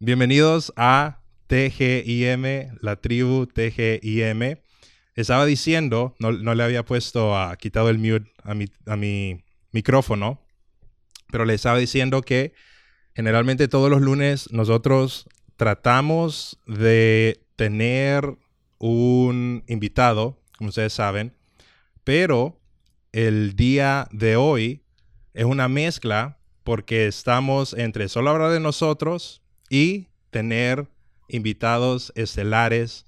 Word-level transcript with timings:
Bienvenidos 0.00 0.72
a 0.76 1.22
TGIM, 1.48 2.78
la 2.80 2.94
tribu 3.00 3.48
TGIM. 3.48 4.58
Estaba 5.16 5.44
diciendo, 5.44 6.14
no, 6.20 6.30
le 6.30 6.62
había 6.62 6.84
puesto, 6.84 7.36
a, 7.36 7.56
quitado 7.56 7.88
el 7.90 7.98
mute 7.98 8.30
a 8.44 8.54
mi, 8.54 8.66
a 8.86 8.94
mi 8.94 9.42
micrófono, 9.72 10.40
pero 11.32 11.44
le 11.44 11.54
estaba 11.54 11.78
diciendo 11.78 12.22
que 12.22 12.52
generalmente 13.16 13.66
todos 13.66 13.90
los 13.90 14.00
lunes 14.00 14.52
nosotros 14.52 15.28
tratamos 15.56 16.60
de 16.64 17.44
tener 17.56 18.38
un 18.78 19.64
invitado, 19.66 20.40
como 20.58 20.68
ustedes 20.68 20.92
saben, 20.92 21.34
pero 22.04 22.60
el 23.10 23.56
día 23.56 24.06
de 24.12 24.36
hoy 24.36 24.84
es 25.34 25.44
una 25.44 25.66
mezcla 25.66 26.38
porque 26.62 27.08
estamos 27.08 27.74
entre 27.74 28.08
solo 28.08 28.30
hablar 28.30 28.52
de 28.52 28.60
nosotros 28.60 29.42
y 29.68 30.06
tener 30.30 30.86
invitados 31.28 32.12
estelares 32.14 33.04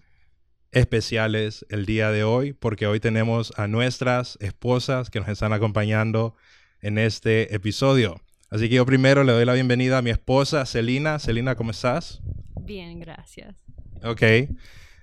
especiales 0.73 1.67
el 1.69 1.87
día 1.87 2.11
de 2.11 2.25
hoy, 2.25 2.53
porque 2.53 2.87
hoy 2.87 3.01
tenemos 3.01 3.53
a 3.57 3.67
nuestras 3.67 4.39
esposas 4.41 5.11
que 5.11 5.21
nos 5.21 5.29
están 5.29 5.53
acompañando 5.53 6.35
en 6.81 6.99
este 6.99 7.55
episodio. 7.55 8.21
Así 8.51 8.69
que 8.69 8.77
yo 8.77 8.87
primero 8.87 9.25
le 9.25 9.33
doy 9.33 9.45
la 9.45 9.55
bienvenida 9.55 9.99
a 9.99 10.03
mi 10.03 10.11
esposa, 10.11 10.67
Celina. 10.67 11.19
Celina, 11.19 11.55
¿cómo 11.55 11.71
estás? 11.71 12.21
Bien, 12.61 12.99
gracias. 13.01 13.57
Ok. 14.03 14.23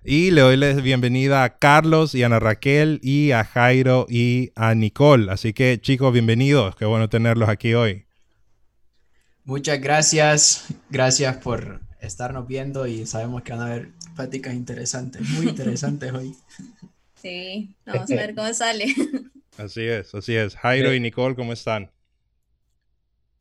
Y 0.04 0.32
le 0.32 0.42
doy 0.42 0.58
la 0.58 0.74
bienvenida 0.74 1.44
a 1.44 1.58
Carlos 1.58 2.16
y 2.16 2.24
a 2.24 2.28
Ana 2.28 2.40
Raquel 2.40 3.00
y 3.04 3.32
a 3.32 3.44
Jairo 3.44 4.06
y 4.10 4.52
a 4.56 4.74
Nicole. 4.74 5.32
Así 5.32 5.54
que 5.54 5.80
chicos, 5.82 6.14
bienvenidos. 6.14 6.76
Qué 6.76 6.86
bueno 6.86 7.10
tenerlos 7.10 7.50
aquí 7.50 7.74
hoy. 7.74 8.07
Muchas 9.48 9.80
gracias. 9.80 10.66
Gracias 10.90 11.38
por 11.38 11.80
estarnos 12.02 12.50
viendo 12.50 12.86
y 12.86 13.06
sabemos 13.06 13.44
que 13.44 13.54
van 13.54 13.62
a 13.62 13.66
haber 13.68 13.92
pláticas 14.14 14.54
interesantes, 14.54 15.22
muy 15.22 15.48
interesantes 15.48 16.12
hoy. 16.12 16.36
Sí, 17.16 17.74
vamos 17.86 18.12
a 18.12 18.16
ver 18.16 18.36
cómo 18.36 18.54
sale. 18.54 18.94
Así 19.58 19.84
es, 19.84 20.14
así 20.14 20.36
es. 20.36 20.56
Jairo 20.56 20.94
y 20.94 21.00
Nicole, 21.00 21.34
¿cómo 21.34 21.52
están? 21.54 21.90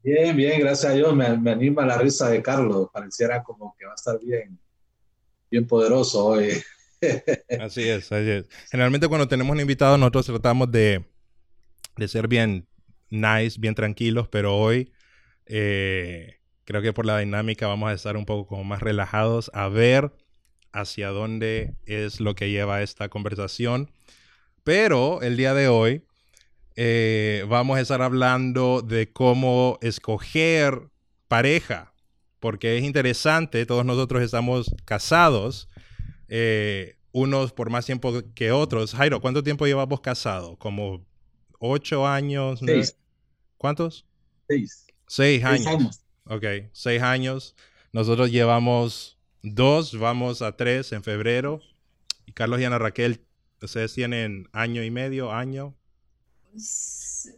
Bien, 0.02 0.34
bien, 0.34 0.60
gracias 0.60 0.92
a 0.92 0.94
Dios. 0.94 1.14
Me, 1.14 1.36
me, 1.36 1.50
anima 1.50 1.84
la 1.84 1.98
risa 1.98 2.30
de 2.30 2.40
Carlos. 2.40 2.88
Pareciera 2.90 3.42
como 3.42 3.76
que 3.76 3.84
va 3.84 3.92
a 3.92 3.96
estar 3.96 4.18
bien, 4.18 4.58
bien 5.50 5.66
poderoso 5.66 6.24
hoy. 6.24 6.52
Así 7.60 7.86
es, 7.86 8.10
así 8.10 8.30
es. 8.30 8.48
Generalmente 8.70 9.08
cuando 9.08 9.28
tenemos 9.28 9.52
un 9.52 9.60
invitado 9.60 9.98
nosotros 9.98 10.24
tratamos 10.26 10.70
de, 10.70 11.04
de 11.96 12.08
ser 12.08 12.28
bien 12.28 12.66
nice, 13.10 13.60
bien 13.60 13.74
tranquilos, 13.74 14.28
pero 14.28 14.56
hoy 14.56 14.90
eh, 15.46 16.40
creo 16.64 16.82
que 16.82 16.92
por 16.92 17.06
la 17.06 17.18
dinámica 17.18 17.66
vamos 17.66 17.90
a 17.90 17.94
estar 17.94 18.16
un 18.16 18.26
poco 18.26 18.46
como 18.46 18.64
más 18.64 18.82
relajados 18.82 19.50
a 19.54 19.68
ver 19.68 20.12
hacia 20.72 21.08
dónde 21.08 21.74
es 21.86 22.20
lo 22.20 22.34
que 22.34 22.50
lleva 22.50 22.82
esta 22.82 23.08
conversación. 23.08 23.90
Pero 24.64 25.22
el 25.22 25.36
día 25.36 25.54
de 25.54 25.68
hoy 25.68 26.02
eh, 26.74 27.44
vamos 27.48 27.78
a 27.78 27.80
estar 27.80 28.02
hablando 28.02 28.82
de 28.82 29.10
cómo 29.10 29.78
escoger 29.80 30.90
pareja, 31.28 31.94
porque 32.40 32.76
es 32.76 32.84
interesante, 32.84 33.64
todos 33.64 33.84
nosotros 33.86 34.22
estamos 34.22 34.74
casados, 34.84 35.68
eh, 36.28 36.96
unos 37.12 37.52
por 37.52 37.70
más 37.70 37.86
tiempo 37.86 38.12
que 38.34 38.52
otros. 38.52 38.94
Jairo, 38.94 39.20
¿cuánto 39.20 39.42
tiempo 39.42 39.66
llevamos 39.66 40.00
casados? 40.00 40.58
¿Como 40.58 41.06
ocho 41.58 42.06
años? 42.06 42.60
¿Cuántos? 43.56 44.04
Seis. 44.48 44.85
Seis 45.06 45.44
años. 45.44 46.00
Ok, 46.24 46.44
seis 46.72 47.02
años. 47.02 47.54
Nosotros 47.92 48.30
llevamos 48.30 49.18
dos, 49.42 49.98
vamos 49.98 50.42
a 50.42 50.56
tres 50.56 50.92
en 50.92 51.02
febrero. 51.02 51.60
Y 52.26 52.32
Carlos 52.32 52.60
y 52.60 52.64
Ana 52.64 52.78
Raquel, 52.78 53.24
ustedes 53.62 53.94
tienen 53.94 54.48
año 54.52 54.82
y 54.82 54.90
medio, 54.90 55.32
año. 55.32 55.74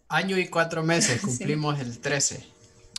Año 0.09 0.39
y 0.39 0.49
cuatro 0.49 0.83
meses, 0.83 1.21
cumplimos 1.23 1.79
el 1.81 1.99
13. 2.01 2.45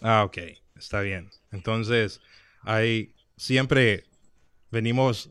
Ah, 0.02 0.24
ok, 0.24 0.38
está 0.76 1.02
bien. 1.02 1.30
Entonces, 1.52 2.22
ahí 2.62 3.16
siempre 3.38 4.06
venimos 4.72 5.30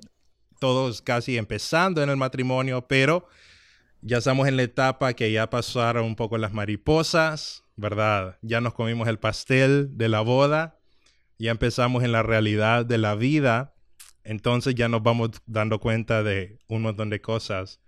todos 0.58 1.02
casi 1.02 1.36
empezando 1.36 2.02
en 2.02 2.10
el 2.10 2.16
matrimonio, 2.16 2.86
pero 2.86 3.28
ya 4.00 4.18
estamos 4.18 4.48
en 4.48 4.56
la 4.56 4.62
etapa 4.62 5.12
que 5.14 5.30
ya 5.30 5.48
pasaron 5.48 6.04
un 6.04 6.16
poco 6.16 6.38
las 6.38 6.52
mariposas, 6.52 7.64
¿verdad? 7.78 8.38
Ya 8.42 8.60
nos 8.60 8.74
comimos 8.74 9.06
el 9.06 9.20
pastel 9.20 9.96
de 9.96 10.08
la 10.08 10.20
boda, 10.20 10.80
ya 11.38 11.52
empezamos 11.52 12.02
en 12.02 12.10
la 12.10 12.24
realidad 12.24 12.84
de 12.84 12.98
la 12.98 13.14
vida, 13.14 13.74
entonces 14.24 14.74
ya 14.74 14.88
nos 14.88 15.04
vamos 15.04 15.30
dando 15.46 15.78
cuenta 15.78 16.24
de 16.24 16.58
un 16.66 16.82
montón 16.82 17.08
de 17.08 17.20
cosas 17.20 17.80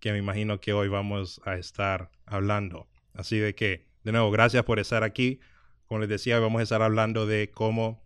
que 0.00 0.10
me 0.10 0.18
imagino 0.18 0.60
que 0.60 0.72
hoy 0.72 0.88
vamos 0.88 1.40
a 1.44 1.54
estar 1.54 2.10
hablando. 2.26 2.88
Así 3.14 3.38
de 3.38 3.54
que, 3.54 3.86
de 4.02 4.10
nuevo, 4.10 4.32
gracias 4.32 4.64
por 4.64 4.80
estar 4.80 5.04
aquí. 5.04 5.38
Como 5.86 6.00
les 6.00 6.08
decía, 6.08 6.40
vamos 6.40 6.58
a 6.58 6.64
estar 6.64 6.82
hablando 6.82 7.24
de 7.24 7.52
cómo 7.52 8.04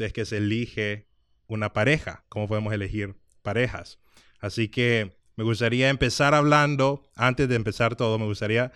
es 0.00 0.12
que 0.12 0.24
se 0.24 0.38
elige 0.38 1.06
una 1.46 1.72
pareja, 1.72 2.24
cómo 2.28 2.48
podemos 2.48 2.74
elegir 2.74 3.14
parejas. 3.42 4.00
Así 4.40 4.68
que 4.68 5.16
me 5.36 5.44
gustaría 5.44 5.88
empezar 5.88 6.34
hablando, 6.34 7.08
antes 7.14 7.48
de 7.48 7.54
empezar 7.54 7.94
todo, 7.94 8.18
me 8.18 8.26
gustaría 8.26 8.72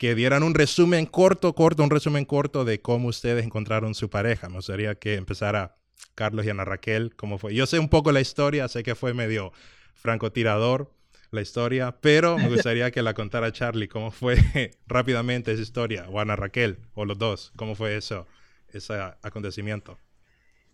que 0.00 0.14
dieran 0.14 0.42
un 0.42 0.54
resumen 0.54 1.04
corto, 1.04 1.54
corto, 1.54 1.84
un 1.84 1.90
resumen 1.90 2.24
corto 2.24 2.64
de 2.64 2.80
cómo 2.80 3.08
ustedes 3.08 3.44
encontraron 3.44 3.94
su 3.94 4.08
pareja. 4.08 4.48
Me 4.48 4.54
gustaría 4.54 4.94
que 4.94 5.16
empezara 5.16 5.76
Carlos 6.14 6.46
y 6.46 6.48
Ana 6.48 6.64
Raquel, 6.64 7.14
cómo 7.16 7.36
fue. 7.36 7.54
Yo 7.54 7.66
sé 7.66 7.78
un 7.78 7.90
poco 7.90 8.10
la 8.10 8.22
historia, 8.22 8.66
sé 8.68 8.82
que 8.82 8.94
fue 8.94 9.12
medio 9.12 9.52
francotirador 9.92 10.90
la 11.32 11.42
historia, 11.42 11.98
pero 12.00 12.38
me 12.38 12.48
gustaría 12.48 12.90
que 12.90 13.02
la 13.02 13.12
contara 13.12 13.52
Charlie, 13.52 13.88
cómo 13.88 14.10
fue 14.10 14.38
rápidamente 14.86 15.52
esa 15.52 15.60
historia, 15.60 16.06
o 16.08 16.18
Ana 16.18 16.34
Raquel, 16.34 16.78
o 16.94 17.04
los 17.04 17.18
dos, 17.18 17.52
cómo 17.56 17.74
fue 17.74 17.98
eso, 17.98 18.26
ese 18.72 18.94
acontecimiento. 19.20 19.98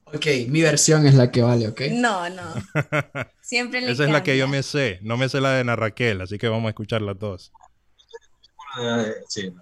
Ok, 0.04 0.26
mi 0.46 0.62
versión 0.62 1.04
es 1.04 1.14
la 1.14 1.32
que 1.32 1.42
vale, 1.42 1.66
¿ok? 1.66 1.80
No, 1.90 2.30
no. 2.30 2.44
Siempre 3.40 3.80
le 3.80 3.90
Esa 3.90 4.04
es 4.04 4.10
la 4.10 4.22
que 4.22 4.38
yo 4.38 4.46
me 4.46 4.62
sé, 4.62 5.00
no 5.02 5.16
me 5.16 5.28
sé 5.28 5.40
la 5.40 5.50
de 5.50 5.62
Ana 5.62 5.74
Raquel, 5.74 6.20
así 6.20 6.38
que 6.38 6.46
vamos 6.46 6.66
a 6.66 6.68
escuchar 6.68 7.02
las 7.02 7.18
dos. 7.18 7.52
Sí, 9.28 9.52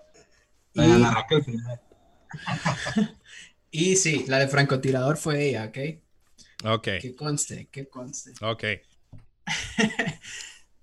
la 0.73 0.87
de 0.87 0.93
Ana 0.93 1.11
Raquel. 1.13 1.45
y 3.71 3.97
sí, 3.97 4.25
la 4.29 4.39
de 4.39 4.49
francotirador 4.49 5.17
fue 5.17 5.49
ella, 5.49 5.67
¿ok? 5.67 5.79
Ok. 6.65 6.89
Que 7.01 7.15
conste, 7.17 7.69
que 7.71 7.89
conste. 7.89 8.33
Ok. 8.41 8.65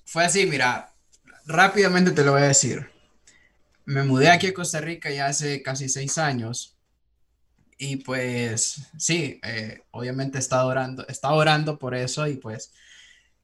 fue 0.05 0.25
así, 0.25 0.45
mira, 0.45 0.93
rápidamente 1.45 2.11
te 2.11 2.23
lo 2.23 2.33
voy 2.33 2.41
a 2.41 2.45
decir. 2.45 2.89
Me 3.85 4.03
mudé 4.03 4.29
aquí 4.29 4.47
a 4.47 4.53
Costa 4.53 4.79
Rica 4.79 5.09
ya 5.09 5.25
hace 5.25 5.61
casi 5.63 5.89
seis 5.89 6.17
años. 6.17 6.77
Y 7.77 7.97
pues 7.97 8.91
sí, 8.97 9.39
eh, 9.43 9.81
obviamente 9.89 10.37
estaba 10.37 10.65
orando, 10.65 11.07
estaba 11.07 11.33
orando 11.33 11.79
por 11.79 11.95
eso 11.95 12.27
y 12.27 12.35
pues 12.35 12.71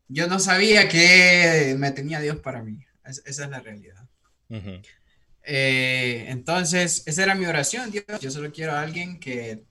yo 0.08 0.28
no 0.28 0.40
sabía 0.40 0.88
que 0.88 1.76
me 1.78 1.92
tenía 1.92 2.20
Dios 2.20 2.38
para 2.38 2.62
mí. 2.62 2.86
esa 3.04 3.22
es 3.26 3.50
la 3.50 3.60
realidad. 3.60 4.07
Eh, 5.44 6.26
entonces, 6.28 7.04
esa 7.06 7.24
era 7.24 7.36
mi 7.36 7.46
oración, 7.46 7.90
Dios. 7.92 8.06
Yo 8.22 8.32
solo 8.32 8.52
quiero 8.52 8.74
a 8.74 8.82
alguien 8.82 9.20
que 9.20 9.64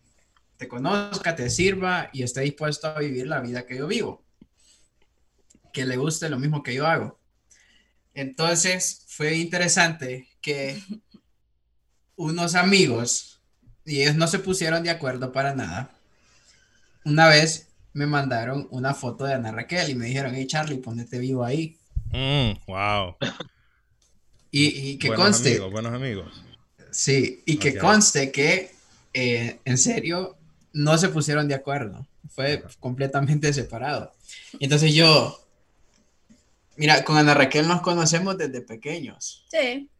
te 0.57 0.69
conozca, 0.69 1.37
te 1.37 1.51
sirva 1.51 2.09
y 2.13 2.23
esté 2.23 2.41
dispuesto 2.41 2.89
a 2.89 2.99
vivir 2.99 3.27
la 3.27 3.41
vida 3.41 3.67
que 3.67 3.77
yo 3.77 3.87
vivo. 3.87 4.25
Que 5.73 5.85
le 5.85 5.97
guste 5.97 6.31
lo 6.31 6.39
mismo 6.39 6.63
que 6.63 6.75
yo 6.75 6.87
hago. 6.87 7.19
Entonces, 8.15 9.05
fue 9.09 9.35
interesante 9.37 10.29
que 10.41 10.81
unos 12.17 12.55
amigos, 12.55 13.41
y 13.85 14.03
ellos 14.03 14.17
no 14.17 14.27
se 14.27 14.39
pusieron 14.39 14.83
de 14.83 14.91
acuerdo 14.91 15.33
para 15.33 15.55
nada, 15.55 15.91
una 17.05 17.29
vez 17.29 17.69
me 17.93 18.07
mandaron 18.07 18.67
una 18.71 18.95
foto 18.95 19.25
de 19.25 19.35
Ana 19.35 19.53
Raquel 19.53 19.91
y 19.91 19.95
me 19.95 20.07
dijeron, 20.07 20.35
hey 20.35 20.47
Charlie, 20.47 20.79
ponete 20.79 21.19
vivo 21.19 21.45
ahí. 21.45 21.79
Mm, 22.11 22.53
wow. 22.67 23.17
Y, 24.59 24.97
que 24.97 25.13
conste. 25.13 25.51
Amigos, 25.51 25.73
buenos 25.73 25.93
amigos. 25.93 26.43
Sí, 26.91 27.43
y 27.45 27.59
que 27.59 27.77
conste 27.77 28.33
que 28.33 28.71
eh, 29.13 29.61
en 29.65 29.77
serio 29.77 30.39
no 30.73 30.97
se 30.97 31.11
pusieron 31.11 31.47
de 31.47 31.55
acuerdo. 31.55 32.07
Fue 32.31 32.65
completamente 32.81 33.53
separado. 33.53 34.13
entonces 34.59 34.95
yo, 34.95 35.47
mira, 36.77 37.05
con 37.05 37.19
Ana 37.19 37.35
Raquel 37.35 37.69
nos 37.69 37.83
conocemos 37.83 38.39
desde 38.39 38.63
pequeños. 38.63 39.47
Sí. 39.51 39.91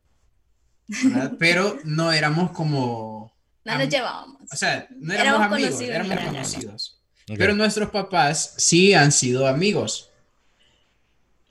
Pero 1.39 1.79
no 1.85 2.13
éramos 2.13 2.53
como... 2.53 3.35
No 3.65 3.77
nos 3.77 3.89
llevábamos. 3.89 4.41
O 4.51 4.57
sea, 4.57 4.87
no 4.97 5.13
éramos, 5.13 5.41
amigos, 5.41 5.81
éramos 5.81 6.19
conocidos. 6.21 7.01
Pero 7.27 7.55
nuestros 7.55 7.91
papás 7.91 8.55
sí 8.57 8.95
han 8.95 9.11
sido 9.11 9.49
amigos 9.49 10.11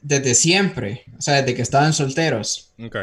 desde 0.08 0.36
siempre, 0.36 1.04
o 1.18 1.22
sea, 1.22 1.42
desde 1.42 1.56
que 1.56 1.64
estaban 1.64 1.92
solteros. 1.94 2.72
Ok. 2.80 2.96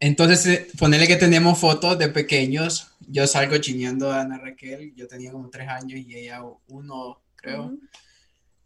Entonces, 0.00 0.46
eh, 0.46 0.66
ponerle 0.78 1.06
que 1.06 1.16
teníamos 1.16 1.58
fotos 1.58 1.98
de 1.98 2.08
pequeños. 2.08 2.88
Yo 3.06 3.26
salgo 3.26 3.58
chineando 3.58 4.10
a 4.10 4.22
Ana 4.22 4.38
Raquel. 4.38 4.94
Yo 4.94 5.06
tenía 5.08 5.30
como 5.32 5.50
tres 5.50 5.68
años 5.68 6.00
y 6.06 6.16
ella 6.16 6.42
uno, 6.68 7.20
creo. 7.36 7.76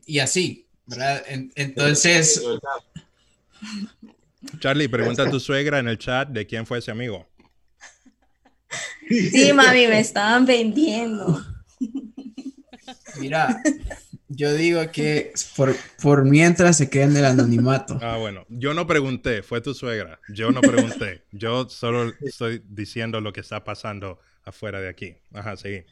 Y 0.06 0.20
así, 0.20 0.66
¿verdad? 0.86 1.22
En- 1.28 1.52
entonces, 1.56 2.40
Charlie, 4.60 4.88
pregunta 4.88 5.24
a 5.24 5.30
tu 5.30 5.40
suegra 5.40 5.78
en 5.80 5.88
el 5.88 5.98
chat 5.98 6.28
de 6.28 6.46
quién 6.46 6.66
fue 6.66 6.78
ese 6.78 6.90
amigo. 6.92 7.28
Sí, 9.08 9.52
mami, 9.52 9.88
me 9.88 9.98
estaban 10.00 10.46
vendiendo. 10.46 11.44
mira, 13.18 13.60
yo 14.40 14.54
digo 14.54 14.80
que 14.90 15.32
por, 15.56 15.76
por 16.02 16.24
mientras 16.24 16.78
se 16.78 16.88
queda 16.88 17.04
en 17.04 17.16
el 17.16 17.24
anonimato. 17.26 17.98
Ah, 18.02 18.16
bueno, 18.18 18.46
yo 18.48 18.72
no 18.72 18.86
pregunté, 18.86 19.42
fue 19.42 19.60
tu 19.60 19.74
suegra. 19.74 20.18
Yo 20.28 20.50
no 20.50 20.62
pregunté. 20.62 21.22
Yo 21.32 21.68
solo 21.68 22.12
estoy 22.24 22.62
diciendo 22.66 23.20
lo 23.20 23.32
que 23.32 23.40
está 23.40 23.62
pasando 23.64 24.18
afuera 24.44 24.80
de 24.80 24.88
aquí. 24.88 25.16
Ajá, 25.34 25.56
sí. 25.56 25.82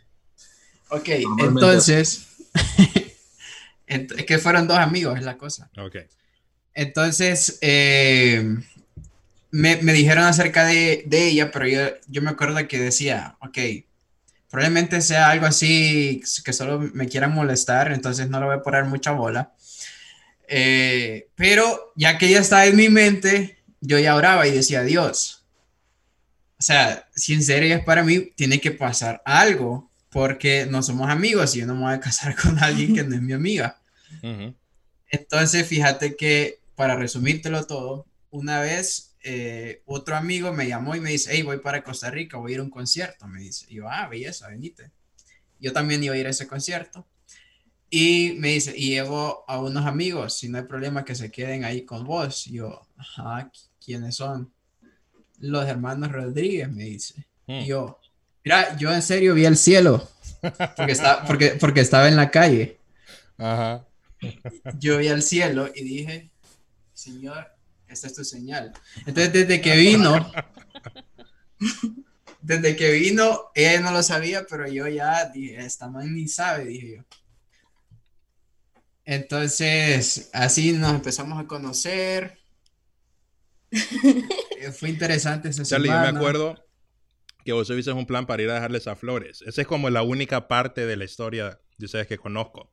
Ok, 0.90 1.08
entonces, 1.38 2.26
ent- 3.86 4.14
es 4.16 4.24
que 4.24 4.38
fueron 4.38 4.66
dos 4.66 4.78
amigos, 4.78 5.18
es 5.18 5.24
la 5.24 5.36
cosa. 5.36 5.70
Ok. 5.76 5.96
Entonces, 6.74 7.58
eh, 7.60 8.56
me, 9.50 9.76
me 9.82 9.92
dijeron 9.92 10.24
acerca 10.24 10.64
de, 10.66 11.04
de 11.06 11.28
ella, 11.28 11.50
pero 11.50 11.66
yo, 11.66 11.80
yo 12.06 12.22
me 12.22 12.30
acuerdo 12.30 12.66
que 12.68 12.78
decía, 12.78 13.36
ok, 13.40 13.58
probablemente 14.50 15.00
sea 15.00 15.30
algo 15.30 15.46
así 15.46 16.22
que 16.44 16.52
solo 16.52 16.78
me 16.78 17.08
quieran 17.08 17.34
molestar, 17.34 17.92
entonces 17.92 18.28
no 18.28 18.40
le 18.40 18.46
voy 18.46 18.56
a 18.56 18.62
poner 18.62 18.84
mucha 18.84 19.12
bola. 19.12 19.52
Eh, 20.48 21.28
pero 21.34 21.92
ya 21.94 22.16
que 22.16 22.26
ella 22.26 22.40
estaba 22.40 22.64
en 22.66 22.76
mi 22.76 22.88
mente, 22.88 23.58
yo 23.80 23.98
ya 23.98 24.14
oraba 24.14 24.46
y 24.46 24.52
decía, 24.52 24.82
Dios, 24.82 25.46
o 26.58 26.62
sea, 26.62 27.08
si 27.14 27.34
en 27.34 27.42
serio 27.42 27.74
es 27.76 27.84
para 27.84 28.02
mí, 28.02 28.32
tiene 28.34 28.60
que 28.60 28.70
pasar 28.70 29.22
algo, 29.24 29.88
porque 30.10 30.66
no 30.68 30.82
somos 30.82 31.08
amigos 31.10 31.54
y 31.54 31.60
yo 31.60 31.66
no 31.66 31.74
me 31.74 31.82
voy 31.82 31.94
a 31.94 32.00
casar 32.00 32.34
con 32.34 32.58
alguien 32.58 32.94
que 32.94 33.04
no 33.04 33.14
es 33.14 33.22
mi 33.22 33.32
amiga. 33.32 33.80
Entonces, 35.10 35.66
fíjate 35.66 36.16
que 36.16 36.60
para 36.74 36.96
resumírtelo 36.96 37.66
todo, 37.66 38.06
una 38.30 38.60
vez 38.60 39.07
eh, 39.30 39.82
otro 39.84 40.16
amigo 40.16 40.52
me 40.54 40.66
llamó 40.66 40.96
y 40.96 41.00
me 41.00 41.10
dice, 41.10 41.30
hey, 41.32 41.42
voy 41.42 41.58
para 41.58 41.82
Costa 41.82 42.10
Rica, 42.10 42.38
voy 42.38 42.52
a 42.52 42.54
ir 42.54 42.60
a 42.60 42.64
un 42.64 42.70
concierto. 42.70 43.26
Me 43.26 43.40
dice, 43.40 43.66
y 43.68 43.74
yo, 43.76 43.88
ah, 43.88 44.08
belleza, 44.08 44.48
venite. 44.48 44.90
Yo 45.60 45.72
también 45.72 46.02
iba 46.02 46.14
a 46.14 46.18
ir 46.18 46.26
a 46.26 46.30
ese 46.30 46.46
concierto. 46.46 47.06
Y 47.90 48.34
me 48.38 48.48
dice, 48.48 48.72
y 48.76 48.88
llevo 48.90 49.44
a 49.48 49.60
unos 49.60 49.84
amigos, 49.86 50.38
si 50.38 50.48
no 50.48 50.58
hay 50.58 50.64
problema 50.64 51.04
que 51.04 51.14
se 51.14 51.30
queden 51.30 51.64
ahí 51.64 51.84
con 51.84 52.04
vos. 52.04 52.46
Y 52.46 52.54
yo, 52.54 52.86
ajá, 52.96 53.50
¿qui- 53.52 53.68
¿quiénes 53.84 54.14
son? 54.16 54.52
Los 55.40 55.66
hermanos 55.66 56.10
Rodríguez, 56.12 56.70
me 56.70 56.84
dice. 56.84 57.26
Mm. 57.46 57.52
Y 57.60 57.66
yo, 57.66 57.98
mira, 58.44 58.76
yo 58.78 58.92
en 58.92 59.02
serio 59.02 59.34
vi 59.34 59.44
el 59.44 59.56
cielo, 59.56 60.08
porque, 60.76 60.92
estaba, 60.92 61.24
porque, 61.26 61.48
porque 61.60 61.80
estaba 61.80 62.08
en 62.08 62.16
la 62.16 62.30
calle 62.30 62.78
Ajá. 63.36 63.86
yo 64.78 64.98
vi 64.98 65.08
al 65.08 65.22
cielo 65.22 65.70
y 65.74 65.82
dije, 65.84 66.30
Señor, 66.92 67.46
esta 67.88 68.06
es 68.06 68.14
tu 68.14 68.24
señal. 68.24 68.72
Entonces, 69.06 69.32
desde 69.32 69.60
que 69.60 69.76
vino, 69.76 70.30
desde 72.42 72.76
que 72.76 72.92
vino, 72.92 73.50
ella 73.54 73.80
no 73.80 73.90
lo 73.92 74.02
sabía, 74.02 74.46
pero 74.48 74.68
yo 74.68 74.86
ya 74.88 75.26
dije, 75.26 75.58
esta 75.60 75.88
man 75.88 76.14
ni 76.14 76.28
sabe, 76.28 76.66
dije 76.66 76.96
yo. 76.96 77.04
Entonces, 79.04 80.28
así 80.32 80.72
nos 80.72 80.90
empezamos 80.90 81.38
a 81.42 81.46
conocer. 81.46 82.38
Eh, 84.60 84.72
Fue 84.72 84.88
interesante 84.88 85.50
esa 85.50 85.62
Charlie, 85.62 85.86
yo 85.86 85.94
me 85.94 86.00
semana. 86.00 86.18
acuerdo 86.18 86.66
que 87.44 87.52
vos 87.52 87.68
tuviste 87.68 87.92
un 87.92 88.06
plan 88.06 88.26
para 88.26 88.42
ir 88.42 88.50
a 88.50 88.54
dejarles 88.54 88.88
a 88.88 88.96
flores. 88.96 89.40
Esa 89.42 89.60
es 89.60 89.68
como 89.68 89.88
la 89.88 90.02
única 90.02 90.48
parte 90.48 90.84
de 90.84 90.96
la 90.96 91.04
historia 91.04 91.60
de 91.76 91.86
ustedes 91.86 92.08
que 92.08 92.18
conozco. 92.18 92.72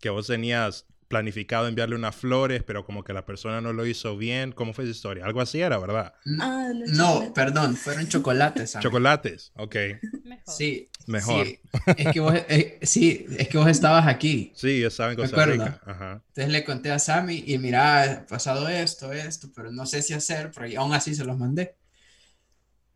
Que 0.00 0.10
vos 0.10 0.26
tenías 0.26 0.86
planificado 1.14 1.68
enviarle 1.68 1.94
unas 1.94 2.16
flores, 2.16 2.64
pero 2.64 2.84
como 2.84 3.04
que 3.04 3.12
la 3.12 3.24
persona 3.24 3.60
no 3.60 3.72
lo 3.72 3.86
hizo 3.86 4.16
bien. 4.16 4.50
¿Cómo 4.50 4.72
fue 4.72 4.82
esa 4.82 4.90
historia? 4.90 5.24
Algo 5.24 5.40
así 5.40 5.60
era, 5.60 5.78
¿verdad? 5.78 6.12
Ah, 6.40 6.72
no, 6.88 7.32
perdón, 7.32 7.76
fueron 7.76 8.08
chocolates. 8.08 8.76
Chocolates, 8.80 9.52
ok. 9.54 9.76
Mejor. 10.24 10.54
Sí, 10.56 10.90
Mejor. 11.06 11.46
sí, 11.46 11.60
es 11.96 12.12
que 12.12 12.18
vos, 12.18 12.34
eh, 12.34 12.80
sí, 12.82 13.26
es 13.38 13.46
que 13.46 13.58
vos 13.58 13.68
estabas 13.68 14.08
aquí. 14.08 14.50
Sí, 14.56 14.80
yo 14.80 14.88
estaba 14.88 15.12
en 15.12 15.16
Costa. 15.16 15.46
Rica. 15.46 15.80
Ajá. 15.86 16.22
Entonces 16.30 16.52
le 16.52 16.64
conté 16.64 16.90
a 16.90 16.98
Sammy 16.98 17.44
y 17.46 17.58
mira, 17.58 18.02
ha 18.02 18.26
pasado 18.26 18.68
esto, 18.68 19.12
esto, 19.12 19.52
pero 19.54 19.70
no 19.70 19.86
sé 19.86 20.02
si 20.02 20.14
hacer, 20.14 20.50
pero 20.52 20.80
aún 20.80 20.94
así 20.94 21.14
se 21.14 21.24
los 21.24 21.38
mandé. 21.38 21.76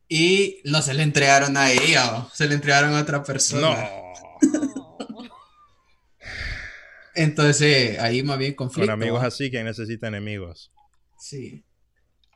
Y 0.08 0.60
no 0.64 0.82
se 0.82 0.92
le 0.92 1.04
entregaron 1.04 1.56
a 1.56 1.70
ella, 1.70 2.16
o 2.16 2.30
se 2.34 2.48
le 2.48 2.56
entregaron 2.56 2.94
a 2.94 3.00
otra 3.00 3.22
persona. 3.22 3.68
No. 3.68 4.08
Entonces 7.18 7.98
ahí 7.98 8.22
más 8.22 8.38
bien 8.38 8.54
conflicto. 8.54 8.92
Con 8.92 9.02
amigos 9.02 9.24
así 9.24 9.50
que 9.50 9.64
necesita 9.64 10.06
enemigos. 10.06 10.70
Sí. 11.18 11.64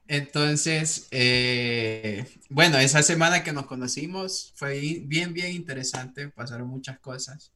Entonces, 0.09 1.07
eh, 1.13 2.27
bueno, 2.51 2.79
esa 2.79 3.03
semana 3.05 3.45
que 3.45 3.53
nos 3.53 3.67
conocimos 3.67 4.53
fue 4.57 4.81
bien, 5.05 5.33
bien, 5.33 5.53
interesante, 5.53 6.29
pasaron 6.29 6.67
muchas 6.67 6.99
cosas. 6.99 7.53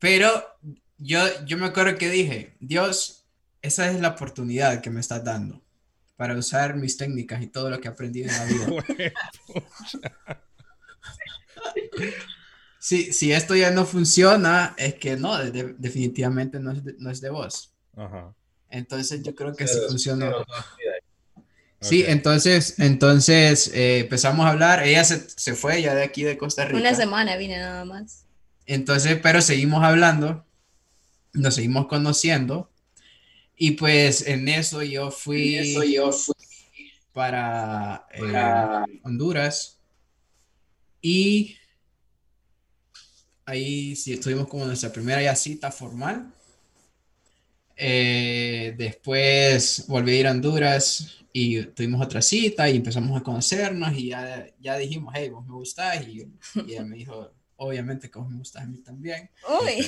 Pero 0.00 0.28
yo, 0.98 1.20
yo 1.44 1.56
me 1.56 1.66
acuerdo 1.66 1.96
que 1.96 2.10
dije, 2.10 2.56
Dios, 2.58 3.24
esa 3.62 3.88
es 3.88 4.00
la 4.00 4.08
oportunidad 4.08 4.80
que 4.80 4.90
me 4.90 5.00
estás 5.00 5.22
dando 5.22 5.64
para 6.16 6.36
usar 6.36 6.74
mis 6.74 6.96
técnicas 6.96 7.40
y 7.40 7.46
todo 7.46 7.70
lo 7.70 7.80
que 7.80 7.86
he 7.86 7.90
aprendido 7.92 8.28
en 8.28 8.36
la 8.36 8.44
vida. 8.44 8.84
Si, 12.86 13.12
si 13.12 13.32
esto 13.32 13.56
ya 13.56 13.72
no 13.72 13.84
funciona, 13.84 14.76
es 14.78 14.94
que 14.94 15.16
no, 15.16 15.36
de- 15.38 15.50
de- 15.50 15.74
definitivamente 15.76 16.60
no 16.60 16.70
es 16.70 16.84
de, 16.84 16.94
no 17.00 17.10
es 17.10 17.20
de 17.20 17.30
vos. 17.30 17.72
Ajá. 17.96 18.32
Entonces 18.70 19.24
yo 19.24 19.34
creo 19.34 19.56
que 19.56 19.66
sí 19.66 19.74
Pero- 19.76 19.88
funcionó. 19.88 20.26
pero- 20.30 20.44
Sí, 21.80 22.02
Ok. 22.04 22.08
entonces, 22.10 22.78
entonces 22.78 23.72
eh, 23.74 23.98
empezamos 23.98 24.46
a 24.46 24.50
hablar. 24.50 24.84
Ella 24.84 25.02
se, 25.02 25.28
se 25.28 25.54
fue 25.56 25.82
ya 25.82 25.96
de 25.96 26.04
aquí 26.04 26.22
de 26.22 26.38
Costa 26.38 26.64
Rica. 26.64 26.78
Una 26.78 26.94
semana 26.94 27.36
vine 27.36 27.58
nada 27.58 27.84
más. 27.84 28.24
Entonces, 28.66 29.18
pero 29.20 29.42
seguimos 29.42 29.82
hablando, 29.82 30.44
nos 31.32 31.56
seguimos 31.56 31.88
conociendo. 31.88 32.70
Y 33.56 33.72
pues 33.72 34.28
en 34.28 34.46
eso 34.48 34.82
yo 34.84 35.10
fui, 35.10 35.74
para, 37.12 38.06
eh, 38.14 39.00
Honduras. 39.02 39.78
Y 41.02 41.56
ahí 43.46 43.96
sí 43.96 44.12
estuvimos 44.12 44.48
como 44.48 44.66
nuestra 44.66 44.92
primera 44.92 45.22
ya 45.22 45.34
cita 45.36 45.70
formal. 45.72 46.32
Eh, 47.78 48.74
después 48.78 49.84
volví 49.88 50.12
a 50.12 50.20
ir 50.20 50.26
a 50.26 50.30
Honduras 50.30 51.18
y 51.32 51.62
tuvimos 51.66 52.00
otra 52.04 52.22
cita 52.22 52.68
y 52.70 52.76
empezamos 52.76 53.20
a 53.20 53.22
conocernos 53.22 53.92
y 53.94 54.08
ya, 54.08 54.46
ya 54.58 54.78
dijimos, 54.78 55.12
hey, 55.14 55.28
vos 55.28 55.46
me 55.46 55.52
gustás 55.52 56.06
y, 56.08 56.22
y 56.66 56.72
ella 56.72 56.84
me 56.84 56.96
dijo, 56.96 57.32
obviamente 57.56 58.10
que 58.10 58.18
vos 58.18 58.30
me 58.30 58.38
gustás 58.38 58.62
a 58.62 58.66
mí 58.66 58.78
también. 58.82 59.28
Uy. 59.62 59.86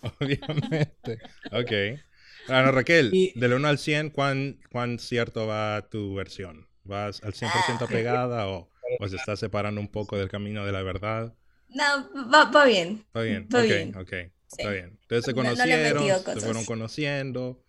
Obviamente. 0.20 1.20
Ok. 1.52 2.00
Ana 2.48 2.72
Raquel, 2.72 3.10
Y- 3.12 3.38
del 3.38 3.52
1 3.54 3.68
al 3.68 3.78
100, 3.78 4.10
¿cuán, 4.10 4.58
¿cuán 4.70 4.98
cierto 4.98 5.46
va 5.46 5.88
tu 5.88 6.14
versión? 6.14 6.66
¿Vas 6.82 7.22
al 7.22 7.32
100% 7.34 7.86
pegada 7.88 8.48
o, 8.48 8.68
o 8.98 9.08
se 9.08 9.16
está 9.16 9.36
separando 9.36 9.80
un 9.80 9.88
poco 9.88 10.18
del 10.18 10.28
camino 10.28 10.66
de 10.66 10.72
la 10.72 10.82
verdad? 10.82 11.34
No, 11.74 12.30
va, 12.30 12.44
va 12.50 12.64
bien. 12.64 13.02
Está 13.06 13.20
bien, 13.22 13.48
Va 13.54 13.58
ok, 13.60 13.64
bien. 13.66 13.96
ok. 13.96 14.10
Sí. 14.10 14.56
Está 14.58 14.70
bien. 14.70 14.98
Entonces 15.02 15.24
se 15.24 15.32
No- 15.32 15.42
no 15.42 15.48
conocieron, 15.50 16.02
metido 16.04 16.34
se 16.34 16.40
fueron 16.40 16.64
conociendo 16.64 17.64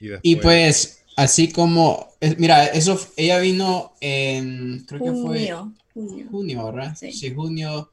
y 0.00 0.08
después... 0.08 0.20
Y 0.24 0.36
pues, 0.36 1.04
así 1.16 1.52
como, 1.52 2.08
es- 2.20 2.38
mira, 2.38 2.66
eso, 2.66 3.00
ella 3.16 3.38
vino 3.38 3.94
en, 4.00 4.84
creo 4.86 5.00
que 5.00 5.10
fue 5.12 5.20
Junio. 5.22 5.72
Junio. 5.94 6.26
junio, 6.30 6.64
¿verdad? 6.72 6.96
Sí. 6.98 7.12
Sí, 7.12 7.32
junio. 7.32 7.92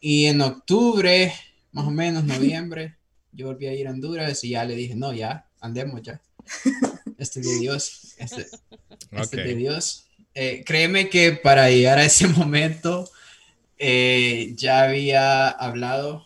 Y 0.00 0.26
en 0.26 0.40
octubre, 0.40 1.32
más 1.70 1.86
o 1.86 1.90
menos, 1.92 2.24
noviembre, 2.24 2.96
yo 3.32 3.46
volví 3.46 3.66
a 3.66 3.74
ir 3.74 3.86
a 3.86 3.92
Honduras 3.92 4.42
y 4.42 4.50
ya 4.50 4.64
le 4.64 4.74
dije, 4.74 4.96
no, 4.96 5.12
ya, 5.12 5.46
andemos 5.60 6.02
ya. 6.02 6.20
Este 7.18 7.38
es 7.40 7.46
de 7.46 7.58
Dios, 7.60 8.14
este, 8.18 8.46
este 9.12 9.20
es 9.20 9.30
de. 9.30 9.54
Dios. 9.54 10.06
Eh, 10.34 10.64
créeme 10.66 11.08
que 11.08 11.32
para 11.32 11.70
llegar 11.70 11.98
a 11.98 12.04
ese 12.04 12.26
momento 12.26 13.08
eh, 13.84 14.54
ya 14.54 14.84
había 14.84 15.48
hablado 15.48 16.24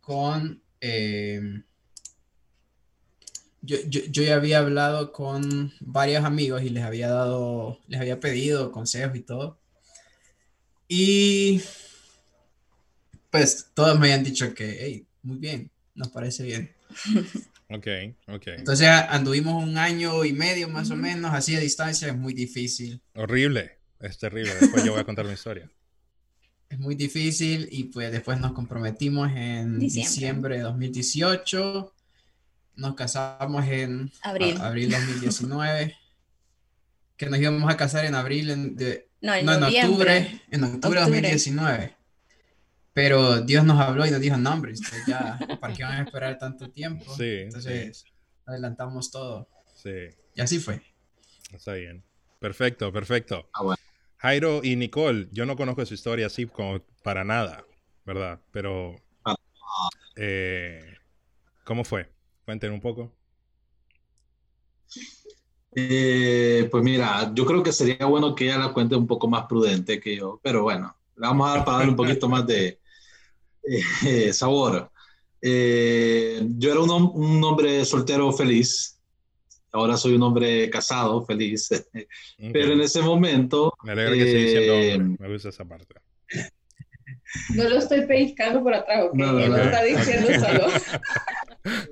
con... 0.00 0.62
eh, 0.80 1.62
yo, 3.62 3.76
yo, 3.88 4.00
yo 4.08 4.22
ya 4.22 4.36
había 4.36 4.60
hablado 4.60 5.10
con 5.10 5.72
varios 5.80 6.24
amigos 6.24 6.62
y 6.62 6.70
les 6.70 6.84
había 6.84 7.08
dado, 7.08 7.80
les 7.88 8.00
había 8.00 8.20
pedido 8.20 8.70
consejos 8.70 9.16
y 9.16 9.20
todo. 9.20 9.58
Y 10.86 11.60
pues 13.30 13.70
todos 13.74 13.98
me 13.98 14.06
habían 14.06 14.22
dicho 14.24 14.54
que, 14.54 14.78
hey, 14.80 15.06
muy 15.22 15.38
bien, 15.38 15.72
nos 15.94 16.08
parece 16.08 16.44
bien. 16.44 16.72
Ok, 17.72 17.86
ok. 18.26 18.48
Entonces 18.58 18.88
anduvimos 18.88 19.62
un 19.62 19.78
año 19.78 20.24
y 20.24 20.32
medio 20.32 20.68
más 20.68 20.90
o 20.90 20.96
menos, 20.96 21.32
así 21.32 21.54
a 21.54 21.60
distancia, 21.60 22.08
es 22.08 22.16
muy 22.16 22.34
difícil. 22.34 23.00
Horrible. 23.14 23.78
Es 24.00 24.18
terrible. 24.18 24.52
Después 24.60 24.82
yo 24.82 24.90
voy 24.90 25.00
a 25.00 25.04
contar 25.04 25.24
mi 25.24 25.34
historia. 25.34 25.70
Es 26.70 26.78
muy 26.78 26.94
difícil 26.94 27.68
y 27.70 27.84
pues 27.84 28.10
después 28.12 28.38
nos 28.40 28.52
comprometimos 28.52 29.30
en 29.34 29.78
Diciembre. 29.78 30.08
diciembre, 30.10 30.56
de 30.56 30.62
2018. 30.62 31.92
Nos 32.76 32.94
casamos 32.94 33.66
en 33.66 34.10
Abril. 34.22 34.56
a- 34.58 34.68
abril 34.68 34.90
2019. 34.90 35.96
que 37.16 37.26
nos 37.26 37.38
íbamos 37.38 37.70
a 37.70 37.76
casar 37.76 38.06
en 38.06 38.14
abril 38.14 38.48
en- 38.50 38.76
de, 38.76 39.10
No, 39.20 39.34
en 39.34 39.44
no, 39.44 39.52
en 39.52 39.62
octubre, 39.64 40.40
en 40.50 40.64
octubre 40.64 41.00
de 41.00 41.04
Octubre. 41.04 41.20
2019. 41.20 41.96
Pero 42.94 43.42
Dios 43.42 43.62
nos 43.64 43.78
habló 43.78 44.06
y 44.06 44.10
nos 44.10 44.20
dijo, 44.22 44.38
no, 44.38 44.52
hombre, 44.54 44.72
ya, 45.06 45.38
¿para 45.60 45.74
qué 45.74 45.82
van 45.84 45.98
a 45.98 46.02
esperar 46.04 46.38
tanto 46.38 46.70
tiempo? 46.70 47.14
Sí, 47.14 47.40
Entonces, 47.42 48.04
adelantamos 48.46 49.10
todo. 49.10 49.48
Sí, 49.74 49.90
Y 50.34 50.40
así 50.40 50.58
fue. 50.60 50.80
está 51.52 51.74
bien. 51.74 52.02
Perfecto, 52.38 52.90
perfecto. 52.90 53.50
Ah, 53.52 53.64
bueno. 53.64 53.79
Jairo 54.22 54.60
y 54.62 54.76
Nicole, 54.76 55.28
yo 55.32 55.46
no 55.46 55.56
conozco 55.56 55.84
su 55.86 55.94
historia 55.94 56.26
así 56.26 56.46
como 56.46 56.80
para 57.02 57.24
nada, 57.24 57.64
¿verdad? 58.04 58.40
Pero, 58.52 58.96
Ah. 59.24 59.34
eh, 60.16 60.98
¿cómo 61.64 61.84
fue? 61.84 62.12
Cuenten 62.44 62.72
un 62.72 62.80
poco. 62.80 63.12
Eh, 65.74 66.68
pues 66.70 66.82
mira, 66.82 67.32
yo 67.34 67.46
creo 67.46 67.62
que 67.62 67.72
sería 67.72 68.06
bueno 68.06 68.34
que 68.34 68.44
ella 68.46 68.58
la 68.58 68.72
cuente 68.72 68.96
un 68.96 69.06
poco 69.06 69.28
más 69.28 69.46
prudente 69.46 70.00
que 70.00 70.16
yo, 70.16 70.40
pero 70.42 70.62
bueno, 70.64 70.96
le 71.16 71.26
vamos 71.28 71.48
a 71.48 71.54
dar 71.56 71.64
para 71.64 71.76
darle 71.78 71.90
un 71.92 71.96
poquito 71.96 72.28
más 72.28 72.46
de 72.46 72.80
eh, 74.06 74.32
sabor. 74.32 74.90
Eh, 75.42 76.42
yo 76.58 76.72
era 76.72 76.80
un 76.80 77.44
hombre 77.44 77.84
soltero 77.84 78.32
feliz, 78.32 78.99
ahora 79.72 79.96
soy 79.96 80.14
un 80.14 80.22
hombre 80.22 80.68
casado 80.70 81.24
feliz, 81.24 81.68
pero 82.52 82.72
en 82.72 82.80
ese 82.80 83.02
momento, 83.02 83.72
Me 83.82 83.92
alegra 83.92 84.14
que 84.14 84.22
esté 84.22 84.38
diciendo 84.38 84.72
eh, 84.72 84.94
hombre. 84.94 85.16
Me 85.20 85.32
gusta 85.32 85.48
esa 85.50 85.64
parte. 85.64 85.94
No 87.54 87.68
lo 87.68 87.78
estoy 87.78 88.06
pellizcando 88.06 88.62
por 88.62 88.74
atrás, 88.74 89.06
¿ok? 89.06 89.14
No, 89.14 89.32
no, 89.32 89.48
no. 89.48 89.56
está 89.56 89.82
diciendo 89.84 90.28
solo. 90.34 90.66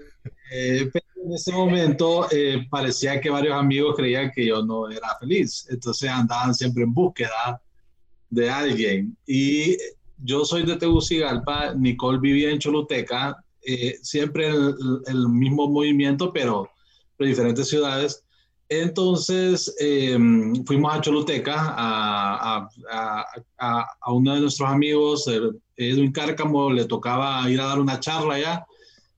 eh, 0.52 0.90
pero 0.92 1.06
en 1.24 1.32
ese 1.32 1.52
momento 1.52 2.28
eh, 2.30 2.66
parecía 2.70 3.20
que 3.20 3.30
varios 3.30 3.54
amigos 3.54 3.94
creían 3.96 4.30
que 4.34 4.46
yo 4.46 4.64
no 4.64 4.90
era 4.90 5.16
feliz, 5.20 5.66
entonces 5.70 6.08
andaban 6.10 6.54
siempre 6.54 6.82
en 6.82 6.92
búsqueda 6.92 7.60
de 8.30 8.50
alguien. 8.50 9.16
Y 9.26 9.76
yo 10.18 10.44
soy 10.44 10.64
de 10.64 10.76
Tegucigalpa, 10.76 11.74
Nicole 11.74 12.18
vivía 12.18 12.50
en 12.50 12.58
Choluteca, 12.58 13.36
eh, 13.62 13.98
siempre 14.02 14.48
el, 14.48 14.74
el 15.06 15.28
mismo 15.28 15.68
movimiento, 15.68 16.32
pero 16.32 16.70
de 17.18 17.26
diferentes 17.26 17.68
ciudades. 17.68 18.24
Entonces 18.68 19.74
eh, 19.80 20.18
fuimos 20.66 20.94
a 20.94 21.00
Choluteca 21.00 21.54
a, 21.56 22.68
a, 22.90 23.26
a, 23.58 23.86
a, 24.00 24.12
uno 24.12 24.34
de 24.34 24.40
nuestros 24.42 24.68
amigos, 24.68 25.26
Edwin 25.76 26.12
Cárcamo, 26.12 26.70
le 26.70 26.84
tocaba 26.84 27.48
ir 27.50 27.60
a 27.60 27.66
dar 27.66 27.80
una 27.80 27.98
charla 27.98 28.34
allá. 28.34 28.66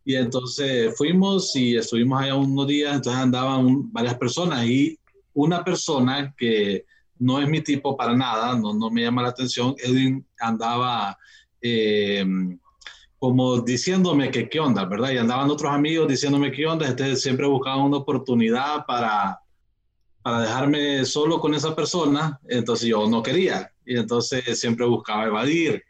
Y 0.05 0.15
entonces 0.15 0.97
fuimos 0.97 1.55
y 1.57 1.77
estuvimos 1.77 2.23
allá 2.23 2.35
unos 2.37 2.67
días, 2.67 2.95
entonces 2.95 3.21
andaban 3.21 3.93
varias 3.93 4.17
personas 4.17 4.65
y 4.67 4.99
una 5.35 5.63
persona 5.65 6.35
que 6.37 6.85
no 7.19 7.41
es 7.41 7.49
mi 7.49 7.61
tipo 7.61 7.97
para 7.97 8.17
nada, 8.17 8.57
no, 8.57 8.73
no 8.73 8.91
me 8.91 9.03
llama 9.03 9.23
la 9.23 9.29
atención, 9.29 9.75
Edwin 9.79 10.25
andaba 10.39 11.17
eh, 11.61 12.25
como 13.21 13.61
diciéndome 13.61 14.31
que 14.31 14.49
qué 14.49 14.59
onda, 14.59 14.87
¿verdad? 14.87 15.11
Y 15.11 15.19
andaban 15.19 15.51
otros 15.51 15.71
amigos 15.71 16.09
diciéndome 16.09 16.51
qué 16.51 16.67
onda, 16.67 16.89
entonces 16.89 17.21
siempre 17.21 17.47
buscaban 17.47 17.83
una 17.83 17.99
oportunidad 17.99 18.87
para, 18.87 19.39
para 20.23 20.41
dejarme 20.41 21.05
solo 21.05 21.39
con 21.39 21.53
esa 21.53 21.77
persona, 21.77 22.41
entonces 22.49 22.89
yo 22.89 23.07
no 23.11 23.23
quería, 23.23 23.71
y 23.85 23.99
entonces 23.99 24.59
siempre 24.59 24.87
buscaba 24.87 25.27
evadir. 25.27 25.83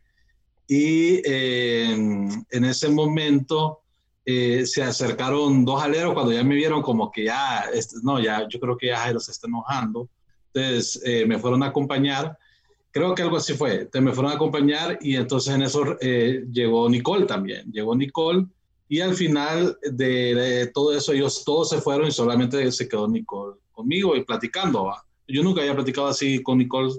Y 0.67 1.23
eh, 1.25 1.93
en, 1.93 2.65
ese 2.65 2.89
momento 2.89 3.83
eh, 4.25 4.67
se 4.67 4.83
acercaron 4.83 5.65
dos 5.65 5.81
aleros 5.81 6.15
cuando 6.15 6.33
ya 6.33 6.43
me 6.43 6.57
vieron 6.57 6.83
como 6.83 7.13
que 7.13 7.27
ya, 7.27 7.67
este, 7.73 7.99
no, 8.03 8.19
ya, 8.21 8.49
yo 8.49 8.59
creo 8.59 8.77
que 8.77 8.89
ya 8.89 8.99
Jairo 8.99 9.21
se 9.21 9.31
está 9.31 9.47
enojando. 9.47 10.09
Entonces 10.53 11.01
eh, 11.05 11.25
me 11.27 11.39
fueron 11.39 11.63
a 11.63 11.67
acompañar, 11.67 12.37
creo 12.91 13.15
que 13.15 13.23
algo 13.23 13.37
así 13.37 13.55
fue, 13.55 13.73
entonces 13.83 14.03
me 14.03 14.13
fueron 14.13 14.33
a 14.33 14.35
acompañar 14.37 14.99
y 15.01 15.17
entonces 15.17 15.55
en 15.55 15.63
eso 15.63 15.97
eh, 16.01 16.45
llegó 16.51 16.89
Nicole 16.89 17.27
también, 17.27 17.71
llegó 17.73 17.95
Nicole 17.95 18.47
y 18.89 19.01
al 19.01 19.15
final 19.15 19.79
de, 19.83 20.35
de 20.35 20.67
todo 20.69 20.97
eso 20.97 21.13
ellos 21.13 21.45
todos 21.45 21.69
se 21.71 21.81
fueron 21.81 22.09
y 22.09 22.13
solamente 22.13 22.71
se 22.73 22.89
quedó 22.89 23.07
Nicole 23.09 23.57
conmigo 23.73 24.17
y 24.17 24.25
platicando. 24.25 24.85
¿va? 24.87 25.05
Yo 25.29 25.43
nunca 25.43 25.61
había 25.61 25.75
platicado 25.75 26.09
así 26.09 26.43
con 26.43 26.59
Nicole, 26.59 26.93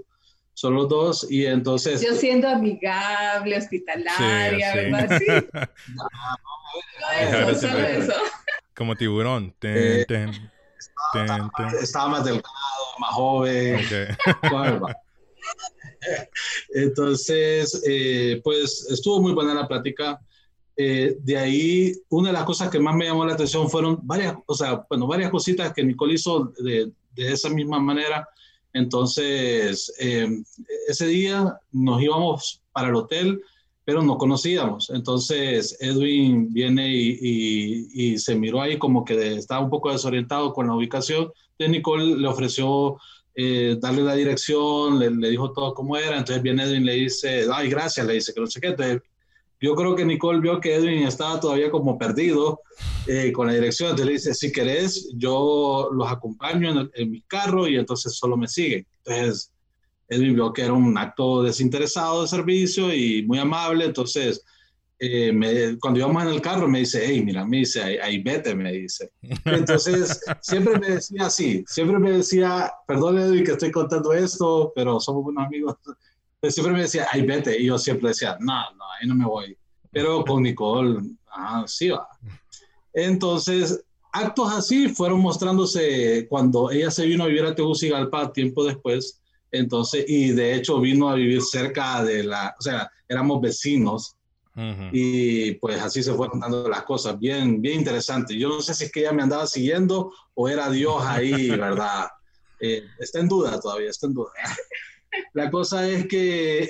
solo 0.53 0.77
los 0.81 0.89
dos 0.89 1.27
y 1.29 1.45
entonces... 1.45 2.01
Yo 2.01 2.13
siendo 2.13 2.47
amigable, 2.47 3.57
hospitalaria, 3.57 4.73
Sí, 4.73 4.79
sí. 4.79 4.91
¿verdad? 4.91 5.19
Sí, 5.19 5.25
Ahora 7.03 7.31
solo 7.31 7.55
sí 7.59 7.65
eso, 7.65 7.67
me- 7.67 7.73
solo 7.73 7.87
eso. 7.87 8.13
Como 8.75 8.95
tiburón. 8.95 9.53
Ten, 9.59 9.77
Eh, 9.77 10.05
ten, 10.07 10.31
ten, 11.13 11.27
ten. 11.57 11.67
Estaba 11.81 12.07
más 12.07 12.23
delgado, 12.23 12.45
más 12.99 13.09
joven. 13.11 13.75
Ok. 13.75 14.17
Entonces, 16.73 17.81
eh, 17.87 18.41
pues 18.43 18.87
estuvo 18.89 19.21
muy 19.21 19.33
buena 19.33 19.53
la 19.53 19.67
plática. 19.67 20.19
Eh, 20.75 21.17
de 21.21 21.37
ahí, 21.37 21.93
una 22.09 22.29
de 22.29 22.33
las 22.33 22.45
cosas 22.45 22.69
que 22.69 22.79
más 22.79 22.95
me 22.95 23.05
llamó 23.05 23.25
la 23.25 23.33
atención 23.33 23.69
fueron 23.69 23.99
varias, 24.03 24.35
o 24.45 24.53
sea, 24.55 24.85
bueno, 24.89 25.05
varias 25.07 25.29
cositas 25.29 25.73
que 25.73 25.83
Nicole 25.83 26.13
hizo 26.15 26.53
de, 26.59 26.91
de 27.13 27.31
esa 27.31 27.49
misma 27.49 27.79
manera. 27.79 28.27
Entonces, 28.73 29.93
eh, 29.99 30.27
ese 30.87 31.07
día 31.07 31.59
nos 31.71 32.01
íbamos 32.01 32.61
para 32.71 32.87
el 32.89 32.95
hotel, 32.95 33.41
pero 33.83 34.01
no 34.01 34.17
conocíamos. 34.17 34.89
Entonces, 34.91 35.75
Edwin 35.81 36.53
viene 36.53 36.87
y, 36.95 37.87
y- 37.93 38.17
se 38.19 38.35
miró 38.35 38.61
ahí 38.61 38.77
como 38.77 39.03
que 39.03 39.35
estaba 39.35 39.61
un 39.63 39.69
poco 39.69 39.91
desorientado 39.91 40.53
con 40.53 40.67
la 40.67 40.75
ubicación. 40.75 41.31
Entonces, 41.57 41.69
Nicole 41.77 42.15
le 42.17 42.27
ofreció 42.27 42.97
eh, 43.35 43.77
darle 43.79 44.01
la 44.03 44.15
dirección, 44.15 44.99
le, 44.99 45.09
le 45.11 45.29
dijo 45.29 45.51
todo 45.53 45.73
cómo 45.73 45.95
era, 45.97 46.17
entonces 46.17 46.41
viene 46.43 46.63
Edwin 46.63 46.85
le 46.85 46.93
dice, 46.93 47.45
ay, 47.53 47.69
gracias, 47.69 48.05
le 48.05 48.13
dice 48.13 48.33
que 48.33 48.41
no 48.41 48.47
sé 48.47 48.59
qué, 48.59 48.67
entonces 48.67 49.01
yo 49.59 49.75
creo 49.75 49.95
que 49.95 50.05
Nicole 50.05 50.39
vio 50.39 50.59
que 50.59 50.75
Edwin 50.75 51.03
estaba 51.07 51.39
todavía 51.39 51.69
como 51.71 51.97
perdido 51.97 52.61
eh, 53.07 53.31
con 53.31 53.47
la 53.47 53.53
dirección, 53.53 53.89
entonces 53.91 54.05
le 54.07 54.11
dice, 54.13 54.33
si 54.33 54.51
querés, 54.51 55.09
yo 55.15 55.89
los 55.93 56.11
acompaño 56.11 56.71
en, 56.71 56.77
el- 56.77 56.91
en 56.95 57.11
mi 57.11 57.21
carro 57.23 57.67
y 57.67 57.77
entonces 57.77 58.15
solo 58.15 58.37
me 58.37 58.47
siguen. 58.47 58.85
Entonces 59.05 59.51
Edwin 60.07 60.35
vio 60.35 60.51
que 60.51 60.63
era 60.63 60.73
un 60.73 60.97
acto 60.97 61.41
desinteresado 61.43 62.21
de 62.23 62.27
servicio 62.27 62.93
y 62.93 63.23
muy 63.25 63.39
amable, 63.39 63.85
entonces 63.85 64.43
eh, 65.03 65.31
me- 65.33 65.79
cuando 65.79 65.99
íbamos 65.99 66.21
en 66.21 66.29
el 66.29 66.41
carro 66.41 66.67
me 66.67 66.79
dice, 66.79 67.01
hey, 67.03 67.23
mira, 67.25 67.43
me 67.43 67.57
dice, 67.57 67.81
ahí, 67.81 67.97
ahí 67.97 68.21
vete, 68.21 68.53
me 68.53 68.71
dice. 68.71 69.11
Entonces, 69.45 70.21
siempre 70.41 70.77
me 70.77 70.89
decía 70.91 71.25
así, 71.25 71.63
siempre 71.67 71.97
me 71.97 72.11
decía, 72.11 72.71
perdón 72.85 73.17
Edwin 73.17 73.43
que 73.43 73.53
estoy 73.53 73.71
contando 73.71 74.13
esto, 74.13 74.71
pero 74.75 74.99
somos 74.99 75.23
buenos 75.23 75.43
amigos. 75.47 75.75
Pero 76.39 76.51
siempre 76.51 76.73
me 76.73 76.81
decía, 76.83 77.07
ay, 77.11 77.23
vete, 77.23 77.59
y 77.59 77.65
yo 77.65 77.79
siempre 77.79 78.09
decía, 78.09 78.37
no, 78.39 78.53
no, 78.75 78.83
ahí 79.01 79.07
no 79.07 79.15
me 79.15 79.25
voy. 79.25 79.57
Pero 79.91 80.23
con 80.23 80.43
Nicole, 80.43 80.99
ah, 81.31 81.63
sí 81.65 81.89
va. 81.89 82.07
Entonces, 82.93 83.83
actos 84.13 84.53
así 84.53 84.87
fueron 84.89 85.19
mostrándose 85.19 86.27
cuando 86.29 86.69
ella 86.69 86.91
se 86.91 87.07
vino 87.07 87.23
a 87.23 87.27
vivir 87.27 87.45
a 87.45 87.55
Tegucigalpa 87.55 88.31
tiempo 88.31 88.63
después. 88.63 89.19
Entonces, 89.51 90.05
y 90.07 90.29
de 90.31 90.53
hecho 90.53 90.79
vino 90.79 91.09
a 91.09 91.15
vivir 91.15 91.41
cerca 91.41 92.03
de 92.03 92.23
la, 92.23 92.55
o 92.59 92.61
sea, 92.61 92.89
éramos 93.09 93.41
vecinos 93.41 94.15
Ujú. 94.53 94.89
y 94.91 95.53
pues 95.55 95.79
así 95.81 96.03
se 96.03 96.13
fueron 96.13 96.39
dando 96.41 96.67
las 96.67 96.83
cosas, 96.83 97.17
bien, 97.17 97.61
bien 97.61 97.79
interesante. 97.79 98.37
Yo 98.37 98.49
no 98.49 98.61
sé 98.61 98.73
si 98.73 98.83
es 98.85 98.91
que 98.91 98.99
ella 98.99 99.13
me 99.13 99.23
andaba 99.23 99.47
siguiendo 99.47 100.11
o 100.33 100.49
era 100.49 100.69
Dios 100.69 101.01
ahí, 101.05 101.49
¿verdad? 101.49 102.07
Eh, 102.59 102.83
está 102.99 103.19
en 103.21 103.29
duda 103.29 103.59
todavía, 103.59 103.89
está 103.89 104.07
en 104.07 104.13
duda. 104.13 104.31
La 105.33 105.49
cosa 105.51 105.87
es 105.89 106.07
que 106.07 106.67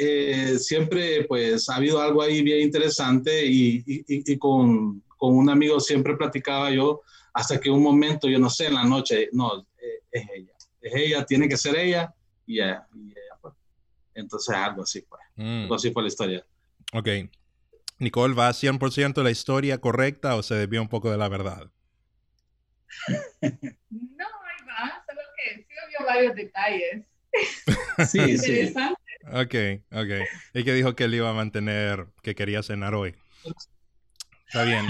eh, 0.53 0.59
siempre 0.59 1.25
pues 1.25 1.69
ha 1.69 1.75
habido 1.75 1.99
algo 2.01 2.21
ahí 2.21 2.41
bien 2.41 2.61
interesante 2.61 3.45
y, 3.45 3.83
y- 3.85 4.03
y- 4.07 4.37
con, 4.37 5.03
con 5.17 5.35
un 5.35 5.49
amigo 5.49 5.79
siempre 5.79 6.15
platicaba 6.15 6.71
yo 6.71 7.01
hasta 7.33 7.59
que 7.59 7.69
un 7.69 7.81
momento, 7.83 8.27
yo 8.27 8.39
no 8.39 8.49
sé, 8.49 8.67
en 8.67 8.73
la 8.75 8.83
noche, 8.83 9.29
no, 9.31 9.59
eh, 9.59 10.03
es 10.11 10.27
ella, 10.35 10.53
es 10.81 10.93
ella, 10.95 11.25
tiene 11.25 11.47
que 11.47 11.55
ser 11.57 11.75
ella 11.77 12.13
y 12.45 12.59
ella, 12.59 12.87
y 12.95 13.11
ella 13.11 13.37
fue. 13.41 13.51
Entonces 14.15 14.55
algo 14.55 14.83
así 14.83 15.01
fue, 15.01 15.17
Mm, 15.35 15.63
algo 15.63 15.75
así 15.75 15.91
fue 15.91 16.03
la 16.03 16.07
historia. 16.09 16.45
Ok. 16.93 17.07
Nicole, 18.01 18.33
¿va 18.33 18.51
100% 18.51 19.23
la 19.23 19.31
historia 19.31 19.79
correcta 19.79 20.35
o 20.35 20.43
se 20.43 20.55
desvía 20.55 20.81
un 20.81 20.89
poco 20.89 21.11
de 21.11 21.17
la 21.17 21.29
verdad? 21.29 21.71
No, 23.41 23.47
ahí 23.49 24.65
va, 24.67 25.03
solo 25.07 25.21
que 25.37 25.55
sí 25.61 25.65
vio 25.89 26.05
varios 26.07 26.35
detalles. 26.35 27.05
Sí, 28.09 28.37
sí. 28.37 28.51
Interesante. 28.59 29.01
Ok, 29.33 29.83
ok. 29.91 30.27
Y 30.55 30.63
que 30.63 30.73
dijo 30.73 30.95
que 30.95 31.05
él 31.05 31.13
iba 31.15 31.29
a 31.29 31.33
mantener, 31.33 32.07
que 32.23 32.35
quería 32.35 32.63
cenar 32.63 32.95
hoy. 32.95 33.15
Está 34.47 34.63
bien. 34.63 34.85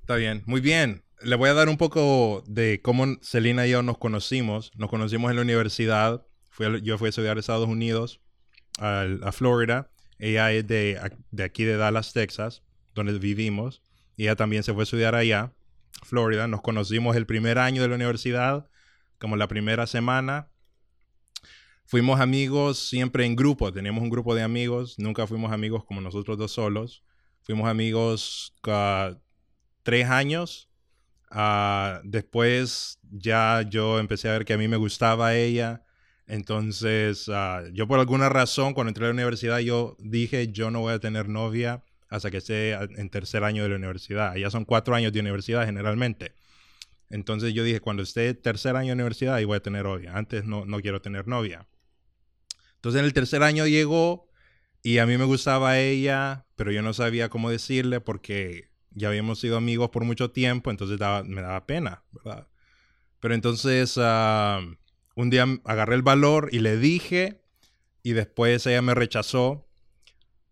Está 0.00 0.16
bien, 0.16 0.42
muy 0.46 0.60
bien. 0.60 1.04
Le 1.22 1.36
voy 1.36 1.48
a 1.48 1.54
dar 1.54 1.68
un 1.68 1.78
poco 1.78 2.42
de 2.46 2.80
cómo 2.82 3.06
Celina 3.22 3.66
y 3.66 3.70
yo 3.70 3.82
nos 3.82 3.96
conocimos. 3.98 4.72
Nos 4.76 4.90
conocimos 4.90 5.30
en 5.30 5.36
la 5.36 5.42
universidad. 5.42 6.26
Fui 6.50 6.66
a- 6.66 6.78
yo 6.82 6.98
fui 6.98 7.06
a 7.06 7.10
estudiar 7.10 7.36
a 7.36 7.40
Estados 7.40 7.68
Unidos, 7.68 8.20
al- 8.78 9.20
a, 9.24 9.32
Florida. 9.32 9.90
Ella 10.18 10.52
es 10.52 10.66
de, 10.66 11.00
de 11.30 11.42
aquí 11.44 11.64
de 11.64 11.76
Dallas, 11.76 12.12
Texas, 12.12 12.62
donde 12.94 13.18
vivimos. 13.18 13.82
Ella 14.16 14.36
también 14.36 14.62
se 14.62 14.72
fue 14.72 14.82
a 14.82 14.84
estudiar 14.84 15.14
allá, 15.14 15.52
Florida. 16.02 16.46
Nos 16.46 16.62
conocimos 16.62 17.16
el 17.16 17.26
primer 17.26 17.58
año 17.58 17.82
de 17.82 17.88
la 17.88 17.96
universidad, 17.96 18.68
como 19.18 19.36
la 19.36 19.48
primera 19.48 19.86
semana. 19.86 20.48
Fuimos 21.86 22.20
amigos 22.20 22.88
siempre 22.88 23.26
en 23.26 23.36
grupo. 23.36 23.72
Teníamos 23.72 24.02
un 24.02 24.10
grupo 24.10 24.34
de 24.34 24.42
amigos. 24.42 24.98
Nunca 24.98 25.26
fuimos 25.26 25.52
amigos 25.52 25.84
como 25.84 26.00
nosotros 26.00 26.38
dos 26.38 26.52
solos. 26.52 27.04
Fuimos 27.42 27.68
amigos 27.68 28.54
ah, 28.64 29.16
tres 29.82 30.08
años. 30.08 30.70
Ah, 31.30 32.00
después 32.04 32.98
ya 33.10 33.62
yo 33.68 33.98
empecé 33.98 34.28
a 34.28 34.32
ver 34.32 34.44
que 34.44 34.54
a 34.54 34.58
mí 34.58 34.66
me 34.66 34.76
gustaba 34.76 35.34
ella. 35.34 35.83
Entonces, 36.26 37.28
ah, 37.28 37.62
yo 37.72 37.86
por 37.86 38.00
alguna 38.00 38.28
razón, 38.28 38.74
cuando 38.74 38.88
entré 38.88 39.04
a 39.04 39.08
la 39.08 39.14
universidad, 39.14 39.58
yo 39.58 39.96
dije, 39.98 40.48
yo 40.52 40.70
no 40.70 40.80
voy 40.80 40.94
a 40.94 40.98
tener 40.98 41.28
novia 41.28 41.84
hasta 42.08 42.30
que 42.30 42.38
esté 42.38 42.72
en 42.72 43.10
tercer 43.10 43.44
año 43.44 43.62
de 43.62 43.70
la 43.70 43.76
universidad. 43.76 44.34
Ya 44.36 44.50
son 44.50 44.64
cuatro 44.64 44.94
años 44.94 45.12
de 45.12 45.20
universidad 45.20 45.66
generalmente. 45.66 46.32
Entonces 47.10 47.52
yo 47.54 47.64
dije, 47.64 47.80
cuando 47.80 48.02
esté 48.02 48.34
tercer 48.34 48.76
año 48.76 48.88
de 48.88 48.94
universidad, 48.94 49.34
ahí 49.34 49.44
voy 49.44 49.56
a 49.56 49.60
tener 49.60 49.84
novia. 49.84 50.16
Antes 50.16 50.44
no, 50.44 50.64
no 50.64 50.80
quiero 50.80 51.02
tener 51.02 51.26
novia. 51.26 51.66
Entonces 52.76 53.00
en 53.00 53.04
el 53.04 53.12
tercer 53.12 53.42
año 53.42 53.66
llegó 53.66 54.30
y 54.82 54.98
a 54.98 55.06
mí 55.06 55.16
me 55.16 55.24
gustaba 55.24 55.78
ella, 55.78 56.46
pero 56.56 56.70
yo 56.70 56.82
no 56.82 56.92
sabía 56.92 57.28
cómo 57.28 57.50
decirle 57.50 58.00
porque 58.00 58.68
ya 58.90 59.08
habíamos 59.08 59.40
sido 59.40 59.56
amigos 59.56 59.90
por 59.90 60.04
mucho 60.04 60.30
tiempo, 60.30 60.70
entonces 60.70 60.98
me 61.26 61.42
daba 61.42 61.66
pena, 61.66 62.04
¿verdad? 62.12 62.48
Pero 63.20 63.34
entonces 63.34 63.98
ah, 63.98 64.60
un 65.14 65.30
día 65.30 65.46
agarré 65.64 65.94
el 65.94 66.02
valor 66.02 66.48
y 66.52 66.60
le 66.60 66.76
dije 66.76 67.40
y 68.02 68.12
después 68.12 68.66
ella 68.66 68.82
me 68.82 68.94
rechazó, 68.94 69.66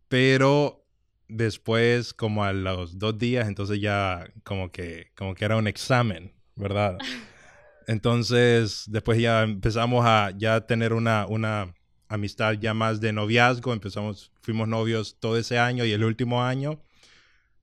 pero 0.09 0.87
después 1.28 2.14
como 2.14 2.45
a 2.45 2.52
los 2.52 2.99
dos 2.99 3.19
días, 3.19 3.49
entonces 3.49 3.81
ya 3.81 4.31
como 4.45 4.71
que, 4.71 5.11
como 5.16 5.35
que 5.35 5.45
era 5.45 5.57
un 5.57 5.66
examen, 5.66 6.33
¿verdad? 6.57 6.99
Entonces 7.88 8.85
después 8.87 9.19
ya 9.19 9.42
empezamos 9.42 10.04
a 10.07 10.33
ya 10.37 10.66
tener 10.66 10.92
una, 10.92 11.26
una 11.26 11.75
amistad 12.09 12.52
ya 12.54 12.75
más 12.75 13.00
de 13.00 13.12
noviazgo, 13.12 13.73
empezamos, 13.73 14.31
fuimos 14.40 14.69
novios 14.69 15.16
todo 15.19 15.37
ese 15.37 15.59
año 15.59 15.85
y 15.85 15.92
el 15.92 16.04
último 16.04 16.45
año. 16.45 16.81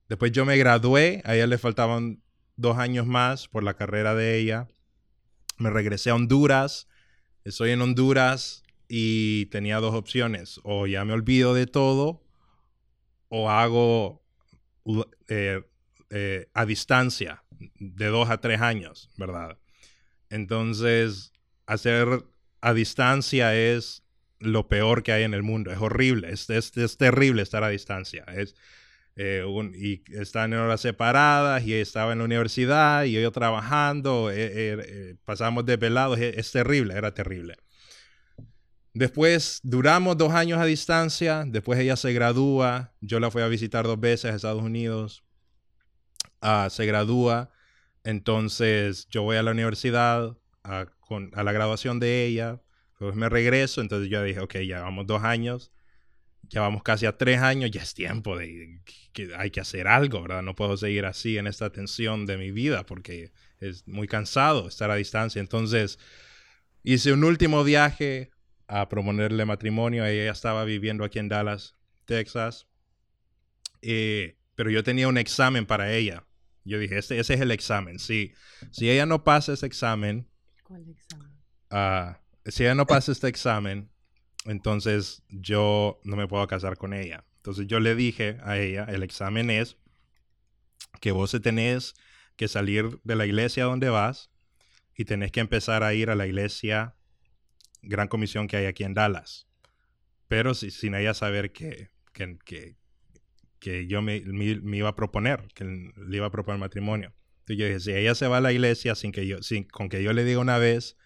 Después 0.08 0.32
yo 0.32 0.44
me 0.44 0.56
gradué, 0.56 1.22
a 1.24 1.36
ella 1.36 1.46
le 1.46 1.56
faltaban 1.56 2.22
dos 2.56 2.76
años 2.76 3.06
más 3.06 3.48
por 3.48 3.62
la 3.62 3.74
carrera 3.74 4.14
de 4.14 4.38
ella. 4.38 4.68
Me 5.56 5.70
regresé 5.70 6.10
a 6.10 6.16
Honduras, 6.16 6.88
estoy 7.44 7.70
en 7.70 7.82
Honduras 7.82 8.62
y 8.88 9.46
tenía 9.46 9.78
dos 9.78 9.94
opciones, 9.94 10.60
o 10.64 10.86
ya 10.86 11.04
me 11.04 11.12
olvido 11.12 11.54
de 11.54 11.66
todo 11.66 12.22
o 13.28 13.48
hago 13.48 14.22
eh, 15.28 15.62
eh, 16.10 16.48
a 16.52 16.66
distancia 16.66 17.44
de 17.78 18.06
dos 18.06 18.28
a 18.30 18.40
tres 18.40 18.60
años, 18.60 19.10
¿verdad? 19.16 19.58
Entonces, 20.28 21.32
hacer 21.66 22.24
a 22.60 22.74
distancia 22.74 23.54
es 23.54 24.02
lo 24.38 24.68
peor 24.68 25.02
que 25.02 25.12
hay 25.12 25.22
en 25.22 25.34
el 25.34 25.42
mundo. 25.42 25.70
Es 25.70 25.78
horrible, 25.78 26.30
es, 26.30 26.50
es, 26.50 26.76
es 26.76 26.96
terrible 26.96 27.42
estar 27.42 27.62
a 27.62 27.68
distancia. 27.68 28.24
Es, 28.24 28.56
eh, 29.16 29.44
un- 29.46 29.72
y 29.74 30.02
están 30.14 30.52
en 30.52 30.60
horas 30.60 30.80
separadas 30.80 31.62
y 31.64 31.74
estaba 31.74 32.12
en 32.12 32.18
la 32.18 32.24
universidad 32.24 33.04
y 33.04 33.12
yo 33.12 33.30
trabajando, 33.32 34.30
eh, 34.30 34.36
eh, 34.46 34.76
eh, 34.88 35.16
pasamos 35.24 35.66
desvelados, 35.66 36.18
es, 36.18 36.36
es 36.38 36.52
terrible, 36.52 36.94
era 36.94 37.12
terrible. 37.14 37.56
Después 38.92 39.60
duramos 39.62 40.16
dos 40.16 40.32
años 40.32 40.58
a 40.60 40.64
distancia, 40.64 41.44
después 41.46 41.78
ella 41.78 41.96
se 41.96 42.12
gradúa, 42.12 42.92
yo 43.00 43.20
la 43.20 43.30
fui 43.30 43.42
a 43.42 43.46
visitar 43.48 43.84
dos 43.86 44.00
veces 44.00 44.32
a 44.32 44.36
Estados 44.36 44.62
Unidos, 44.62 45.24
Ah, 46.40 46.68
se 46.70 46.86
gradúa, 46.86 47.50
entonces 48.04 49.06
yo 49.10 49.22
voy 49.22 49.36
a 49.36 49.42
la 49.42 49.50
universidad 49.52 50.36
a, 50.64 50.86
con- 51.00 51.30
a 51.34 51.42
la 51.44 51.52
graduación 51.52 52.00
de 52.00 52.26
ella, 52.26 52.60
pues 52.98 53.14
me 53.14 53.28
regreso, 53.28 53.80
entonces 53.80 54.08
yo 54.10 54.22
dije, 54.22 54.40
ok, 54.40 54.56
ya 54.66 54.80
vamos 54.82 55.06
dos 55.06 55.22
años, 55.22 55.72
ya 56.50 56.60
vamos 56.60 56.82
casi 56.82 57.06
a 57.06 57.16
tres 57.16 57.40
años, 57.40 57.70
ya 57.70 57.80
es 57.82 57.94
tiempo 57.94 58.36
de 58.36 58.80
que 59.12 59.30
hay 59.36 59.52
que 59.52 59.60
hacer 59.60 59.86
algo, 59.86 60.20
¿verdad? 60.22 60.42
No 60.42 60.56
puedo 60.56 60.76
seguir 60.76 61.06
así 61.06 61.38
en 61.38 61.46
esta 61.46 61.70
tensión 61.70 62.26
de 62.26 62.36
mi 62.36 62.50
vida 62.50 62.84
porque 62.84 63.32
es 63.60 63.86
muy 63.86 64.08
cansado 64.08 64.66
estar 64.66 64.90
a 64.90 64.96
distancia. 64.96 65.40
Entonces 65.40 65.98
hice 66.82 67.12
un 67.12 67.22
último 67.22 67.62
viaje 67.62 68.30
a 68.66 68.88
proponerle 68.88 69.44
matrimonio. 69.44 70.04
Ella 70.04 70.32
estaba 70.32 70.64
viviendo 70.64 71.04
aquí 71.04 71.20
en 71.20 71.28
Dallas, 71.28 71.76
Texas. 72.04 72.66
Eh, 73.80 74.36
pero 74.56 74.70
yo 74.70 74.82
tenía 74.82 75.06
un 75.06 75.18
examen 75.18 75.66
para 75.66 75.92
ella. 75.92 76.26
Yo 76.64 76.78
dije, 76.80 76.98
este, 76.98 77.18
ese 77.20 77.34
es 77.34 77.40
el 77.40 77.52
examen. 77.52 78.00
Si, 78.00 78.34
si 78.72 78.90
ella 78.90 79.06
no 79.06 79.22
pasa 79.22 79.52
ese 79.52 79.66
examen, 79.66 80.28
¿Cuál 80.64 80.88
examen? 80.88 81.30
ah, 81.70 82.20
si 82.44 82.64
ella 82.64 82.74
no 82.74 82.86
pasa 82.86 83.12
este 83.12 83.28
examen, 83.28 83.88
entonces 84.46 85.22
yo 85.28 86.00
no 86.04 86.16
me 86.16 86.28
puedo 86.28 86.46
casar 86.46 86.76
con 86.76 86.94
ella. 86.94 87.24
Entonces 87.36 87.66
yo 87.66 87.80
le 87.80 87.94
dije 87.94 88.38
a 88.42 88.58
ella, 88.58 88.84
el 88.84 89.02
examen 89.02 89.50
es 89.50 89.76
que 91.00 91.12
vos 91.12 91.30
te 91.30 91.40
tenés 91.40 91.94
que 92.36 92.48
salir 92.48 93.00
de 93.04 93.16
la 93.16 93.26
iglesia 93.26 93.64
donde 93.64 93.88
vas 93.90 94.30
y 94.96 95.04
tenés 95.04 95.32
que 95.32 95.40
empezar 95.40 95.82
a 95.82 95.94
ir 95.94 96.10
a 96.10 96.14
la 96.14 96.26
iglesia 96.26 96.96
Gran 97.82 98.08
Comisión 98.08 98.48
que 98.48 98.56
hay 98.58 98.66
aquí 98.66 98.84
en 98.84 98.94
Dallas. 98.94 99.48
Pero 100.28 100.54
si- 100.54 100.70
sin 100.70 100.94
ella 100.94 101.14
saber 101.14 101.52
que, 101.52 101.90
que, 102.14 102.76
que, 103.58 103.86
yo 103.86 104.02
me, 104.02 104.20
me- 104.22 104.60
me 104.60 104.78
iba 104.78 104.88
a 104.90 104.96
proponer, 104.96 105.48
que 105.54 105.64
le 105.64 106.16
iba 106.16 106.26
a 106.26 106.30
proponer 106.30 106.60
matrimonio. 106.60 107.12
Entonces 107.40 107.58
yo 107.58 107.66
dije, 107.66 107.80
si 107.80 107.92
ella 107.92 108.14
se 108.14 108.28
va 108.28 108.38
a 108.38 108.40
la 108.42 108.52
iglesia 108.52 108.94
sin 108.94 109.12
que 109.12 109.26
yo, 109.26 109.42
sin, 109.42 109.64
con 109.64 109.88
que 109.88 110.02
yo 110.02 110.12
le 110.12 110.24
diga 110.24 110.40
una 110.40 110.58
vez, 110.58 110.96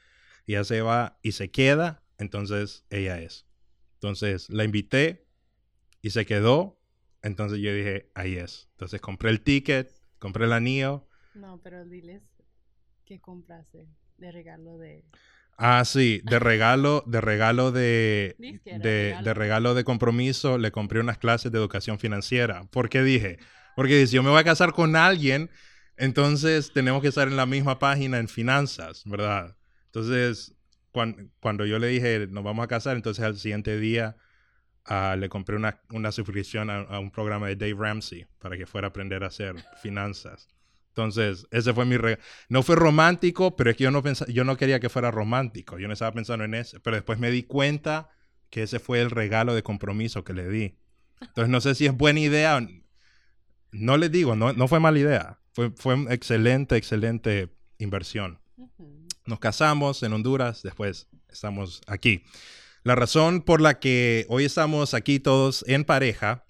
ella 0.47 0.65
se 0.65 0.83
va 0.83 1.19
y 1.23 1.33
se 1.33 1.51
queda, 1.51 2.04
entonces 2.19 2.85
ella 2.91 3.21
es. 3.21 3.47
Entonces 3.95 4.51
la 4.51 4.65
invité 4.65 5.27
y 6.03 6.11
se 6.11 6.27
quedó. 6.27 6.81
Entonces 7.23 7.59
yo 7.61 7.75
dije, 7.75 8.11
ahí 8.15 8.37
es. 8.37 8.69
Entonces 8.73 9.01
compré 9.01 9.31
el 9.31 9.41
ticket, 9.41 9.91
compré 10.19 10.45
el 10.45 10.53
anillo. 10.53 11.07
No, 11.35 11.61
pero 11.63 11.85
diles 11.85 12.23
qué 13.05 13.21
compraste 13.21 13.89
de 14.19 14.33
regalo 14.33 14.79
de... 14.79 15.05
Ah, 15.57 15.85
sí, 15.85 16.21
de 16.25 16.41
regalo, 16.41 17.05
de 17.07 17.21
regalo 17.21 17.71
de, 17.71 18.35
que 18.65 18.79
de, 18.79 18.81
regalo. 18.81 19.25
de 19.25 19.35
regalo 19.35 19.75
de 19.75 19.85
compromiso, 19.85 20.59
le 20.59 20.73
compré 20.73 20.99
unas 20.99 21.19
clases 21.19 21.53
de 21.53 21.59
educación 21.59 22.01
financiera. 22.01 22.65
¿Por 22.73 22.89
qué 22.89 23.03
dije? 23.05 23.39
Porque 23.77 24.05
si 24.07 24.17
yo 24.17 24.23
me 24.25 24.31
voy 24.31 24.41
a 24.41 24.45
casar 24.45 24.73
con 24.73 24.97
alguien, 24.97 25.51
entonces 25.97 26.73
tenemos 26.73 27.03
que 27.03 27.09
estar 27.09 27.29
en 27.29 27.37
la 27.37 27.47
misma 27.47 27.79
página 27.79 28.19
en 28.19 28.29
finanzas, 28.29 29.03
¿verdad? 29.07 29.57
Entonces, 29.87 30.55
cuan- 30.95 31.33
cuando 31.41 31.67
yo 31.67 31.79
le 31.79 31.89
dije, 31.89 32.27
nos 32.31 32.45
vamos 32.45 32.65
a 32.65 32.69
casar, 32.69 32.97
entonces 32.97 33.25
al 33.25 33.37
siguiente 33.37 33.79
día 33.79 34.17
ah, 34.87 35.17
le 35.19 35.29
compré 35.29 35.57
una, 35.57 35.81
una 35.91 36.13
suscripción 36.13 36.71
a, 36.71 36.83
a 36.83 36.99
un 37.01 37.11
programa 37.11 37.49
de 37.49 37.57
Dave 37.57 37.75
Ramsey 37.77 38.27
para 38.39 38.57
que 38.57 38.65
fuera 38.67 38.87
a 38.87 38.91
aprender 38.91 39.25
a 39.25 39.27
hacer 39.27 39.57
finanzas. 39.83 40.49
Entonces, 40.91 41.45
ese 41.51 41.75
fue 41.75 41.85
mi 41.87 41.97
regalo. 41.97 42.23
No 42.49 42.63
fue 42.63 42.77
romántico, 42.77 43.57
pero 43.57 43.69
es 43.71 43.77
que 43.77 43.83
yo 43.83 43.91
no, 43.91 44.01
yo 44.29 44.45
no 44.45 44.57
quería 44.57 44.79
que 44.79 44.89
fuera 44.89 45.11
romántico. 45.11 45.77
Yo 45.77 45.89
no 45.89 45.93
estaba 45.93 46.13
pensando 46.13 46.45
en 46.45 46.55
eso. 46.55 46.79
Pero 46.85 46.95
después 46.95 47.19
me 47.19 47.33
di 47.33 47.43
cuenta 47.43 48.11
que 48.49 48.63
ese 48.63 48.79
fue 48.79 49.01
el 49.01 49.11
regalo 49.11 49.57
de 49.57 49.65
compromiso 49.65 50.23
que 50.23 50.35
le 50.35 50.49
di. 50.49 50.79
Entonces, 51.21 51.49
no 51.49 51.61
sé 51.61 51.75
si 51.75 51.87
es 51.87 51.97
buena 51.97 52.21
idea. 52.21 52.65
No 53.73 53.97
les 53.97 54.13
digo, 54.13 54.37
no, 54.37 54.53
no 54.53 54.69
fue 54.69 54.79
mala 54.79 55.01
idea. 55.01 55.41
Fue, 55.53 55.73
fue 55.73 55.95
una 55.95 56.15
excelente, 56.15 56.77
excelente 56.77 57.53
inversión. 57.79 58.39
Ujú. 58.57 59.04
Nos 59.27 59.39
casamos 59.39 60.03
en 60.03 60.13
Honduras, 60.13 60.63
después 60.63 61.09
estamos 61.31 61.81
aquí. 61.87 62.25
La 62.83 62.95
razón 62.95 63.41
por 63.41 63.63
la 63.63 63.81
que 63.81 64.27
hoy 64.29 64.45
estamos 64.45 64.93
aquí 64.93 65.19
todos 65.19 65.65
en 65.67 65.85
pareja 65.85 66.45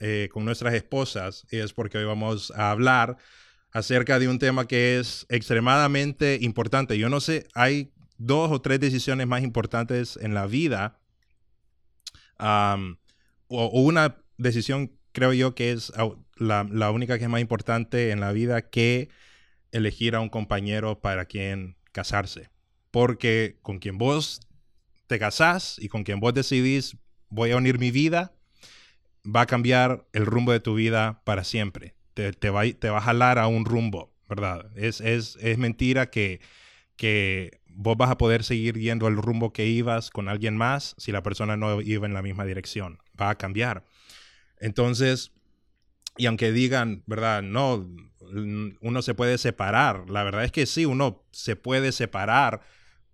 eh, 0.00 0.30
con 0.32 0.46
nuestras 0.46 0.72
esposas 0.72 1.46
es 1.50 1.74
porque 1.74 1.98
hoy 1.98 2.06
vamos 2.06 2.50
a 2.56 2.70
hablar 2.70 3.18
acerca 3.72 4.18
de 4.18 4.28
un 4.28 4.38
tema 4.38 4.66
que 4.66 4.98
es 4.98 5.26
extremadamente 5.28 6.38
importante. 6.40 6.96
Yo 6.96 7.10
no 7.10 7.20
sé, 7.20 7.46
hay 7.52 7.92
dos 8.16 8.50
o 8.50 8.62
tres 8.62 8.80
decisiones 8.80 9.26
más 9.26 9.42
importantes 9.42 10.18
en 10.22 10.32
la 10.32 10.46
vida. 10.46 10.98
o, 12.38 13.82
una 13.82 14.16
decisión, 14.38 14.92
creo 15.12 15.34
yo, 15.34 15.54
que 15.54 15.72
es 15.72 15.92
la 16.38 16.90
única 16.90 17.18
que 17.18 17.24
es 17.24 17.30
más 17.30 17.42
importante 17.42 18.12
en 18.12 18.20
la 18.20 18.32
vida 18.32 18.70
que 18.70 19.10
elegir 19.72 20.14
a 20.14 20.20
un 20.20 20.30
compañero 20.30 21.02
para 21.02 21.26
quien 21.26 21.76
casarse. 21.94 22.50
Porque 22.90 23.56
con 23.62 23.78
quien 23.78 23.96
vos 23.96 24.40
te 25.06 25.18
casás 25.18 25.76
y 25.78 25.88
con 25.88 26.04
quien 26.04 26.20
vos 26.20 26.34
decidís 26.34 26.98
voy 27.30 27.52
a 27.52 27.56
unir 27.56 27.78
mi 27.78 27.90
vida, 27.90 28.34
va 29.24 29.42
a 29.42 29.46
cambiar 29.46 30.06
el 30.12 30.26
rumbo 30.26 30.52
de 30.52 30.60
tu 30.60 30.74
vida 30.74 31.22
para 31.24 31.44
siempre. 31.44 31.94
te, 32.12 32.32
te 32.32 32.50
va, 32.50 32.62
te 32.64 32.90
va 32.90 32.98
a 32.98 33.00
jalar 33.00 33.38
a 33.38 33.46
un 33.46 33.64
rumbo, 33.64 34.12
¿verdad? 34.28 34.70
Es, 34.76 35.00
es, 35.00 35.36
es 35.40 35.58
mentira 35.58 36.10
que, 36.10 36.40
que 36.96 37.60
vos 37.66 37.96
vas 37.96 38.10
a 38.10 38.18
poder 38.18 38.44
seguir 38.44 38.78
yendo 38.78 39.08
el 39.08 39.16
rumbo 39.16 39.52
que 39.52 39.66
ibas 39.66 40.10
con 40.10 40.28
alguien 40.28 40.56
más 40.56 40.94
si 40.98 41.10
la 41.12 41.22
persona 41.22 41.56
no 41.56 41.80
iba 41.80 42.06
en 42.06 42.14
la 42.14 42.22
misma 42.22 42.44
dirección. 42.44 42.98
Va 43.20 43.30
a 43.30 43.38
cambiar. 43.38 43.84
Entonces, 44.58 45.32
y 46.16 46.26
aunque 46.26 46.52
digan, 46.52 47.02
¿verdad? 47.06 47.42
No, 47.42 47.88
uno 48.34 49.02
se 49.02 49.14
puede 49.14 49.38
separar. 49.38 50.08
La 50.10 50.24
verdad 50.24 50.44
es 50.44 50.52
que 50.52 50.66
sí, 50.66 50.86
uno 50.86 51.24
se 51.32 51.56
puede 51.56 51.92
separar, 51.92 52.62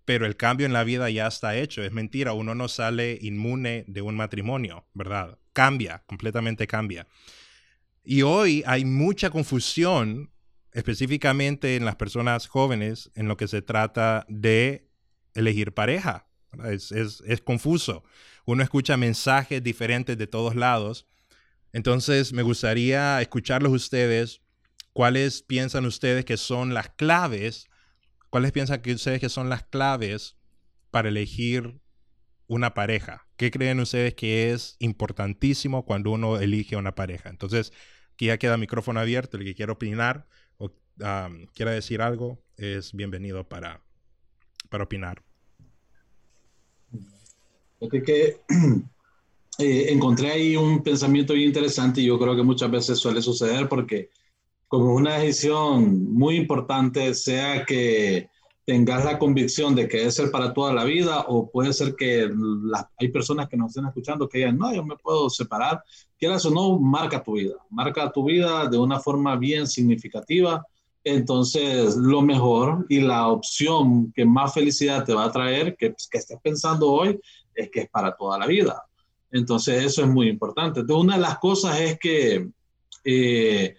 pero 0.04 0.26
el 0.26 0.36
cambio 0.36 0.66
en 0.66 0.72
la 0.72 0.84
vida 0.84 1.10
ya 1.10 1.26
está 1.26 1.56
hecho. 1.56 1.82
Es 1.82 1.92
mentira, 1.92 2.32
uno 2.32 2.54
no 2.54 2.68
sale 2.68 3.18
inmune 3.20 3.84
de 3.86 4.02
un 4.02 4.16
matrimonio, 4.16 4.86
¿verdad? 4.94 5.38
Cambia, 5.52 6.02
completamente 6.06 6.66
cambia. 6.66 7.06
Y 8.02 8.22
hoy 8.22 8.62
hay 8.66 8.84
mucha 8.84 9.30
confusión, 9.30 10.30
específicamente 10.72 11.76
en 11.76 11.84
las 11.84 11.96
personas 11.96 12.46
jóvenes, 12.46 13.10
en 13.14 13.28
lo 13.28 13.36
que 13.36 13.48
se 13.48 13.62
trata 13.62 14.24
de 14.28 14.88
elegir 15.34 15.72
pareja. 15.72 16.26
Es, 16.64 16.90
es, 16.92 17.40
confuso. 17.42 18.02
Uno 18.44 18.62
escucha 18.62 18.96
mensajes 18.96 19.62
diferentes 19.62 20.18
de 20.18 20.26
todos 20.26 20.56
lados. 20.56 21.06
Entonces, 21.72 22.32
me 22.32 22.42
gustaría 22.42 23.20
escucharlos 23.20 23.72
ustedes. 23.72 24.40
¿Cuáles 25.00 25.40
piensan 25.40 25.86
ustedes 25.86 26.26
que 26.26 26.36
son 26.36 26.74
las 26.74 26.90
claves? 26.90 27.70
¿Cuáles 28.28 28.52
piensan 28.52 28.82
que 28.82 28.92
ustedes 28.92 29.18
que 29.18 29.30
son 29.30 29.48
las 29.48 29.62
claves 29.62 30.36
para 30.90 31.08
elegir 31.08 31.80
una 32.48 32.74
pareja? 32.74 33.26
¿Qué 33.38 33.50
creen 33.50 33.80
ustedes 33.80 34.12
que 34.12 34.52
es 34.52 34.76
importantísimo 34.78 35.86
cuando 35.86 36.10
uno 36.10 36.38
elige 36.38 36.76
una 36.76 36.94
pareja? 36.94 37.30
Entonces, 37.30 37.72
aquí 38.12 38.26
ya 38.26 38.36
queda 38.36 38.58
micrófono 38.58 39.00
abierto. 39.00 39.38
El 39.38 39.44
que 39.44 39.54
quiera 39.54 39.72
opinar 39.72 40.28
o 40.58 40.66
um, 40.66 41.46
quiera 41.54 41.70
decir 41.70 42.02
algo 42.02 42.38
es 42.58 42.92
bienvenido 42.92 43.48
para, 43.48 43.82
para 44.68 44.84
opinar. 44.84 45.22
Que 47.90 48.36
eh, 49.60 49.86
encontré 49.88 50.30
ahí 50.30 50.56
un 50.56 50.82
pensamiento 50.82 51.32
bien 51.32 51.46
interesante 51.46 52.02
y 52.02 52.04
yo 52.08 52.18
creo 52.18 52.36
que 52.36 52.42
muchas 52.42 52.70
veces 52.70 52.98
suele 52.98 53.22
suceder 53.22 53.66
porque 53.66 54.10
como 54.70 54.94
una 54.94 55.18
decisión 55.18 56.14
muy 56.14 56.36
importante, 56.36 57.12
sea 57.14 57.64
que 57.64 58.30
tengas 58.64 59.04
la 59.04 59.18
convicción 59.18 59.74
de 59.74 59.88
que 59.88 59.96
debe 59.96 60.12
ser 60.12 60.30
para 60.30 60.54
toda 60.54 60.72
la 60.72 60.84
vida 60.84 61.24
o 61.26 61.50
puede 61.50 61.72
ser 61.72 61.96
que 61.96 62.30
hay 63.00 63.08
personas 63.08 63.48
que 63.48 63.56
nos 63.56 63.70
estén 63.70 63.86
escuchando 63.86 64.28
que 64.28 64.38
digan, 64.38 64.56
no, 64.56 64.72
yo 64.72 64.84
me 64.84 64.94
puedo 64.94 65.28
separar, 65.28 65.82
quieras 66.16 66.46
o 66.46 66.52
no, 66.52 66.78
marca 66.78 67.20
tu 67.20 67.32
vida, 67.32 67.56
marca 67.68 68.12
tu 68.12 68.22
vida 68.22 68.68
de 68.68 68.78
una 68.78 69.00
forma 69.00 69.34
bien 69.34 69.66
significativa. 69.66 70.64
Entonces, 71.02 71.96
lo 71.96 72.22
mejor 72.22 72.86
y 72.88 73.00
la 73.00 73.26
opción 73.26 74.12
que 74.12 74.24
más 74.24 74.54
felicidad 74.54 75.04
te 75.04 75.14
va 75.14 75.24
a 75.24 75.32
traer, 75.32 75.74
que, 75.76 75.96
que 76.08 76.18
estés 76.18 76.38
pensando 76.40 76.92
hoy, 76.92 77.20
es 77.56 77.70
que 77.70 77.80
es 77.80 77.90
para 77.90 78.14
toda 78.14 78.38
la 78.38 78.46
vida. 78.46 78.84
Entonces, 79.32 79.82
eso 79.82 80.02
es 80.02 80.08
muy 80.08 80.28
importante. 80.28 80.78
Entonces, 80.78 81.04
una 81.04 81.16
de 81.16 81.22
las 81.22 81.40
cosas 81.40 81.80
es 81.80 81.98
que 81.98 82.48
eh, 83.04 83.74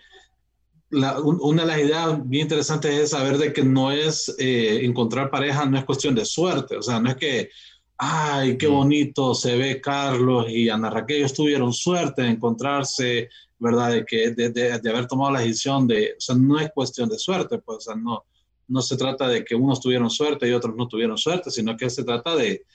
una 0.92 1.64
de 1.64 1.68
las 1.68 1.80
ideas 1.80 2.30
bien 2.30 2.44
interesantes 2.44 2.94
es 2.94 3.10
saber 3.12 3.38
de 3.38 3.54
que 3.54 3.64
no 3.64 3.92
es 3.92 4.34
eh, 4.38 4.82
encontrar 4.84 5.30
pareja, 5.30 5.66
no 5.66 5.78
es 5.78 5.86
cuestión 5.86 6.16
de 6.16 6.26
suerte. 6.26 6.78
O 6.78 6.82
sea, 6.82 7.00
no 7.00 7.10
es 7.10 7.16
que, 7.16 7.50
ay, 7.98 8.58
qué 8.58 8.68
bonito 8.68 9.34
se 9.34 9.58
ve 9.58 9.80
Carlos 9.82 10.48
y 10.50 10.70
Ana 10.70 10.90
Raquel, 10.90 11.18
ellos 11.18 11.34
tuvieron 11.34 11.74
suerte 11.74 12.24
de 12.24 12.30
encontrarse, 12.30 13.30
¿verdad? 13.60 13.92
De, 13.92 14.06
que, 14.06 14.32
de, 14.32 14.50
de, 14.50 14.80
de, 14.80 14.90
haber 14.90 15.08
tomado 15.08 15.32
la 15.32 15.42
decisión 15.42 15.88
de, 15.88 16.16
o 16.18 16.22
sea, 16.22 16.36
no 16.36 16.60
es 16.60 16.72
cuestión 16.74 17.08
de 17.10 17.18
suerte, 17.18 17.60
pues, 17.60 17.78
o 17.78 17.82
sea, 17.82 17.96
no, 17.96 18.26
no 18.68 18.82
se 18.82 18.98
trata 18.98 19.28
de 19.28 19.44
que 19.44 19.56
unos 19.56 19.80
tuvieron 19.80 20.10
suerte 20.10 20.48
y 20.48 20.54
otros 20.54 20.76
no 20.76 20.88
tuvieron 20.88 21.18
suerte, 21.18 21.52
sino 21.52 21.78
que 21.78 21.90
se 21.90 22.04
trata 22.04 22.36
de, 22.36 22.66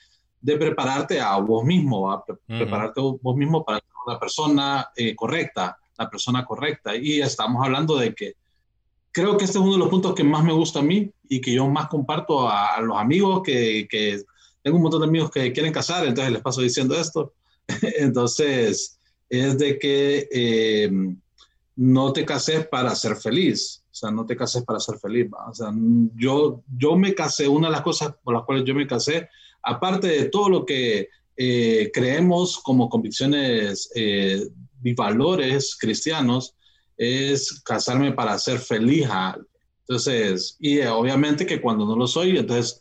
de 0.41 0.57
prepararte 0.57 1.21
a 1.21 1.37
vos 1.39 1.65
mismo, 1.65 2.11
a 2.11 2.25
pre 2.25 2.37
prepararte 2.47 3.01
vos 3.01 3.37
mismo 3.37 3.65
para 3.65 3.79
ser 3.79 3.89
una 4.07 4.19
persona 4.19 4.89
eh, 4.95 5.17
correcta, 5.17 5.79
la 5.99 6.09
persona 6.09 6.45
correcta. 6.45 6.97
Y 6.97 7.21
estamos 7.21 7.65
hablando 7.65 7.97
de 7.97 8.15
que 8.15 8.35
creo 9.13 9.37
que 9.37 9.45
este 9.45 9.59
es 9.59 9.65
uno 9.65 9.73
de 9.73 9.79
los 9.79 9.89
puntos 9.89 10.15
que 10.15 10.25
más 10.25 10.45
me 10.45 10.53
gusta 10.53 10.81
a 10.81 10.83
mí 10.83 11.11
y 11.29 11.41
que 11.41 11.53
yo 11.53 11.67
más 11.69 11.89
comparto 11.89 12.49
a, 12.49 12.81
los 12.81 12.99
amigos 12.99 13.43
que, 13.43 13.87
que, 13.91 14.23
tengo 14.63 14.77
un 14.77 14.83
montón 14.83 15.01
de 15.01 15.07
amigos 15.07 15.31
que 15.31 15.53
quieren 15.53 15.73
casar, 15.73 16.07
entonces 16.07 16.33
les 16.33 16.43
paso 16.43 16.61
diciendo 16.61 16.99
esto. 16.99 17.33
entonces, 17.99 18.99
es 19.29 19.59
de 19.59 19.79
que 19.79 20.29
eh, 20.31 20.91
no 21.77 22.13
te 22.13 22.25
cases 22.25 22.67
para 22.67 22.95
ser 22.95 23.17
feliz. 23.17 23.83
O 23.91 23.95
sea, 23.95 24.11
no 24.11 24.27
te 24.27 24.37
cases 24.37 24.65
para 24.65 24.81
ser 24.81 24.99
feliz. 24.99 25.31
¿va? 25.33 25.49
O 25.49 25.55
sea, 25.55 25.73
yo, 26.15 26.63
yo 26.77 26.97
me 26.97 27.15
casé, 27.15 27.49
una 27.49 27.69
de 27.69 27.73
las 27.73 27.83
cosas 27.83 28.15
por 28.23 28.35
las 28.35 28.45
cuales 28.45 28.65
yo 28.65 28.75
me 28.75 28.87
casé, 28.87 29.29
aparte 29.63 30.09
de 30.09 30.25
todo 30.29 30.49
lo 30.49 30.67
que 30.67 31.09
eh, 31.37 31.91
creemos 31.93 32.59
como 32.59 32.89
convicciones 32.89 33.91
eh, 33.95 34.47
y 34.83 34.95
valores 34.95 35.77
cristianos, 35.79 36.55
es 36.97 37.61
casarme 37.63 38.13
para 38.13 38.39
ser 38.39 38.59
feliz. 38.59 39.09
Entonces, 39.81 40.57
y 40.61 40.79
eh, 40.79 40.89
obviamente 40.89 41.47
que 41.47 41.61
cuando 41.61 41.87
no 41.87 41.97
lo 41.97 42.07
soy, 42.07 42.37
entonces 42.39 42.81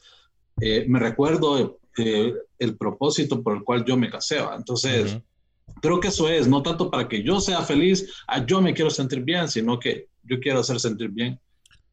eh, 0.62 0.86
me 0.88 1.00
recuerdo 1.00 1.80
eh, 1.98 2.34
el 2.58 2.78
propósito 2.78 3.44
por 3.44 3.58
el 3.58 3.64
cual 3.64 3.86
yo 3.86 3.98
me 3.98 4.10
casé. 4.10 4.40
¿va? 4.40 4.56
Entonces, 4.56 5.14
uh 5.14 5.18
-huh. 5.18 5.80
creo 5.82 6.00
que 6.00 6.08
eso 6.08 6.30
es, 6.30 6.48
no 6.48 6.64
tanto 6.64 6.90
para 6.90 7.08
que 7.08 7.22
yo 7.24 7.40
sea 7.40 7.62
feliz, 7.62 8.10
ah, 8.28 8.46
yo 8.46 8.62
me 8.62 8.74
quiero 8.74 8.90
sentir 8.90 9.22
bien, 9.22 9.48
sino 9.48 9.80
que 9.80 10.08
yo 10.24 10.40
quiero 10.40 10.60
hacer 10.60 10.80
sentir 10.80 11.10
bien 11.10 11.40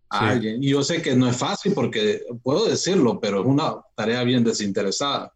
a 0.08 0.18
sí. 0.18 0.24
alguien. 0.26 0.62
Y 0.62 0.70
yo 0.70 0.82
sé 0.82 1.02
que 1.02 1.14
no 1.14 1.28
es 1.28 1.36
fácil 1.36 1.74
porque 1.74 2.22
puedo 2.42 2.66
decirlo, 2.66 3.20
pero 3.20 3.40
es 3.40 3.46
una 3.46 3.74
tarea 3.94 4.22
bien 4.24 4.44
desinteresada. 4.44 5.32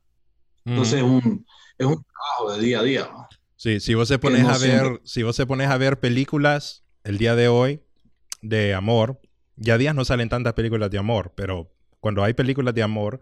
Entonces, 0.64 1.02
uh 1.02 1.06
-huh. 1.06 1.18
es, 1.18 1.26
un, 1.26 1.46
es 1.78 1.86
un 1.86 2.04
trabajo 2.04 2.52
de 2.52 2.64
día 2.64 2.80
a 2.80 2.82
día. 2.82 3.06
¿va? 3.06 3.25
Sí, 3.56 3.80
si 3.80 3.94
vos 3.94 4.06
se 4.06 4.18
pones 4.18 4.44
a 4.44 4.58
ver, 4.58 5.00
si 5.04 5.22
vos 5.22 5.34
se 5.34 5.46
pones 5.46 5.68
a 5.68 5.78
ver 5.78 5.98
películas 5.98 6.84
el 7.04 7.16
día 7.16 7.34
de 7.34 7.48
hoy 7.48 7.80
de 8.42 8.74
amor, 8.74 9.20
ya 9.56 9.78
días 9.78 9.94
no 9.94 10.04
salen 10.04 10.28
tantas 10.28 10.52
películas 10.52 10.90
de 10.90 10.98
amor, 10.98 11.32
pero 11.34 11.72
cuando 12.00 12.22
hay 12.22 12.34
películas 12.34 12.74
de 12.74 12.82
amor, 12.82 13.20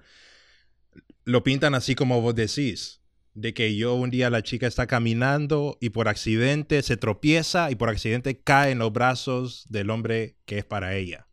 lo 1.24 1.44
pintan 1.44 1.76
así 1.76 1.94
como 1.94 2.20
vos 2.20 2.34
decís, 2.34 3.00
de 3.34 3.54
que 3.54 3.76
yo 3.76 3.94
un 3.94 4.10
día 4.10 4.28
la 4.28 4.42
chica 4.42 4.66
está 4.66 4.88
caminando 4.88 5.78
y 5.80 5.90
por 5.90 6.08
accidente 6.08 6.82
se 6.82 6.96
tropieza 6.96 7.70
y 7.70 7.76
por 7.76 7.88
accidente 7.88 8.40
cae 8.40 8.72
en 8.72 8.80
los 8.80 8.92
brazos 8.92 9.66
del 9.68 9.88
hombre 9.88 10.36
que 10.46 10.58
es 10.58 10.64
para 10.64 10.96
ella. 10.96 11.28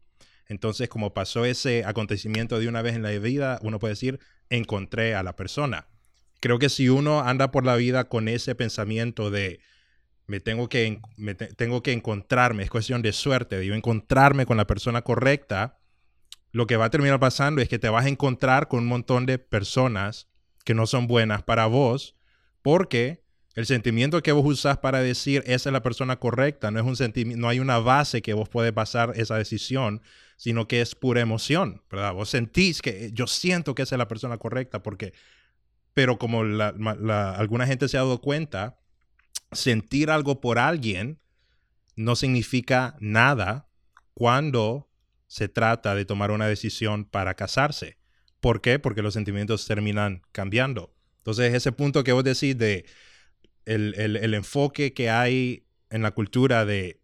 Entonces, 0.48 0.90
como 0.90 1.14
pasó 1.14 1.46
ese 1.46 1.86
acontecimiento 1.86 2.60
de 2.60 2.68
una 2.68 2.84
vez 2.84 2.96
en 2.96 3.02
la 3.02 3.10
vida, 3.12 3.58
uno 3.64 3.80
puede 3.80 3.94
decir, 3.94 4.20
encontré 4.50 5.16
a 5.16 5.24
la 5.24 5.36
persona 5.36 5.88
creo 6.42 6.60
que 6.60 6.68
si 6.68 6.90
uno 6.90 7.22
anda 7.22 7.52
por 7.52 7.66
la 7.66 7.78
vida 7.78 8.10
con 8.10 8.28
ese 8.28 8.56
pensamiento 8.56 9.32
de 9.32 9.62
me 10.28 10.40
tengo 10.40 10.70
que, 10.70 11.02
me 11.18 11.36
te, 11.36 11.48
tengo 11.48 11.84
que 11.84 11.94
encontrarme, 11.94 12.64
es 12.64 12.70
cuestión 12.70 13.02
de 13.02 13.14
suerte, 13.14 13.58
de 13.58 13.66
yo 13.66 13.76
encontrarme 13.76 14.46
con 14.46 14.58
la 14.58 14.68
persona 14.68 15.02
correcta, 15.02 15.80
lo 16.52 16.68
que 16.68 16.78
va 16.78 16.86
a 16.86 16.90
terminar 16.90 17.20
pasando 17.20 17.62
es 17.62 17.70
que 17.70 17.80
te 17.80 17.90
vas 17.90 18.06
a 18.06 18.10
encontrar 18.10 18.68
con 18.68 18.80
un 18.80 18.88
montón 18.88 19.26
de 19.26 19.40
personas 19.40 20.28
que 20.64 20.74
no 20.74 20.88
son 20.88 21.08
buenas 21.08 21.44
para 21.44 21.66
vos, 21.66 22.16
porque 22.62 23.24
el 23.56 23.66
sentimiento 23.66 24.22
que 24.24 24.32
vos 24.32 24.46
usás 24.46 24.78
para 24.78 25.02
decir 25.02 25.44
esa 25.46 25.70
es 25.70 25.74
la 25.74 25.84
persona 25.84 26.18
correcta 26.18 26.72
no 26.72 26.80
es 26.80 26.86
un 26.86 26.96
sentimiento, 26.96 27.42
no 27.42 27.50
hay 27.50 27.60
una 27.60 27.80
base 27.80 28.22
que 28.22 28.34
vos 28.34 28.48
puedes 28.48 28.74
basar 28.74 29.12
esa 29.16 29.36
decisión, 29.36 30.02
sino 30.38 30.68
que 30.68 30.82
es 30.82 30.96
pura 30.96 31.22
emoción, 31.22 31.84
¿verdad? 31.92 32.14
Vos 32.14 32.30
sentís 32.30 32.82
que 32.82 33.12
yo 33.14 33.28
siento 33.28 33.76
que 33.76 33.82
esa 33.84 33.96
es 33.96 34.00
la 34.00 34.08
persona 34.08 34.38
correcta 34.38 34.82
porque 34.82 35.14
pero 35.94 36.18
como 36.18 36.44
la, 36.44 36.70
alguna 37.36 37.68
gente 37.68 37.88
se 37.88 37.98
ha 37.98 38.02
dado 38.02 38.22
cuenta, 38.22 38.80
sentir 39.52 40.10
algo 40.10 40.42
por 40.42 40.60
alguien 40.60 41.20
no 41.96 42.16
significa 42.16 42.96
nada 43.00 43.70
cuando 44.14 44.90
se 45.28 45.50
trata 45.50 45.96
de 45.96 46.06
tomar 46.06 46.32
una 46.32 46.48
decisión 46.48 47.06
para 47.06 47.36
casarse. 47.36 47.98
¿Por 48.40 48.62
qué? 48.62 48.80
Porque 48.80 49.02
los 49.02 49.14
sentimientos 49.14 49.66
terminan 49.68 50.24
cambiando. 50.32 50.94
Entonces, 51.18 51.54
ese 51.54 51.72
punto 51.72 52.04
que 52.04 52.12
vos 52.12 52.24
decís 52.24 52.58
de 52.58 52.86
el, 53.66 53.94
el, 53.98 54.16
el 54.18 54.34
enfoque 54.34 54.94
que 54.94 55.10
hay 55.10 55.68
en 55.90 56.02
la 56.02 56.12
cultura 56.12 56.66
de 56.66 57.02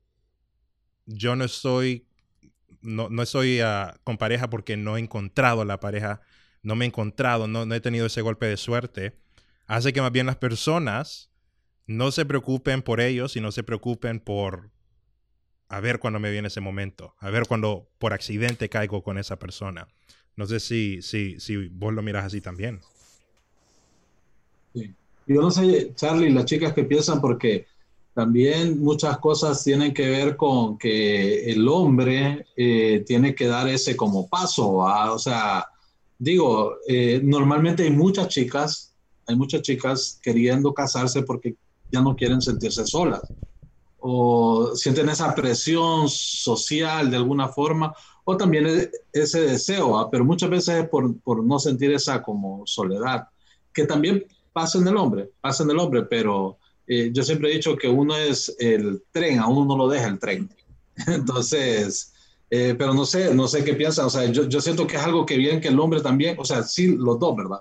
yo 1.06 1.36
no 1.36 1.46
estoy, 1.46 2.08
no, 2.82 3.10
no 3.10 3.24
estoy 3.24 3.62
uh, 3.62 3.94
con 4.04 4.18
pareja 4.18 4.50
porque 4.50 4.78
no 4.78 4.98
he 4.98 5.00
encontrado 5.00 5.64
la 5.66 5.80
pareja 5.80 6.22
no 6.64 6.76
me 6.76 6.86
he 6.86 6.88
encontrado, 6.88 7.48
no, 7.48 7.66
no, 7.66 7.76
he 7.76 7.82
tenido 7.82 8.06
ese 8.06 8.22
golpe 8.22 8.46
de 8.46 8.58
suerte, 8.58 9.18
hace 9.66 9.94
que 9.94 10.02
más 10.02 10.12
bien 10.12 10.26
las 10.26 10.38
personas 10.38 11.30
no 11.86 12.12
se 12.12 12.26
preocupen 12.26 12.82
por 12.82 13.00
ellos 13.00 13.36
y 13.36 13.42
no 13.42 13.52
se 13.52 13.64
preocupen 13.64 14.20
por 14.20 14.72
a 15.70 15.80
ver 15.80 16.00
cuándo 16.00 16.20
me 16.20 16.32
viene 16.32 16.48
ese 16.48 16.62
momento, 16.62 17.16
a 17.20 17.30
ver 17.30 17.46
cuando 17.48 17.90
por 18.00 18.14
accidente 18.14 18.70
caigo 18.70 19.04
con 19.04 19.18
esa 19.18 19.38
persona. 19.38 19.88
No 20.36 20.46
sé 20.46 20.60
si, 20.60 21.02
si, 21.02 21.40
si 21.40 21.68
vos 21.68 21.94
lo 21.94 22.02
miras 22.02 22.26
así 22.26 22.42
también. 22.42 22.80
Yo 24.74 25.42
no 25.42 25.52
sé, 25.52 25.94
Charlie, 25.96 26.30
las 26.30 26.46
chicas 26.46 26.74
que 26.74 26.84
piensan 26.84 27.20
porque 27.20 27.66
también 28.14 28.80
muchas 28.80 29.18
cosas 29.18 29.64
tienen 29.64 29.94
que 29.94 30.10
ver 30.10 30.38
con 30.38 30.78
que 30.78 31.52
el 31.52 31.68
hombre 31.68 32.46
eh, 32.56 33.04
tiene 33.06 33.36
que 33.36 33.48
dar 33.48 33.68
ese 33.68 33.96
como 33.96 34.28
paso, 34.28 34.76
¿va? 34.76 35.12
o 35.12 35.20
sea, 35.20 35.68
digo, 36.18 36.78
eh, 36.88 37.22
normalmente 37.24 37.84
hay 37.84 37.92
muchas 37.92 38.28
chicas, 38.30 38.94
hay 39.26 39.36
muchas 39.36 39.62
chicas 39.62 40.20
queriendo 40.22 40.74
casarse 40.74 41.24
porque 41.24 41.56
ya 41.92 42.02
no 42.02 42.16
quieren 42.16 42.42
sentirse 42.42 42.86
solas 42.86 43.34
o 44.00 44.76
sienten 44.76 45.10
esa 45.10 45.34
presión 45.34 46.08
social 46.08 47.10
de 47.10 47.18
alguna 47.18 47.48
forma 47.50 47.94
o 48.24 48.38
también 48.38 48.68
e- 48.68 48.92
ese 49.12 49.42
deseo, 49.42 49.92
¿va? 49.92 50.10
pero 50.10 50.24
muchas 50.26 50.50
veces 50.50 50.84
es 50.84 50.90
por, 50.90 51.20
por 51.22 51.44
no 51.44 51.60
sentir 51.60 51.92
esa 51.92 52.22
como 52.22 52.66
soledad, 52.66 53.28
que 53.74 53.86
también 53.86 54.24
pasa 54.54 54.78
en 54.78 54.88
el 54.88 54.98
hombre, 54.98 55.32
pasa 55.42 55.64
en 55.64 55.72
el 55.72 55.80
hombre, 55.80 56.04
pero 56.04 56.58
eh, 56.86 57.10
yo 57.14 57.24
siempre 57.24 57.50
he 57.52 57.56
dicho 57.56 57.76
que 57.76 57.88
uno 57.88 58.16
es 58.16 58.56
el 58.60 59.04
tren, 59.12 59.40
a 59.40 59.48
uno 59.48 59.66
no 59.66 59.78
lo 59.78 59.90
deja 59.90 60.08
el 60.08 60.20
tren. 60.20 60.50
Entonces, 61.08 62.14
eh, 62.50 62.76
pero 62.78 62.94
no 62.94 63.06
sé, 63.06 63.34
no 63.34 63.48
sé 63.48 63.64
qué 63.64 63.74
piensan, 63.74 64.06
o 64.06 64.10
sea, 64.10 64.26
yo, 64.26 64.48
yo 64.48 64.62
siento 64.62 64.88
que 64.88 64.96
es 64.96 65.02
algo 65.04 65.26
que 65.26 65.38
bien 65.38 65.60
que 65.60 65.68
el 65.68 65.80
hombre 65.80 66.02
también, 66.02 66.36
o 66.40 66.46
sea, 66.46 66.64
sí, 66.64 66.96
los 66.96 67.20
dos, 67.20 67.36
¿verdad? 67.36 67.60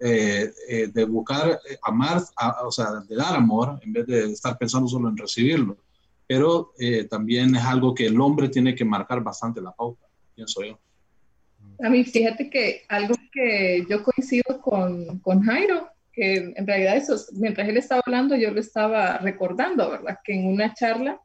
Eh, 0.00 0.52
eh, 0.68 0.86
de 0.92 1.04
buscar 1.04 1.60
eh, 1.68 1.76
amar, 1.82 2.22
a- 2.36 2.66
o 2.66 2.70
sea, 2.70 2.86
de 3.08 3.16
dar 3.16 3.34
amor, 3.34 3.80
en 3.82 3.92
vez 3.92 4.06
de 4.06 4.32
estar 4.32 4.56
pensando 4.56 4.86
solo 4.88 5.08
en 5.08 5.16
recibirlo. 5.16 5.76
Pero 6.26 6.72
eh, 6.78 7.04
también 7.04 7.56
es 7.56 7.64
algo 7.64 7.94
que 7.94 8.06
el 8.06 8.20
hombre 8.20 8.48
tiene 8.50 8.74
que 8.74 8.84
marcar 8.84 9.22
bastante 9.22 9.60
la 9.62 9.72
pauta, 9.72 10.06
pienso 10.34 10.62
yo. 10.62 10.78
A 11.82 11.88
mí, 11.88 12.04
fíjate 12.04 12.50
que 12.50 12.82
algo 12.88 13.14
que 13.32 13.86
yo 13.88 14.02
coincido 14.02 14.60
con, 14.60 15.18
con 15.20 15.42
Jairo, 15.42 15.88
que 16.12 16.52
en 16.54 16.66
realidad 16.66 16.96
eso, 16.96 17.16
mientras 17.34 17.68
él 17.68 17.76
estaba 17.78 18.02
hablando, 18.04 18.36
yo 18.36 18.50
lo 18.50 18.60
estaba 18.60 19.18
recordando, 19.18 19.90
¿verdad? 19.90 20.18
Que 20.22 20.34
en 20.34 20.46
una 20.48 20.74
charla, 20.74 21.20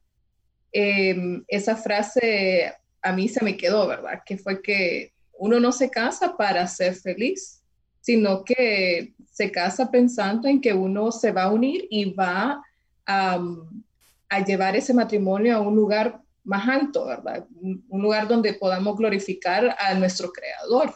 eh, 0.72 1.42
esa 1.48 1.76
frase 1.76 2.72
a 3.04 3.12
mí 3.12 3.28
se 3.28 3.44
me 3.44 3.58
quedó, 3.58 3.88
¿verdad? 3.88 4.22
Que 4.26 4.38
fue 4.38 4.62
que 4.62 5.14
uno 5.38 5.60
no 5.60 5.72
se 5.72 5.90
casa 5.90 6.36
para 6.38 6.66
ser 6.68 6.96
feliz, 6.96 7.62
sino 8.02 8.44
que 8.44 9.14
se 9.32 9.52
casa 9.52 9.92
pensando 9.92 10.48
en 10.48 10.62
que 10.62 10.74
uno 10.74 11.12
se 11.12 11.32
va 11.32 11.44
a 11.44 11.52
unir 11.52 11.88
y 11.90 12.14
va 12.14 12.64
a, 13.06 13.40
a 14.30 14.46
llevar 14.46 14.76
ese 14.76 14.94
matrimonio 14.94 15.56
a 15.56 15.60
un 15.62 15.76
lugar 15.76 16.22
más 16.44 16.68
alto, 16.68 17.06
¿verdad? 17.06 17.46
Un, 17.62 17.84
lugar 17.90 18.28
donde 18.28 18.54
podamos 18.54 18.98
glorificar 18.98 19.76
a 19.80 19.94
nuestro 19.96 20.32
creador. 20.32 20.94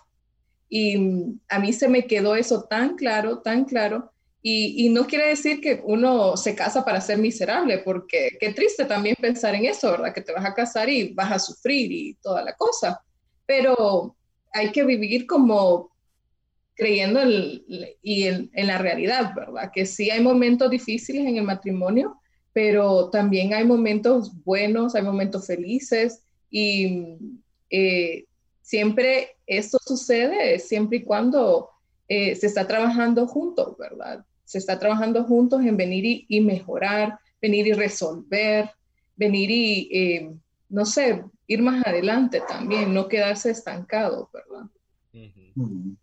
Y 0.70 0.98
mm, 0.98 1.40
a 1.50 1.60
mí 1.60 1.74
se 1.74 1.88
me 1.88 2.06
quedó 2.06 2.36
eso 2.36 2.64
tan 2.64 2.96
claro, 2.96 3.40
tan 3.40 3.66
claro. 3.66 4.12
Y, 4.50 4.86
y, 4.86 4.90
no 4.90 5.06
quiere 5.08 5.28
decir 5.28 5.60
que 5.60 5.82
uno 5.84 6.38
se 6.38 6.56
casa 6.56 6.86
para 6.86 7.02
ser 7.02 7.18
miserable, 7.18 7.80
porque 7.80 8.38
qué 8.40 8.54
triste 8.54 8.86
también 8.86 9.16
pensar 9.20 9.54
en 9.56 9.66
eso, 9.66 9.92
¿verdad? 9.92 10.14
Que 10.14 10.22
te 10.22 10.32
vas 10.32 10.46
a 10.46 10.54
casar 10.54 10.88
y 10.90 11.14
vas 11.14 11.32
a 11.34 11.40
sufrir 11.40 11.92
y 11.92 12.14
toda 12.22 12.42
la 12.44 12.54
cosa. 12.54 13.02
Pero 13.46 14.16
hay 14.54 14.72
que 14.72 14.86
vivir 14.86 15.28
como 15.28 15.90
creyendo 16.76 17.20
en, 17.22 17.62
y 18.02 18.28
en 18.28 18.68
la 18.68 18.78
realidad, 18.78 19.34
¿verdad? 19.36 19.70
Que 19.74 19.86
sí 19.86 20.12
hay 20.12 20.22
momentos 20.22 20.70
difíciles 20.70 21.26
en 21.26 21.36
el 21.36 21.44
matrimonio, 21.44 22.18
pero 22.54 23.10
también 23.10 23.54
hay 23.54 23.66
momentos 23.66 24.32
buenos, 24.46 24.96
hay 24.96 25.02
momentos 25.02 25.46
felices 25.46 26.24
y 26.50 27.18
eh, 27.70 28.26
siempre 28.62 29.36
esto 29.46 29.78
sucede 29.86 30.58
siempre 30.60 31.00
y 31.00 31.04
cuando 31.04 31.70
eh, 32.08 32.36
se 32.36 32.48
está 32.48 32.66
trabajando 32.66 33.28
juntos, 33.28 33.78
¿verdad? 33.78 34.24
Se 34.48 34.58
está 34.58 34.80
trabajando 34.80 35.26
juntos 35.26 35.62
en 35.64 35.76
venir 35.76 36.06
y, 36.06 36.26
y 36.30 36.40
mejorar, 36.40 37.20
venir 37.42 37.68
y 37.68 37.74
resolver, 37.74 38.72
venir 39.18 39.52
y, 39.52 39.90
eh, 39.92 40.32
no 40.70 40.86
sé, 40.86 41.24
ir 41.48 41.62
más 41.62 41.86
adelante 41.86 42.42
también, 42.48 42.94
no 42.94 43.08
quedarse 43.08 43.52
estancado, 43.52 44.30
¿verdad? 44.34 44.66
Uh 45.14 45.68
-huh. 45.68 45.98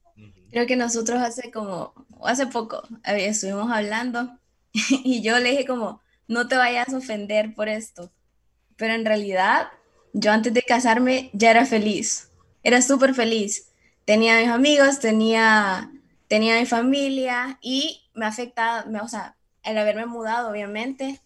Creo 0.50 0.66
que 0.66 0.76
nosotros 0.76 1.20
hace 1.20 1.50
como, 1.50 1.94
hace 2.22 2.46
poco, 2.46 2.82
estuvimos 3.04 3.72
hablando 3.72 4.38
y 5.04 5.22
yo 5.22 5.38
le 5.38 5.50
dije 5.50 5.66
como, 5.66 6.00
no 6.28 6.46
te 6.48 6.56
vayas 6.56 6.92
a 6.92 6.98
ofender 6.98 7.54
por 7.54 7.68
esto. 7.68 8.12
Pero 8.76 8.94
en 8.94 9.04
realidad, 9.04 9.68
yo 10.12 10.32
antes 10.32 10.52
de 10.52 10.62
casarme 10.62 11.30
ya 11.32 11.50
era 11.50 11.66
feliz. 11.66 12.30
Era 12.62 12.82
súper 12.82 13.14
feliz. 13.14 13.70
Tenía 14.04 14.38
mis 14.38 14.48
amigos, 14.48 15.00
tenía, 15.00 15.90
tenía 16.28 16.58
mi 16.60 16.66
familia 16.66 17.58
y 17.62 18.03
me 18.14 18.26
afecta, 18.26 18.84
me, 18.86 19.00
o 19.00 19.08
sea, 19.08 19.36
el 19.62 19.78
haberme 19.78 20.06
mudado, 20.06 20.50
obviamente, 20.50 21.20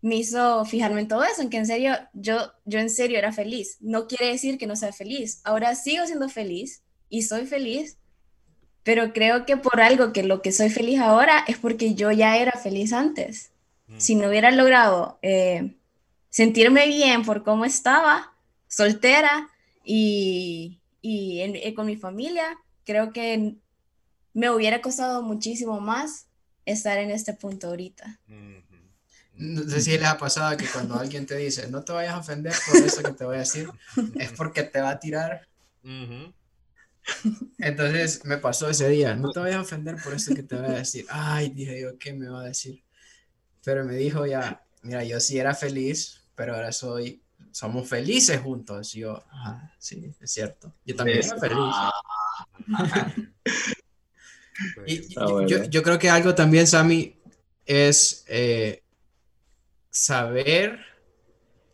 me 0.00 0.16
hizo 0.16 0.64
fijarme 0.64 1.00
en 1.00 1.08
todo 1.08 1.24
eso, 1.24 1.42
en 1.42 1.50
que 1.50 1.56
en 1.56 1.66
serio, 1.66 1.94
yo, 2.12 2.52
yo 2.64 2.78
en 2.78 2.90
serio 2.90 3.18
era 3.18 3.32
feliz. 3.32 3.78
No 3.80 4.06
quiere 4.06 4.28
decir 4.28 4.58
que 4.58 4.66
no 4.66 4.76
sea 4.76 4.92
feliz. 4.92 5.40
Ahora 5.44 5.74
sigo 5.74 6.06
siendo 6.06 6.28
feliz 6.28 6.82
y 7.08 7.22
soy 7.22 7.46
feliz, 7.46 7.98
pero 8.84 9.12
creo 9.12 9.44
que 9.44 9.56
por 9.56 9.80
algo 9.80 10.12
que 10.12 10.22
lo 10.22 10.40
que 10.40 10.52
soy 10.52 10.70
feliz 10.70 11.00
ahora 11.00 11.44
es 11.46 11.58
porque 11.58 11.94
yo 11.94 12.12
ya 12.12 12.36
era 12.36 12.52
feliz 12.52 12.92
antes 12.92 13.50
si 13.96 14.14
no 14.14 14.28
hubiera 14.28 14.50
logrado 14.50 15.18
eh, 15.22 15.74
sentirme 16.28 16.86
bien 16.86 17.24
por 17.24 17.42
cómo 17.42 17.64
estaba, 17.64 18.34
soltera 18.68 19.48
y, 19.82 20.80
y 21.00 21.40
en, 21.40 21.56
en, 21.56 21.74
con 21.74 21.86
mi 21.86 21.96
familia, 21.96 22.58
creo 22.84 23.12
que 23.12 23.54
me 24.38 24.50
hubiera 24.50 24.80
costado 24.80 25.22
muchísimo 25.22 25.80
más 25.80 26.28
estar 26.64 26.98
en 26.98 27.10
este 27.10 27.32
punto 27.32 27.68
ahorita. 27.68 28.20
No 29.34 29.62
sé 29.68 29.80
si 29.80 29.90
les 29.92 30.04
ha 30.04 30.16
pasado 30.16 30.56
que 30.56 30.66
cuando 30.66 30.94
alguien 30.94 31.26
te 31.26 31.36
dice, 31.36 31.68
no 31.68 31.82
te 31.82 31.92
vayas 31.92 32.14
a 32.14 32.18
ofender 32.18 32.54
por 32.66 32.76
eso 32.76 33.02
que 33.02 33.12
te 33.12 33.24
voy 33.24 33.36
a 33.36 33.40
decir, 33.40 33.68
es 34.14 34.30
porque 34.32 34.62
te 34.62 34.80
va 34.80 34.90
a 34.90 35.00
tirar. 35.00 35.48
Entonces 37.58 38.24
me 38.24 38.38
pasó 38.38 38.68
ese 38.70 38.88
día, 38.88 39.16
no 39.16 39.32
te 39.32 39.40
vayas 39.40 39.56
a 39.56 39.62
ofender 39.62 39.96
por 40.02 40.14
eso 40.14 40.32
que 40.32 40.44
te 40.44 40.54
voy 40.54 40.66
a 40.66 40.78
decir. 40.78 41.04
Ay, 41.10 41.48
dije 41.48 41.80
yo, 41.80 41.98
¿qué 41.98 42.12
me 42.12 42.28
va 42.28 42.42
a 42.42 42.44
decir? 42.44 42.84
pero 43.64 43.84
me 43.84 43.96
dijo 43.96 44.24
ya, 44.24 44.64
mira, 44.82 45.04
yo 45.04 45.20
sí 45.20 45.38
era 45.38 45.54
feliz, 45.54 46.22
pero 46.34 46.54
ahora 46.54 46.72
soy, 46.72 47.22
somos 47.50 47.88
felices 47.88 48.40
juntos. 48.40 48.94
Y 48.94 49.00
yo, 49.00 49.22
ah, 49.30 49.74
sí, 49.78 50.14
es 50.20 50.30
cierto. 50.32 50.72
Yo 50.86 50.96
también 50.96 51.18
era 51.18 51.38
feliz. 51.38 51.74
Y, 54.86 55.14
yo, 55.14 55.64
yo, 55.64 55.82
creo 55.82 55.98
que 55.98 56.10
algo 56.10 56.34
también, 56.34 56.66
Sammy, 56.66 57.16
es 57.64 58.24
eh, 58.28 58.82
saber 59.90 60.80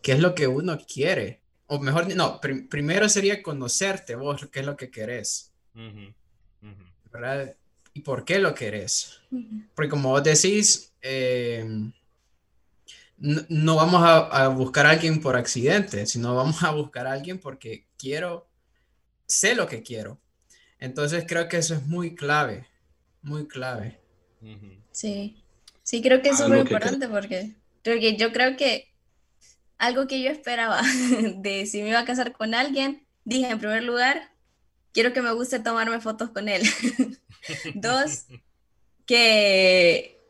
qué 0.03 0.13
es 0.13 0.21
lo 0.21 0.35
que 0.35 0.47
uno 0.47 0.79
quiere. 0.79 1.41
O 1.67 1.79
mejor, 1.79 2.15
no, 2.15 2.41
pr 2.41 2.69
primero 2.69 3.09
sería 3.09 3.43
conocerte 3.43 4.17
vos, 4.17 4.49
qué 4.53 4.61
es 4.61 4.67
lo 4.67 4.77
que 4.77 4.91
querés. 4.91 5.53
Uh 5.75 5.81
-huh. 5.81 6.15
Uh 6.63 6.67
-huh. 6.67 7.11
¿Verdad? 7.11 7.57
¿Y 7.95 8.01
por 8.01 8.25
qué 8.25 8.39
lo 8.39 8.55
querés? 8.55 9.21
Uh 9.31 9.39
-huh. 9.39 9.69
Porque 9.75 9.89
como 9.89 10.11
vos 10.11 10.23
decís, 10.23 10.93
eh, 11.01 11.65
no, 13.17 13.43
no, 13.49 13.77
vamos 13.77 14.03
a, 14.03 14.45
a, 14.45 14.49
buscar 14.49 14.87
a 14.87 14.91
alguien 14.91 15.21
por 15.21 15.37
accidente, 15.37 16.07
sino 16.07 16.35
vamos 16.35 16.63
a 16.63 16.71
buscar 16.73 17.07
a 17.07 17.13
alguien 17.13 17.39
porque 17.39 17.87
quiero, 17.97 18.47
sé 19.27 19.55
lo 19.55 19.67
que 19.67 19.83
quiero. 19.83 20.21
Entonces 20.79 21.25
creo 21.27 21.49
que 21.49 21.59
eso 21.59 21.75
es 21.75 21.87
muy 21.87 22.15
clave, 22.15 22.67
muy 23.25 23.47
clave. 23.49 24.01
Sí, 24.93 25.43
sí, 25.83 26.03
creo 26.03 26.23
que 26.23 26.29
es 26.29 26.47
muy 26.47 26.59
importante 26.59 27.09
porque, 27.09 27.55
porque 27.83 28.17
yo 28.17 28.33
creo 28.33 28.57
que 28.57 28.93
algo 29.79 30.07
que 30.07 30.23
yo 30.23 30.31
esperaba 30.31 30.83
de 31.37 31.67
si 31.67 31.83
me 31.83 31.89
iba 31.89 32.01
a 32.01 32.05
casar 32.05 32.33
con 32.33 32.55
alguien, 32.55 33.07
dije 33.25 33.49
en 33.49 33.59
primer 33.59 33.83
lugar, 33.83 34.31
quiero 34.93 35.13
que 35.13 35.23
me 35.23 35.33
guste 35.33 35.59
tomarme 35.59 36.01
fotos 36.01 36.31
con 36.31 36.49
él. 36.49 36.63
Dos, 37.75 38.27
que, 39.07 40.21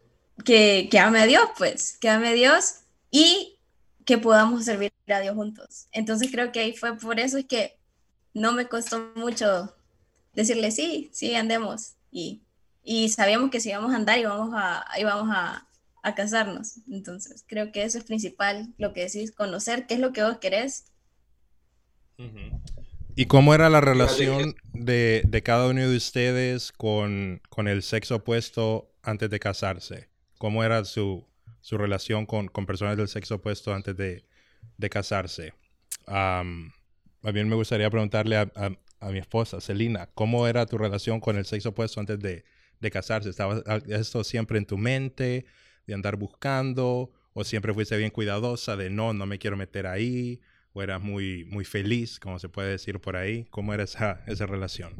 que, 0.45 0.89
que 0.91 0.99
ame 0.99 1.21
a 1.21 1.27
Dios, 1.27 1.49
pues, 1.59 1.99
que 1.99 2.09
ame 2.09 2.29
a 2.29 2.33
Dios 2.33 2.81
y 3.11 3.59
que 4.05 4.19
podamos 4.19 4.65
servir 4.65 4.93
a 5.09 5.21
Dios 5.21 5.35
juntos. 5.35 5.87
Entonces 5.93 6.31
creo 6.31 6.53
que 6.53 6.61
ahí 6.61 6.77
fue 6.77 6.97
por 6.97 7.21
eso 7.21 7.39
es 7.39 7.47
que 7.47 7.79
no 8.33 8.53
me 8.53 8.69
costó 8.69 9.13
mucho 9.15 9.75
decirle 10.35 10.71
sí, 10.71 11.11
sí, 11.13 11.35
andemos. 11.35 11.95
Y, 12.11 12.44
y 12.85 13.09
sabíamos 13.09 13.51
que 13.51 13.61
si 13.61 13.71
íbamos 13.71 13.93
a 13.93 13.97
andar 13.97 14.19
íbamos 14.19 14.51
a, 14.55 14.85
íbamos 14.99 15.35
a, 15.35 15.67
a 16.03 16.15
casarnos. 16.15 16.81
Entonces 16.89 17.45
creo 17.49 17.73
que 17.73 17.83
eso 17.83 17.99
es 17.99 18.05
principal, 18.05 18.75
lo 18.77 18.93
que 18.93 19.05
decís, 19.05 19.33
conocer 19.33 19.87
qué 19.87 19.95
es 19.95 20.01
lo 20.01 20.13
que 20.13 20.23
vos 20.23 20.37
querés. 20.39 20.93
¿Y 23.17 23.27
cómo 23.27 23.55
era 23.55 23.71
la 23.71 23.81
relación 23.81 24.55
de, 24.73 25.23
de 25.27 25.43
cada 25.43 25.69
uno 25.69 25.89
de 25.89 25.97
ustedes 25.97 26.71
con, 26.73 27.41
con, 27.49 27.67
el 27.67 27.83
sexo 27.83 28.17
opuesto 28.17 28.93
antes 29.03 29.31
de 29.31 29.41
casarse? 29.41 30.09
¿Cómo 30.39 30.63
era 30.63 30.85
su, 30.85 31.27
su 31.61 31.79
relación 31.79 32.27
con, 32.27 32.49
con, 32.49 32.67
personas 32.67 32.97
del 32.97 33.09
sexo 33.09 33.37
opuesto 33.37 33.75
antes 33.75 33.97
de, 33.97 34.27
de 34.77 34.91
casarse? 34.91 35.55
Um, 36.07 36.71
a 37.23 37.33
mí 37.33 37.45
me 37.45 37.57
gustaría 37.57 37.91
preguntarle 37.91 38.37
a, 38.37 38.53
a, 38.55 38.71
a, 39.01 39.11
mi 39.11 39.19
esposa, 39.19 39.61
Celina, 39.61 40.11
¿cómo 40.15 40.47
era 40.47 40.67
tu 40.67 40.77
relación 40.77 41.19
con 41.19 41.37
el 41.37 41.47
sexo 41.47 41.71
opuesto 41.71 41.99
antes 41.99 42.21
de, 42.21 42.45
de 42.81 42.91
casarse? 42.91 43.31
¿Estaba 43.31 43.63
esto 43.89 44.25
siempre 44.25 44.59
en 44.59 44.67
tu 44.67 44.79
mente, 44.79 45.47
de 45.87 45.95
andar 45.95 46.17
buscando? 46.17 47.13
¿O 47.33 47.45
siempre 47.45 47.75
fuiste 47.75 47.97
bien 47.97 48.11
cuidadosa 48.11 48.77
de 48.77 48.91
no, 48.91 49.13
no 49.13 49.27
me 49.27 49.39
quiero 49.39 49.57
meter 49.57 49.87
ahí? 49.87 50.41
¿O 50.73 50.83
eras 50.83 51.01
muy, 51.01 51.45
muy 51.45 51.65
feliz, 51.65 52.19
como 52.19 52.39
se 52.39 52.49
puede 52.49 52.71
decir 52.71 53.01
por 53.01 53.17
ahí? 53.17 53.45
¿Cómo 53.51 53.75
era 53.75 53.85
esa, 53.85 54.23
esa 54.27 54.47
relación? 54.47 54.95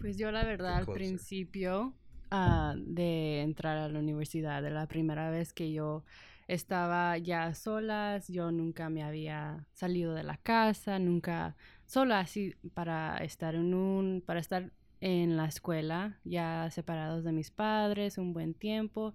Pues 0.00 0.16
yo 0.16 0.30
la 0.30 0.44
verdad 0.44 0.76
al 0.76 0.86
principio 0.86 1.94
ah, 2.30 2.74
de 2.76 3.42
entrar 3.42 3.76
a 3.76 3.88
la 3.88 3.98
universidad, 3.98 4.62
de 4.62 4.70
la 4.70 4.86
primera 4.86 5.30
vez 5.30 5.52
que 5.52 5.72
yo 5.72 6.04
estaba 6.48 7.18
ya 7.18 7.54
solas, 7.54 8.26
yo 8.28 8.50
nunca 8.50 8.88
me 8.88 9.02
había 9.02 9.66
salido 9.74 10.14
de 10.14 10.22
la 10.22 10.38
casa, 10.38 10.98
nunca 10.98 11.56
sola 11.84 12.20
así 12.20 12.54
para 12.74 13.18
estar 13.18 13.54
en 13.54 13.74
un, 13.74 14.22
para 14.24 14.40
estar 14.40 14.72
en 15.00 15.36
la 15.36 15.46
escuela, 15.46 16.18
ya 16.24 16.68
separados 16.70 17.24
de 17.24 17.32
mis 17.32 17.50
padres 17.50 18.18
un 18.18 18.32
buen 18.32 18.54
tiempo 18.54 19.14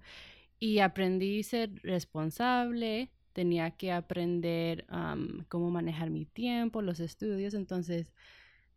y 0.60 0.80
aprendí 0.80 1.41
a 1.41 1.43
ser 1.43 1.72
responsable, 1.84 3.12
tenía 3.34 3.72
que 3.72 3.91
aprender 3.91 4.86
cómo 5.50 5.72
manejar 5.72 6.10
mi 6.10 6.26
tiempo, 6.26 6.82
los 6.82 7.00
estudios, 7.00 7.54
entonces 7.54 8.13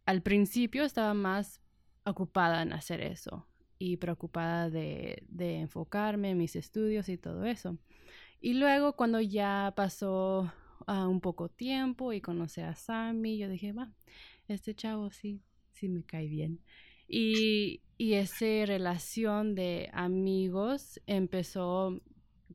al 0.04 0.22
principio 0.22 0.84
estaba 0.84 1.14
más 1.14 1.60
ocupada 2.04 2.62
en 2.62 2.72
hacer 2.72 3.00
eso 3.00 3.46
y 3.78 3.98
preocupada 3.98 4.70
de, 4.70 5.24
de 5.28 5.60
enfocarme 5.60 6.30
en 6.30 6.38
mis 6.38 6.56
estudios 6.56 7.08
y 7.08 7.18
todo 7.18 7.44
eso. 7.44 7.78
Y 8.40 8.54
luego 8.54 8.94
cuando 8.94 9.20
ya 9.20 9.72
pasó 9.76 10.52
ah, 10.86 11.08
un 11.08 11.20
poco 11.20 11.48
tiempo 11.48 12.12
y 12.12 12.20
conocí 12.20 12.60
a 12.60 12.74
Sammy, 12.74 13.38
yo 13.38 13.48
dije, 13.48 13.72
va, 13.72 13.92
este 14.48 14.74
chavo 14.74 15.10
sí, 15.10 15.42
sí 15.72 15.88
me 15.88 16.04
cae 16.04 16.28
bien. 16.28 16.60
Y, 17.08 17.82
y 17.98 18.14
esa 18.14 18.66
relación 18.66 19.54
de 19.54 19.90
amigos 19.92 21.00
empezó, 21.06 22.00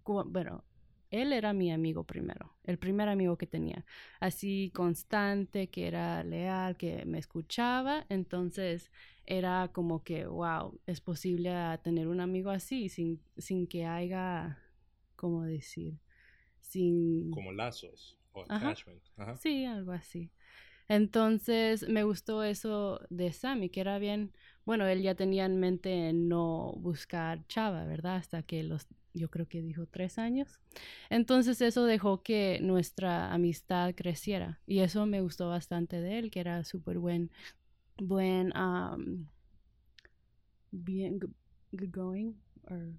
bueno, 0.04 0.64
él 1.10 1.34
era 1.34 1.52
mi 1.54 1.72
amigo 1.72 2.06
primero, 2.06 2.56
el 2.64 2.78
primer 2.78 3.10
amigo 3.10 3.38
que 3.38 3.48
tenía, 3.48 3.86
así 4.20 4.72
constante, 4.74 5.70
que 5.70 5.88
era 5.88 6.24
leal, 6.24 6.78
que 6.78 7.06
me 7.06 7.20
escuchaba, 7.20 8.06
entonces 8.10 8.92
era 9.26 9.70
como 9.74 10.04
que, 10.04 10.26
wow, 10.26 10.80
es 10.86 11.02
posible 11.02 11.54
tener 11.84 12.08
un 12.08 12.22
amigo 12.22 12.50
así 12.50 12.88
sin, 12.90 13.22
sin 13.38 13.68
que 13.68 13.86
haya, 13.86 14.60
¿cómo 15.16 15.44
decir? 15.44 16.00
Sin... 16.62 17.32
Como 17.32 17.52
lazos 17.52 18.18
o 18.32 18.46
Ajá. 18.48 18.70
attachment. 18.70 19.02
Ajá. 19.18 19.36
Sí, 19.38 19.66
algo 19.66 19.92
así. 19.92 20.32
Entonces 20.92 21.88
me 21.88 22.04
gustó 22.04 22.44
eso 22.44 23.00
de 23.10 23.32
Sammy, 23.32 23.70
que 23.70 23.80
era 23.80 23.98
bien, 23.98 24.34
bueno, 24.66 24.86
él 24.86 25.02
ya 25.02 25.16
tenía 25.16 25.46
en 25.46 25.58
mente 25.58 26.12
no 26.12 26.74
buscar 26.76 27.48
chava, 27.48 27.86
¿verdad? 27.86 28.18
Hasta 28.18 28.44
que 28.44 28.62
los, 28.62 28.88
yo 29.14 29.30
creo 29.30 29.48
que 29.48 29.62
dijo 29.62 29.86
tres 29.86 30.18
años. 30.18 30.60
Entonces 31.10 31.62
eso 31.62 31.86
dejó 31.86 32.24
que 32.24 32.60
nuestra 32.62 33.32
amistad 33.32 33.96
creciera 33.96 34.60
y 34.68 34.80
eso 34.80 35.06
me 35.06 35.22
gustó 35.22 35.48
bastante 35.48 36.02
de 36.02 36.20
él, 36.20 36.30
que 36.30 36.42
era 36.42 36.66
súper 36.66 37.00
buen, 37.00 37.32
buen, 37.96 38.52
um, 38.58 39.28
bien, 40.72 41.20
good, 41.20 41.32
good 41.72 41.90
going, 41.90 42.34
or 42.70 42.92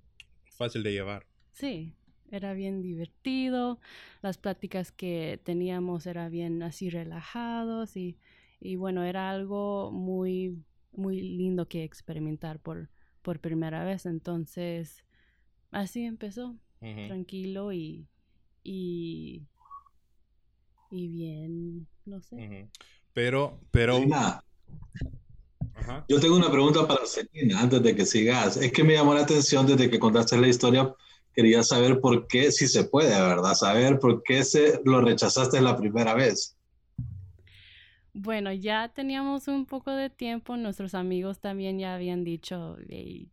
Fácil 0.50 0.82
de 0.82 0.92
llevar. 0.92 1.26
Sí, 1.52 1.92
era 2.32 2.54
bien 2.54 2.82
divertido. 2.82 3.80
Las 4.22 4.38
pláticas 4.38 4.92
que 4.92 5.40
teníamos 5.44 6.06
era 6.06 6.28
bien 6.28 6.62
así 6.62 6.90
relajados 6.90 7.96
y, 7.96 8.18
y 8.60 8.76
bueno, 8.76 9.04
era 9.04 9.30
algo 9.30 9.90
muy, 9.92 10.64
muy 10.92 11.20
lindo 11.20 11.68
que 11.68 11.84
experimentar 11.84 12.58
por, 12.60 12.90
por 13.22 13.40
primera 13.40 13.84
vez. 13.84 14.06
Entonces, 14.06 15.04
así 15.70 16.04
empezó, 16.04 16.56
tranquilo 17.06 17.72
y, 17.72 18.08
y, 18.64 19.46
y 20.90 21.08
bien, 21.08 21.88
no 22.04 22.20
sé. 22.20 22.68
Pero, 23.12 23.60
pero... 23.70 23.96
Selena, 23.96 24.44
Ajá. 25.74 26.06
yo 26.08 26.20
tengo 26.20 26.36
una 26.36 26.50
pregunta 26.50 26.86
para 26.86 27.06
Selena 27.06 27.60
antes 27.60 27.82
de 27.82 27.94
que 27.96 28.06
sigas. 28.06 28.56
Es 28.56 28.72
que 28.72 28.84
me 28.84 28.94
llamó 28.94 29.14
la 29.14 29.22
atención 29.22 29.66
desde 29.66 29.90
que 29.90 29.98
contaste 29.98 30.36
la 30.36 30.48
historia. 30.48 30.94
Quería 31.34 31.62
saber 31.62 32.00
por 32.00 32.26
qué, 32.26 32.52
si 32.52 32.68
se 32.68 32.84
puede, 32.84 33.10
¿verdad? 33.20 33.54
Saber 33.54 33.98
por 33.98 34.22
qué 34.22 34.44
se 34.44 34.80
lo 34.84 35.00
rechazaste 35.00 35.60
la 35.60 35.76
primera 35.76 36.14
vez. 36.14 36.56
Bueno, 38.14 38.52
ya 38.52 38.88
teníamos 38.90 39.48
un 39.48 39.64
poco 39.66 39.90
de 39.92 40.10
tiempo, 40.10 40.56
nuestros 40.56 40.94
amigos 40.94 41.40
también 41.40 41.78
ya 41.78 41.94
habían 41.94 42.24
dicho, 42.24 42.76
"Ey, 42.88 43.30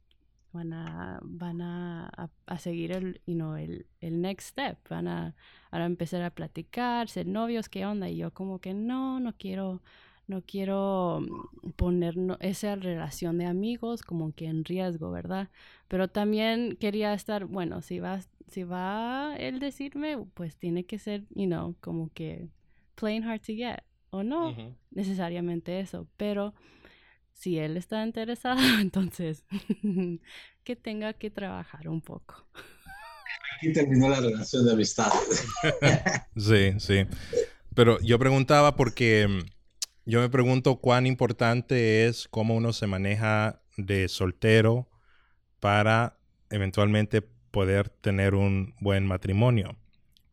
van 0.54 0.74
a, 0.74 1.20
van 1.24 1.62
a, 1.62 2.08
a- 2.18 2.30
a 2.48 2.60
seguir 2.60 2.92
el, 2.94 3.22
you 3.28 3.36
know, 3.36 3.56
el, 3.56 3.88
el 4.02 4.22
next 4.22 4.50
step, 4.52 4.78
van 4.90 5.08
a, 5.10 5.36
a 5.72 5.86
empezar 5.86 6.22
a 6.24 6.34
platicar, 6.36 7.10
ser 7.10 7.28
novios, 7.28 7.68
¿qué 7.70 7.86
onda? 7.86 8.10
Y 8.10 8.18
yo 8.18 8.34
como 8.34 8.60
que 8.62 8.74
no, 8.74 9.20
no 9.20 9.36
quiero, 9.38 9.82
no 10.30 10.42
quiero 10.44 11.22
mm, 11.22 11.72
poner 11.72 12.16
no- 12.18 12.38
esa 12.40 12.76
relación 12.76 13.38
de 13.38 13.46
amigos 13.46 14.02
como 14.04 14.32
que 14.34 14.46
en 14.46 14.64
riesgo, 14.64 15.12
¿verdad? 15.12 15.50
Pero 15.88 16.08
también 16.08 16.78
quería 16.80 17.14
estar, 17.14 17.46
bueno, 17.46 17.82
si 17.82 18.00
va, 18.00 18.20
si 18.48 18.64
va 18.64 19.36
él 19.38 19.60
decirme, 19.60 20.18
pues 20.36 20.56
tiene 20.58 20.86
que 20.86 21.00
ser, 21.00 21.24
you 21.36 21.48
know, 21.48 21.76
como 21.82 22.10
que 22.14 22.48
playing 22.96 23.24
hard 23.24 23.42
to 23.42 23.54
get, 23.54 23.80
o 24.12 24.24
no 24.24 24.56
necesariamente 24.92 25.80
eso, 25.80 26.08
pero 26.18 26.54
si 27.34 27.58
él 27.58 27.78
está 27.78 28.04
interesado, 28.06 28.60
entonces 28.82 29.46
que 30.64 30.76
tenga 30.76 31.14
que 31.14 31.30
trabajar 31.32 31.88
un 31.90 32.02
poco. 32.02 32.46
Aquí 33.58 33.74
terminó 33.74 34.08
la 34.10 34.20
relación 34.22 34.66
de 34.66 34.74
amistad. 34.74 35.12
Sí, 36.36 36.74
sí. 36.80 37.06
Pero 37.76 38.00
yo 38.02 38.18
preguntaba 38.20 38.76
porque 38.76 39.28
mm, 39.28 39.59
yo 40.10 40.22
me 40.22 40.30
pregunto 40.30 40.78
cuán 40.78 41.06
importante 41.06 42.08
es 42.08 42.28
cómo 42.30 42.56
uno 42.56 42.74
se 42.74 42.88
maneja 42.88 43.62
de 43.78 44.08
soltero 44.08 44.90
para 45.60 46.18
eventualmente 46.50 47.22
poder 47.22 47.90
tener 47.90 48.34
un 48.34 48.74
buen 48.82 49.06
matrimonio. 49.06 49.78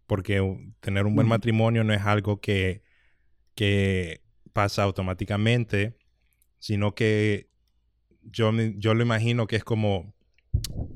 Porque 0.06 0.40
tener 0.80 1.04
un 1.04 1.14
buen 1.14 1.28
matrimonio 1.28 1.84
no 1.84 1.92
es 1.92 2.02
algo 2.02 2.40
que, 2.40 2.82
que 3.54 4.22
pasa 4.54 4.82
automáticamente, 4.82 5.98
sino 6.58 6.94
que 6.94 7.50
yo, 8.22 8.52
yo 8.76 8.94
lo 8.94 9.02
imagino 9.02 9.46
que 9.46 9.56
es 9.56 9.64
como 9.64 10.14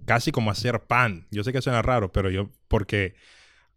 casi 0.06 0.32
como 0.32 0.50
hacer 0.50 0.86
pan. 0.86 1.26
Yo 1.30 1.44
sé 1.44 1.52
que 1.52 1.60
suena 1.60 1.82
raro, 1.82 2.12
pero 2.12 2.30
yo, 2.30 2.50
porque 2.68 3.14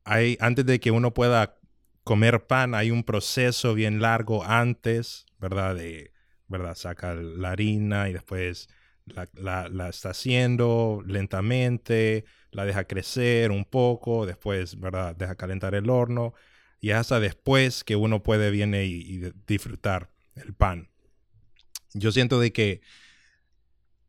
hay, 0.05 0.37
antes 0.39 0.65
de 0.65 0.79
que 0.79 0.91
uno 0.91 1.13
pueda 1.13 1.59
comer 2.03 2.45
pan, 2.47 2.75
hay 2.75 2.91
un 2.91 3.03
proceso 3.03 3.73
bien 3.73 4.01
largo 4.01 4.43
antes, 4.43 5.25
¿verdad? 5.39 5.75
De, 5.75 6.13
¿verdad? 6.47 6.75
Saca 6.75 7.13
la 7.13 7.51
harina 7.51 8.09
y 8.09 8.13
después 8.13 8.69
la, 9.05 9.89
está 9.89 10.11
haciendo 10.11 11.03
lentamente, 11.05 12.25
la 12.51 12.65
deja 12.65 12.85
crecer 12.85 13.51
un 13.51 13.65
poco, 13.65 14.25
después, 14.25 14.79
¿verdad? 14.79 15.15
Deja 15.15 15.35
calentar 15.35 15.75
el 15.75 15.89
horno 15.89 16.33
y 16.79 16.91
es 16.91 16.97
hasta 16.97 17.19
después 17.19 17.83
que 17.83 17.95
uno 17.95 18.23
puede 18.23 18.51
viene 18.51 18.85
y, 18.85 18.93
y 18.93 19.31
disfrutar 19.47 20.09
el 20.35 20.53
pan. 20.53 20.89
Yo 21.93 22.11
siento 22.11 22.39
de 22.39 22.51
que 22.51 22.81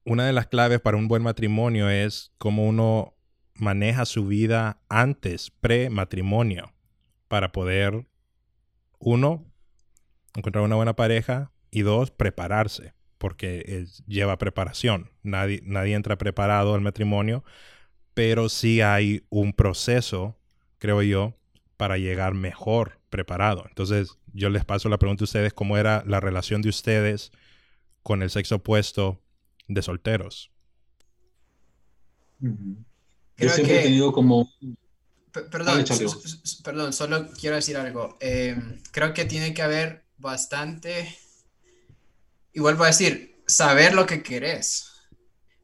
una 0.04 0.26
de 0.26 0.32
las 0.32 0.46
claves 0.48 0.80
para 0.80 0.96
un 0.96 1.08
buen 1.08 1.22
matrimonio 1.22 1.88
es 1.88 2.32
cómo 2.38 2.66
uno 2.66 3.14
maneja 3.54 4.04
su 4.04 4.26
vida 4.26 4.80
antes, 4.88 5.50
pre-matrimonio, 5.50 6.73
para 7.28 7.52
poder, 7.52 8.06
uno, 8.98 9.44
encontrar 10.34 10.64
una 10.64 10.76
buena 10.76 10.96
pareja 10.96 11.52
y 11.70 11.82
dos, 11.82 12.10
prepararse, 12.10 12.94
porque 13.18 13.64
es- 13.66 14.04
lleva 14.06 14.38
preparación. 14.38 15.10
Nadie, 15.22 15.60
nadie 15.64 15.94
entra 15.94 16.16
preparado 16.18 16.74
al 16.74 16.80
matrimonio, 16.80 17.44
pero 18.14 18.48
sí 18.48 18.80
hay 18.80 19.24
un 19.30 19.52
proceso, 19.52 20.36
creo 20.78 21.02
yo, 21.02 21.34
para 21.76 21.98
llegar 21.98 22.34
mejor 22.34 23.00
preparado. 23.10 23.64
Entonces, 23.68 24.18
yo 24.32 24.50
les 24.50 24.64
paso 24.64 24.88
la 24.88 24.98
pregunta 24.98 25.24
a 25.24 25.26
ustedes, 25.26 25.52
¿cómo 25.52 25.76
era 25.76 26.04
la 26.06 26.20
relación 26.20 26.62
de 26.62 26.68
ustedes 26.68 27.32
con 28.02 28.22
el 28.22 28.30
sexo 28.30 28.56
opuesto 28.56 29.20
de 29.66 29.82
solteros? 29.82 30.50
Yo 32.40 32.50
Creo 33.36 33.50
siempre 33.50 33.74
he 33.74 33.78
que- 33.78 33.84
tenido 33.84 34.12
como... 34.12 34.48
Perdón, 36.62 36.92
solo 36.92 37.28
quiero 37.38 37.56
decir 37.56 37.76
algo. 37.76 38.16
Eh, 38.20 38.56
creo 38.92 39.12
que 39.12 39.24
tiene 39.24 39.52
que 39.52 39.62
haber 39.62 40.04
bastante, 40.16 41.18
y 42.52 42.60
vuelvo 42.60 42.84
a 42.84 42.88
decir, 42.88 43.42
saber 43.46 43.94
lo 43.94 44.06
que 44.06 44.22
querés. 44.22 44.90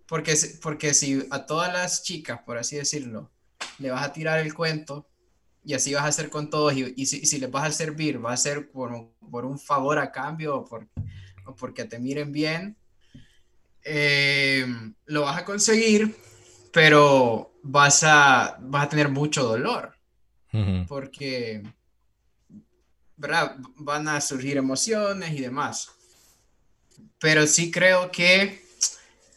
Porque, 0.06 0.36
si- 0.36 0.58
porque 0.58 0.94
si 0.94 1.26
a 1.30 1.46
todas 1.46 1.72
las 1.72 2.02
chicas, 2.02 2.40
por 2.44 2.58
así 2.58 2.76
decirlo, 2.76 3.30
le 3.78 3.90
vas 3.90 4.04
a 4.04 4.12
tirar 4.12 4.40
el 4.40 4.54
cuento 4.54 5.08
y 5.64 5.74
así 5.74 5.94
vas 5.94 6.04
a 6.04 6.08
hacer 6.08 6.30
con 6.30 6.50
todos 6.50 6.74
y, 6.74 6.94
y 6.96 7.06
si, 7.06 7.18
y 7.18 7.26
si 7.26 7.38
les 7.38 7.50
vas 7.50 7.68
a 7.68 7.72
servir, 7.72 8.24
va 8.24 8.32
a 8.32 8.36
ser 8.36 8.70
por 8.70 8.92
un, 8.92 9.12
por 9.30 9.44
un 9.44 9.58
favor 9.58 9.98
a 9.98 10.12
cambio 10.12 10.56
o, 10.58 10.64
por, 10.64 10.88
o 11.46 11.54
porque 11.56 11.84
te 11.84 11.98
miren 11.98 12.32
bien, 12.32 12.76
eh, 13.82 14.66
lo 15.06 15.22
vas 15.22 15.38
a 15.38 15.44
conseguir, 15.44 16.16
pero 16.72 17.49
vas 17.62 18.02
a, 18.02 18.56
vas 18.60 18.86
a 18.86 18.88
tener 18.88 19.08
mucho 19.08 19.44
dolor 19.44 19.94
porque 20.88 21.62
¿verdad? 23.16 23.56
van 23.76 24.08
a 24.08 24.20
surgir 24.20 24.56
emociones 24.56 25.32
y 25.32 25.42
demás. 25.42 25.90
Pero 27.18 27.46
sí 27.46 27.70
creo 27.70 28.10
que 28.10 28.64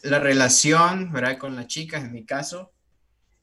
la 0.02 0.18
relación 0.18 1.12
¿verdad? 1.12 1.38
con 1.38 1.54
las 1.54 1.66
chicas, 1.66 2.02
en 2.02 2.12
mi 2.12 2.24
caso, 2.24 2.72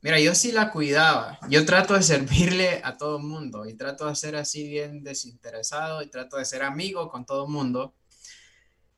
mira, 0.02 0.20
yo 0.20 0.36
sí 0.36 0.52
la 0.52 0.72
cuidaba. 0.72 1.40
Yo 1.48 1.66
trato 1.66 1.94
de 1.94 2.04
servirle 2.04 2.82
a 2.84 2.98
todo 2.98 3.18
el 3.18 3.24
mundo 3.24 3.66
y 3.66 3.76
trato 3.76 4.08
de 4.08 4.16
ser 4.16 4.36
así 4.36 4.68
bien 4.68 5.04
desinteresado 5.04 6.02
y 6.02 6.10
trato 6.10 6.38
de 6.38 6.46
ser 6.46 6.64
amigo 6.64 7.10
con 7.10 7.26
todo 7.26 7.46
el 7.46 7.52
mundo. 7.52 7.94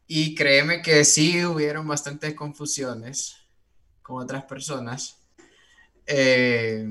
Y 0.08 0.36
créeme 0.36 0.82
que 0.82 1.06
sí 1.06 1.46
hubieron 1.46 1.88
bastantes 1.88 2.34
confusiones 2.34 3.38
con 4.02 4.22
otras 4.22 4.44
personas. 4.46 5.23
Eh, 6.06 6.86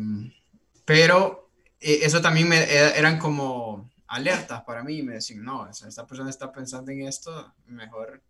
pero 0.84 1.50
eh, 1.80 2.00
eso 2.02 2.20
también 2.20 2.48
me, 2.48 2.58
eh, 2.62 2.92
eran 2.96 3.18
como 3.18 3.90
alertas 4.06 4.62
para 4.64 4.82
mí. 4.84 5.02
Me 5.02 5.14
decían, 5.14 5.44
no, 5.44 5.68
esta 5.70 6.06
persona 6.06 6.30
está 6.30 6.52
pensando 6.52 6.90
en 6.92 7.06
esto, 7.06 7.54
mejor 7.66 8.22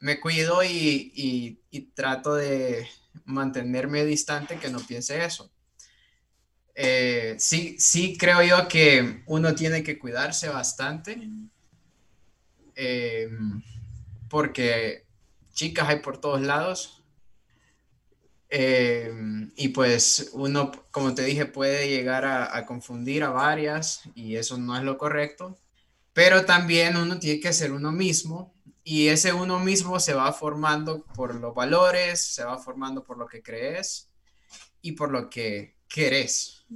me 0.00 0.20
cuido 0.20 0.62
y, 0.62 1.12
y, 1.14 1.60
y 1.70 1.80
trato 1.92 2.34
de 2.34 2.86
mantenerme 3.24 4.04
distante 4.04 4.58
que 4.58 4.70
no 4.70 4.80
piense 4.80 5.24
eso. 5.24 5.50
Eh, 6.76 7.36
sí, 7.38 7.76
sí 7.78 8.16
creo 8.18 8.42
yo 8.42 8.66
que 8.68 9.22
uno 9.26 9.54
tiene 9.54 9.82
que 9.82 9.98
cuidarse 9.98 10.48
bastante. 10.48 11.18
eh, 12.76 13.28
porque 14.28 15.04
chicas 15.52 15.88
hay 15.88 16.00
por 16.00 16.20
todos 16.20 16.40
lados. 16.42 17.03
Eh, 18.50 19.12
y 19.56 19.68
pues 19.68 20.30
uno, 20.32 20.70
como 20.90 21.14
te 21.14 21.22
dije, 21.24 21.46
puede 21.46 21.88
llegar 21.88 22.24
a, 22.24 22.56
a 22.56 22.66
confundir 22.66 23.24
a 23.24 23.30
varias 23.30 24.02
y 24.14 24.36
eso 24.36 24.58
no 24.58 24.76
es 24.76 24.82
lo 24.82 24.98
correcto. 24.98 25.56
Pero 26.12 26.44
también 26.44 26.96
uno 26.96 27.18
tiene 27.18 27.40
que 27.40 27.52
ser 27.52 27.72
uno 27.72 27.92
mismo 27.92 28.54
y 28.84 29.08
ese 29.08 29.32
uno 29.32 29.58
mismo 29.58 29.98
se 29.98 30.14
va 30.14 30.32
formando 30.32 31.04
por 31.14 31.34
los 31.34 31.54
valores, 31.54 32.34
se 32.34 32.44
va 32.44 32.58
formando 32.58 33.02
por 33.02 33.18
lo 33.18 33.26
que 33.26 33.42
crees 33.42 34.10
y 34.82 34.92
por 34.92 35.10
lo 35.10 35.30
que 35.30 35.76
querés. 35.88 36.66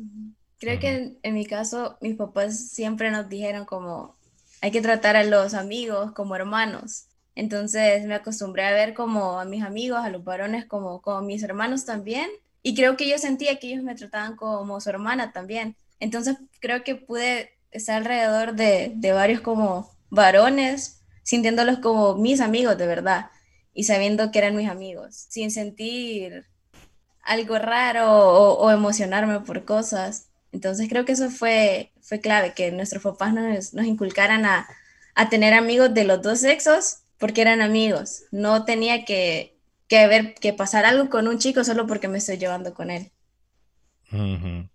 Creo 0.59 0.81
que 0.81 0.89
en, 0.89 1.19
en 1.23 1.35
mi 1.35 1.47
caso, 1.47 1.99
mis 2.01 2.17
papás 2.17 2.71
siempre 2.71 3.11
nos 3.11 3.29
dijeron 3.29 3.67
como 3.67 4.17
hay 4.61 4.71
que 4.71 4.81
tratar 4.81 5.17
a 5.17 5.25
los 5.25 5.55
amigos 5.55 6.13
como 6.13 6.35
hermanos. 6.35 7.08
Entonces 7.39 8.05
me 8.05 8.17
acostumbré 8.17 8.65
a 8.65 8.73
ver 8.73 8.95
como 8.95 9.39
a 9.39 9.45
mis 9.45 9.63
amigos, 9.63 10.01
a 10.01 10.11
los 10.11 10.25
varones 10.25 10.67
como, 10.67 11.01
como 11.01 11.23
mis 11.23 11.41
hermanos 11.45 11.85
también. 11.85 12.29
Y 12.65 12.75
creo 12.75 12.97
que 12.97 13.09
yo 13.09 13.17
sentía 13.17 13.61
que 13.61 13.69
ellos 13.69 13.85
me 13.85 13.95
trataban 13.95 14.35
como 14.35 14.81
su 14.81 14.91
hermana 14.91 15.31
también. 15.31 15.77
Entonces 16.01 16.37
creo 16.59 16.83
que 16.83 16.97
pude 16.97 17.53
estar 17.71 17.99
alrededor 17.99 18.55
de, 18.55 18.91
de 18.97 19.13
varios 19.13 19.41
como 19.41 19.89
varones, 20.11 21.01
sintiéndolos 21.23 21.79
como 21.79 22.17
mis 22.17 22.41
amigos 22.41 22.77
de 22.77 22.89
verdad 22.89 23.31
y 23.73 23.85
sabiendo 23.85 24.33
que 24.33 24.41
eran 24.41 24.57
mis 24.57 24.69
amigos, 24.69 25.27
sin 25.29 25.53
sentir 25.53 26.45
algo 27.23 27.57
raro 27.61 28.11
o, 28.11 28.55
o 28.65 28.71
emocionarme 28.73 29.39
por 29.43 29.65
cosas. 29.65 30.27
Entonces 30.51 30.89
creo 30.89 31.05
que 31.05 31.13
eso 31.13 31.31
fue, 31.31 31.93
fue 32.01 32.21
clave, 32.21 32.53
que 32.55 32.73
nuestros 32.73 33.05
papás 33.05 33.33
nos, 33.33 33.75
nos 33.75 33.87
inculcaran 33.87 34.45
a, 34.45 34.67
a 35.15 35.29
tener 35.29 35.55
amigos 35.55 35.95
de 35.95 36.03
los 36.03 36.21
dos 36.21 36.41
sexos 36.41 37.05
porque 37.19 37.43
eran 37.43 37.61
amigos. 37.61 38.23
No 38.31 38.65
tenía 38.65 39.05
que, 39.05 39.59
que 39.89 40.07
ver, 40.09 40.35
que 40.35 40.53
pasar 40.53 40.85
algo 40.87 41.11
con 41.11 41.29
un 41.29 41.39
chico 41.39 41.65
solo 41.65 41.87
porque 41.87 42.09
me 42.09 42.19
estoy 42.19 42.39
llevando 42.39 42.75
con 42.75 42.91
él. 42.91 43.13
Ujú. 44.13 44.69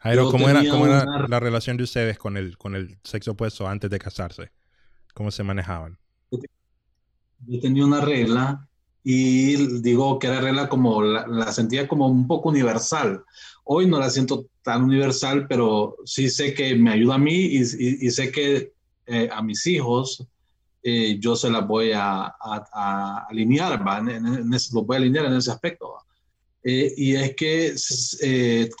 Jairo, 0.00 0.22
Yo 0.24 0.30
¿cómo 0.30 0.48
era, 0.48 0.68
cómo 0.68 0.86
era 0.86 1.02
una- 1.04 1.28
la 1.28 1.40
relación 1.40 1.76
de 1.76 1.84
ustedes 1.84 2.18
con 2.18 2.36
el, 2.36 2.56
con 2.58 2.74
el 2.74 2.98
sexo 3.04 3.32
opuesto 3.32 3.68
antes 3.68 3.90
de 3.90 3.98
casarse? 3.98 4.50
¿Cómo 5.14 5.30
se 5.30 5.42
manejaban? 5.44 5.98
Yo 7.46 7.60
tenía 7.60 7.84
una 7.84 8.00
regla 8.00 8.68
y 9.02 9.80
digo 9.80 10.18
que 10.18 10.26
era 10.26 10.40
regla 10.40 10.68
como 10.68 11.02
la, 11.02 11.26
la 11.26 11.52
sentía 11.52 11.86
como 11.88 12.08
un 12.08 12.26
poco 12.26 12.48
universal. 12.50 13.24
Hoy 13.64 13.86
no 13.86 13.98
la 13.98 14.10
siento 14.10 14.46
tan 14.62 14.84
universal, 14.84 15.46
pero 15.48 15.96
sí 16.04 16.28
sé 16.30 16.52
que 16.54 16.74
me 16.74 16.90
ayuda 16.92 17.14
a 17.14 17.18
mí 17.18 17.32
y, 17.34 17.58
y- 17.62 18.06
y 18.06 18.10
sé 18.10 18.30
que 18.32 18.72
eh, 19.08 19.28
a 19.32 19.42
mis 19.42 19.66
hijos 19.66 20.26
eh, 20.82 21.18
yo 21.18 21.34
se 21.34 21.50
las 21.50 21.66
voy 21.66 21.92
a, 21.94 22.26
alinear, 23.28 23.82
los 23.82 24.86
voy 24.86 24.96
a 24.96 24.98
alinear 24.98 25.26
en 25.26 25.34
ese 25.34 25.50
aspecto. 25.50 25.94
Eh, 26.62 26.92
y 26.96 27.14
es 27.14 27.34
que 27.36 27.74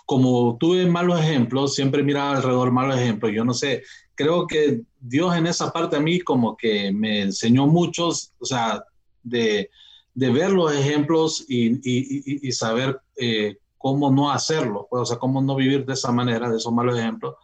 como 0.04 0.56
tuve 0.58 0.84
malos 0.86 1.20
ejemplos, 1.20 1.74
siempre 1.74 2.02
miraba 2.02 2.36
alrededor 2.36 2.70
malos 2.70 2.96
ejemplos. 2.98 3.32
Yo 3.34 3.44
no 3.44 3.54
sé, 3.54 3.82
creo 4.14 4.46
que 4.46 4.82
Dios 5.00 5.34
en 5.36 5.46
esa 5.46 5.72
parte 5.72 5.96
a 5.96 6.00
mí 6.00 6.20
como 6.20 6.56
que 6.56 6.92
me 6.92 7.22
enseñó 7.22 7.66
muchos, 7.66 8.32
o 8.38 8.44
sea, 8.44 8.82
de, 9.22 9.70
de 10.14 10.30
ver 10.30 10.50
los 10.50 10.72
ejemplos 10.72 11.44
y, 11.48 11.68
y- 11.82 12.48
y- 12.48 12.52
saber 12.52 13.00
cómo 13.76 14.10
no 14.10 14.30
hacerlo, 14.30 14.86
pues, 14.90 15.02
o 15.02 15.06
sea, 15.06 15.18
cómo 15.18 15.40
no 15.40 15.54
vivir 15.56 15.86
de 15.86 15.94
esa 15.94 16.10
manera, 16.12 16.50
de 16.50 16.56
esos 16.56 16.72
malos 16.72 16.98
ejemplos. 16.98 17.34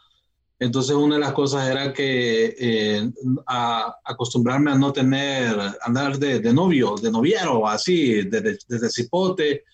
Entonces, 0.58 0.94
una 0.94 1.16
de 1.16 1.20
las 1.20 1.32
cosas 1.32 1.68
era 1.68 1.92
que 1.92 2.54
eh, 2.58 3.10
a- 3.46 3.96
acostumbrarme 4.04 4.70
a 4.70 4.76
no 4.76 4.92
tener, 4.92 5.56
andar 5.82 6.18
de, 6.18 6.52
novio, 6.52 6.94
de 6.96 7.10
noviero, 7.10 7.66
así, 7.66 8.22
desde, 8.22 8.58
desde 8.68 8.90
cipote. 8.90 9.64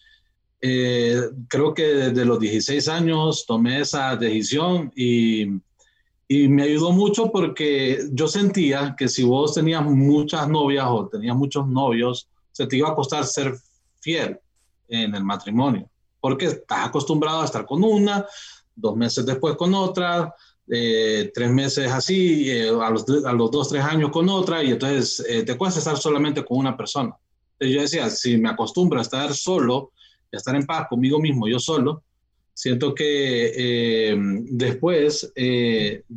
Eh, 0.62 1.20
creo 1.48 1.72
que 1.72 1.84
desde 1.84 2.24
los 2.24 2.38
16 2.38 2.88
años 2.88 3.44
tomé 3.46 3.80
esa 3.80 4.16
decisión 4.16 4.92
y, 4.94 5.46
y 6.28 6.48
me 6.48 6.64
ayudó 6.64 6.92
mucho 6.92 7.30
porque 7.30 8.06
yo 8.12 8.28
sentía 8.28 8.94
que 8.96 9.08
si 9.08 9.22
vos 9.22 9.54
tenías 9.54 9.82
muchas 9.84 10.48
novias 10.48 10.86
o 10.88 11.08
tenías 11.08 11.36
muchos 11.36 11.66
novios, 11.66 12.28
se 12.52 12.66
te 12.66 12.76
iba 12.76 12.90
a 12.90 12.94
costar 12.94 13.24
ser 13.24 13.54
fiel 14.00 14.38
en 14.88 15.14
el 15.14 15.24
matrimonio, 15.24 15.88
porque 16.20 16.46
estás 16.46 16.88
acostumbrado 16.88 17.42
a 17.42 17.44
estar 17.44 17.64
con 17.64 17.82
una, 17.82 18.26
dos 18.74 18.96
meses 18.96 19.24
después 19.24 19.56
con 19.56 19.72
otra, 19.72 20.34
eh, 20.70 21.30
tres 21.34 21.50
meses 21.50 21.90
así, 21.90 22.50
eh, 22.50 22.68
a, 22.68 22.90
los, 22.90 23.04
a, 23.24 23.32
los, 23.32 23.50
dos, 23.50 23.68
tres 23.68 23.82
años 23.82 24.10
con 24.10 24.28
otra, 24.28 24.62
y 24.62 24.70
entonces 24.70 25.24
eh, 25.28 25.42
te 25.42 25.56
cuesta 25.56 25.80
estar 25.80 25.96
solamente 25.96 26.44
con 26.44 26.58
una 26.58 26.76
persona. 26.76 27.14
Entonces 27.52 27.74
yo 27.74 27.80
decía, 27.82 28.10
si 28.10 28.36
me 28.36 28.50
acostumbro 28.50 28.98
a 28.98 29.02
estar 29.02 29.34
solo, 29.34 29.92
a 30.32 30.36
estar 30.36 30.54
en 30.54 30.66
paz 30.66 30.86
conmigo 30.88 31.18
mismo, 31.18 31.48
yo 31.48 31.58
solo, 31.58 32.02
siento 32.54 32.94
que 32.94 33.52
eh, 33.56 34.16
después 34.16 35.32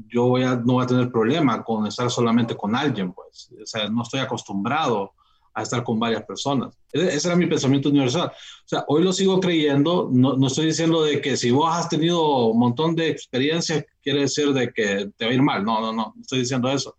yo 0.07 0.25
voy 0.25 0.43
no 0.43 0.73
voy 0.73 0.83
a 0.83 0.87
tener 0.87 1.09
problema 1.09 1.63
con 1.63 1.87
estar 1.87 2.11
solamente 2.11 2.55
con 2.55 2.75
alguien, 2.75 3.11
pues. 3.11 3.49
O 3.61 3.65
sea, 3.65 3.89
no 3.89 4.03
estoy 4.03 4.19
acostumbrado 4.19 5.13
a 5.53 5.61
estar 5.61 5.83
con 5.83 5.99
varias 5.99 6.23
personas. 6.23 6.75
Ese 6.91 7.27
era 7.27 7.37
mi 7.37 7.45
pensamiento 7.45 7.89
universal. 7.89 8.27
O 8.27 8.67
sea, 8.67 8.85
hoy 8.87 9.03
lo 9.03 9.13
sigo 9.13 9.39
creyendo, 9.39 10.09
no, 10.11 10.35
no 10.35 10.47
estoy 10.47 10.67
diciendo 10.67 11.03
de 11.03 11.21
que 11.21 11.37
si 11.37 11.51
vos 11.51 11.69
has 11.71 11.89
tenido 11.89 12.47
un 12.47 12.59
montón 12.59 12.95
de 12.95 13.09
experiencias, 13.09 13.85
quiere 14.01 14.21
decir 14.21 14.51
de 14.53 14.71
que 14.71 15.11
te 15.15 15.25
va 15.25 15.31
a 15.31 15.33
ir 15.33 15.41
mal. 15.41 15.63
No, 15.63 15.79
no, 15.81 15.93
no, 15.93 16.13
estoy 16.19 16.39
diciendo 16.39 16.69
eso. 16.69 16.95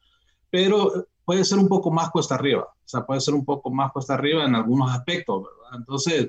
Pero 0.50 1.08
puede 1.24 1.44
ser 1.44 1.58
un 1.58 1.68
poco 1.68 1.90
más 1.90 2.10
cuesta 2.10 2.36
arriba. 2.36 2.62
O 2.62 2.88
sea, 2.88 3.04
puede 3.04 3.20
ser 3.20 3.34
un 3.34 3.44
poco 3.44 3.70
más 3.70 3.90
cuesta 3.92 4.14
arriba 4.14 4.44
en 4.44 4.54
algunos 4.54 4.90
aspectos, 4.92 5.42
¿verdad? 5.42 5.78
Entonces, 5.78 6.28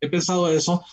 he 0.00 0.08
pensado 0.08 0.48
eso. 0.48 0.84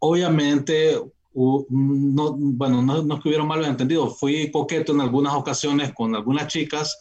Obviamente, 0.00 1.00
no, 1.32 2.36
bueno, 2.36 2.82
no, 2.82 3.02
no 3.02 3.14
es 3.14 3.22
que 3.22 3.28
hubiera 3.28 3.44
malos 3.44 3.68
entendidos. 3.68 4.18
Fui 4.18 4.50
coqueto 4.50 4.92
en 4.92 5.00
algunas 5.00 5.34
ocasiones 5.34 5.94
con 5.94 6.14
algunas 6.14 6.48
chicas 6.48 6.98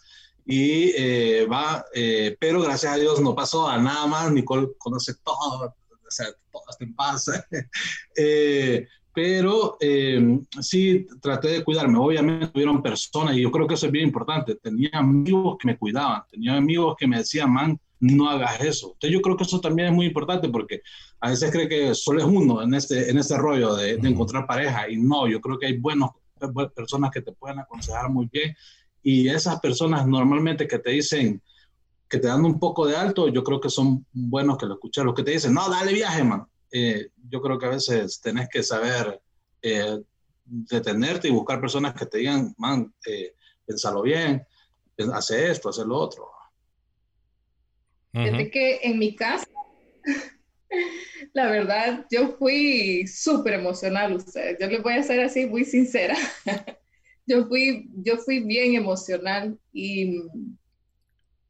y 0.52 0.94
eh, 0.98 1.46
va, 1.46 1.86
eh, 1.94 2.36
pero 2.40 2.60
gracias 2.60 2.92
a 2.92 2.98
Dios 2.98 3.22
no 3.22 3.36
pasó 3.36 3.70
a 3.70 3.78
nada 3.78 4.08
más. 4.08 4.32
Nicole 4.32 4.70
conoce 4.80 5.14
todo, 5.24 5.66
o 5.68 5.76
sea, 6.10 6.26
todo 6.52 6.64
está 6.68 6.84
en 6.84 6.96
paz. 6.96 7.30
eh, 8.18 8.88
pero 9.14 9.78
eh, 9.80 10.40
sí 10.60 11.06
traté 11.22 11.50
de 11.50 11.64
cuidarme. 11.64 12.00
Obviamente 12.00 12.50
hubieron 12.56 12.82
personas 12.82 13.38
y 13.38 13.42
yo 13.42 13.52
creo 13.52 13.68
que 13.68 13.76
eso 13.76 13.86
es 13.86 13.92
bien 13.92 14.06
importante. 14.06 14.56
Tenía 14.56 14.90
amigos 14.94 15.58
que 15.60 15.68
me 15.68 15.78
cuidaban, 15.78 16.24
tenía 16.32 16.56
amigos 16.56 16.96
que 16.98 17.06
me 17.06 17.20
decían, 17.20 17.54
man, 17.54 17.80
no 18.00 18.28
hagas 18.28 18.60
eso. 18.62 18.94
Entonces 18.94 19.12
yo 19.12 19.22
creo 19.22 19.38
que 19.38 19.44
eso 19.44 19.62
también 19.62 19.90
es 19.90 19.94
muy 19.94 20.08
importante 20.08 20.50
porque 20.50 20.82
a 21.20 21.30
veces 21.30 21.52
cree 21.52 21.70
que 21.70 21.94
solo 21.94 22.22
es 22.22 22.26
uno 22.26 22.64
en 22.64 22.74
este, 22.74 23.08
en 23.12 23.20
este 23.20 23.38
rollo 23.38 23.76
de, 23.76 23.98
de 23.98 24.10
encontrar 24.10 24.48
pareja 24.48 24.90
y 24.90 24.98
no, 24.98 25.28
yo 25.28 25.40
creo 25.42 25.60
que 25.60 25.68
hay 25.68 25.78
buenos, 25.78 26.10
buenas 26.52 26.74
personas 26.74 27.12
que 27.12 27.22
te 27.22 27.34
pueden 27.34 27.60
aconsejar 27.60 28.10
muy 28.10 28.28
bien 28.32 28.56
y 29.04 29.30
esas 29.30 29.60
personas 29.60 30.08
normalmente 30.08 30.68
que 30.68 30.80
te 30.80 30.92
dicen 30.92 31.42
que 32.10 32.18
te 32.18 32.28
dan 32.28 32.44
un 32.44 32.60
poco 32.60 32.88
de 32.88 32.96
alto, 32.96 33.28
yo 33.28 33.44
creo 33.44 33.62
que 33.62 33.70
son 33.70 34.06
buenos 34.12 34.58
que 34.58 34.66
lo 34.66 34.74
escuchen. 34.74 35.06
Los 35.06 35.14
que 35.14 35.24
te 35.24 35.32
dicen, 35.32 35.54
no, 35.54 35.70
dale 35.70 35.94
viaje, 35.94 36.24
man. 36.24 36.46
Eh, 36.72 37.10
yo 37.30 37.42
creo 37.42 37.60
que 37.60 37.68
a 37.68 37.70
veces 37.70 38.20
tenés 38.20 38.50
que 38.50 38.64
saber 38.64 39.22
eh, 39.62 40.00
detenerte 40.44 41.28
y 41.28 41.32
buscar 41.32 41.62
personas 41.62 41.94
que 41.94 42.08
te 42.08 42.18
digan, 42.18 42.54
man, 42.58 42.92
eh, 43.06 43.36
pensalo 43.66 44.02
bien, 44.02 44.44
hace 45.14 45.52
esto, 45.52 45.70
hace 45.70 45.86
lo 45.86 45.98
otro. 45.98 46.32
Uh 48.14 48.20
-huh. 48.20 48.26
Fíjate 48.26 48.52
que 48.52 48.80
en 48.82 48.98
mi 48.98 49.16
caso, 49.16 49.46
La 51.34 51.50
verdad, 51.50 52.06
yo 52.12 52.36
fui 52.38 53.06
súper 53.08 53.54
emocional 53.54 54.14
ustedes. 54.14 54.58
Yo 54.60 54.68
les 54.68 54.82
voy 54.82 54.94
a 54.94 55.04
ser 55.04 55.22
así 55.22 55.46
muy 55.46 55.66
sincera. 55.66 56.16
Yo 57.30 57.48
fui, 57.48 57.88
yo 58.04 58.18
fui 58.18 58.40
bien 58.40 58.74
emocional 58.76 59.58
y 59.72 60.24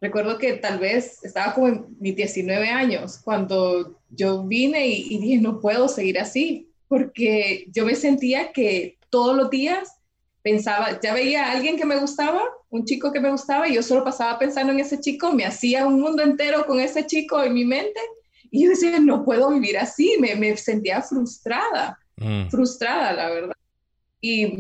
recuerdo 0.02 0.38
que 0.38 0.54
tal 0.54 0.78
vez 0.80 1.24
estaba 1.24 1.54
como 1.54 1.68
en 1.70 1.86
mis 2.00 2.16
19 2.16 2.68
años 2.70 3.18
cuando 3.24 4.00
yo 4.10 4.44
vine 4.46 4.88
y, 4.88 5.16
y 5.16 5.20
dije, 5.20 5.38
no 5.38 5.60
puedo 5.60 5.88
seguir 5.88 6.20
así, 6.20 6.70
porque 6.88 7.66
yo 7.72 7.86
me 7.86 7.96
sentía 7.96 8.52
que 8.52 8.98
todos 9.10 9.36
los 9.36 9.50
días 9.50 9.96
pensaba, 10.42 11.00
ya 11.02 11.14
veía 11.14 11.46
a 11.46 11.52
alguien 11.52 11.78
que 11.78 11.86
me 11.86 11.98
gustaba, 11.98 12.42
un 12.70 12.86
chico 12.86 13.12
que 13.12 13.20
me 13.20 13.32
gustaba, 13.32 13.68
y 13.68 13.76
yo 13.76 13.84
solo 13.84 14.04
pasaba 14.04 14.38
pensando 14.38 14.72
en 14.74 14.80
ese 14.80 15.00
chico, 15.00 15.34
me 15.34 15.46
hacía 15.46 15.88
un 15.88 16.00
mundo 16.02 16.24
entero 16.24 16.66
con 16.66 16.80
ese 16.80 17.06
chico 17.06 17.42
en 17.44 17.54
mi 17.54 17.66
mente 17.66 18.00
y 18.52 18.64
yo 18.64 18.70
decía, 18.70 19.00
no 19.00 19.24
puedo 19.24 19.50
vivir 19.52 19.78
así, 19.78 20.18
me, 20.20 20.36
me 20.36 20.56
sentía 20.58 21.02
frustrada, 21.02 21.98
Mm. 22.22 22.50
frustrada, 22.50 23.14
la 23.14 23.30
verdad. 23.30 23.56
Y 24.20 24.54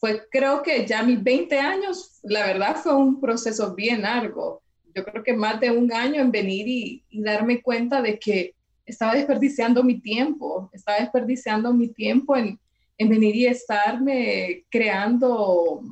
fue, 0.00 0.26
creo 0.30 0.62
que 0.62 0.86
ya 0.86 1.02
mis 1.02 1.22
20 1.22 1.58
años, 1.58 2.18
la 2.22 2.46
verdad 2.46 2.76
fue 2.76 2.96
un 2.96 3.20
proceso 3.20 3.74
bien 3.74 4.02
largo. 4.02 4.62
Yo 4.94 5.04
creo 5.04 5.22
que 5.22 5.34
más 5.34 5.60
de 5.60 5.70
un 5.70 5.92
año 5.92 6.22
en 6.22 6.32
venir 6.32 6.66
y, 6.66 7.04
darme 7.22 7.60
cuenta 7.60 8.00
de 8.00 8.18
que 8.18 8.54
estaba 8.86 9.14
desperdiciando 9.14 9.84
mi 9.84 10.00
tiempo, 10.00 10.70
estaba 10.72 10.98
desperdiciando 10.98 11.72
mi 11.74 11.88
tiempo 11.88 12.34
en, 12.34 12.58
en 12.96 13.08
venir 13.08 13.36
y 13.36 13.46
estarme 13.46 14.64
creando 14.70 15.82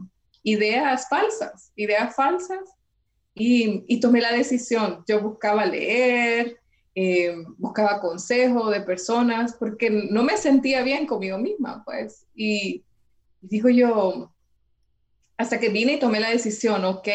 ideas 0.43 1.07
falsas, 1.09 1.71
ideas 1.77 2.17
falsas. 2.17 2.61
Y, 3.35 4.01
tomé 4.01 4.21
la 4.21 4.33
decisión. 4.33 5.05
Yo 5.07 5.21
buscaba 5.21 5.65
leer, 5.67 6.59
eh, 6.95 7.37
buscaba 7.57 8.01
consejo 8.01 8.71
de 8.71 8.81
personas 8.81 9.55
porque 9.55 9.91
no 9.91 10.25
me 10.25 10.37
sentía 10.37 10.83
bien 10.83 11.07
conmigo 11.07 11.39
misma, 11.39 11.85
pues. 11.85 12.27
Y 12.35 12.83
digo 13.41 13.69
yo, 13.69 14.33
hasta 15.37 15.61
que 15.61 15.69
vine 15.69 15.95
y 15.95 15.99
tomé 15.99 16.21
la 16.21 16.31
decisión, 16.31 16.85
ok, 16.85 17.09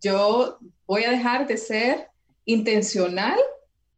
yo 0.00 0.58
voy 0.86 1.04
a 1.04 1.10
dejar 1.10 1.46
de 1.46 1.56
ser 1.56 2.08
intencional 2.44 3.38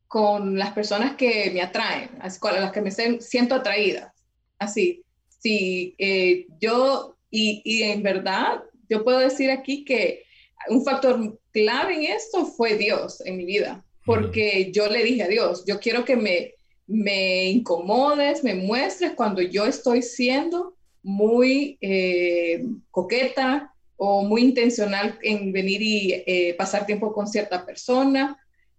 con 0.08 0.58
las 0.58 0.72
personas 0.72 1.16
que 1.16 1.50
me 1.52 1.62
atraen, 1.62 2.10
con 2.40 2.54
las 2.54 2.72
que 2.72 2.80
me 2.80 2.90
siento 2.90 3.54
atraída. 3.54 4.14
Así, 4.58 5.04
si 5.40 5.94
eh, 5.98 6.46
yo, 6.60 7.16
y, 7.30 7.62
y 7.64 7.82
en 7.82 8.02
verdad, 8.02 8.62
yo 8.88 9.04
puedo 9.04 9.18
decir 9.18 9.50
aquí 9.50 9.84
que 9.84 10.24
un 10.68 10.84
factor 10.84 11.38
clave 11.52 11.94
en 11.94 12.12
esto 12.12 12.46
fue 12.46 12.76
Dios 12.76 13.20
en 13.24 13.36
mi 13.36 13.44
vida, 13.44 13.84
porque 14.04 14.70
yo 14.72 14.88
le 14.88 15.02
dije 15.02 15.24
a 15.24 15.28
Dios, 15.28 15.64
yo 15.66 15.80
quiero 15.80 16.04
que 16.04 16.16
me, 16.16 16.54
me 16.86 17.46
incomodes, 17.46 18.44
me 18.44 18.54
muestres 18.54 19.12
cuando 19.12 19.42
yo 19.42 19.66
estoy 19.66 20.02
siendo 20.02 20.75
muy 21.06 21.78
eh, 21.80 22.66
coqueta 22.90 23.72
o 23.96 24.24
muy 24.24 24.42
intencional 24.42 25.16
en 25.22 25.52
venir 25.52 25.80
y 25.80 26.12
eh, 26.26 26.54
pasar 26.58 26.84
tiempo 26.84 27.12
con 27.12 27.28
cierta 27.28 27.64
persona 27.64 28.36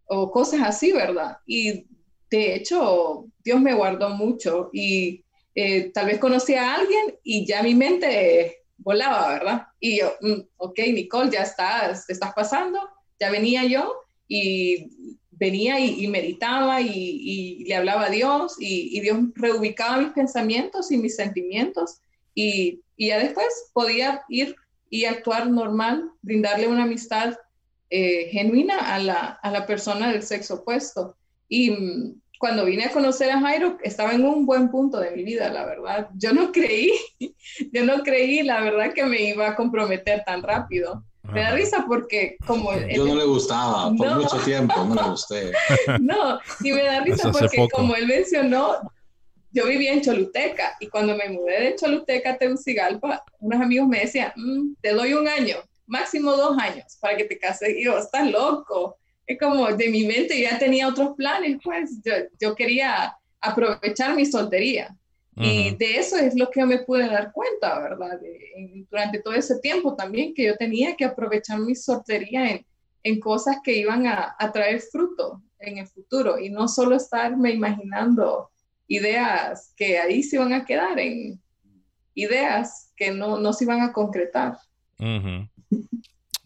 o 0.07 0.29
cosas 0.29 0.59
así, 0.65 0.91
¿verdad? 0.91 1.37
Y 1.47 1.87
de 2.29 2.55
hecho, 2.55 3.27
Dios 3.41 3.61
me 3.61 3.73
guardó 3.73 4.09
mucho 4.09 4.69
y 4.73 5.23
eh, 5.55 5.89
tal 5.93 6.07
vez 6.07 6.19
conocí 6.19 6.53
a 6.53 6.75
alguien 6.75 7.15
y 7.23 7.45
ya 7.45 7.63
mi 7.63 7.73
mente 7.73 8.57
volaba, 8.77 9.29
¿verdad? 9.29 9.67
Y 9.79 9.99
yo, 9.99 10.11
mm, 10.19 10.41
ok, 10.57 10.79
Nicole, 10.93 11.31
ya 11.31 11.43
estás, 11.43 12.09
estás 12.09 12.33
pasando, 12.33 12.77
ya 13.21 13.31
venía 13.31 13.63
yo 13.63 14.01
y 14.27 15.17
venía 15.31 15.79
y, 15.79 16.03
y 16.03 16.07
meditaba 16.09 16.81
y, 16.81 16.89
y, 16.91 17.63
le 17.63 17.75
hablaba 17.75 18.07
a 18.07 18.09
Dios 18.09 18.57
y, 18.59 18.97
y, 18.97 18.99
Dios 18.99 19.17
reubicaba 19.35 20.01
mis 20.01 20.11
pensamientos 20.11 20.91
y 20.91 20.97
mis 20.97 21.15
sentimientos 21.15 22.01
y, 22.37 22.81
y, 22.95 23.07
ya 23.07 23.17
después 23.17 23.47
podía 23.73 24.21
ir 24.29 24.55
y 24.91 25.05
actuar 25.05 25.49
normal, 25.49 26.11
brindarle 26.21 26.67
una 26.67 26.83
amistad 26.83 27.33
eh, 27.89 28.29
genuina 28.31 28.93
a 28.93 28.99
la, 28.99 29.39
a 29.41 29.49
la, 29.49 29.65
persona 29.65 30.11
del 30.11 30.21
sexo 30.21 30.55
opuesto. 30.55 31.15
Y 31.49 31.71
mm, 31.71 32.21
cuando 32.37 32.65
vine 32.65 32.85
a 32.85 32.91
conocer 32.91 33.31
a 33.31 33.39
Jairo, 33.39 33.79
estaba 33.81 34.13
en 34.13 34.23
un 34.23 34.45
buen 34.45 34.69
punto 34.69 34.99
de 34.99 35.11
mi 35.11 35.23
vida, 35.23 35.49
la 35.49 35.65
verdad. 35.65 36.09
Yo 36.13 36.31
no 36.31 36.51
creí, 36.51 36.91
yo 37.73 37.83
no 37.85 38.03
creí, 38.03 38.43
la 38.43 38.61
verdad, 38.61 38.93
que 38.93 39.03
me 39.05 39.19
iba 39.19 39.47
a 39.47 39.55
comprometer 39.55 40.23
tan 40.23 40.43
rápido. 40.43 41.03
Me 41.23 41.41
da 41.41 41.51
risa 41.51 41.85
porque 41.87 42.37
como... 42.45 42.71
Yo 42.87 43.03
no 43.03 43.15
le 43.15 43.25
gustaba, 43.25 43.91
por 43.97 44.07
no, 44.07 44.21
mucho 44.21 44.37
tiempo 44.45 44.85
no 44.85 44.95
le 44.95 45.09
gusté. 45.09 45.51
No, 45.99 46.39
y 46.61 46.71
me 46.71 46.83
da 46.83 47.01
risa 47.01 47.31
porque 47.31 47.67
como 47.69 47.95
él 47.95 48.07
mencionó, 48.07 48.79
yo 49.51 49.65
vivía 49.65 49.93
en 49.93 50.01
Choluteca 50.01 50.75
y 50.79 50.87
cuando 50.87 51.15
me 51.15 51.29
mudé 51.29 51.61
de 51.61 51.75
Choluteca 51.75 52.31
a 52.31 52.37
Tegucigalpa, 52.37 53.23
unos 53.39 53.61
amigos 53.61 53.87
me 53.87 54.01
decían, 54.01 54.31
mmm, 54.35 54.73
te 54.81 54.93
doy 54.93 55.13
un 55.13 55.27
año, 55.27 55.57
máximo 55.85 56.35
dos 56.35 56.57
años 56.57 56.97
para 56.99 57.17
que 57.17 57.25
te 57.25 57.39
cases. 57.39 57.69
Y 57.77 57.85
yo, 57.85 57.97
estás 57.97 58.29
loco. 58.29 58.97
Es 59.25 59.39
como 59.39 59.67
de 59.67 59.89
mi 59.89 60.05
mente 60.05 60.39
ya 60.39 60.57
tenía 60.57 60.87
otros 60.87 61.15
planes, 61.15 61.57
pues 61.63 62.01
yo, 62.03 62.13
yo 62.39 62.55
quería 62.55 63.15
aprovechar 63.41 64.15
mi 64.15 64.25
soltería. 64.25 64.95
Uh 65.35 65.41
-huh. 65.41 65.45
Y 65.45 65.75
de 65.75 65.97
eso 65.97 66.17
es 66.17 66.35
lo 66.35 66.49
que 66.49 66.65
me 66.65 66.79
pude 66.79 67.07
dar 67.07 67.31
cuenta, 67.31 67.79
¿verdad? 67.79 68.19
De, 68.19 68.85
durante 68.89 69.19
todo 69.19 69.33
ese 69.33 69.59
tiempo 69.59 69.95
también 69.95 70.33
que 70.33 70.45
yo 70.45 70.55
tenía 70.55 70.95
que 70.95 71.05
aprovechar 71.05 71.59
mi 71.59 71.75
soltería 71.75 72.51
en, 72.51 72.65
en 73.03 73.19
cosas 73.19 73.57
que 73.63 73.75
iban 73.75 74.07
a, 74.07 74.35
a, 74.37 74.51
traer 74.51 74.81
fruto 74.81 75.41
en 75.59 75.77
el 75.77 75.87
futuro 75.87 76.39
y 76.39 76.49
no 76.49 76.67
solo 76.67 76.95
estarme 76.95 77.51
imaginando 77.51 78.49
ideas 78.87 79.73
que 79.75 79.99
ahí 79.99 80.23
se 80.23 80.37
iban 80.37 80.53
a 80.53 80.65
quedar 80.65 80.97
en 80.99 81.41
ideas 82.13 82.91
que 82.95 83.11
no, 83.11 83.39
no 83.39 83.53
se 83.53 83.65
iban 83.65 83.81
a 83.81 83.93
concretar. 83.93 84.57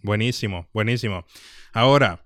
Buenísimo, 0.03 0.67
buenísimo. 0.73 1.25
Ahora, 1.71 2.23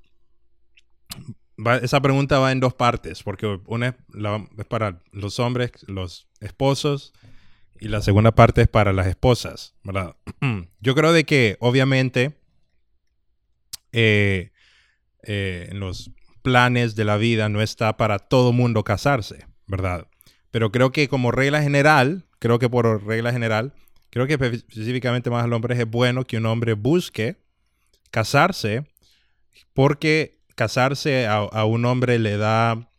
esa 1.82 2.02
pregunta 2.02 2.40
va 2.40 2.52
en 2.52 2.60
dos 2.60 2.74
partes, 2.74 3.24
porque 3.24 3.60
una 3.68 3.90
es, 3.90 3.96
la, 4.10 4.48
es, 4.58 4.66
para 4.66 5.02
los 5.12 5.40
hombres, 5.40 5.72
los 5.88 6.28
esposos, 6.40 7.14
y 7.80 7.90
la 7.90 8.02
segunda 8.02 8.34
parte 8.34 8.62
es 8.62 8.68
para 8.68 8.94
las 8.94 9.08
esposas, 9.08 9.76
¿verdad? 9.84 10.16
Yo 10.80 10.96
creo 10.96 11.12
de 11.14 11.26
que, 11.26 11.58
obviamente, 11.60 12.38
eh, 13.92 14.52
eh, 15.24 15.68
en 15.70 15.80
los 15.80 16.12
planes 16.42 16.96
de 16.96 17.06
la 17.06 17.18
vida 17.18 17.50
no 17.50 17.62
está 17.62 17.98
para 17.98 18.20
todo 18.20 18.54
mundo 18.54 18.84
casarse, 18.84 19.46
¿verdad? 19.68 20.08
Pero 20.52 20.72
creo 20.72 20.92
que 20.92 21.08
como 21.08 21.32
regla 21.32 21.62
general, 21.62 22.26
creo 22.40 22.60
que 22.60 22.70
por 22.70 23.06
regla 23.06 23.32
general, 23.32 23.74
creo 24.10 24.28
que 24.28 24.34
específicamente 24.36 25.30
más 25.30 25.44
al 25.44 25.54
hombre 25.54 25.76
es 25.76 25.90
bueno 25.90 26.26
que 26.26 26.38
un 26.38 26.46
hombre 26.46 26.74
busque 26.74 27.38
casarse 28.12 28.86
porque 29.74 30.40
casarse 30.56 31.28
a, 31.28 31.66
un 31.66 31.86
hombre 31.86 32.18
le 32.18 32.38
da, 32.38 32.90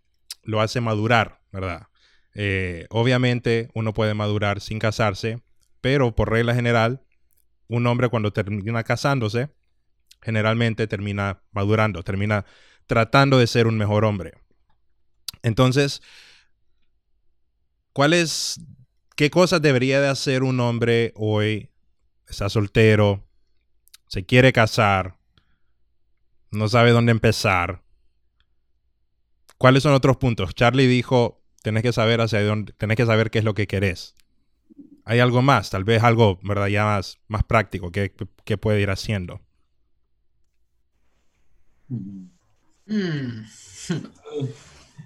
lo 0.43 0.61
hace 0.61 0.81
madurar, 0.81 1.41
¿verdad? 1.53 1.87
Eh, 2.35 2.87
obviamente 2.91 3.71
uno 3.73 3.95
puede 3.95 4.13
madurar 4.13 4.61
sin 4.61 4.79
casarse, 4.79 5.41
pero 5.81 6.15
por 6.15 6.31
regla 6.31 6.55
general, 6.55 7.03
un 7.69 7.87
hombre 7.87 8.11
cuando 8.11 8.33
termina 8.33 8.85
casándose, 8.85 9.49
generalmente 10.21 10.87
termina 10.87 11.41
madurando, 11.53 12.03
termina 12.03 12.45
tratando 12.87 13.39
de 13.39 13.47
ser 13.47 13.67
un 13.67 13.79
mejor 13.79 14.05
hombre. 14.05 14.35
Entonces, 15.43 16.03
¿cuáles, 17.97 18.61
qué 19.17 19.31
cosas 19.31 19.63
debería 19.63 20.03
de 20.03 20.09
hacer 20.09 20.43
un 20.43 20.61
hombre 20.61 21.15
hoy? 21.17 21.71
Está 22.29 22.51
soltero, 22.51 23.27
se 24.07 24.27
quiere 24.27 24.53
casar, 24.53 25.17
no 26.51 26.69
sabe 26.69 26.91
dónde 26.91 27.13
empezar. 27.13 27.83
¿Cuáles 29.57 29.83
son 29.83 29.95
otros 29.95 30.19
puntos? 30.19 30.55
Charlie 30.55 30.87
dijo, 30.87 31.43
tenés 31.63 31.83
que 31.83 31.95
saber 31.95 32.21
hacia 32.21 32.43
dónde, 32.43 32.75
que 32.75 33.07
saber 33.07 33.31
qué 33.31 33.39
es 33.39 33.47
lo 33.47 33.55
que 33.55 33.67
querés. 33.67 34.15
¿Hay 35.07 35.21
algo 35.21 35.41
más? 35.41 35.71
Tal 35.71 35.85
vez 35.85 36.03
algo, 36.03 36.39
¿verdad? 36.43 36.67
Ya 36.67 36.85
más, 36.85 37.19
práctico 37.45 37.91
que, 37.93 38.13
que 38.45 38.59
puede 38.59 38.83
ir 38.83 38.91
haciendo. 38.91 39.41
Mm. 41.89 42.27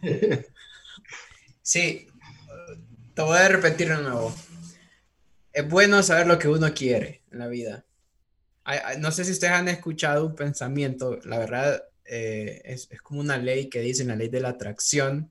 Sí, 1.63 2.10
voy 3.27 3.39
a 3.39 3.49
repetir 3.49 3.89
de 3.89 4.03
nuevo. 4.03 4.35
Es 5.53 5.69
bueno 5.69 6.03
saber 6.03 6.27
lo 6.27 6.39
que 6.39 6.49
uno 6.49 6.73
quiere 6.75 7.23
en 7.31 7.39
la 7.39 7.49
vida. 7.49 7.85
No 8.99 9.11
sé 9.11 9.25
si 9.25 9.33
ustedes 9.33 9.53
han 9.53 9.69
escuchado 9.69 10.27
un 10.27 10.35
pensamiento, 10.35 11.19
la 11.25 11.39
verdad 11.39 11.85
eh, 12.05 12.63
es, 12.65 12.89
como 13.03 13.21
una 13.21 13.39
ley 13.39 13.69
que 13.69 13.81
dice, 13.81 14.05
la 14.05 14.17
ley 14.17 14.29
de 14.29 14.41
la 14.41 14.51
atracción. 14.51 15.31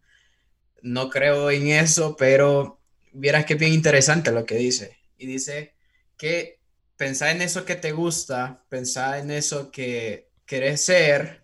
No 0.82 1.10
creo 1.10 1.52
en 1.52 1.68
eso, 1.68 2.16
pero 2.18 2.80
vieras 3.14 3.46
que 3.46 3.54
es 3.54 3.60
bien 3.60 3.74
interesante 3.74 4.32
lo 4.32 4.46
que 4.46 4.56
dice. 4.56 4.98
Y 5.18 5.26
dice 5.26 5.74
que 6.18 6.60
pensar 6.98 7.36
en 7.36 7.42
eso 7.42 7.66
que 7.66 7.76
te 7.76 7.92
gusta, 7.92 8.64
pensar 8.70 9.20
en 9.20 9.32
eso 9.32 9.72
que 9.72 10.30
querés 10.46 10.82
ser, 10.82 11.44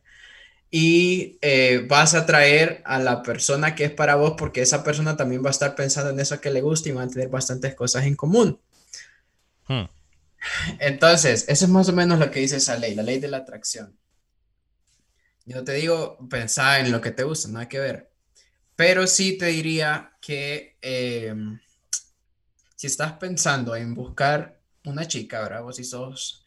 y 0.72 1.38
eh, 1.41 1.86
vas 1.88 2.16
a 2.16 2.26
traer 2.26 2.82
a 2.86 2.99
la 2.99 3.24
persona 3.24 3.76
que 3.76 3.86
es 3.86 3.91
para 3.91 4.16
vos 4.16 4.34
porque 4.38 4.61
esa 4.61 4.84
persona 4.84 5.16
también 5.16 5.43
va 5.43 5.49
a 5.49 5.51
estar 5.51 5.76
pensando 5.76 6.09
en 6.09 6.20
eso 6.20 6.41
que 6.41 6.51
le 6.51 6.61
gusta 6.61 6.89
y 6.89 6.91
van 6.91 7.07
a 7.07 7.11
tener 7.11 7.30
bastantes 7.30 7.76
cosas 7.76 8.05
en 8.05 8.16
común. 8.16 8.59
Hmm. 9.68 9.86
Entonces, 10.80 11.45
eso 11.47 11.66
es 11.66 11.72
más 11.72 11.89
o 11.89 11.93
menos 11.93 12.20
lo 12.20 12.30
que 12.30 12.39
dice 12.39 12.57
esa 12.57 12.78
ley, 12.78 12.93
la 12.93 13.03
ley 13.03 13.20
de 13.20 13.28
la 13.28 13.38
atracción. 13.38 13.97
Yo 15.45 15.63
te 15.63 15.74
digo, 15.74 16.18
pensá 16.30 16.80
en 16.80 16.91
lo 16.91 17.01
que 17.01 17.11
te 17.11 17.24
gusta, 17.24 17.49
nada 17.49 17.70
que 17.70 17.80
ver. 17.80 18.11
Pero 18.76 19.07
sí 19.07 19.38
te 19.38 19.47
diría 19.47 20.18
que 20.20 20.78
em, 20.82 21.59
si 22.76 22.88
estás 22.88 23.13
pensando 23.13 23.76
en 23.76 23.93
buscar 23.93 24.59
una 24.86 25.07
chica, 25.07 25.41
¿verdad? 25.41 25.63
Vos 25.63 25.78
si 25.78 25.84
sos 25.84 26.43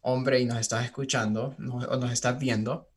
hombre 0.00 0.40
y 0.40 0.46
nos 0.46 0.58
estás 0.58 0.84
escuchando 0.84 1.54
o 1.58 1.96
nos 1.96 2.12
estás 2.12 2.38
viendo, 2.38 2.89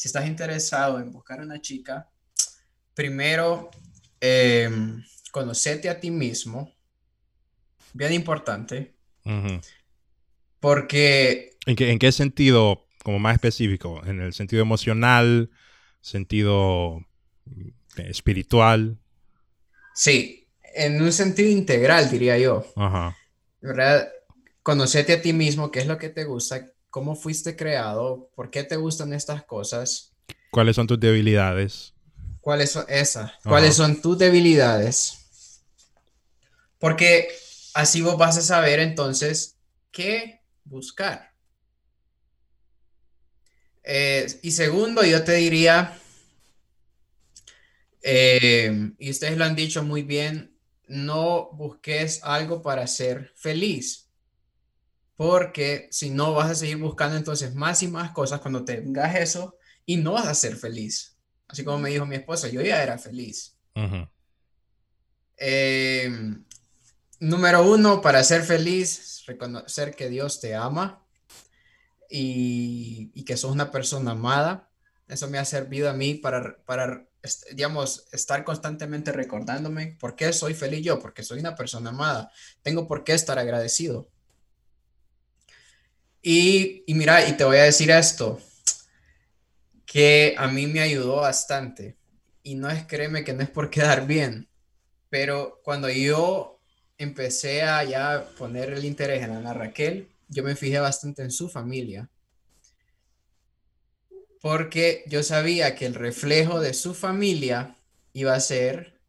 si 0.00 0.08
estás 0.08 0.26
interesado 0.26 0.98
en 0.98 1.12
buscar 1.12 1.42
una 1.42 1.60
chica, 1.60 2.08
primero 2.94 3.68
eh, 4.18 4.70
conocete 5.30 5.90
a 5.90 6.00
ti 6.00 6.10
mismo, 6.10 6.74
bien 7.92 8.14
importante, 8.14 8.96
porque... 10.58 11.50
¿En 11.66 11.76
qué, 11.76 11.90
¿En 11.90 11.98
qué 11.98 12.12
sentido, 12.12 12.88
como 13.04 13.18
más 13.18 13.34
específico? 13.34 14.00
¿En 14.06 14.22
el 14.22 14.32
sentido 14.32 14.62
emocional, 14.62 15.50
sentido 16.00 17.06
eh, 17.98 18.08
espiritual? 18.08 18.98
Sí, 19.94 20.48
en 20.76 21.02
un 21.02 21.12
sentido 21.12 21.50
integral, 21.50 22.10
diría 22.10 22.38
yo. 22.38 22.64
Ajá. 22.74 23.18
¿Verdad? 23.60 24.10
Conocete 24.62 25.12
a 25.12 25.20
ti 25.20 25.34
mismo, 25.34 25.70
qué 25.70 25.80
es 25.80 25.86
lo 25.86 25.98
que 25.98 26.08
te 26.08 26.24
gusta, 26.24 26.69
cómo 26.90 27.14
fuiste 27.14 27.56
creado, 27.56 28.30
por 28.34 28.50
qué 28.50 28.64
te 28.64 28.76
gustan 28.76 29.12
estas 29.12 29.44
cosas. 29.44 30.12
¿Cuáles 30.50 30.76
son 30.76 30.86
tus 30.86 30.98
debilidades? 30.98 31.94
¿Cuáles 32.40 32.72
son 32.72 32.84
esas? 32.88 33.32
¿Cuáles 33.44 33.76
son 33.76 34.00
tus 34.02 34.18
debilidades? 34.18 35.62
Porque 36.78 37.28
así 37.74 38.02
vos 38.02 38.18
vas 38.18 38.36
a 38.38 38.42
saber 38.42 38.80
entonces 38.80 39.56
qué 39.92 40.40
buscar. 40.64 41.32
Eh, 43.84 44.26
y 44.42 44.50
segundo, 44.50 45.04
yo 45.04 45.22
te 45.22 45.34
diría, 45.34 45.98
eh, 48.02 48.92
y 48.98 49.10
ustedes 49.10 49.36
lo 49.36 49.44
han 49.44 49.54
dicho 49.54 49.82
muy 49.82 50.02
bien, 50.02 50.56
no 50.88 51.50
busques 51.52 52.20
algo 52.24 52.62
para 52.62 52.86
ser 52.86 53.32
feliz 53.36 54.09
porque 55.20 55.86
si 55.90 56.08
no 56.08 56.32
vas 56.32 56.50
a 56.50 56.54
seguir 56.54 56.78
buscando 56.78 57.14
entonces 57.14 57.54
más 57.54 57.82
y 57.82 57.88
más 57.88 58.12
cosas 58.12 58.40
cuando 58.40 58.64
tengas 58.64 59.14
eso 59.16 59.58
y 59.84 59.98
no 59.98 60.12
vas 60.12 60.26
a 60.26 60.34
ser 60.34 60.56
feliz. 60.56 61.18
Así 61.46 61.62
como 61.62 61.76
me 61.76 61.90
dijo 61.90 62.06
mi 62.06 62.16
esposa, 62.16 62.48
yo 62.48 62.62
ya 62.62 62.82
era 62.82 62.96
feliz. 62.96 63.54
Em, 65.36 66.42
número 67.18 67.70
uno, 67.70 68.00
para 68.00 68.24
ser 68.24 68.44
feliz, 68.44 69.22
reconocer 69.26 69.94
que 69.94 70.08
Dios 70.08 70.40
te 70.40 70.54
ama 70.54 71.04
y, 72.08 73.12
que 73.26 73.36
sos 73.36 73.52
una 73.52 73.70
persona 73.70 74.12
amada. 74.12 74.70
Eso 75.06 75.28
me 75.28 75.36
ha 75.36 75.44
servido 75.44 75.90
a 75.90 75.92
mí 75.92 76.14
para, 76.14 76.56
para, 76.64 77.06
digamos, 77.52 78.06
estar 78.12 78.42
constantemente 78.42 79.12
recordándome 79.12 79.98
por 80.00 80.16
qué 80.16 80.32
soy 80.32 80.54
feliz 80.54 80.82
yo, 80.82 80.98
porque 80.98 81.22
soy 81.22 81.40
una 81.40 81.56
persona 81.56 81.90
amada. 81.90 82.32
Tengo 82.62 82.88
por 82.88 83.04
qué 83.04 83.12
estar 83.12 83.38
agradecido. 83.38 84.08
Y, 86.22 86.84
mira, 86.88 87.26
y 87.26 87.32
te 87.36 87.44
voy 87.44 87.56
a 87.56 87.64
decir 87.64 87.90
esto, 87.90 88.40
que 89.86 90.34
a 90.36 90.48
mí 90.48 90.66
me 90.66 90.80
ayudó 90.80 91.16
bastante. 91.16 91.96
Y 92.42 92.54
no 92.54 92.70
es, 92.70 92.84
créeme 92.84 93.24
que 93.24 93.32
no 93.32 93.42
es 93.42 93.50
por 93.50 93.70
quedar 93.70 94.06
bien, 94.06 94.48
pero 95.08 95.60
cuando 95.64 95.88
yo 95.88 96.60
empecé 96.98 97.62
a 97.62 97.84
ya 97.84 98.28
poner 98.36 98.72
el 98.72 98.84
interés 98.84 99.22
en 99.22 99.32
Ana 99.32 99.54
Raquel, 99.54 100.08
yo 100.28 100.42
me 100.44 100.56
fijé 100.56 100.78
bastante 100.78 101.22
en 101.22 101.30
su 101.30 101.48
familia. 101.48 102.08
Porque 104.40 105.04
yo 105.06 105.22
sabía 105.22 105.74
que 105.74 105.86
el 105.86 105.94
reflejo 105.94 106.60
de 106.60 106.72
su 106.72 106.94
familia 106.94 107.76
iba 108.12 108.34
a 108.34 108.40
ser 108.40 109.00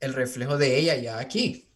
el 0.00 0.14
reflejo 0.14 0.58
de 0.58 0.78
ella 0.78 0.96
ya 0.96 1.18
aquí. 1.18 1.68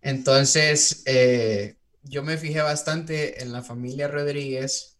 Entonces, 0.00 1.02
eh, 1.06 1.76
yo 2.02 2.22
me 2.22 2.36
fijé 2.36 2.62
bastante 2.62 3.42
en 3.42 3.52
la 3.52 3.62
familia 3.62 4.08
Rodríguez 4.08 4.98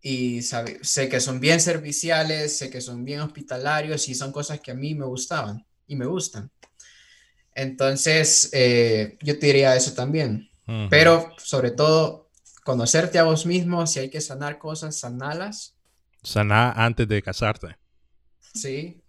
y 0.00 0.42
sé 0.42 1.08
que 1.08 1.20
son 1.20 1.40
bien 1.40 1.60
serviciales, 1.60 2.56
sé 2.56 2.70
que 2.70 2.80
son 2.80 3.04
bien 3.04 3.20
hospitalarios 3.20 4.08
y 4.08 4.14
son 4.14 4.32
cosas 4.32 4.60
que 4.60 4.70
a 4.70 4.74
mí 4.74 4.94
me 4.94 5.04
gustaban 5.04 5.66
y 5.86 5.96
me 5.96 6.06
gustan. 6.06 6.50
Entonces, 7.54 8.50
eh, 8.52 9.18
yo 9.22 9.38
te 9.38 9.46
diría 9.46 9.76
eso 9.76 9.94
también. 9.94 10.50
Pero 10.90 11.32
sobre 11.38 11.70
todo, 11.70 12.28
conocerte 12.64 13.20
a 13.20 13.22
vos 13.22 13.46
mismo, 13.46 13.86
si 13.86 14.00
hay 14.00 14.10
que 14.10 14.20
sanar 14.20 14.58
cosas, 14.58 14.98
sanalas. 14.98 15.76
Sanar 16.24 16.74
antes 16.76 17.06
de 17.06 17.22
casarte. 17.22 17.76
Sí. 18.52 19.00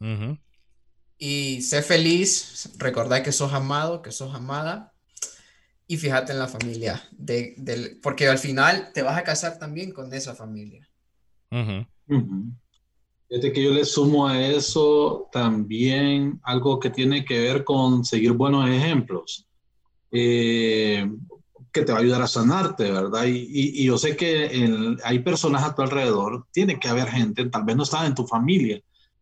Y 1.17 1.61
sé 1.63 1.81
feliz, 1.81 2.69
recordar 2.77 3.23
que 3.23 3.31
sos 3.31 3.53
amado, 3.53 4.03
que 4.03 4.11
sos 4.11 4.35
amada 4.35 4.93
y 5.87 5.97
fíjate 5.97 6.33
en 6.33 6.39
la 6.39 6.47
familia, 6.47 7.01
de, 7.11 7.53
del, 7.57 7.99
porque 8.01 8.27
al 8.27 8.37
final 8.37 8.91
te 8.93 9.01
vas 9.01 9.17
a 9.17 9.23
casar 9.23 9.57
también 9.57 9.93
con 9.93 10.13
esa 10.13 10.35
familia. 10.35 10.87
Fíjate 13.29 13.53
que 13.53 13.63
yo 13.63 13.71
le 13.71 13.85
sumo 13.85 14.27
a 14.27 14.41
eso 14.41 15.29
también 15.31 16.39
algo 16.43 16.79
que 16.79 16.89
tiene 16.89 17.23
que 17.23 17.39
ver 17.39 17.63
con 17.63 18.03
seguir 18.03 18.33
buenos 18.33 18.69
ejemplos, 18.69 19.47
eh, 20.11 21.09
que 21.71 21.83
te 21.83 21.91
va 21.93 21.99
a 21.99 22.01
ayudar 22.01 22.21
a 22.21 22.27
sanarte, 22.27 22.91
¿verdad? 22.91 23.25
Y, 23.25 23.47
y, 23.49 23.85
yo 23.85 23.97
sé 23.97 24.17
que 24.17 24.97
hay 25.03 25.19
personas 25.19 25.63
a 25.63 25.73
tu 25.73 25.83
alrededor, 25.83 26.47
tiene 26.51 26.79
que 26.79 26.89
haber 26.89 27.07
gente, 27.07 27.45
tal 27.45 27.63
vez 27.63 27.75
no 27.77 27.83
están 27.83 28.07
en 28.07 28.15
tu 28.15 28.27
familia, 28.27 28.81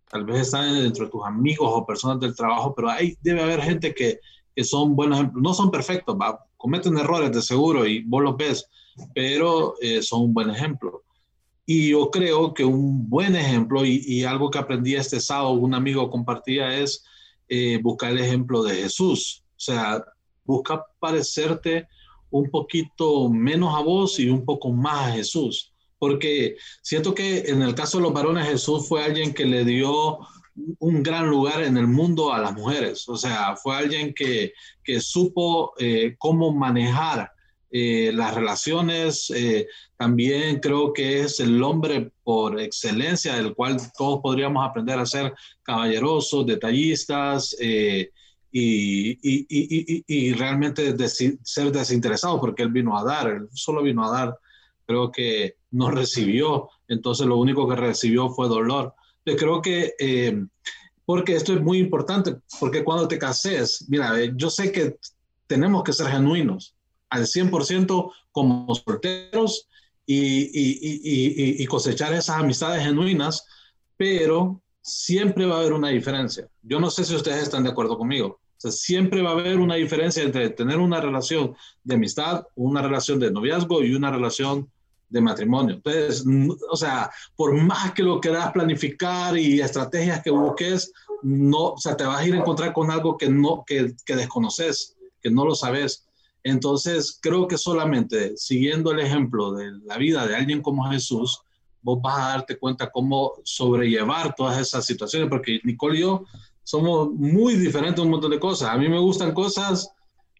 tal 0.10 0.26
vez 0.26 0.42
están 0.42 0.82
dentro 0.82 1.06
de 1.06 1.12
tus 1.12 1.26
amigos 1.26 1.70
o 1.72 1.86
personas 1.86 2.20
del 2.20 2.36
trabajo, 2.36 2.74
pero 2.76 2.90
hay, 2.90 3.18
debe 3.22 3.42
haber 3.42 3.62
gente 3.62 3.94
que, 3.94 4.20
que 4.56 4.64
son 4.64 4.96
buenos 4.96 5.34
no 5.34 5.54
son 5.54 5.70
perfectos, 5.70 6.16
cometen 6.58 6.98
errores 6.98 7.32
de 7.32 7.42
seguro 7.42 7.86
y 7.86 8.04
vos 8.04 8.24
los 8.24 8.38
ves, 8.38 8.68
pero 9.14 9.76
eh, 9.82 10.02
son 10.02 10.22
un 10.22 10.34
buen 10.34 10.50
ejemplo. 10.50 11.04
Y 11.66 11.90
yo 11.90 12.10
creo 12.12 12.54
que 12.54 12.64
un 12.64 13.10
buen 13.10 13.36
ejemplo 13.36 13.84
y, 13.86 14.24
algo 14.24 14.52
que 14.52 14.60
aprendí 14.60 14.96
este 14.96 15.20
sábado, 15.20 15.52
un 15.52 15.74
amigo 15.74 16.10
compartía 16.12 16.78
es 16.78 17.04
eh, 17.50 17.80
buscar 17.82 18.12
el 18.12 18.20
ejemplo 18.20 18.62
de 18.64 18.76
Jesús. 18.76 19.44
O 19.50 19.60
sea, 19.60 20.04
busca 20.44 20.86
parecerte 21.00 21.88
un 22.30 22.50
poquito 22.52 23.30
menos 23.30 23.74
a 23.76 23.82
vos 23.82 24.20
y 24.20 24.30
un 24.30 24.46
poco 24.46 24.72
más 24.72 25.10
a 25.10 25.14
Jesús. 25.14 25.74
Porque 25.98 26.58
siento 26.84 27.16
que 27.16 27.40
en 27.48 27.64
el 27.64 27.74
caso 27.74 27.98
de 27.98 28.04
los 28.04 28.14
varones 28.14 28.48
Jesús 28.48 28.88
fue 28.88 29.04
alguien 29.04 29.34
que 29.34 29.46
le 29.46 29.66
dio 29.66 30.20
un 30.80 31.04
gran 31.04 31.30
lugar 31.30 31.62
en 31.62 31.78
el 31.78 31.88
mundo 31.88 32.34
a 32.34 32.40
las 32.40 32.54
mujeres. 32.54 33.08
O 33.10 33.18
sea, 33.18 33.56
fue 33.56 33.76
alguien 33.76 34.14
que, 34.14 34.54
que 34.84 35.00
supo 35.00 35.74
eh, 35.78 36.16
cómo 36.18 36.54
manejar 36.54 37.32
eh, 37.72 38.12
las 38.14 38.34
relaciones. 38.34 39.30
Eh, 39.32 39.68
también 39.98 40.60
creo 40.60 40.94
que 40.94 41.22
es 41.22 41.40
el 41.40 41.62
hombre 41.62 42.12
por 42.24 42.60
excelencia, 42.60 43.36
del 43.36 43.54
cual 43.54 43.78
todos 43.98 44.22
podríamos 44.22 44.66
aprender 44.66 45.00
a 45.00 45.06
ser 45.06 45.34
caballerosos, 45.64 46.46
detallistas. 46.46 47.56
Y, 48.58 49.10
y, 49.22 49.46
y, 49.50 50.04
y, 50.08 50.34
realmente 50.34 50.96
ser 51.10 51.72
desinteresado 51.74 52.40
porque 52.40 52.64
él 52.64 52.72
vino 52.72 52.98
a 52.98 53.04
dar, 53.04 53.28
él 53.28 53.50
solo 53.52 53.84
vino 53.84 54.08
a 54.08 54.18
dar, 54.18 54.40
creo 54.86 55.12
que 55.12 55.58
no 55.72 55.92
recibió, 55.92 56.70
entonces 56.88 57.28
lo 57.28 57.36
único 57.36 57.68
que 57.68 57.76
recibió 57.76 58.30
fue 58.30 58.48
dolor. 58.48 58.94
Yo 59.26 59.36
creo 59.36 59.62
que, 59.62 59.94
eh, 60.00 60.46
porque 61.06 61.36
esto 61.36 61.54
es 61.54 61.62
muy 61.62 61.80
importante, 61.80 62.38
porque 62.60 62.84
cuando 62.84 63.08
te 63.08 63.18
cases, 63.18 63.86
mira, 63.90 64.22
eh, 64.22 64.34
yo 64.36 64.50
sé 64.50 64.72
que 64.72 64.98
tenemos 65.48 65.84
que 65.84 65.94
ser 65.94 66.08
genuinos 66.08 66.76
al 67.10 67.26
100% 67.28 68.12
como 68.32 68.74
solteros 68.76 69.68
y, 70.06 70.44
y, 70.44 71.64
y, 71.64 71.66
cosechar 71.66 72.14
esas 72.14 72.38
amistades 72.38 72.84
genuinas, 72.84 73.46
pero 73.98 74.62
siempre 74.82 75.46
va 75.46 75.56
a 75.56 75.60
haber 75.60 75.74
una 75.74 75.90
diferencia. 75.90 76.48
Yo 76.62 76.80
no 76.80 76.92
sé 76.92 77.04
si 77.06 77.16
ustedes 77.16 77.44
están 77.44 77.64
de 77.64 77.72
acuerdo 77.72 77.98
conmigo. 77.98 78.40
O 78.58 78.60
sea, 78.60 78.72
siempre 78.72 79.22
va 79.22 79.32
a 79.32 79.34
haber 79.34 79.58
una 79.58 79.76
diferencia 79.76 80.22
entre 80.22 80.50
tener 80.52 80.78
una 80.78 81.02
relación 81.02 81.56
de 81.84 81.96
amistad, 81.96 82.46
una 82.56 82.82
relación 82.82 83.20
de 83.20 83.32
noviazgo 83.32 83.84
y 83.84 83.96
una 83.96 84.12
relación 84.12 84.70
de 85.10 85.22
matrimonio. 85.22 85.76
Entonces, 85.76 86.26
o 86.70 86.76
sea, 86.76 87.10
por 87.36 87.56
más 87.56 87.94
que 87.94 88.04
lo 88.04 88.20
quieras 88.20 88.52
planificar 88.52 89.38
y 89.38 89.62
estrategias 89.62 90.22
que 90.24 90.32
busques, 90.32 90.92
no, 91.24 91.74
o 91.74 91.78
sea, 91.78 91.96
te 91.96 92.04
vas 92.04 92.20
a 92.20 92.28
ir 92.28 92.36
a 92.36 92.40
encontrar 92.40 92.74
con 92.74 92.92
algo 92.92 93.18
que 93.18 93.30
no, 93.30 93.64
que, 93.66 93.94
que 94.06 94.16
desconoces, 94.16 94.96
que 95.22 95.32
no 95.32 95.46
lo 95.46 95.56
sabes. 95.56 96.08
Entonces, 96.44 97.18
creo 97.22 97.48
que 97.48 97.58
solamente 97.58 98.38
siguiendo 98.38 98.92
el 98.92 99.00
ejemplo 99.00 99.54
de 99.54 99.72
la 99.86 99.98
vida 99.98 100.28
de 100.28 100.36
alguien 100.36 100.62
como 100.62 100.90
Jesús, 100.92 101.42
vos 101.82 102.00
vas 102.02 102.18
a 102.18 102.30
darte 102.30 102.58
cuenta 102.58 102.92
cómo 102.92 103.34
sobrellevar 103.44 104.36
todas 104.36 104.60
esas 104.60 104.86
situaciones, 104.86 105.30
porque 105.30 105.60
Nicole 105.64 105.98
y 105.98 106.02
yo 106.02 106.26
somos 106.64 107.12
muy 107.12 107.56
diferentes 107.56 108.00
en 108.00 108.06
un 108.06 108.12
montón 108.12 108.32
de 108.32 108.40
cosas. 108.40 108.70
A 108.70 108.78
mí 108.78 108.90
me 108.90 109.00
gustan 109.00 109.34
cosas 109.34 109.90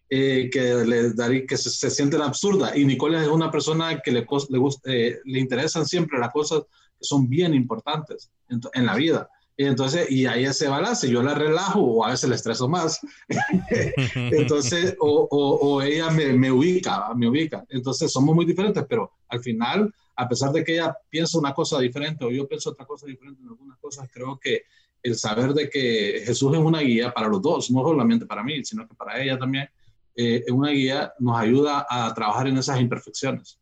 eh, 0.08 0.48
que, 0.52 0.60
le 0.84 1.12
daría, 1.12 1.46
que 1.46 1.56
se, 1.56 1.90
sienten 1.90 2.22
absurdas 2.22 2.76
y 2.76 2.84
Nicole 2.84 3.20
es 3.20 3.28
una 3.28 3.50
persona 3.50 4.00
que 4.00 4.12
le, 4.12 4.20
le, 4.48 4.60
eh, 4.84 5.18
le 5.24 5.38
interesan 5.38 5.84
siempre 5.84 6.18
las 6.18 6.32
cosas 6.32 6.62
que 6.98 7.04
son 7.04 7.28
bien 7.28 7.54
importantes 7.54 8.30
en, 8.48 8.60
en 8.74 8.86
la 8.86 8.94
vida. 8.94 9.28
Y 9.58 9.64
entonces, 9.64 10.10
y 10.10 10.26
ahí 10.26 10.44
ese 10.44 10.68
balance, 10.68 11.08
yo 11.08 11.22
la 11.22 11.34
relajo 11.34 11.80
o 11.80 12.04
a 12.04 12.10
veces 12.10 12.28
le 12.28 12.36
estreso 12.36 12.68
más. 12.68 13.00
entonces, 14.14 14.94
o, 15.00 15.26
o, 15.30 15.56
o 15.56 15.82
ella 15.82 16.10
me, 16.10 16.34
me, 16.34 16.52
ubica, 16.52 17.14
me 17.14 17.26
ubica. 17.26 17.64
Entonces, 17.70 18.12
somos 18.12 18.34
muy 18.34 18.44
diferentes, 18.44 18.84
pero 18.86 19.12
al 19.28 19.40
final, 19.40 19.92
a 20.14 20.28
pesar 20.28 20.52
de 20.52 20.62
que 20.62 20.74
ella 20.74 20.94
piensa 21.08 21.38
una 21.38 21.54
cosa 21.54 21.78
diferente 21.78 22.24
o 22.24 22.30
yo 22.30 22.46
pienso 22.46 22.70
otra 22.70 22.84
cosa 22.84 23.06
diferente 23.06 23.40
en 23.40 23.48
algunas 23.48 23.78
cosas, 23.78 24.10
creo 24.12 24.38
que 24.38 24.64
el 25.02 25.16
saber 25.16 25.54
de 25.54 25.70
que 25.70 26.22
Jesús 26.26 26.52
es 26.52 26.60
una 26.60 26.80
guía 26.80 27.14
para 27.14 27.28
los 27.28 27.40
dos, 27.40 27.70
no 27.70 27.80
solamente 27.80 28.26
para 28.26 28.42
mí, 28.42 28.62
sino 28.62 28.86
que 28.86 28.94
para 28.94 29.22
ella 29.22 29.38
también, 29.38 29.68
eh, 30.16 30.44
una 30.50 30.70
guía, 30.70 31.12
nos 31.18 31.38
ayuda 31.38 31.86
a 31.88 32.12
trabajar 32.14 32.48
en 32.48 32.58
esas 32.58 32.80
imperfecciones. 32.80 33.58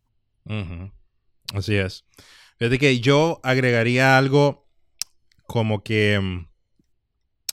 Así 1.52 1.74
es. 1.74 2.04
Fíjate 2.58 2.78
que 2.78 3.00
yo 3.00 3.40
agregaría 3.42 4.16
algo 4.16 4.68
como 5.46 5.82
que 5.82 6.18
mm, 6.20 6.48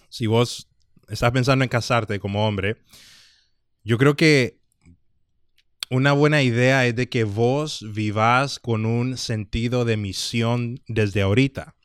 si 0.10 0.28
vos 0.28 0.70
estás 1.10 1.32
pensando 1.32 1.64
en 1.64 1.70
casarte 1.70 2.20
como 2.20 2.48
hombre, 2.48 2.78
yo 3.84 3.98
creo 3.98 4.16
que 4.16 4.60
una 5.90 6.14
buena 6.14 6.42
idea 6.42 6.86
es 6.86 6.96
de 6.96 7.10
que 7.10 7.26
vos 7.26 7.86
vivas 7.94 8.60
con 8.60 8.86
un 8.86 9.18
sentido 9.18 9.84
de 9.84 9.98
misión 9.98 10.80
desde 10.88 11.22
ahorita. 11.22 11.76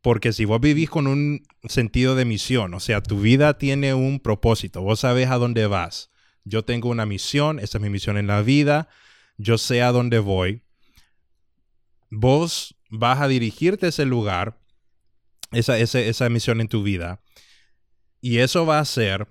Porque 0.00 0.32
si 0.32 0.44
vos 0.44 0.60
vivís 0.60 0.90
con 0.90 1.06
un 1.06 1.46
sentido 1.68 2.14
de 2.16 2.24
misión, 2.24 2.74
o 2.74 2.80
sea, 2.80 3.02
tu 3.02 3.20
vida 3.20 3.56
tiene 3.56 3.94
un 3.94 4.20
propósito, 4.20 4.82
vos 4.82 5.00
sabes 5.00 5.30
a 5.30 5.36
dónde 5.36 5.66
vas. 5.66 6.10
Yo 6.44 6.64
tengo 6.64 6.88
una 6.88 7.06
misión, 7.06 7.58
esta 7.58 7.78
es 7.78 7.82
mi 7.82 7.90
misión 7.90 8.16
en 8.16 8.26
la 8.26 8.42
vida, 8.42 8.88
yo 9.38 9.58
sé 9.58 9.82
a 9.82 9.92
dónde 9.92 10.18
voy. 10.18 10.62
Vos 12.10 12.76
vas 12.90 13.20
a 13.20 13.28
dirigirte 13.28 13.86
a 13.86 13.88
ese 13.88 14.04
lugar 14.04 14.58
esa, 15.52 15.78
esa, 15.78 16.28
misión 16.28 16.60
en 16.60 16.68
tu 16.68 16.82
vida. 16.82 17.20
Y 18.20 18.38
eso 18.38 18.66
va 18.66 18.78
a 18.78 18.82
hacer 18.82 19.28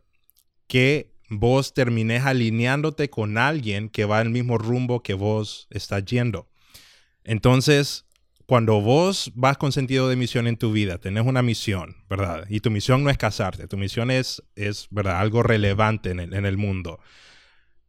que 0.68 1.14
vos 1.30 1.74
termines 1.74 2.24
alineándote 2.24 3.10
con 3.10 3.38
alguien 3.38 3.90
que 3.90 4.06
va 4.06 4.22
el 4.22 4.30
mismo 4.30 4.58
rumbo 4.58 5.02
que 5.02 5.14
vos 5.14 5.68
estás 5.70 6.06
yendo. 6.06 6.50
Entonces, 7.24 8.06
cuando 8.46 8.82
vos 8.82 9.32
vas 9.36 9.58
con 9.58 9.72
sentido 9.72 10.10
de 10.10 10.16
misión 10.16 10.48
en 10.48 10.58
tu 10.58 10.72
vida, 10.72 10.98
tenés 10.98 11.26
una 11.26 11.42
misión, 11.42 11.96
¿verdad? 12.10 12.46
Y 12.50 12.60
tu 12.60 12.70
misión 12.72 13.04
no 13.04 13.10
es 13.10 13.18
casarte, 13.18 13.68
tu 13.68 13.78
misión 13.78 14.12
es, 14.12 14.44
es 14.56 14.88
¿verdad? 14.92 15.20
Algo 15.20 15.44
relevante 15.44 16.12
en 16.12 16.20
el, 16.20 16.34
en 16.34 16.46
el 16.46 16.58
mundo. 16.58 17.00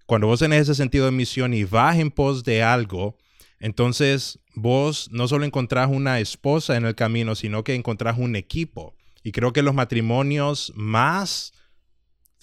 Cuando 0.06 0.26
vos 0.26 0.40
tenés 0.40 0.62
ese 0.62 0.74
sentido 0.74 1.06
de 1.06 1.12
misión 1.12 1.54
y 1.54 1.64
vas 1.64 1.98
en 1.98 2.10
pos 2.10 2.44
de 2.44 2.62
algo, 2.62 3.16
entonces, 3.64 4.40
vos 4.54 5.08
no 5.10 5.26
solo 5.26 5.46
encontrás 5.46 5.88
una 5.88 6.20
esposa 6.20 6.76
en 6.76 6.84
el 6.84 6.94
camino, 6.94 7.34
sino 7.34 7.64
que 7.64 7.74
encontrás 7.74 8.18
un 8.18 8.36
equipo. 8.36 8.94
Y 9.22 9.32
creo 9.32 9.54
que 9.54 9.62
los 9.62 9.74
matrimonios 9.74 10.70
más 10.76 11.54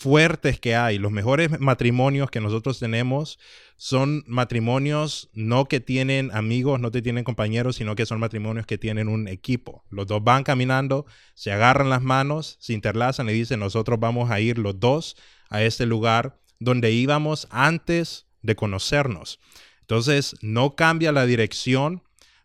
fuertes 0.02 0.60
que 0.60 0.76
hay, 0.76 0.98
los 0.98 1.12
mejores 1.12 1.60
matrimonios 1.60 2.32
que 2.32 2.42
nosotros 2.42 2.80
tenemos, 2.80 3.38
son 3.78 4.24
matrimonios 4.26 5.30
no 5.34 5.66
que 5.66 5.80
tienen 5.80 6.32
amigos, 6.34 6.80
no 6.80 6.90
te 6.90 7.04
tienen 7.04 7.24
compañeros, 7.24 7.76
sino 7.76 7.96
que 7.96 8.08
son 8.08 8.20
matrimonios 8.20 8.66
que 8.66 8.80
tienen 8.80 9.08
un 9.08 9.28
equipo. 9.28 9.86
Los 9.92 10.08
dos 10.08 10.24
van 10.24 10.44
caminando, 10.44 11.06
se 11.36 11.52
agarran 11.52 11.92
las 11.92 12.02
manos, 12.02 12.58
se 12.60 12.74
interlazan 12.74 13.30
y 13.30 13.34
dicen, 13.34 13.60
nosotros 13.60 14.00
vamos 14.00 14.32
a 14.32 14.40
ir 14.40 14.58
los 14.58 14.80
dos 14.80 15.18
a 15.50 15.62
este 15.62 15.86
lugar 15.86 16.40
donde 16.60 16.92
íbamos 16.92 17.48
antes 17.52 18.26
de 18.42 18.56
conocernos. 18.56 19.40
Entonces, 19.82 20.36
no 20.42 20.76
cambia 20.76 21.12
la 21.12 21.28
dirección, 21.28 22.02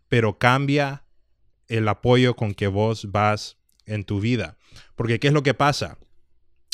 pero 0.08 0.38
cambia 0.38 1.04
el 1.68 1.88
apoyo 1.88 2.36
con 2.36 2.52
que 2.52 2.66
vos 2.66 3.12
vas 3.12 3.56
en 3.86 4.04
tu 4.04 4.20
vida. 4.20 4.58
Porque, 4.94 5.18
¿qué 5.18 5.28
es 5.28 5.32
lo 5.32 5.42
que 5.42 5.54
pasa? 5.54 5.96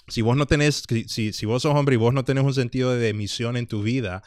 Si 0.08 0.20
vos 0.20 0.36
no 0.36 0.46
tenés, 0.46 0.82
si, 1.06 1.32
si 1.32 1.46
vos 1.46 1.62
sos 1.62 1.74
hombre 1.74 1.94
y 1.94 1.98
vos 1.98 2.12
no 2.12 2.24
tenés 2.24 2.44
un 2.44 2.54
sentido 2.54 2.94
de 2.94 3.14
misión 3.14 3.56
en 3.56 3.66
tu 3.66 3.82
vida, 3.82 4.22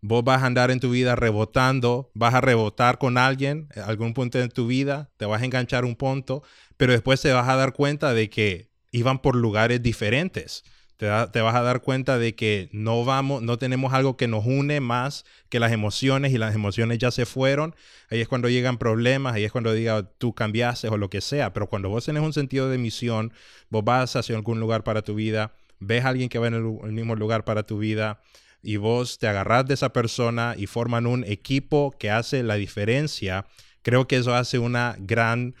vos 0.00 0.24
vas 0.24 0.42
a 0.42 0.46
andar 0.46 0.70
en 0.70 0.80
tu 0.80 0.90
vida 0.90 1.16
rebotando, 1.16 2.10
vas 2.14 2.34
a 2.34 2.40
rebotar 2.40 2.98
con 2.98 3.18
alguien, 3.18 3.68
algún 3.84 4.14
punto 4.14 4.38
de 4.38 4.48
tu 4.48 4.66
vida, 4.66 5.10
te 5.16 5.26
vas 5.26 5.42
a 5.42 5.44
enganchar 5.44 5.84
un 5.84 5.96
punto, 5.96 6.42
pero 6.76 6.92
después 6.92 7.20
te 7.20 7.32
vas 7.32 7.48
a 7.48 7.56
dar 7.56 7.72
cuenta 7.72 8.14
de 8.14 8.30
que 8.30 8.70
iban 8.92 9.20
por 9.20 9.36
lugares 9.36 9.82
diferentes 9.82 10.64
te, 11.00 11.40
vas 11.40 11.54
a 11.54 11.62
dar 11.62 11.80
cuenta 11.80 12.18
de 12.18 12.34
que 12.34 12.68
no 12.72 13.06
vamos, 13.06 13.40
no 13.40 13.56
tenemos 13.56 13.94
algo 13.94 14.18
que 14.18 14.28
nos 14.28 14.44
une 14.44 14.80
más 14.80 15.24
que 15.48 15.58
las 15.58 15.72
emociones 15.72 16.34
y 16.34 16.36
las 16.36 16.54
emociones 16.54 16.98
ya 16.98 17.10
se 17.10 17.24
fueron. 17.24 17.74
Ahí 18.10 18.20
es 18.20 18.28
cuando 18.28 18.50
llegan 18.50 18.76
problemas, 18.76 19.32
ahí 19.32 19.44
es 19.44 19.50
cuando 19.50 19.72
diga 19.72 20.02
tú 20.02 20.34
cambiaste 20.34 20.88
o 20.88 20.98
lo 20.98 21.08
que 21.08 21.22
sea. 21.22 21.54
Pero 21.54 21.68
cuando 21.68 21.88
vos 21.88 22.04
tenés 22.04 22.22
un 22.22 22.34
sentido 22.34 22.68
de 22.68 22.76
misión, 22.76 23.32
vos 23.70 23.82
vas 23.82 24.14
hacia 24.14 24.36
algún 24.36 24.60
lugar 24.60 24.84
para 24.84 25.00
tu 25.00 25.14
vida, 25.14 25.54
ves 25.78 26.04
a 26.04 26.08
alguien 26.08 26.28
que 26.28 26.38
va 26.38 26.48
en 26.48 26.54
el, 26.54 26.92
mismo 26.92 27.16
lugar 27.16 27.46
para 27.46 27.62
tu 27.62 27.78
vida 27.78 28.20
y 28.62 28.76
vos 28.76 29.18
te 29.18 29.26
agarrás 29.26 29.66
de 29.66 29.74
esa 29.74 29.94
persona 29.94 30.54
y 30.58 30.66
forman 30.66 31.06
un 31.06 31.24
equipo 31.24 31.96
que 31.98 32.10
hace 32.10 32.42
la 32.42 32.56
diferencia. 32.56 33.46
Creo 33.80 34.06
que 34.06 34.16
eso 34.16 34.34
hace 34.34 34.58
una 34.58 34.96
gran 34.98 35.54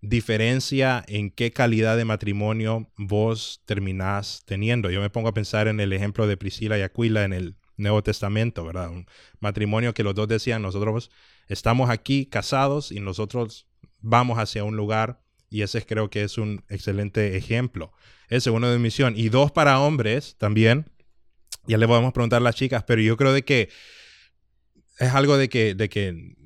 diferencia 0.00 1.04
en 1.08 1.30
qué 1.30 1.50
calidad 1.50 1.96
de 1.96 2.04
matrimonio 2.04 2.90
vos 2.96 3.62
terminás 3.64 4.42
teniendo. 4.46 4.90
Yo 4.90 5.00
me 5.00 5.10
pongo 5.10 5.28
a 5.28 5.34
pensar 5.34 5.68
en 5.68 5.80
el 5.80 5.92
ejemplo 5.92 6.26
de 6.26 6.36
Priscila 6.36 6.78
y 6.78 6.82
Aquila 6.82 7.24
en 7.24 7.32
el 7.32 7.56
Nuevo 7.76 8.02
Testamento, 8.02 8.64
¿verdad? 8.64 8.90
Un 8.90 9.06
matrimonio 9.40 9.94
que 9.94 10.02
los 10.02 10.14
dos 10.14 10.28
decían, 10.28 10.62
nosotros 10.62 11.10
estamos 11.48 11.90
aquí 11.90 12.26
casados 12.26 12.92
y 12.92 13.00
nosotros 13.00 13.66
vamos 14.00 14.38
hacia 14.38 14.64
un 14.64 14.76
lugar 14.76 15.20
y 15.50 15.62
ese 15.62 15.84
creo 15.84 16.10
que 16.10 16.22
es 16.22 16.38
un 16.38 16.64
excelente 16.68 17.36
ejemplo. 17.36 17.92
Ese 18.28 18.50
uno 18.50 18.68
de 18.70 18.78
misión. 18.78 19.14
Y 19.16 19.28
dos 19.28 19.52
para 19.52 19.80
hombres 19.80 20.36
también. 20.38 20.90
Ya 21.66 21.78
le 21.78 21.86
podemos 21.86 22.12
preguntar 22.12 22.38
a 22.38 22.44
las 22.44 22.54
chicas, 22.54 22.84
pero 22.84 23.00
yo 23.00 23.16
creo 23.16 23.32
de 23.32 23.42
que 23.42 23.68
es 24.98 25.14
algo 25.14 25.36
de 25.36 25.48
que, 25.48 25.74
de 25.74 25.88
que 25.88 26.36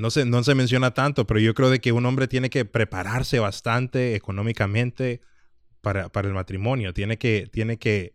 no 0.00 0.10
se, 0.10 0.24
no 0.24 0.42
se 0.42 0.54
menciona 0.54 0.92
tanto, 0.92 1.26
pero 1.26 1.40
yo 1.40 1.54
creo 1.54 1.70
de 1.70 1.80
que 1.80 1.92
un 1.92 2.06
hombre 2.06 2.26
tiene 2.26 2.50
que 2.50 2.64
prepararse 2.64 3.38
bastante 3.38 4.14
económicamente 4.14 5.20
para, 5.80 6.10
el 6.22 6.32
matrimonio. 6.32 6.92
Tiene 6.92 7.18
que, 7.18 7.48
tiene 7.50 7.78
que 7.78 8.14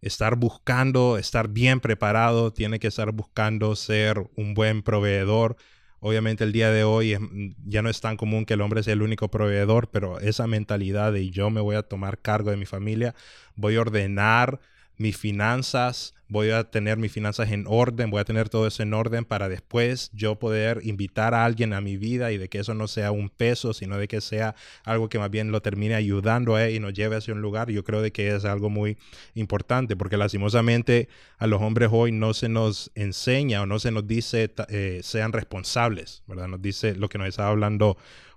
estar 0.00 0.36
buscando, 0.36 1.18
estar 1.18 1.48
bien 1.48 1.80
preparado, 1.80 2.52
tiene 2.52 2.78
que 2.78 2.88
estar 2.88 3.12
buscando 3.12 3.76
ser 3.76 4.30
un 4.36 4.54
buen 4.54 4.82
proveedor. 4.82 5.56
Obviamente 6.00 6.44
el 6.44 6.52
día 6.52 6.70
de 6.70 6.84
hoy 6.84 7.16
ya 7.64 7.82
no 7.82 7.88
es 7.88 8.00
tan 8.00 8.16
común 8.16 8.44
que 8.44 8.54
el 8.54 8.60
hombre 8.60 8.82
sea 8.82 8.92
el 8.92 9.02
único 9.02 9.30
proveedor, 9.30 9.90
pero 9.90 10.20
esa 10.20 10.46
mentalidad 10.46 11.12
de 11.12 11.30
yo 11.30 11.50
me 11.50 11.60
voy 11.60 11.76
a 11.76 11.82
tomar 11.82 12.18
cargo 12.18 12.50
de 12.50 12.56
mi 12.56 12.66
familia, 12.66 13.14
voy 13.56 13.76
a 13.76 13.80
ordenar 13.80 14.60
mis 14.98 15.16
finanzas, 15.16 16.14
voy 16.28 16.50
a 16.50 16.64
tener 16.64 16.98
mis 16.98 17.12
finanzas 17.12 17.50
en 17.52 17.66
orden, 17.68 18.10
voy 18.10 18.20
a 18.20 18.24
tener 18.24 18.48
todo 18.48 18.66
eso 18.66 18.82
en 18.82 18.94
orden 18.94 19.24
para 19.24 19.48
después 19.48 20.10
yo 20.12 20.38
poder 20.38 20.80
invitar 20.82 21.34
a 21.34 21.44
alguien 21.44 21.72
a 21.72 21.80
mi 21.80 21.96
vida 21.96 22.32
y 22.32 22.38
de 22.38 22.48
que 22.48 22.58
eso 22.58 22.74
no 22.74 22.88
sea 22.88 23.12
un 23.12 23.28
peso, 23.28 23.72
sino 23.72 23.98
de 23.98 24.08
que 24.08 24.20
sea 24.20 24.54
algo 24.84 25.08
que 25.08 25.18
más 25.18 25.30
bien 25.30 25.52
lo 25.52 25.62
termine 25.62 25.94
ayudando 25.94 26.56
a 26.56 26.64
él 26.64 26.74
y 26.74 26.80
nos 26.80 26.94
lleve 26.94 27.16
hacia 27.16 27.34
un 27.34 27.42
lugar. 27.42 27.70
Yo 27.70 27.84
creo 27.84 28.02
de 28.02 28.12
que 28.12 28.34
es 28.34 28.44
algo 28.44 28.70
muy 28.70 28.96
importante 29.34 29.96
porque 29.96 30.16
lastimosamente 30.16 31.08
a 31.38 31.46
los 31.46 31.62
hombres 31.62 31.90
hoy 31.92 32.12
no 32.12 32.34
se 32.34 32.48
nos 32.48 32.90
enseña 32.94 33.62
o 33.62 33.66
no 33.66 33.78
se 33.78 33.90
nos 33.90 34.06
dice 34.06 34.52
eh, 34.68 35.00
sean 35.02 35.32
responsables, 35.32 36.22
¿verdad? 36.26 36.48
Nos 36.48 36.62
dice 36.62 36.94
lo 36.94 37.08
que 37.08 37.18
nos 37.18 37.28
estaba 37.28 37.50
hablando 37.50 37.96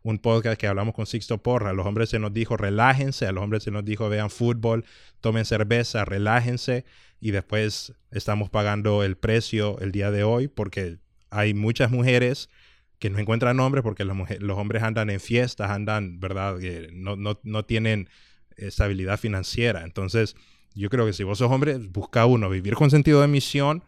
un 0.10 0.20
podcast 0.20 0.60
que 0.60 0.68
hablamos 0.68 0.93
con 0.93 1.05
Sixto 1.05 1.38
Porra. 1.38 1.70
A 1.70 1.74
los 1.74 1.86
hombres 1.86 2.10
se 2.10 2.20
nos 2.20 2.34
dijo 2.34 2.57
relájense, 2.57 3.26
a 3.26 3.32
los 3.32 3.43
hombres 3.43 3.64
se 3.64 3.72
nos 3.72 3.86
dijo 3.86 4.10
vean 4.10 4.30
fútbol, 4.30 4.86
tomen 5.22 5.45
cerveza, 5.45 6.05
relájense 6.05 6.86
y 7.22 7.32
después 7.32 7.93
estamos 8.12 8.49
pagando 8.49 9.03
el 9.03 9.18
precio 9.18 9.80
el 9.80 9.91
día 9.91 10.12
de 10.12 10.24
hoy 10.24 10.47
porque 10.47 10.97
hay 11.30 11.53
muchas 11.53 11.91
mujeres 11.91 12.49
que 12.97 13.10
no 13.10 13.20
encuentran 13.20 13.60
hombres 13.60 13.84
porque 13.84 14.03
los, 14.03 14.57
hombres 14.57 14.84
andan 14.84 15.10
en 15.10 15.20
fiestas, 15.20 15.72
andan, 15.72 16.20
¿verdad? 16.20 16.57
No, 16.91 17.16
no, 17.16 17.39
no 17.43 17.64
tienen 17.64 18.10
estabilidad 18.57 19.18
financiera. 19.18 19.84
Entonces, 19.84 20.36
yo 20.76 20.89
creo 20.89 21.05
que 21.05 21.14
si 21.14 21.24
vos 21.24 21.38
sos 21.38 21.51
hombre, 21.51 21.78
busca 21.78 22.26
uno, 22.26 22.49
vivir 22.49 22.76
con 22.76 22.91
sentido 22.91 23.22
de 23.22 23.28
misión 23.28 23.84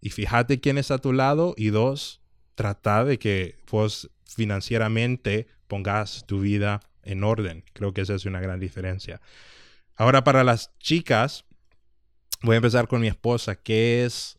y 0.00 0.10
fíjate 0.10 0.60
quién 0.60 0.78
está 0.78 0.94
a 0.94 0.98
tu 0.98 1.12
lado 1.12 1.54
y 1.56 1.70
dos, 1.70 2.20
trata 2.54 3.04
de 3.04 3.18
que 3.18 3.56
vos 3.70 4.10
financieramente 4.34 5.46
pongas 5.66 6.24
tu 6.26 6.40
vida 6.40 6.80
en 7.02 7.24
orden. 7.24 7.64
Creo 7.72 7.92
que 7.92 8.02
esa 8.02 8.14
es 8.14 8.24
una 8.24 8.40
gran 8.40 8.60
diferencia. 8.60 9.20
Ahora 9.96 10.24
para 10.24 10.44
las 10.44 10.76
chicas, 10.78 11.44
voy 12.42 12.54
a 12.54 12.56
empezar 12.56 12.88
con 12.88 13.00
mi 13.00 13.08
esposa, 13.08 13.56
que 13.56 14.04
es 14.04 14.38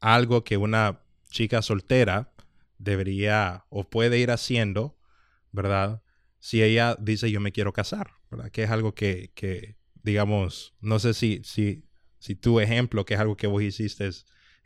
algo 0.00 0.44
que 0.44 0.56
una 0.56 1.00
chica 1.30 1.62
soltera 1.62 2.32
debería 2.78 3.64
o 3.68 3.84
puede 3.84 4.18
ir 4.18 4.30
haciendo, 4.30 4.98
¿verdad? 5.52 6.02
Si 6.38 6.62
ella 6.62 6.96
dice 6.98 7.30
yo 7.30 7.40
me 7.40 7.52
quiero 7.52 7.72
casar, 7.72 8.12
¿verdad? 8.30 8.50
Que 8.50 8.64
es 8.64 8.70
algo 8.70 8.94
que, 8.94 9.32
que 9.34 9.76
digamos, 10.02 10.74
no 10.80 10.98
sé 10.98 11.14
si, 11.14 11.40
si, 11.44 11.84
si 12.18 12.34
tu 12.34 12.60
ejemplo, 12.60 13.04
que 13.04 13.14
es 13.14 13.20
algo 13.20 13.36
que 13.36 13.46
vos 13.46 13.62
hiciste, 13.62 14.10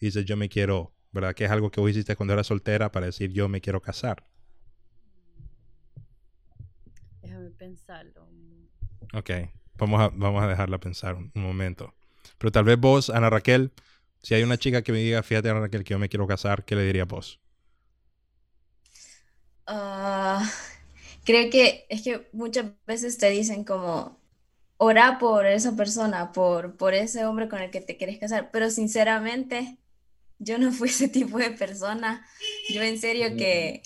dices 0.00 0.24
yo 0.24 0.36
me 0.36 0.48
quiero, 0.48 0.94
¿verdad? 1.12 1.34
Que 1.34 1.44
es 1.44 1.50
algo 1.50 1.70
que 1.70 1.80
vos 1.80 1.90
hiciste 1.90 2.16
cuando 2.16 2.34
eras 2.34 2.46
soltera 2.46 2.92
para 2.92 3.06
decir 3.06 3.32
yo 3.32 3.48
me 3.48 3.60
quiero 3.60 3.80
casar. 3.80 4.29
Pensarlo. 7.60 8.26
Ok, 9.14 9.30
vamos 9.74 10.00
a, 10.00 10.08
vamos 10.14 10.42
a 10.42 10.46
dejarla 10.48 10.78
pensar 10.78 11.14
un, 11.14 11.30
un 11.34 11.42
momento. 11.42 11.94
Pero 12.38 12.52
tal 12.52 12.64
vez 12.64 12.78
vos, 12.78 13.10
Ana 13.10 13.30
Raquel, 13.30 13.72
si 14.22 14.34
hay 14.34 14.42
una 14.42 14.58
chica 14.58 14.82
que 14.82 14.92
me 14.92 14.98
diga, 14.98 15.22
fíjate, 15.22 15.50
Ana 15.50 15.60
Raquel, 15.60 15.84
que 15.84 15.92
yo 15.94 15.98
me 15.98 16.08
quiero 16.08 16.26
casar, 16.26 16.64
¿qué 16.64 16.76
le 16.76 16.84
diría 16.84 17.04
vos? 17.04 17.40
Ah, 19.66 20.50
creo 21.24 21.50
que 21.50 21.86
es 21.88 22.02
que 22.02 22.28
muchas 22.32 22.66
veces 22.86 23.18
te 23.18 23.30
dicen 23.30 23.64
como, 23.64 24.20
ora 24.78 25.18
por 25.18 25.46
esa 25.46 25.76
persona, 25.76 26.32
por, 26.32 26.76
por 26.76 26.94
ese 26.94 27.24
hombre 27.26 27.48
con 27.48 27.60
el 27.60 27.70
que 27.70 27.80
te 27.80 27.96
quieres 27.96 28.18
casar, 28.18 28.50
pero 28.52 28.70
sinceramente 28.70 29.78
yo 30.38 30.58
no 30.58 30.72
fui 30.72 30.88
ese 30.90 31.08
tipo 31.10 31.38
de 31.38 31.50
persona. 31.52 32.26
Yo 32.68 32.82
en 32.82 32.98
serio 32.98 33.36
que 33.36 33.82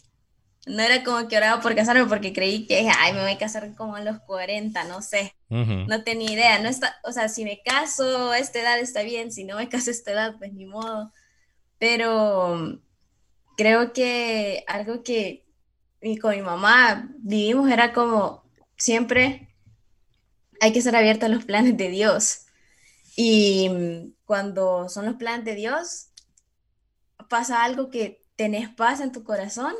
no 0.66 0.82
era 0.82 1.04
como 1.04 1.28
que 1.28 1.36
oraba 1.36 1.60
por 1.60 1.74
casarme 1.74 2.06
porque 2.06 2.32
creí 2.32 2.66
que, 2.66 2.88
ay, 2.98 3.12
me 3.12 3.22
voy 3.22 3.32
a 3.32 3.38
casar 3.38 3.74
como 3.74 3.96
a 3.96 4.00
los 4.00 4.20
40, 4.20 4.84
no 4.84 5.02
sé. 5.02 5.34
Ujú. 5.50 5.86
No 5.86 6.02
tenía 6.04 6.32
idea, 6.32 6.58
no 6.60 6.68
está, 6.68 6.96
o 7.04 7.12
sea, 7.12 7.28
si 7.28 7.44
me 7.44 7.60
caso 7.64 8.30
a 8.30 8.38
esta 8.38 8.60
edad 8.60 8.78
está 8.78 9.02
bien, 9.02 9.30
si 9.30 9.44
no 9.44 9.56
me 9.56 9.68
caso 9.68 9.90
a 9.90 9.92
esta 9.92 10.12
edad, 10.12 10.36
pues 10.38 10.52
ni 10.52 10.66
modo. 10.66 11.12
Pero 11.78 12.80
creo 13.56 13.92
que 13.92 14.64
algo 14.66 15.02
que 15.02 15.44
y 16.00 16.18
con 16.18 16.34
mi 16.34 16.42
mamá 16.42 17.08
vivimos 17.18 17.70
era 17.70 17.92
como 17.94 18.44
siempre 18.76 19.48
hay 20.60 20.72
que 20.72 20.78
estar 20.78 20.94
abierta 20.96 21.26
a 21.26 21.30
los 21.30 21.44
planes 21.44 21.76
de 21.76 21.88
Dios. 21.88 22.46
Y 23.16 24.14
cuando 24.24 24.88
son 24.88 25.06
los 25.06 25.16
planes 25.16 25.44
de 25.44 25.54
Dios, 25.54 26.08
pasa 27.28 27.64
algo 27.64 27.90
que 27.90 28.22
tenés 28.36 28.68
paz 28.68 29.00
en 29.00 29.12
tu 29.12 29.24
corazón. 29.24 29.74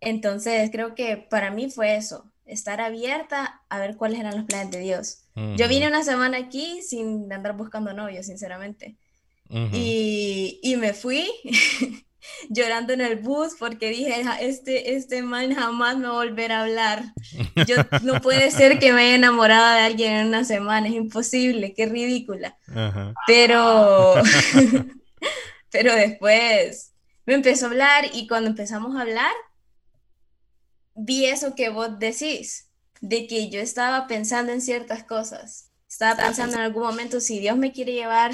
Entonces 0.00 0.70
creo 0.70 0.94
que 0.94 1.16
para 1.16 1.50
mí 1.50 1.70
fue 1.70 1.96
eso, 1.96 2.30
estar 2.44 2.80
abierta 2.80 3.62
a 3.68 3.78
ver 3.78 3.96
cuáles 3.96 4.20
eran 4.20 4.36
los 4.36 4.44
planes 4.46 4.70
de 4.70 4.80
Dios. 4.80 5.24
Yo 5.34 5.66
Ujú. 5.66 5.68
vine 5.68 5.88
una 5.88 6.02
semana 6.02 6.38
aquí 6.38 6.82
sin 6.82 7.32
andar 7.32 7.56
buscando 7.56 7.92
novio, 7.92 8.22
sinceramente. 8.22 8.96
Ujú. 9.50 9.70
Y, 9.72 10.60
y 10.62 10.76
me 10.76 10.92
fui 10.92 11.30
llorando 12.50 12.92
en 12.92 13.00
el 13.00 13.16
bus 13.16 13.54
porque 13.58 13.90
dije, 13.90 14.24
"Ja, 14.24 14.40
este, 14.40 14.94
este 14.94 15.22
man 15.22 15.54
jamás 15.54 15.96
me 15.96 16.06
va 16.06 16.12
a 16.12 16.24
volver 16.24 16.52
a 16.52 16.62
hablar. 16.62 17.02
Yo, 17.66 17.76
no 18.02 18.20
puede 18.20 18.50
ser 18.50 18.78
que 18.78 18.92
me 18.92 19.02
haya 19.02 19.14
enamorado 19.14 19.74
de 19.74 19.80
alguien 19.80 20.12
en 20.12 20.26
una 20.28 20.44
semana, 20.44 20.88
es 20.88 20.94
imposible, 20.94 21.74
qué 21.74 21.86
ridícula. 21.86 22.56
Ajá. 22.74 23.14
Pero, 23.26 24.14
pero 25.70 25.94
después 25.94 26.92
me 27.26 27.34
empezó 27.34 27.66
a 27.66 27.68
hablar 27.70 28.04
y 28.12 28.26
cuando 28.26 28.50
empezamos 28.50 28.96
a 28.96 29.02
hablar, 29.02 29.32
vi 30.98 31.26
eso 31.26 31.54
que 31.54 31.68
vos 31.70 31.98
decís, 31.98 32.70
de 33.00 33.26
que 33.26 33.48
yo 33.50 33.60
estaba 33.60 34.06
pensando 34.06 34.52
en 34.52 34.60
ciertas 34.60 35.04
cosas. 35.04 35.70
Estaba 35.88 36.20
pensando 36.20 36.56
en 36.56 36.62
algún 36.62 36.82
momento, 36.82 37.20
si 37.20 37.38
Dios 37.38 37.56
me 37.56 37.72
quiere 37.72 37.92
llevar 37.92 38.32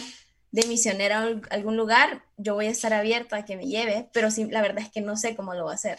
de 0.50 0.66
misionera 0.66 1.18
a 1.18 1.22
al- 1.24 1.42
algún 1.50 1.76
lugar, 1.76 2.24
yo 2.36 2.54
voy 2.54 2.66
a 2.66 2.70
estar 2.70 2.92
abierta 2.92 3.36
a 3.36 3.44
que 3.44 3.56
me 3.56 3.66
lleve, 3.66 4.08
pero 4.12 4.30
sí, 4.30 4.46
la 4.50 4.62
verdad 4.62 4.82
es 4.84 4.90
que 4.90 5.00
no 5.02 5.16
sé 5.16 5.36
cómo 5.36 5.54
lo 5.54 5.66
va 5.66 5.72
a 5.72 5.74
hacer. 5.74 5.98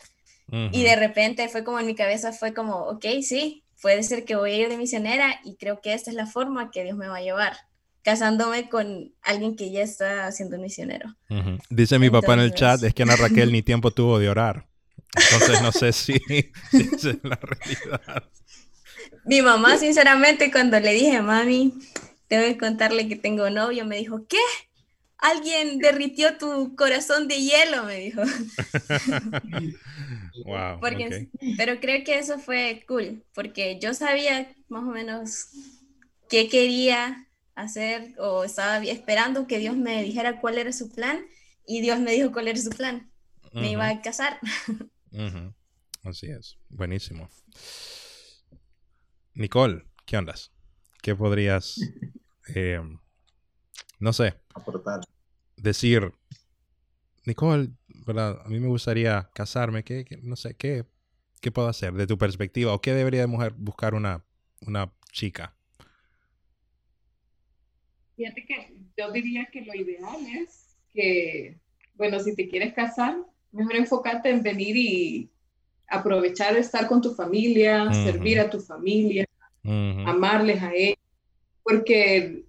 Y 0.72 0.84
de 0.84 0.95
repente 0.95 1.47
fue 1.49 1.63
como 1.63 1.80
en 1.80 1.86
mi 1.86 1.95
cabeza, 1.95 2.32
fue 2.32 2.53
como, 2.53 2.76
ok, 2.88 3.05
sí, 3.22 3.63
puede 3.82 4.03
ser 4.03 4.26
que 4.26 4.36
voy 4.36 4.51
a 4.51 4.57
ir 4.57 4.70
de 4.70 4.78
misionera 4.78 5.39
y 5.43 5.55
creo 5.57 5.82
que 5.82 5.93
esta 5.93 6.09
es 6.09 6.16
la 6.16 6.26
forma 6.28 6.72
que 6.72 6.84
Dios 6.84 6.97
me 6.97 7.07
va 7.07 7.18
a 7.18 7.22
llevar, 7.22 7.57
casándome 8.03 8.70
con 8.70 9.13
alguien 9.22 9.55
que 9.55 9.72
ya 9.72 9.82
está 9.82 10.32
siendo 10.32 10.57
misionero. 10.57 11.16
Dice 11.70 11.99
mi 11.99 12.09
papá 12.09 12.34
en 12.34 12.39
el 12.41 12.53
chat, 12.53 12.84
es 12.84 12.93
que 12.93 13.03
Ana 13.03 13.16
Raquel 13.16 13.51
ni 13.51 13.61
tiempo 13.61 13.91
tuvo 13.91 14.20
de 14.20 14.30
orar. 14.30 14.68
Entonces 15.16 15.61
no 15.61 15.72
sé 15.72 15.93
si, 15.93 16.13
si 16.72 16.78
esa 16.78 17.09
es 17.11 17.18
la 17.24 17.39
realidad. 17.41 18.24
Mi 19.26 19.41
mamá, 19.41 19.78
sinceramente, 19.78 20.51
cuando 20.51 20.80
le 20.80 20.93
dije, 20.93 21.22
mami, 21.22 21.74
tengo 22.28 22.45
que 22.45 22.57
contarle 22.57 23.07
que 23.07 23.16
tengo 23.16 23.49
novio, 23.49 23.86
me 23.86 23.97
dijo, 23.97 24.28
¿qué? 24.28 24.38
Alguien 25.18 25.80
derritió 25.80 26.38
tu 26.38 26.76
corazón 26.76 27.28
de 27.28 27.41
hielo, 27.41 27.84
me 27.84 27.99
dijo. 27.99 28.22
Wow. 30.43 30.82
Porque. 30.82 31.30
Pero 31.55 31.80
creo 31.80 32.03
que 32.03 32.20
eso 32.20 32.39
fue 32.39 32.84
cool, 32.89 33.24
porque 33.34 33.80
yo 33.80 33.93
sabía 33.93 34.53
más 34.68 34.84
o 34.84 34.88
menos 34.88 35.47
qué 36.30 36.49
quería 36.49 37.26
hacer 37.55 38.13
o 38.18 38.43
estaba 38.43 38.84
esperando 38.84 39.47
que 39.47 39.59
Dios 39.59 39.78
me 39.78 40.03
dijera 40.03 40.41
cuál 40.41 40.57
era 40.57 40.74
su 40.74 40.91
plan 40.91 41.26
y 41.66 41.82
Dios 41.82 41.99
me 41.99 42.11
dijo 42.11 42.32
cuál 42.32 42.49
era 42.49 42.59
su 42.59 42.70
plan. 42.70 43.09
Me 43.53 43.72
iba 43.72 43.88
a 43.88 44.01
casar. 44.01 44.39
Así 46.03 46.28
es. 46.28 46.57
Buenísimo. 46.70 47.30
Nicole, 49.34 49.86
¿qué 50.05 50.18
ondas? 50.18 50.51
¿Qué 51.01 51.16
podrías, 51.16 51.80
eh, 52.55 52.80
no 53.99 54.13
sé, 54.13 54.36
aportar. 54.53 55.01
decir? 55.57 56.11
Nicole, 57.26 57.70
¿verdad? 58.05 58.41
A 58.45 58.49
mí 58.49 58.59
me 58.59 58.68
gustaría 58.68 59.30
casarme. 59.34 59.84
¿Qué, 59.84 60.05
qué- 60.05 60.18
no 60.22 60.36
sé, 60.36 60.55
¿qué, 60.55 60.86
qué 61.41 61.51
puedo 61.51 61.68
hacer 61.68 61.93
de 61.93 62.07
tu 62.07 62.18
perspectiva? 62.18 62.74
¿O 62.74 62.82
qué 62.82 62.93
debería 62.93 63.22
de 63.22 63.28
mujer 63.28 63.53
buscar 63.57 63.95
una, 63.95 64.24
una 64.61 64.93
chica? 65.11 65.55
Fíjate 68.16 68.45
que 68.45 68.78
yo 68.97 69.11
diría 69.11 69.47
que 69.51 69.61
lo 69.61 69.74
ideal 69.76 70.26
es 70.28 70.78
que, 70.93 71.59
bueno, 71.95 72.20
si 72.20 72.36
te 72.36 72.47
quieres 72.47 72.74
casar, 72.74 73.18
mejor 73.56 73.76
enfócate 73.76 74.30
en 74.30 74.43
venir 74.43 74.76
y 74.76 75.30
aprovechar 75.88 76.53
de 76.53 76.60
estar 76.60 76.88
con 76.88 77.01
tu 77.01 77.14
familia, 77.14 77.86
Ujú. 77.86 77.93
servir 77.93 78.39
a 78.39 78.49
tu 78.49 78.60
familia, 78.60 79.26
Ujú. 79.64 80.10
amarles 80.10 80.62
a 80.62 80.74
ellos, 80.74 80.97
porque 81.64 82.43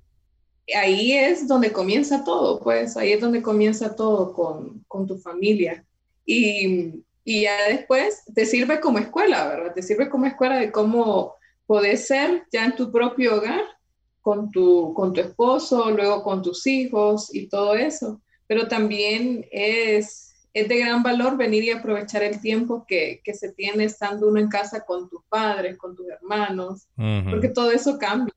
ahí 0.75 1.13
es 1.13 1.47
donde 1.47 1.73
comienza 1.73 2.25
todo, 2.25 2.61
pues 2.61 2.97
ahí 2.97 3.13
es 3.13 3.21
donde 3.21 3.43
comienza 3.43 3.95
todo 3.95 4.33
con, 4.33 4.85
con 4.89 5.07
tu 5.07 5.17
familia. 5.19 5.85
Y, 6.25 7.05
y 7.25 7.43
ya 7.43 7.69
después 7.69 8.25
te 8.35 8.45
sirve 8.47 8.81
como 8.81 8.99
escuela, 8.99 9.47
¿verdad? 9.49 9.75
Te 9.75 9.83
sirve 9.83 10.09
como 10.09 10.27
escuela 10.27 10.57
de 10.57 10.73
cómo 10.73 11.35
podés 11.67 12.07
ser 12.07 12.45
ya 12.53 12.65
en 12.65 12.75
tu 12.75 12.91
propio 12.91 13.37
hogar 13.37 13.63
con 14.21 14.51
tu, 14.51 14.93
con 14.95 15.13
tu 15.13 15.21
esposo, 15.21 15.91
luego 15.91 16.23
con 16.25 16.43
tus 16.43 16.67
hijos 16.67 17.33
y 17.33 17.49
todo 17.49 17.75
eso. 17.77 18.21
Pero 18.49 18.67
también 18.67 19.47
es, 19.53 20.26
es 20.57 20.69
de 20.69 20.79
gran 20.79 21.03
valor 21.03 21.37
venir 21.37 21.65
y 21.65 21.71
aprovechar 21.71 22.23
el 22.23 22.41
tiempo 22.41 22.87
que, 22.89 23.21
que 23.23 23.35
se 23.35 23.53
tiene 23.53 23.85
estando 23.85 24.27
uno 24.27 24.41
en 24.41 24.49
casa 24.49 24.87
con 24.87 25.07
tus 25.07 25.23
padres, 25.29 25.77
con 25.77 25.95
tus 25.95 26.09
hermanos, 26.09 26.89
porque 27.29 27.51
todo 27.51 27.71
eso 27.71 27.99
cambia, 27.99 28.35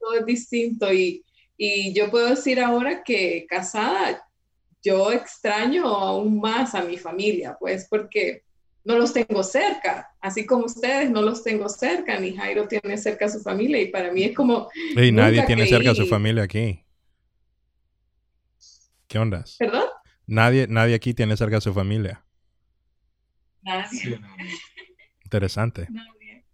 todo 0.00 0.14
es 0.14 0.26
distinto 0.26 0.92
y, 0.92 1.24
y 1.56 1.92
yo 1.92 2.10
puedo 2.10 2.28
decir 2.28 2.58
ahora 2.58 3.04
que 3.04 3.46
casada, 3.48 4.20
yo 4.82 5.12
extraño 5.12 5.86
aún 5.86 6.40
más 6.40 6.74
a 6.74 6.82
mi 6.82 6.96
familia, 6.96 7.56
pues 7.60 7.86
porque 7.88 8.42
no 8.82 8.98
los 8.98 9.12
tengo 9.12 9.44
cerca, 9.44 10.10
así 10.20 10.44
como 10.44 10.64
ustedes 10.64 11.08
no 11.08 11.22
los 11.22 11.44
tengo 11.44 11.68
cerca, 11.68 12.18
ni 12.18 12.34
Jairo 12.34 12.66
tiene 12.66 12.98
cerca 12.98 13.26
a 13.26 13.30
su 13.30 13.42
familia 13.42 13.80
y 13.80 13.92
para 13.92 14.10
mí 14.10 14.24
es 14.24 14.34
como, 14.34 14.68
Ey, 14.96 15.12
nadie 15.12 15.44
tiene 15.46 15.68
cerca 15.68 15.92
a 15.92 15.94
su 15.94 16.08
familia 16.08 16.42
aquí. 16.42 16.84
¿Qué 19.06 19.18
ondas? 19.20 19.54
¿perdón? 19.56 19.84
Nadie, 20.30 20.68
nadie 20.68 20.94
aquí 20.94 21.12
tiene 21.12 21.36
cerca 21.36 21.56
a 21.56 21.60
su 21.60 21.74
familia. 21.74 22.22
Nadie. 23.62 24.20
Interesante. 25.24 25.88
Nadie. 25.90 26.44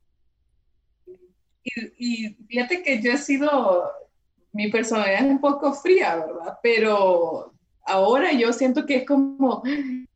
Y, 1.63 1.83
y 1.99 2.35
fíjate 2.49 2.83
que 2.83 3.03
yo 3.03 3.13
he 3.13 3.19
sido, 3.19 3.93
mi 4.53 4.71
personalidad 4.71 5.27
es 5.27 5.31
un 5.31 5.41
poco 5.43 5.75
fría, 5.75 6.17
¿verdad? 6.17 6.59
Pero 6.63 7.53
ahora 7.85 8.33
yo 8.33 8.51
siento 8.55 8.87
que 8.87 8.97
es 8.97 9.07
como, 9.07 9.63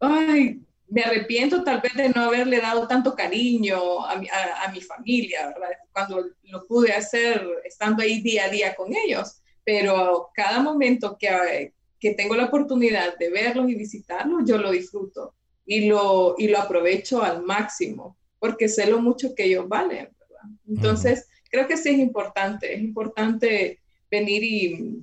ay, 0.01 0.63
me 0.89 1.03
arrepiento 1.03 1.63
tal 1.63 1.83
vez 1.83 1.93
de 1.95 2.09
no 2.09 2.23
haberle 2.23 2.61
dado 2.61 2.89
tanto 2.89 3.15
cariño 3.15 4.07
a 4.07 4.17
mi, 4.17 4.27
a, 4.31 4.65
a 4.65 4.73
mi 4.73 4.81
familia, 4.81 5.49
¿verdad? 5.49 5.69
Cuando 5.93 6.31
lo 6.45 6.67
pude 6.67 6.93
hacer 6.95 7.47
estando 7.67 8.03
ahí 8.03 8.23
día 8.23 8.47
a 8.47 8.49
día 8.49 8.75
con 8.75 8.91
ellos. 8.97 9.43
Pero 9.65 10.31
cada 10.33 10.61
momento 10.63 11.19
que, 11.19 11.75
que 12.01 12.15
tengo 12.15 12.35
la 12.35 12.47
oportunidad 12.47 13.17
de 13.19 13.31
verlos 13.31 13.71
y 13.71 13.75
visitarlos, 13.75 14.43
yo 14.47 14.59
lo 14.59 14.71
disfruto 14.71 15.35
y 15.67 15.87
lo, 15.87 16.35
y 16.39 16.49
lo 16.49 16.59
aprovecho 16.59 17.23
al 17.23 17.45
máximo, 17.45 18.17
porque 18.39 18.69
sé 18.69 18.87
lo 18.87 19.01
mucho 19.01 19.35
que 19.35 19.45
ellos 19.45 19.69
valen, 19.69 20.09
¿verdad? 20.19 20.51
Entonces, 20.67 21.29
creo 21.51 21.69
que 21.69 21.77
sí 21.77 21.91
es 21.91 21.99
importante, 21.99 22.75
es 22.75 22.81
importante 22.81 23.81
venir 24.11 24.43
y, 24.43 25.03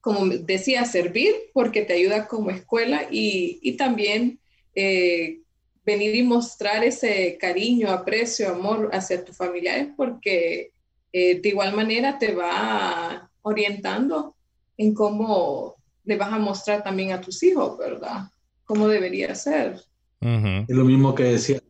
como 0.00 0.26
decía, 0.26 0.84
servir, 0.86 1.34
porque 1.52 1.82
te 1.82 1.92
ayuda 1.92 2.26
como 2.26 2.50
escuela 2.50 3.06
y, 3.10 3.58
y 3.62 3.76
también 3.76 4.40
eh, 4.74 5.40
venir 5.84 6.16
y 6.16 6.22
mostrar 6.22 6.82
ese 6.82 7.38
cariño, 7.38 7.90
aprecio, 7.90 8.48
amor 8.48 8.90
hacia 8.92 9.24
tus 9.24 9.36
familiares, 9.36 9.88
porque 9.96 10.72
eh, 11.12 11.40
de 11.40 11.48
igual 11.48 11.74
manera 11.74 12.18
te 12.18 12.34
va 12.34 13.30
orientando 13.42 14.34
en 14.76 14.92
cómo 14.92 15.75
le 16.06 16.16
vas 16.16 16.32
a 16.32 16.38
mostrar 16.38 16.82
también 16.82 17.12
a 17.12 17.20
tus 17.20 17.42
hijos, 17.42 17.76
¿verdad? 17.76 18.30
Cómo 18.64 18.88
debería 18.88 19.34
ser. 19.34 19.80
Es 20.20 20.74
lo 20.74 20.84
mismo 20.84 21.14
que 21.14 21.24
decía, 21.24 21.60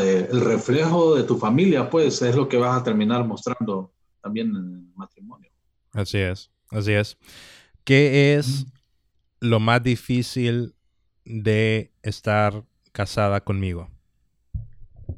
el 0.00 0.40
reflejo 0.40 1.14
de 1.14 1.22
tu 1.22 1.36
familia, 1.38 1.88
pues 1.88 2.20
es 2.22 2.34
lo 2.34 2.48
que 2.48 2.56
vas 2.56 2.80
a 2.80 2.82
terminar 2.84 3.24
mostrando 3.24 3.92
también 4.22 4.48
en 4.48 4.56
el 4.56 4.92
matrimonio. 4.96 5.50
Así 5.92 6.18
es, 6.18 6.50
así 6.70 6.92
es. 6.92 7.16
¿Qué 7.84 8.34
es 8.34 8.66
lo 9.40 9.60
más 9.60 9.82
difícil 9.82 10.74
de 11.24 11.92
estar 12.02 12.64
casada 12.92 13.40
conmigo? 13.40 13.88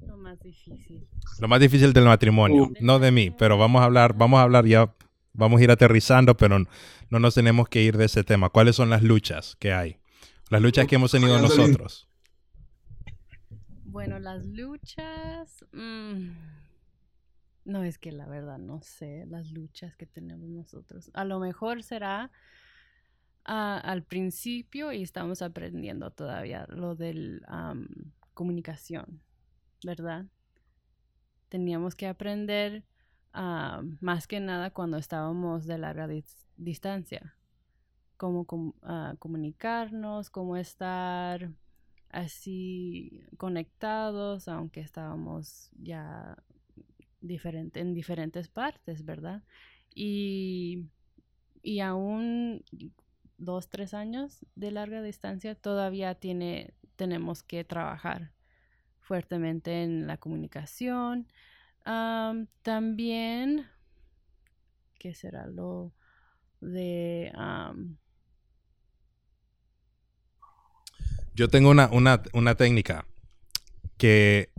Lo 0.07 0.17
más 0.17 0.39
difícil. 0.41 1.07
Lo 1.41 1.49
más 1.49 1.61
difícil 1.61 1.93
del 1.93 2.05
matrimonio, 2.05 2.65
Uh. 2.65 2.75
no 2.81 2.99
de 2.99 3.11
mí, 3.11 3.31
pero 3.31 3.57
vamos 3.57 3.81
a 3.83 3.85
hablar, 3.87 4.15
vamos 4.17 4.39
a 4.39 4.43
hablar 4.43 4.67
ya, 4.67 4.93
vamos 5.39 5.61
a 5.61 5.64
ir 5.64 5.70
aterrizando, 5.70 6.36
pero 6.36 6.59
no 6.59 7.18
nos 7.18 7.34
tenemos 7.34 7.68
que 7.68 7.82
ir 7.82 7.97
de 7.97 8.07
ese 8.07 8.24
tema. 8.24 8.51
¿Cuáles 8.51 8.76
son 8.76 8.91
las 8.91 9.03
luchas 9.03 9.57
que 9.57 9.72
hay? 9.72 9.99
Las 10.51 10.61
luchas 10.61 10.86
que 10.86 10.97
hemos 10.97 11.12
tenido 11.12 11.41
nosotros. 11.41 12.09
Bueno, 13.84 14.18
las 14.18 14.45
luchas. 14.45 15.64
mm, 15.72 16.30
no 17.64 17.84
es 17.84 17.99
que 17.99 18.12
la 18.12 18.26
verdad 18.26 18.59
no 18.59 18.80
sé 18.82 19.26
las 19.26 19.53
luchas 19.53 19.95
que 19.95 20.07
tenemos 20.07 20.49
nosotros. 20.49 21.11
A 21.14 21.24
lo 21.24 21.39
mejor 21.39 21.82
será 21.82 22.30
ah, 23.45 23.78
al 23.78 24.03
principio 24.03 24.93
y 24.93 25.03
estamos 25.03 25.43
aprendiendo 25.43 26.11
todavía 26.11 26.66
lo 26.68 26.97
del 26.97 27.43
am, 27.47 27.86
comunicación, 28.34 29.20
¿verdad? 29.84 30.26
Teníamos 31.49 31.95
que 31.95 32.07
aprender 32.07 32.84
ah, 33.39 33.82
más 34.01 34.26
que 34.26 34.41
nada 34.41 34.70
cuando 34.70 34.97
estábamos 34.99 35.66
de 35.66 35.78
larga 35.78 36.09
dis- 36.09 36.47
distancia. 36.57 37.36
Cómo 38.16 38.47
ah, 38.82 39.14
comunicarnos, 39.20 40.28
cómo 40.30 40.57
estar 40.57 41.53
así 42.11 43.22
conectados, 43.36 44.49
aunque 44.49 44.80
estábamos 44.80 45.70
ya 45.78 46.36
diferente, 47.20 47.80
en 47.80 47.95
diferentes 47.95 48.49
partes, 48.49 49.05
¿verdad? 49.05 49.43
Y, 49.95 50.86
y 51.62 51.80
aún 51.80 52.64
dos, 53.39 53.68
tres 53.68 53.95
años 53.95 54.45
de 54.57 54.72
larga 54.72 55.03
distancia 55.03 55.55
todavía 55.55 56.16
tiene, 56.16 56.74
tenemos 56.97 57.45
que 57.45 57.62
trabajar 57.64 58.32
fuertemente 59.01 59.84
en 59.84 60.07
la 60.09 60.16
comunicación. 60.16 61.28
Am, 61.91 62.49
también, 62.61 63.66
¿qué 64.99 65.14
será 65.14 65.47
lo 65.47 65.95
de... 66.61 67.32
am, 67.34 67.97
Yo 71.32 71.49
tengo 71.49 71.70
una, 71.70 71.89
una, 71.91 72.22
una 72.34 72.57
técnica 72.57 73.07
que 73.97 74.51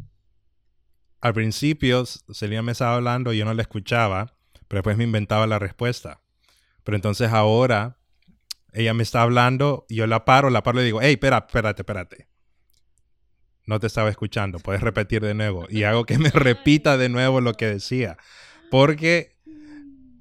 al 1.22 1.36
principio 1.36 2.04
Celia 2.08 2.64
me 2.64 2.72
estaba 2.72 2.96
hablando 2.96 3.32
y 3.32 3.38
yo 3.38 3.46
no 3.46 3.54
la 3.54 3.62
escuchaba, 3.62 4.34
pero 4.68 4.80
después 4.80 4.98
me 4.98 5.04
inventaba 5.04 5.46
la 5.46 5.60
respuesta. 5.60 6.24
Pero 6.84 6.96
entonces 6.96 7.32
ahora 7.32 8.00
ella 8.74 8.96
me 8.96 9.04
está 9.04 9.22
hablando, 9.22 9.86
yo 9.88 10.08
la 10.08 10.26
paro, 10.26 10.50
la 10.50 10.64
paro 10.64 10.82
y 10.82 10.86
digo, 10.86 11.00
hey, 11.00 11.14
espera, 11.14 11.46
espérate, 11.46 11.84
espérate. 11.84 12.28
No 13.70 13.80
te 13.80 13.86
estaba 13.86 14.10
escuchando, 14.10 14.58
puedes 14.58 14.82
repetir 14.82 15.22
de 15.22 15.36
nuevo. 15.36 15.68
Y 15.70 15.84
hago 15.84 16.04
que 16.04 16.18
me 16.18 16.32
repita 16.32 16.98
de 16.98 17.08
nuevo 17.08 17.40
lo 17.40 17.54
que 17.54 17.68
decía. 17.68 18.18
Porque 18.72 19.38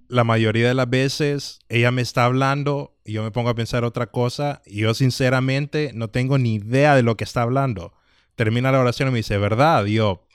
la 0.06 0.22
mayoría 0.22 0.68
de 0.68 0.74
las 0.74 0.90
veces 0.90 1.60
ella 1.70 1.90
me 1.90 2.02
está 2.02 2.26
hablando 2.26 2.98
y 3.06 3.12
yo 3.14 3.22
me 3.22 3.30
pongo 3.30 3.48
a 3.48 3.54
pensar 3.54 3.84
otra 3.84 4.08
cosa 4.08 4.60
y 4.66 4.80
yo 4.80 4.92
sinceramente 4.92 5.92
no 5.94 6.10
tengo 6.10 6.36
ni 6.36 6.56
idea 6.56 6.94
de 6.94 7.02
lo 7.02 7.16
que 7.16 7.24
está 7.24 7.40
hablando. 7.40 7.94
Termina 8.34 8.70
la 8.70 8.80
oración 8.80 9.08
y 9.08 9.12
me 9.12 9.16
dice, 9.18 9.38
¿verdad? 9.38 9.86
Y 9.86 9.94
yo, 9.94 10.28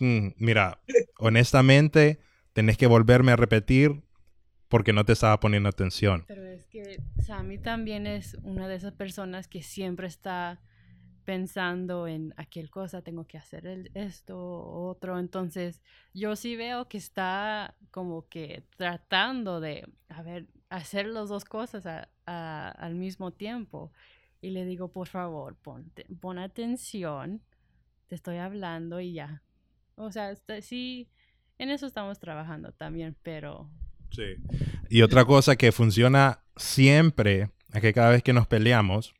"Mm, 0.00 0.30
mira, 0.38 0.80
honestamente, 1.18 2.18
tenés 2.54 2.76
que 2.76 2.88
volverme 2.88 3.30
a 3.30 3.36
repetir 3.36 4.02
porque 4.66 4.92
no 4.92 5.04
te 5.04 5.12
estaba 5.12 5.38
poniendo 5.38 5.68
atención. 5.68 6.24
Pero 6.26 6.44
es 6.44 6.66
que 6.66 7.00
Sammy 7.24 7.58
también 7.58 8.08
es 8.08 8.36
una 8.42 8.66
de 8.66 8.74
esas 8.74 8.94
personas 8.94 9.46
que 9.46 9.62
siempre 9.62 10.08
está 10.08 10.60
pensando 11.28 12.06
en 12.08 12.32
aquel 12.38 12.70
cosa, 12.70 13.02
tengo 13.02 13.26
que 13.26 13.36
hacer 13.36 13.66
el- 13.66 13.90
esto, 13.92 14.38
otro. 14.38 15.18
Entonces, 15.18 15.82
yo 16.14 16.36
sí 16.36 16.56
veo 16.56 16.88
que 16.88 16.96
está 16.96 17.74
como 17.90 18.26
que 18.30 18.62
tratando 18.78 19.60
de, 19.60 19.86
a 20.08 20.22
ver, 20.22 20.46
hacer 20.70 21.04
las 21.06 21.28
dos 21.28 21.44
cosas 21.44 21.84
al 22.24 22.94
mismo 22.94 23.30
tiempo. 23.30 23.92
Y 24.40 24.48
le 24.52 24.64
digo, 24.64 24.90
por 24.90 25.06
favor, 25.06 25.54
ponte, 25.56 26.06
pon 26.18 26.38
atención, 26.38 27.42
te 28.06 28.14
estoy 28.14 28.38
hablando 28.38 28.98
y 28.98 29.12
ya. 29.12 29.42
O 29.96 30.10
sea, 30.10 30.30
está- 30.30 30.62
sí, 30.62 31.10
en 31.58 31.68
eso 31.68 31.86
estamos 31.86 32.18
trabajando 32.18 32.72
también, 32.72 33.14
pero 33.22 33.68
Sí. 34.12 34.36
Y 34.88 35.02
otra 35.02 35.26
cosa 35.26 35.56
que 35.56 35.72
funciona 35.72 36.42
siempre 36.56 37.50
es 37.74 37.82
que 37.82 37.92
cada 37.92 38.08
vez 38.12 38.22
que 38.22 38.32
nos 38.32 38.46
peleamos, 38.46 39.12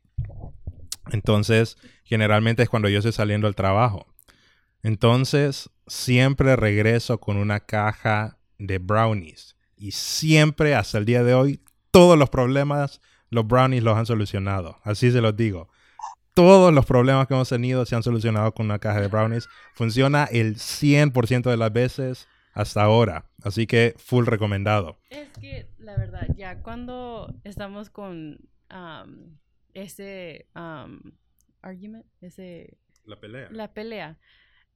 entonces 1.11 1.77
generalmente 2.03 2.63
es 2.63 2.69
cuando 2.69 2.89
yo 2.89 2.99
estoy 2.99 3.11
saliendo 3.11 3.47
al 3.47 3.55
trabajo. 3.55 4.07
Entonces 4.83 5.69
siempre 5.87 6.55
regreso 6.55 7.19
con 7.19 7.37
una 7.37 7.59
caja 7.59 8.37
de 8.57 8.77
brownies. 8.77 9.55
Y 9.75 9.91
siempre 9.91 10.75
hasta 10.75 10.97
el 10.97 11.05
día 11.05 11.23
de 11.23 11.33
hoy, 11.33 11.61
todos 11.91 12.17
los 12.17 12.29
problemas, 12.29 13.01
los 13.29 13.47
brownies 13.47 13.83
los 13.83 13.97
han 13.97 14.05
solucionado. 14.05 14.77
Así 14.83 15.11
se 15.11 15.21
los 15.21 15.35
digo. 15.35 15.69
Todos 16.33 16.73
los 16.73 16.85
problemas 16.85 17.27
que 17.27 17.33
hemos 17.33 17.49
tenido 17.49 17.85
se 17.85 17.95
han 17.95 18.03
solucionado 18.03 18.53
con 18.53 18.65
una 18.65 18.79
caja 18.79 19.01
de 19.01 19.07
brownies. 19.07 19.49
Funciona 19.73 20.25
el 20.25 20.55
100% 20.55 21.49
de 21.49 21.57
las 21.57 21.73
veces 21.73 22.27
hasta 22.53 22.83
ahora. 22.83 23.29
Así 23.43 23.67
que 23.67 23.95
full 23.97 24.25
recomendado. 24.25 24.99
Es 25.09 25.29
que, 25.39 25.69
la 25.77 25.97
verdad, 25.97 26.27
ya 26.35 26.61
cuando 26.61 27.33
estamos 27.43 27.89
con 27.89 28.39
ese 29.73 30.47
am, 30.53 31.01
argument, 31.61 32.05
ese, 32.21 32.77
La 33.05 33.19
pelea. 33.19 33.49
la 33.51 33.73
pelea, 33.73 34.17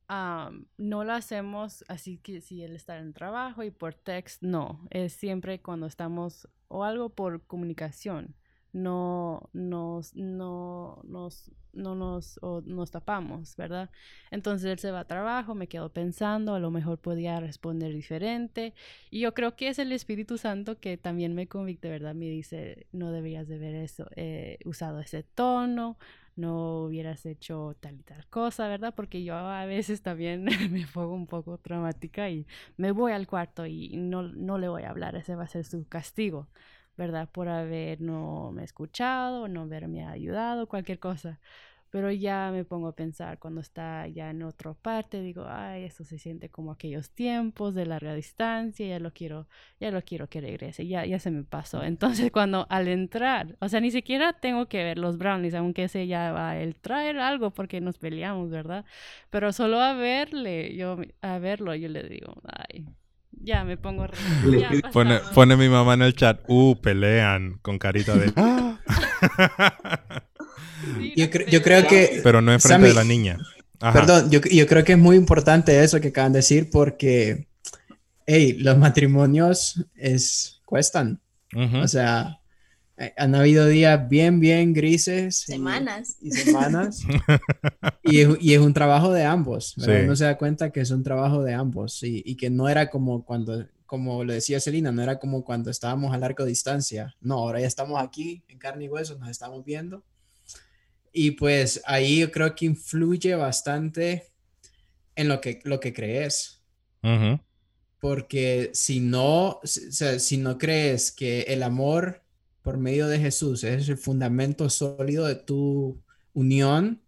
am, 0.07 0.67
no 0.77 1.03
lo 1.03 1.13
hacemos 1.13 1.83
así 1.87 2.17
que 2.19 2.41
si 2.41 2.63
él 2.63 2.75
está 2.75 2.97
en 2.99 3.13
trabajo 3.13 3.63
y 3.63 3.71
por 3.71 3.93
text, 3.95 4.41
no. 4.43 4.87
Es 4.89 5.13
siempre 5.13 5.61
cuando 5.61 5.85
estamos 5.87 6.47
o 6.67 6.83
algo 6.83 7.09
por 7.09 7.45
comunicación. 7.45 8.35
No 8.73 9.49
nos, 9.53 10.15
no 10.15 11.01
nos, 11.03 11.51
no 11.73 11.95
nos, 11.95 12.39
o 12.41 12.61
nos 12.65 12.91
tapamos, 12.91 13.55
¿verdad? 13.55 13.89
Entonces 14.31 14.71
él 14.71 14.79
se 14.79 14.91
va 14.91 15.01
a 15.01 15.07
trabajo, 15.07 15.55
me 15.55 15.67
quedo 15.67 15.89
pensando, 15.89 16.55
a 16.55 16.59
lo 16.59 16.71
mejor 16.71 16.97
podía 16.97 17.39
responder 17.39 17.93
diferente. 17.93 18.73
Y 19.09 19.21
yo 19.21 19.33
creo 19.33 19.55
que 19.55 19.69
es 19.69 19.79
el 19.79 19.91
Espíritu 19.91 20.37
Santo 20.37 20.79
que 20.79 20.97
también 20.97 21.35
me 21.35 21.47
convicta, 21.47 21.87
¿verdad? 21.87 22.15
Me 22.15 22.25
dice, 22.25 22.87
no 22.91 23.11
deberías 23.11 23.47
de 23.47 23.55
haber 23.55 23.75
eso, 23.75 24.07
eh, 24.15 24.57
usado 24.65 24.99
ese 24.99 25.23
tono, 25.23 25.97
no 26.35 26.85
hubieras 26.85 27.25
hecho 27.25 27.75
tal 27.79 27.99
y 27.99 28.03
tal 28.03 28.25
cosa, 28.27 28.67
¿verdad? 28.67 28.93
Porque 28.95 29.23
yo 29.23 29.35
a 29.35 29.65
veces 29.65 30.01
también 30.01 30.45
me 30.71 30.87
pongo 30.87 31.13
un 31.13 31.27
poco 31.27 31.57
traumática 31.57 32.29
y 32.29 32.47
me 32.77 32.91
voy 32.91 33.11
al 33.11 33.27
cuarto 33.27 33.65
y 33.65 33.95
no, 33.97 34.23
no 34.23 34.57
le 34.57 34.67
voy 34.67 34.83
a 34.83 34.89
hablar, 34.89 35.15
ese 35.15 35.35
va 35.35 35.43
a 35.43 35.47
ser 35.47 35.65
su 35.65 35.87
castigo, 35.87 36.47
¿verdad? 36.97 37.29
Por 37.31 37.49
haber 37.49 38.01
no 38.01 38.51
me 38.51 38.63
escuchado, 38.63 39.47
no 39.47 39.61
haberme 39.61 40.05
ayudado, 40.05 40.67
cualquier 40.67 40.99
cosa. 40.99 41.39
Pero 41.93 42.09
ya 42.11 42.49
me 42.51 42.65
pongo 42.65 42.87
a 42.87 42.95
pensar 42.95 43.37
cuando 43.37 43.61
está 43.61 44.07
ya 44.07 44.31
en 44.31 44.41
otra 44.41 44.73
parte, 44.73 45.21
digo, 45.21 45.45
ay, 45.47 45.83
eso 45.83 46.03
se 46.03 46.17
siente 46.17 46.49
como 46.49 46.71
aquellos 46.71 47.11
tiempos 47.11 47.75
de 47.75 47.85
larga 47.85 48.15
distancia, 48.15 48.87
ya 48.87 48.99
lo 48.99 49.13
quiero, 49.13 49.47
ya 49.79 49.91
lo 49.91 50.01
quiero 50.01 50.27
que 50.27 50.41
regrese, 50.41 50.87
ya, 50.87 51.05
ya 51.05 51.19
se 51.19 51.29
me 51.29 51.43
pasó. 51.43 51.83
Entonces 51.83 52.31
cuando 52.31 52.65
al 52.71 52.87
entrar, 52.87 53.57
o 53.59 53.69
sea, 53.69 53.79
ni 53.79 53.91
siquiera 53.91 54.33
tengo 54.33 54.65
que 54.67 54.83
ver 54.83 54.97
los 54.97 55.19
brownies, 55.19 55.53
aunque 55.53 55.83
ese 55.83 56.07
ya 56.07 56.31
va 56.31 56.57
el 56.57 56.75
traer 56.75 57.19
algo 57.19 57.51
porque 57.51 57.79
nos 57.79 57.99
peleamos, 57.99 58.49
¿verdad? 58.49 58.85
Pero 59.29 59.53
solo 59.53 59.79
a 59.79 59.93
verle, 59.93 60.75
yo, 60.75 60.97
a 61.21 61.37
verlo, 61.37 61.75
yo 61.75 61.89
le 61.89 62.09
digo, 62.09 62.41
ay, 62.43 62.87
ya 63.43 63.63
me 63.63 63.77
pongo 63.77 64.07
re- 64.07 64.17
ya 64.59 64.69
Pone, 64.91 65.15
pasamos". 65.17 65.33
pone 65.35 65.55
mi 65.57 65.69
mamá 65.69 65.93
en 65.93 66.01
el 66.03 66.15
chat, 66.15 66.39
uh, 66.47 66.75
pelean 66.81 67.59
con 67.61 67.77
carita 67.77 68.15
de... 68.15 68.31
"Ah". 68.35 68.79
Yo, 71.15 71.25
cre- 71.29 71.47
yo 71.49 71.61
creo 71.61 71.87
que, 71.87 72.21
Pero 72.23 72.41
no 72.41 72.51
enfrente 72.53 72.87
de 72.87 72.93
la 72.93 73.03
niña. 73.03 73.37
Ajá. 73.79 73.93
perdón, 73.99 74.29
yo, 74.31 74.39
yo 74.41 74.65
creo 74.67 74.83
que 74.83 74.93
es 74.93 74.97
muy 74.97 75.15
importante 75.17 75.83
eso 75.83 75.99
que 75.99 76.09
acaban 76.09 76.31
de 76.33 76.39
decir 76.39 76.69
porque, 76.71 77.47
hey, 78.25 78.53
los 78.59 78.77
matrimonios 78.77 79.83
es, 79.95 80.61
cuestan. 80.65 81.19
O 81.81 81.87
sea, 81.87 82.39
han 83.17 83.33
habido 83.35 83.65
días 83.67 84.07
bien, 84.07 84.39
bien 84.39 84.73
grises. 84.73 85.43
y- 85.49 85.53
Semanas. 85.53 86.17
Y, 86.21 86.31
semanas. 86.31 87.01
y, 88.03 88.19
es, 88.21 88.29
y 88.39 88.53
es 88.53 88.59
un 88.59 88.73
trabajo 88.73 89.11
de 89.11 89.23
ambos. 89.23 89.73
Sí. 89.77 89.89
Uno 89.89 90.15
se 90.15 90.25
da 90.25 90.37
cuenta 90.37 90.71
que 90.71 90.81
es 90.81 90.91
un 90.91 91.03
trabajo 91.03 91.43
de 91.43 91.53
ambos. 91.53 92.01
Y, 92.03 92.21
y 92.25 92.35
que 92.35 92.49
no 92.49 92.69
era 92.69 92.89
como 92.89 93.25
cuando, 93.25 93.65
como 93.85 94.23
lo 94.23 94.33
decía 94.33 94.59
Celina, 94.59 94.91
no 94.91 95.01
era 95.01 95.19
como 95.19 95.43
cuando 95.43 95.71
estábamos 95.71 96.13
a 96.13 96.17
larga 96.17 96.45
distancia. 96.45 97.15
No, 97.21 97.35
ahora 97.39 97.59
ya 97.59 97.67
estamos 97.67 98.01
aquí 98.01 98.43
en 98.47 98.57
carne 98.59 98.85
y 98.85 98.89
hueso, 98.89 99.17
nos 99.17 99.29
estamos 99.29 99.63
viendo. 99.65 100.03
Y 101.11 101.31
pues 101.31 101.81
ahí 101.85 102.19
yo 102.21 102.31
creo 102.31 102.55
que 102.55 102.65
influye 102.65 103.35
bastante 103.35 104.31
en 105.15 105.27
lo 105.27 105.41
que, 105.41 105.59
lo 105.63 105.79
que 105.79 105.93
crees. 105.93 106.61
Ujú. 107.03 107.39
Porque 107.99 108.71
si 108.73 108.99
no, 108.99 109.59
si- 109.63 109.87
o 109.87 109.91
sea, 109.91 110.19
si 110.19 110.37
no 110.37 110.57
crees 110.57 111.11
que 111.11 111.41
el 111.43 111.61
amor 111.63 112.22
por 112.63 112.77
medio 112.77 113.07
de 113.07 113.19
Jesús 113.19 113.63
es 113.63 113.87
el 113.89 113.97
fundamento 113.97 114.69
sólido 114.69 115.27
de 115.27 115.35
tu 115.35 116.01
unión, 116.33 117.01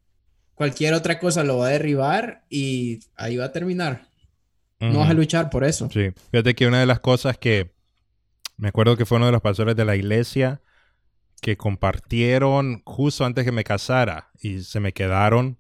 cualquier 0.54 0.94
otra 0.94 1.18
cosa 1.18 1.44
lo 1.44 1.58
va 1.58 1.68
a 1.68 1.72
derribar 1.72 2.46
y 2.50 3.00
ahí 3.16 3.38
va 3.38 3.46
a 3.46 3.52
terminar. 3.52 4.08
No 4.80 5.00
vas 5.00 5.10
a 5.10 5.14
luchar 5.14 5.50
por 5.50 5.64
eso. 5.64 5.90
Sí, 5.92 6.12
fíjate 6.32 6.54
que 6.54 6.68
una 6.68 6.82
de 6.82 6.86
las 6.86 7.00
cosas 7.00 7.38
que 7.38 7.74
me 8.58 8.68
acuerdo 8.68 8.98
que 8.98 9.06
fue 9.06 9.18
uno 9.18 9.26
de 9.26 9.32
los 9.32 9.42
pastores 9.42 9.76
de 9.76 9.86
la 9.86 9.96
iglesia 9.96 10.62
que 11.42 11.58
compartieron 11.58 12.84
justo 12.86 13.26
antes 13.26 13.46
que 13.46 13.52
me 13.52 13.64
casara 13.64 14.32
y 14.40 14.62
se 14.62 14.80
me 14.80 14.94
quedaron 14.94 15.58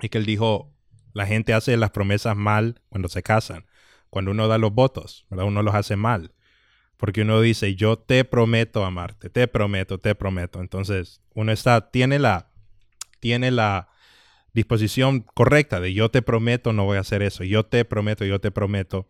y 0.00 0.10
que 0.10 0.18
él 0.18 0.26
dijo, 0.26 0.72
la 1.12 1.26
gente 1.26 1.54
hace 1.54 1.76
las 1.76 1.90
promesas 1.90 2.36
mal 2.36 2.82
cuando 2.90 3.08
se 3.08 3.22
casan, 3.22 3.66
cuando 4.10 4.30
uno 4.30 4.46
da 4.46 4.58
los 4.58 4.72
votos, 4.72 5.26
¿verdad? 5.30 5.46
Uno 5.46 5.62
los 5.62 5.74
hace 5.74 5.96
mal. 5.96 6.32
Porque 6.96 7.22
uno 7.22 7.40
dice, 7.40 7.74
yo 7.74 7.98
te 7.98 8.24
prometo 8.24 8.84
amarte, 8.84 9.28
te 9.28 9.48
prometo, 9.48 9.98
te 9.98 10.14
prometo. 10.14 10.60
Entonces, 10.60 11.20
uno 11.34 11.52
está, 11.52 11.90
tiene 11.90 12.18
la, 12.18 12.50
tiene 13.20 13.50
la 13.50 13.88
disposición 14.54 15.20
correcta 15.20 15.80
de 15.80 15.92
yo 15.92 16.10
te 16.10 16.22
prometo, 16.22 16.72
no 16.72 16.84
voy 16.84 16.96
a 16.96 17.00
hacer 17.00 17.22
eso, 17.22 17.44
yo 17.44 17.64
te 17.66 17.84
prometo, 17.84 18.24
yo 18.24 18.40
te 18.40 18.50
prometo. 18.50 19.06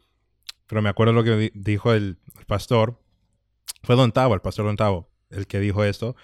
Pero 0.66 0.82
me 0.82 0.88
acuerdo 0.88 1.12
lo 1.12 1.22
que 1.22 1.36
di- 1.36 1.52
dijo 1.54 1.92
el, 1.92 2.18
el 2.36 2.44
pastor, 2.46 3.00
fue 3.84 3.94
Don 3.94 4.10
Tavo, 4.10 4.34
el 4.34 4.40
pastor 4.40 4.66
Don 4.66 4.76
Tavo, 4.76 5.08
el 5.30 5.46
que 5.46 5.60
dijo 5.60 5.84
esto. 5.84 6.16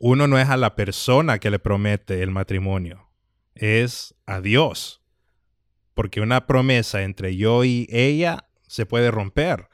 Uno 0.00 0.26
no 0.26 0.38
es 0.38 0.48
a 0.48 0.56
la 0.56 0.74
persona 0.74 1.38
que 1.38 1.50
le 1.50 1.58
promete 1.58 2.22
el 2.22 2.30
matrimonio, 2.30 3.10
es 3.54 4.14
a 4.24 4.40
Dios. 4.40 5.02
Porque 5.92 6.22
una 6.22 6.46
promesa 6.46 7.02
entre 7.02 7.36
yo 7.36 7.64
y 7.64 7.86
ella 7.90 8.48
se 8.66 8.86
puede 8.86 9.10
romper. 9.10 9.68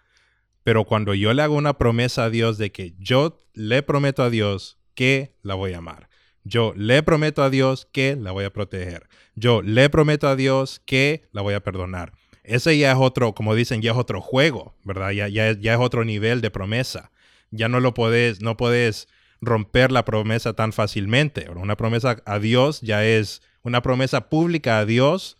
Pero 0.68 0.84
cuando 0.84 1.14
yo 1.14 1.32
le 1.32 1.40
hago 1.40 1.54
una 1.54 1.78
promesa 1.78 2.24
a 2.24 2.28
Dios 2.28 2.58
de 2.58 2.70
que 2.72 2.92
yo 2.98 3.42
le 3.54 3.82
prometo 3.82 4.22
a 4.22 4.28
Dios 4.28 4.76
que 4.94 5.34
la 5.40 5.54
voy 5.54 5.72
a 5.72 5.78
amar. 5.78 6.10
Yo 6.44 6.74
le 6.76 7.02
prometo 7.02 7.42
a 7.42 7.48
Dios 7.48 7.88
que 7.90 8.16
la 8.16 8.32
voy 8.32 8.44
a 8.44 8.52
proteger. 8.52 9.08
Yo 9.34 9.62
le 9.62 9.88
prometo 9.88 10.28
a 10.28 10.36
Dios 10.36 10.82
que 10.84 11.26
la 11.32 11.40
voy 11.40 11.54
a 11.54 11.60
perdonar. 11.64 12.12
Ese 12.44 12.76
ya 12.76 12.92
es 12.92 12.98
otro, 13.00 13.34
como 13.34 13.54
dicen, 13.54 13.80
ya 13.80 13.92
es 13.92 13.96
otro 13.96 14.20
juego, 14.20 14.76
¿verdad? 14.84 15.12
Ya, 15.12 15.48
es- 15.48 15.56
es 15.62 15.76
otro 15.78 16.04
nivel 16.04 16.42
de 16.42 16.50
promesa. 16.50 17.12
Ya 17.50 17.70
no 17.70 17.80
lo 17.80 17.94
puedes, 17.94 18.42
no 18.42 18.58
puedes 18.58 19.08
romper 19.40 19.90
la 19.90 20.04
promesa 20.04 20.52
tan 20.52 20.74
fácilmente. 20.74 21.48
Una 21.48 21.78
promesa 21.78 22.18
a 22.26 22.38
Dios 22.38 22.82
ya 22.82 23.06
es 23.06 23.40
una 23.62 23.80
promesa 23.80 24.28
pública 24.28 24.80
a 24.80 24.84
Dios, 24.84 25.38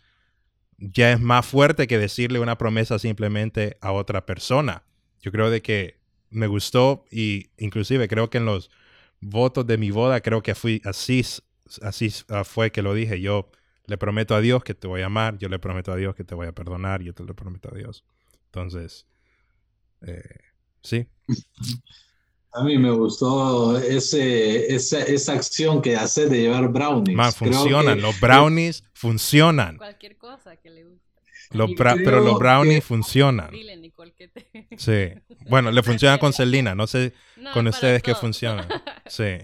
ya 0.79 1.11
es 1.11 1.19
más 1.19 1.45
fuerte 1.45 1.85
que 1.85 1.99
decirle 1.99 2.39
una 2.39 2.57
promesa 2.57 2.97
simplemente 2.97 3.77
a 3.79 3.91
otra 3.91 4.25
persona. 4.25 4.85
Yo 5.21 5.31
creo 5.31 5.49
de 5.49 5.61
que 5.61 5.97
me 6.29 6.47
gustó 6.47 7.05
y 7.11 7.49
inclusive 7.57 8.07
creo 8.07 8.29
que 8.29 8.37
en 8.37 8.45
los 8.45 8.69
votos 9.19 9.65
de 9.67 9.77
mi 9.77 9.91
boda 9.91 10.21
creo 10.21 10.41
que 10.43 10.55
fui 10.55 10.81
así, 10.85 11.23
así 11.81 12.09
fue 12.45 12.71
que 12.71 12.81
lo 12.81 12.93
dije. 12.93 13.19
Yo 13.19 13.49
le 13.85 13.97
prometo 13.97 14.35
a 14.35 14.41
Dios 14.41 14.63
que 14.63 14.73
te 14.73 14.87
voy 14.87 15.01
a 15.01 15.07
amar, 15.07 15.37
yo 15.39 15.49
le 15.49 15.59
prometo 15.59 15.91
a 15.91 15.95
Dios 15.95 16.15
que 16.15 16.23
te 16.23 16.35
voy 16.35 16.47
a 16.47 16.51
perdonar, 16.51 17.01
yo 17.01 17.13
te 17.13 17.23
lo 17.23 17.35
prometo 17.35 17.69
a 17.73 17.77
Dios. 17.77 18.05
Entonces, 18.45 19.05
eh, 20.01 20.21
sí. 20.81 21.05
A 22.51 22.63
mí 22.63 22.79
me 22.79 22.89
gustó 22.89 23.77
ese, 23.77 24.73
esa, 24.73 25.03
esa 25.03 25.33
acción 25.33 25.83
que 25.83 25.95
hace 25.95 26.27
de 26.27 26.41
llevar 26.41 26.67
brownies. 26.69 27.15
Man, 27.15 27.31
funcionan, 27.31 27.95
que- 27.97 28.01
los 28.01 28.19
brownies 28.19 28.83
funcionan. 28.93 29.77
Cualquier 29.77 30.17
cosa 30.17 30.55
que 30.57 30.71
le 30.71 30.83
guste. 30.83 30.99
Los 31.51 31.69
creo 31.77 31.95
pero 32.03 32.21
los 32.21 32.39
brownies 32.39 32.77
que- 32.77 32.81
funcionan. 32.81 33.51
Dile, 33.51 33.77
Nicole, 34.05 34.13
que 34.13 34.27
te... 34.29 34.67
Sí. 34.77 35.13
Bueno, 35.49 35.71
le 35.71 35.83
funciona 35.83 36.17
con 36.17 36.33
Celina, 36.33 36.75
no 36.75 36.87
sé 36.87 37.13
No, 37.37 37.51
con 37.53 37.67
ustedes 37.67 38.01
que 38.01 38.11
todos. 38.11 38.21
funciona. 38.21 38.67
Sí. 39.07 39.37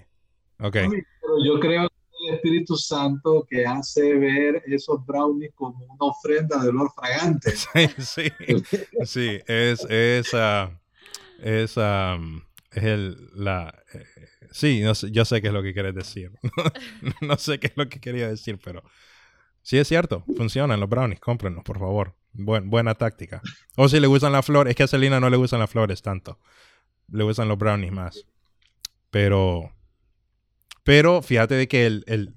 Ok. 0.58 0.72
Pero 0.72 1.44
yo 1.44 1.60
creo 1.60 1.88
que 1.88 1.94
es 1.94 2.28
el 2.30 2.34
Espíritu 2.36 2.76
Santo 2.76 3.46
que 3.48 3.66
hace 3.66 4.14
ver 4.14 4.62
esos 4.66 5.04
brownies 5.04 5.52
como 5.54 5.84
una 5.84 5.96
ofrenda 6.00 6.62
de 6.62 6.68
olor 6.68 6.90
fragante. 6.94 7.50
Sí, 7.56 7.88
sí, 7.98 8.32
sí, 9.04 9.40
es, 9.46 9.84
es, 9.90 10.34
es, 11.42 11.76
am, 11.78 12.42
es 12.72 12.82
el, 12.84 13.16
la, 13.34 13.74
eh, 13.92 14.04
sí, 14.52 14.80
no 14.80 14.94
sé- 14.94 15.10
yo 15.10 15.24
sé 15.24 15.42
qué 15.42 15.48
es 15.48 15.52
lo 15.52 15.62
que 15.62 15.74
quieres 15.74 15.94
decir. 15.94 16.30
no 17.20 17.36
sé 17.36 17.58
qué 17.60 17.66
es 17.68 17.76
lo 17.76 17.88
que 17.88 18.00
quería 18.00 18.28
decir, 18.28 18.58
pero 18.64 18.82
sí 19.66 19.78
es 19.78 19.88
cierto, 19.88 20.24
funcionan 20.36 20.78
los 20.78 20.88
brownies, 20.88 21.18
cómprenlos, 21.18 21.64
por 21.64 21.80
favor. 21.80 22.14
Buen, 22.32 22.70
buena 22.70 22.94
táctica. 22.94 23.42
O 23.76 23.88
si 23.88 23.98
le 23.98 24.06
gustan 24.06 24.30
las 24.30 24.46
flores, 24.46 24.70
es 24.70 24.76
que 24.76 24.84
a 24.84 24.86
Celina 24.86 25.18
no 25.18 25.28
le 25.28 25.36
gustan 25.36 25.58
las 25.58 25.68
flores 25.68 26.02
tanto. 26.02 26.38
Le 27.10 27.24
gustan 27.24 27.48
los 27.48 27.58
brownies 27.58 27.90
más. 27.90 28.26
Pero, 29.10 29.72
pero 30.84 31.20
fíjate 31.20 31.56
de 31.56 31.66
que 31.66 31.84
el, 31.84 32.04
el, 32.06 32.36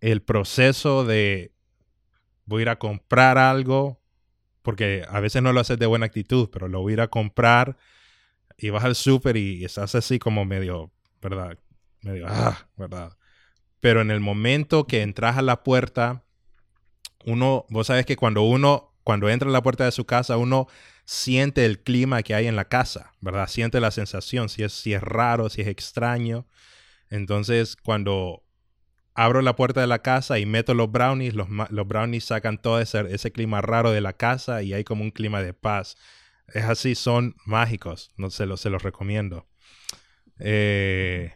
el 0.00 0.22
proceso 0.22 1.04
de 1.04 1.52
voy 2.46 2.60
a 2.60 2.62
ir 2.62 2.68
a 2.70 2.78
comprar 2.78 3.36
algo, 3.36 4.00
porque 4.62 5.04
a 5.10 5.20
veces 5.20 5.42
no 5.42 5.52
lo 5.52 5.60
haces 5.60 5.78
de 5.78 5.84
buena 5.84 6.06
actitud, 6.06 6.48
pero 6.50 6.68
lo 6.68 6.80
voy 6.80 6.92
a 6.92 6.94
ir 6.94 7.00
a 7.02 7.08
comprar 7.08 7.76
y 8.56 8.70
vas 8.70 8.84
al 8.84 8.94
súper 8.94 9.36
y 9.36 9.62
estás 9.62 9.94
así 9.94 10.18
como 10.18 10.46
medio, 10.46 10.90
¿verdad? 11.20 11.58
Medio, 12.00 12.24
ah, 12.26 12.66
¿verdad? 12.78 13.18
Pero 13.80 14.00
en 14.00 14.10
el 14.10 14.20
momento 14.20 14.86
que 14.86 15.02
entras 15.02 15.36
a 15.36 15.42
la 15.42 15.62
puerta, 15.62 16.22
uno, 17.26 17.66
vos 17.68 17.88
sabes 17.88 18.06
que 18.06 18.16
cuando 18.16 18.42
uno, 18.42 18.94
cuando 19.04 19.28
entra 19.28 19.48
a 19.48 19.52
la 19.52 19.62
puerta 19.62 19.84
de 19.84 19.92
su 19.92 20.06
casa, 20.06 20.36
uno 20.36 20.68
siente 21.04 21.64
el 21.64 21.80
clima 21.82 22.22
que 22.22 22.34
hay 22.34 22.46
en 22.46 22.56
la 22.56 22.66
casa, 22.66 23.12
¿verdad? 23.20 23.48
Siente 23.48 23.80
la 23.80 23.90
sensación, 23.90 24.48
si 24.48 24.62
es, 24.62 24.72
si 24.72 24.94
es 24.94 25.02
raro, 25.02 25.48
si 25.48 25.62
es 25.62 25.68
extraño. 25.68 26.46
Entonces, 27.10 27.76
cuando 27.76 28.42
abro 29.14 29.40
la 29.42 29.56
puerta 29.56 29.80
de 29.80 29.86
la 29.86 30.00
casa 30.00 30.38
y 30.38 30.46
meto 30.46 30.74
los 30.74 30.90
brownies, 30.90 31.34
los, 31.34 31.48
brownies 31.88 32.24
sacan 32.24 32.58
todo 32.58 32.80
ese, 32.80 33.00
ese 33.12 33.32
clima 33.32 33.60
raro 33.60 33.90
de 33.90 34.00
la 34.00 34.12
casa 34.12 34.62
y 34.62 34.74
hay 34.74 34.84
como 34.84 35.02
un 35.02 35.10
clima 35.10 35.42
de 35.42 35.54
paz. 35.54 35.96
Es 36.48 36.64
así, 36.64 36.94
son 36.94 37.34
mágicos, 37.44 38.12
no 38.16 38.30
se 38.30 38.46
los, 38.46 38.60
se 38.60 38.70
los 38.70 38.82
recomiendo. 38.82 39.48
Eh, 40.38 41.32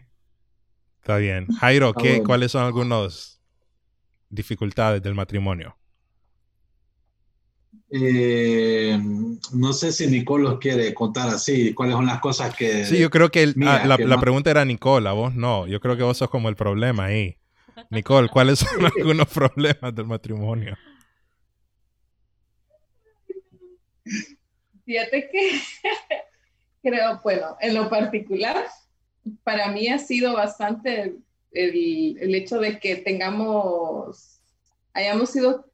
está 1.00 1.16
bien. 1.16 1.46
Jairo, 1.58 1.94
¿qué. 1.94 2.22
¿cuáles 2.22 2.52
son 2.52 2.64
algunas 2.64 3.40
dificultades 4.28 5.02
del 5.02 5.14
matrimonio? 5.14 5.79
Eh, 7.92 8.98
no 9.52 9.72
sé 9.72 9.90
si 9.90 10.06
Nicole 10.06 10.44
los 10.44 10.58
quiere 10.60 10.94
contar 10.94 11.28
así, 11.28 11.74
cuáles 11.74 11.96
son 11.96 12.06
las 12.06 12.20
cosas 12.20 12.54
que... 12.54 12.84
Sí, 12.84 12.98
yo 12.98 13.10
creo 13.10 13.30
que 13.30 13.42
el- 13.42 13.54
ah, 13.66 13.84
la, 13.84 13.96
que 13.96 14.04
la 14.04 14.16
más- 14.16 14.22
pregunta 14.22 14.50
era 14.50 14.64
Nicole, 14.64 15.08
a 15.08 15.12
vos 15.12 15.34
no. 15.34 15.66
Yo 15.66 15.80
creo 15.80 15.96
que 15.96 16.02
vos 16.04 16.16
sos 16.16 16.30
como 16.30 16.48
el 16.48 16.56
problema 16.56 17.06
ahí. 17.06 17.36
Nicole, 17.90 18.28
¿cuáles 18.28 18.60
son 18.60 18.68
algunos 18.96 19.26
problemas 19.28 19.94
del 19.94 20.06
matrimonio? 20.06 20.76
Fíjate 24.84 25.28
que 25.30 25.60
creo, 26.82 27.20
bueno, 27.22 27.56
en 27.60 27.74
lo 27.74 27.88
particular, 27.88 28.66
para 29.44 29.70
mí 29.72 29.88
ha 29.88 29.98
sido 29.98 30.34
bastante 30.34 31.16
el, 31.52 32.16
el 32.20 32.34
hecho 32.34 32.58
de 32.58 32.78
que 32.78 32.96
tengamos, 32.96 34.40
hayamos 34.92 35.30
sido 35.30 35.69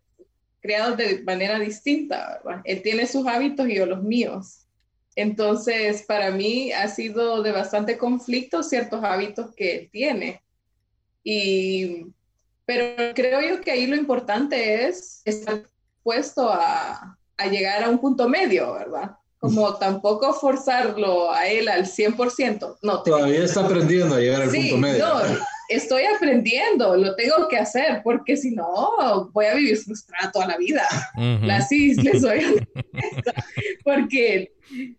creados 0.66 0.96
de 0.96 1.22
manera 1.22 1.58
distinta. 1.60 2.40
Él 2.64 2.82
tiene 2.82 3.06
sus 3.06 3.26
hábitos 3.26 3.68
y 3.68 3.76
yo 3.76 3.86
los 3.86 4.02
míos. 4.02 4.66
Entonces, 5.14 6.02
para 6.02 6.30
mí 6.30 6.72
ha 6.72 6.88
sido 6.88 7.42
de 7.42 7.52
bastante 7.52 7.96
conflicto 7.96 8.62
ciertos 8.62 9.02
hábitos 9.04 9.54
que 9.54 9.76
él 9.76 9.90
tiene. 9.90 10.42
Y, 11.22 12.06
pero 12.64 13.14
creo 13.14 13.40
yo 13.40 13.60
que 13.60 13.70
ahí 13.70 13.86
lo 13.86 13.96
importante 13.96 14.86
es 14.86 15.22
estar 15.24 15.62
puesto 16.02 16.50
a, 16.50 17.16
a 17.36 17.46
llegar 17.46 17.84
a 17.84 17.88
un 17.88 17.98
punto 17.98 18.28
medio, 18.28 18.74
¿verdad? 18.74 19.12
Como 19.46 19.74
tampoco 19.78 20.32
forzarlo 20.34 21.32
a 21.32 21.46
él 21.46 21.68
al 21.68 21.84
100%. 21.86 22.78
No, 22.82 23.02
Todavía 23.02 23.44
está 23.44 23.60
aprendiendo 23.64 24.14
a 24.14 24.20
llegar 24.20 24.42
al 24.42 24.50
Sí, 24.50 24.70
punto 24.70 24.76
medio. 24.78 25.06
no, 25.06 25.20
estoy 25.68 26.04
aprendiendo, 26.04 26.96
lo 26.96 27.14
tengo 27.16 27.48
que 27.48 27.56
hacer, 27.58 28.00
porque 28.04 28.36
si 28.36 28.52
no, 28.52 29.30
voy 29.32 29.46
a 29.46 29.54
vivir 29.54 29.76
frustrada 29.78 30.30
toda 30.30 30.46
la 30.46 30.56
vida. 30.56 30.86
Ujú. 31.16 31.50
Así 31.50 31.94
les 31.94 32.20
soy 32.22 32.66
porque 33.84 34.52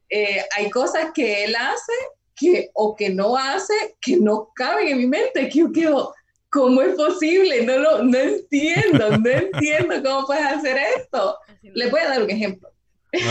eh, 0.09 0.43
hay 0.55 0.69
cosas 0.69 1.11
que 1.13 1.45
él 1.45 1.55
hace 1.55 1.93
que 2.35 2.69
o 2.73 2.95
que 2.95 3.09
no 3.09 3.35
hace, 3.35 3.73
que 3.99 4.17
no 4.17 4.51
caben 4.55 4.89
en 4.89 4.97
mi 4.99 5.07
mente, 5.07 5.49
que 5.49 5.59
yo 5.59 5.71
quedo, 5.71 6.13
¿cómo 6.51 6.81
es 6.83 6.93
posible? 6.95 7.65
No, 7.65 7.79
lo, 7.79 8.03
no 8.03 8.17
entiendo, 8.17 9.17
no 9.17 9.29
entiendo 9.29 9.95
cómo 10.03 10.27
puedes 10.27 10.45
hacer 10.45 10.77
esto. 10.97 11.35
Les 11.63 11.89
voy 11.89 11.99
a 12.01 12.09
dar 12.09 12.23
un 12.23 12.29
ejemplo. 12.29 12.69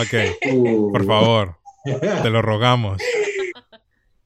Ok, 0.01 0.53
Uh, 0.53 0.93
por 0.93 1.07
favor, 1.07 1.59
te 2.23 2.31
lo 2.31 2.43
rogamos. 2.43 3.01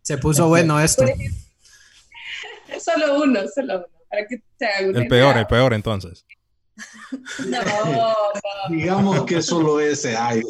Se 0.02 0.18
puso 0.18 0.48
bueno 0.48 0.80
esto. 0.80 1.04
Solo 2.80 3.22
uno, 3.22 3.40
solo 3.54 3.78
uno, 3.78 3.86
para 4.08 4.26
que 4.26 4.42
se 4.58 4.64
haga 4.66 4.88
una 4.88 5.00
El 5.02 5.08
peor, 5.08 5.32
idea. 5.32 5.40
el 5.40 5.46
peor 5.46 5.74
entonces. 5.74 6.24
No, 7.46 7.58
no, 7.92 8.14
Digamos 8.70 9.24
que 9.26 9.42
solo 9.42 9.80
ese 9.80 10.16
hay. 10.16 10.42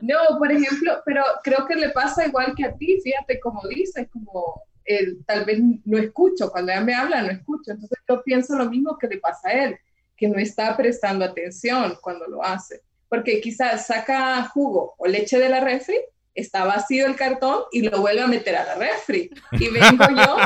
No, 0.00 0.16
por 0.38 0.50
ejemplo, 0.52 1.02
pero 1.04 1.22
creo 1.42 1.66
que 1.66 1.74
le 1.74 1.90
pasa 1.90 2.26
igual 2.26 2.54
que 2.56 2.64
a 2.64 2.74
ti, 2.76 3.00
fíjate, 3.02 3.40
como 3.40 3.60
dices, 3.68 4.06
como 4.12 4.62
él, 4.84 5.18
tal 5.26 5.44
vez 5.44 5.58
no 5.84 5.98
escucho, 5.98 6.50
cuando 6.50 6.70
ella 6.72 6.80
me 6.82 6.94
habla 6.94 7.22
no 7.22 7.30
escucho, 7.32 7.72
entonces 7.72 7.98
yo 8.08 8.22
pienso 8.22 8.56
lo 8.56 8.70
mismo 8.70 8.96
que 8.96 9.08
le 9.08 9.18
pasa 9.18 9.48
a 9.48 9.52
él, 9.64 9.78
que 10.18 10.28
no 10.28 10.38
está 10.38 10.76
prestando 10.76 11.24
atención 11.24 11.96
cuando 12.02 12.26
lo 12.26 12.44
hace, 12.44 12.82
porque 13.08 13.40
quizás 13.40 13.86
saca 13.86 14.44
jugo 14.48 14.94
o 14.98 15.06
leche 15.06 15.38
de 15.38 15.48
la 15.48 15.60
refri, 15.60 15.96
está 16.34 16.64
vacío 16.64 17.06
el 17.06 17.16
cartón 17.16 17.62
y 17.72 17.82
lo 17.82 18.00
vuelve 18.00 18.22
a 18.22 18.26
meter 18.26 18.56
a 18.56 18.64
la 18.64 18.74
refri, 18.74 19.30
y 19.52 19.68
vengo 19.68 20.04
yo, 20.10 20.36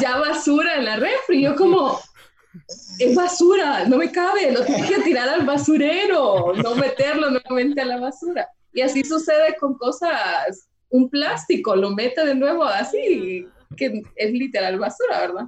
ya 0.00 0.16
basura 0.16 0.76
en 0.76 0.86
la 0.86 0.96
refri, 0.96 1.42
yo 1.42 1.54
como, 1.54 2.00
es 2.98 3.14
basura, 3.14 3.84
no 3.84 3.98
me 3.98 4.10
cabe, 4.10 4.52
lo 4.52 4.64
tienes 4.64 4.90
que 4.90 5.02
tirar 5.02 5.28
al 5.28 5.46
basurero, 5.46 6.52
no 6.54 6.74
meterlo 6.74 7.30
nuevamente 7.30 7.80
a 7.80 7.86
la 7.86 8.00
basura. 8.00 8.48
Y 8.72 8.80
así 8.80 9.04
sucede 9.04 9.56
con 9.60 9.76
cosas, 9.76 10.68
un 10.88 11.10
plástico, 11.10 11.76
lo 11.76 11.90
mete 11.90 12.24
de 12.24 12.34
nuevo 12.34 12.64
así, 12.64 13.46
que 13.76 14.02
es 14.16 14.32
literal 14.32 14.78
basura, 14.78 15.20
¿verdad? 15.20 15.44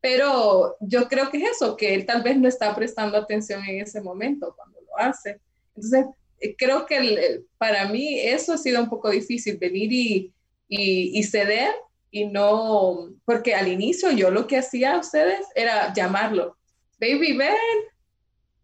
Pero 0.00 0.76
yo 0.80 1.08
creo 1.08 1.30
que 1.30 1.38
es 1.38 1.50
eso, 1.52 1.76
que 1.76 1.94
él 1.94 2.06
tal 2.06 2.22
vez 2.22 2.36
no 2.38 2.48
está 2.48 2.74
prestando 2.74 3.18
atención 3.18 3.64
en 3.64 3.80
ese 3.80 4.00
momento 4.00 4.54
cuando 4.56 4.80
lo 4.80 4.98
hace. 4.98 5.40
Entonces, 5.74 6.06
eh, 6.40 6.54
creo 6.56 6.86
que 6.86 6.96
el- 6.98 7.18
el- 7.18 7.46
para 7.58 7.88
mí 7.88 8.20
eso 8.20 8.52
ha 8.52 8.58
sido 8.58 8.80
un 8.82 8.88
poco 8.88 9.10
difícil, 9.10 9.56
venir 9.58 9.92
y, 9.92 10.32
y, 10.68 11.18
y 11.18 11.22
ceder 11.24 11.72
y 12.10 12.26
no, 12.26 13.10
porque 13.24 13.54
al 13.54 13.68
inicio 13.68 14.10
yo 14.12 14.30
lo 14.30 14.46
que 14.46 14.56
hacía 14.58 14.94
a 14.94 14.98
ustedes 15.00 15.46
era 15.54 15.92
llamarlo, 15.92 16.56
baby, 17.00 17.36
ven, 17.36 17.54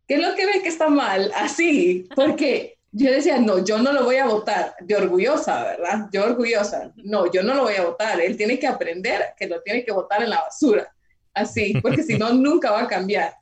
¿qué 0.06 0.14
es 0.14 0.20
lo 0.20 0.34
que 0.34 0.46
ves 0.46 0.62
que 0.62 0.68
está 0.68 0.88
mal? 0.88 1.30
Así, 1.34 2.08
porque 2.14 2.78
yo 2.92 3.10
decía, 3.10 3.38
no, 3.38 3.64
yo 3.64 3.78
no 3.78 3.92
lo 3.92 4.04
voy 4.04 4.16
a 4.16 4.26
votar, 4.26 4.74
de 4.80 4.96
orgullosa, 4.96 5.64
¿verdad? 5.64 6.08
Yo 6.12 6.24
orgullosa, 6.24 6.92
no, 6.96 7.30
yo 7.30 7.42
no 7.42 7.54
lo 7.54 7.62
voy 7.62 7.74
a 7.74 7.84
votar, 7.86 8.20
él 8.20 8.36
tiene 8.36 8.58
que 8.58 8.66
aprender 8.66 9.34
que 9.36 9.48
lo 9.48 9.60
tiene 9.62 9.84
que 9.84 9.92
votar 9.92 10.22
en 10.22 10.30
la 10.30 10.42
basura, 10.42 10.93
así, 11.34 11.74
porque 11.82 12.02
si 12.02 12.16
no, 12.16 12.32
nunca 12.32 12.70
va 12.70 12.82
a 12.82 12.88
cambiar. 12.88 13.34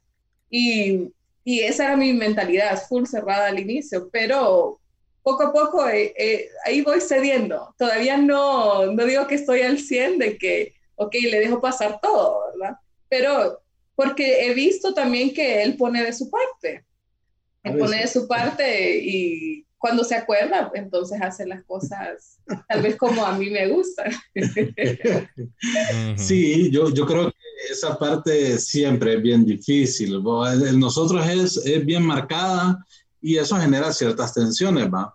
Y, 0.50 1.12
y 1.44 1.60
esa 1.60 1.84
era 1.84 1.96
mi 1.96 2.12
mentalidad, 2.12 2.82
full 2.88 3.04
cerrada 3.04 3.46
al 3.46 3.58
inicio, 3.58 4.08
pero 4.10 4.80
poco 5.22 5.44
a 5.44 5.52
poco 5.52 5.88
eh, 5.88 6.12
eh, 6.16 6.48
ahí 6.64 6.82
voy 6.82 7.00
cediendo. 7.00 7.74
Todavía 7.78 8.16
no, 8.16 8.86
no 8.86 9.04
digo 9.04 9.26
que 9.26 9.36
estoy 9.36 9.62
al 9.62 9.78
100 9.78 10.18
de 10.18 10.36
que, 10.36 10.74
ok, 10.96 11.14
le 11.30 11.40
dejo 11.40 11.60
pasar 11.60 12.00
todo, 12.00 12.40
¿verdad? 12.52 12.76
Pero 13.08 13.62
porque 13.94 14.46
he 14.46 14.54
visto 14.54 14.94
también 14.94 15.32
que 15.32 15.62
él 15.62 15.76
pone 15.76 16.02
de 16.02 16.12
su 16.12 16.30
parte. 16.30 16.84
Él 17.62 17.78
pone 17.78 18.00
de 18.00 18.08
su 18.08 18.26
parte 18.26 18.98
y 19.00 19.64
cuando 19.78 20.02
se 20.02 20.16
acuerda, 20.16 20.70
entonces 20.74 21.20
hace 21.20 21.46
las 21.46 21.64
cosas 21.64 22.38
tal 22.68 22.82
vez 22.82 22.96
como 22.96 23.24
a 23.24 23.36
mí 23.36 23.50
me 23.50 23.68
gustan. 23.68 24.12
Sí, 26.16 26.70
yo, 26.70 26.92
yo 26.92 27.06
creo 27.06 27.30
que 27.30 27.36
esa 27.70 27.98
parte 27.98 28.58
siempre 28.58 29.14
es 29.14 29.22
bien 29.22 29.44
difícil. 29.44 30.22
el 30.46 30.78
nosotros 30.78 31.26
es, 31.26 31.56
es 31.58 31.84
bien 31.84 32.04
marcada 32.04 32.84
y 33.20 33.36
eso 33.36 33.56
genera 33.56 33.92
ciertas 33.92 34.34
tensiones, 34.34 34.92
¿va? 34.92 35.14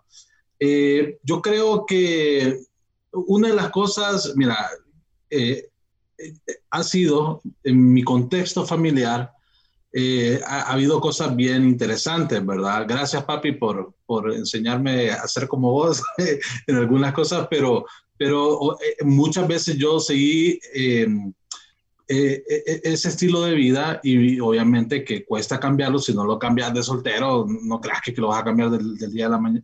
Eh, 0.58 1.18
yo 1.22 1.40
creo 1.40 1.84
que 1.86 2.60
una 3.12 3.48
de 3.48 3.54
las 3.54 3.70
cosas, 3.70 4.32
mira, 4.34 4.68
eh, 5.30 5.68
eh, 6.18 6.34
ha 6.70 6.82
sido 6.82 7.40
en 7.62 7.92
mi 7.92 8.02
contexto 8.02 8.66
familiar, 8.66 9.32
eh, 9.92 10.40
ha, 10.46 10.62
ha 10.62 10.72
habido 10.72 11.00
cosas 11.00 11.34
bien 11.34 11.64
interesantes, 11.64 12.44
¿verdad? 12.44 12.84
Gracias, 12.86 13.24
papi, 13.24 13.52
por, 13.52 13.94
por 14.04 14.32
enseñarme 14.32 15.10
a 15.10 15.26
ser 15.26 15.48
como 15.48 15.72
vos 15.72 16.02
en 16.66 16.76
algunas 16.76 17.12
cosas, 17.14 17.46
pero, 17.50 17.86
pero 18.18 18.78
eh, 18.80 19.04
muchas 19.04 19.48
veces 19.48 19.76
yo 19.76 19.98
seguí 19.98 20.60
eh, 20.74 21.08
eh, 22.08 22.42
eh, 22.48 22.80
ese 22.84 23.10
estilo 23.10 23.42
de 23.42 23.54
vida 23.54 24.00
y 24.02 24.40
obviamente 24.40 25.04
que 25.04 25.24
cuesta 25.26 25.60
cambiarlo, 25.60 25.98
si 25.98 26.14
no 26.14 26.24
lo 26.24 26.38
cambias 26.38 26.72
de 26.72 26.82
soltero, 26.82 27.46
no 27.46 27.80
creas 27.80 28.00
que, 28.02 28.12
lo 28.12 28.28
vas 28.28 28.40
a 28.40 28.44
cambiar 28.44 28.70
del, 28.70 28.96
del 28.96 29.12
día 29.12 29.26
a 29.26 29.30
la, 29.30 29.38
mañana, 29.38 29.62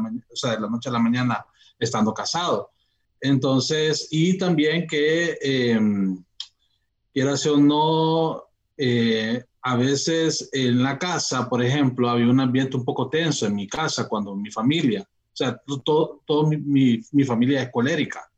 mañana, 0.00 0.26
o 0.32 0.36
sea, 0.36 0.52
de 0.52 0.60
la 0.60 0.68
noche 0.68 0.88
a 0.88 0.92
la 0.92 0.98
mañana 0.98 1.46
estando 1.78 2.12
casado. 2.12 2.70
Entonces, 3.20 4.08
y 4.10 4.36
también 4.36 4.86
que, 4.86 5.38
eh, 5.40 5.80
quieras 7.12 7.46
o 7.46 7.56
no, 7.56 8.42
eh, 8.76 9.44
a 9.62 9.76
veces 9.76 10.50
en 10.52 10.82
la 10.82 10.98
casa, 10.98 11.48
por 11.48 11.62
ejemplo, 11.62 12.10
había 12.10 12.28
un 12.28 12.40
ambiente 12.40 12.76
un 12.76 12.84
poco 12.84 13.08
tenso 13.08 13.46
en 13.46 13.54
mi 13.54 13.68
casa 13.68 14.08
cuando 14.08 14.34
mi 14.34 14.50
familia, 14.50 15.02
o 15.02 15.36
sea, 15.36 15.56
todo, 15.84 16.20
todo 16.26 16.48
mi, 16.48 16.56
mi, 16.58 17.00
mi 17.12 17.24
familia 17.24 17.62
es 17.62 17.70
colérica. 17.70 18.28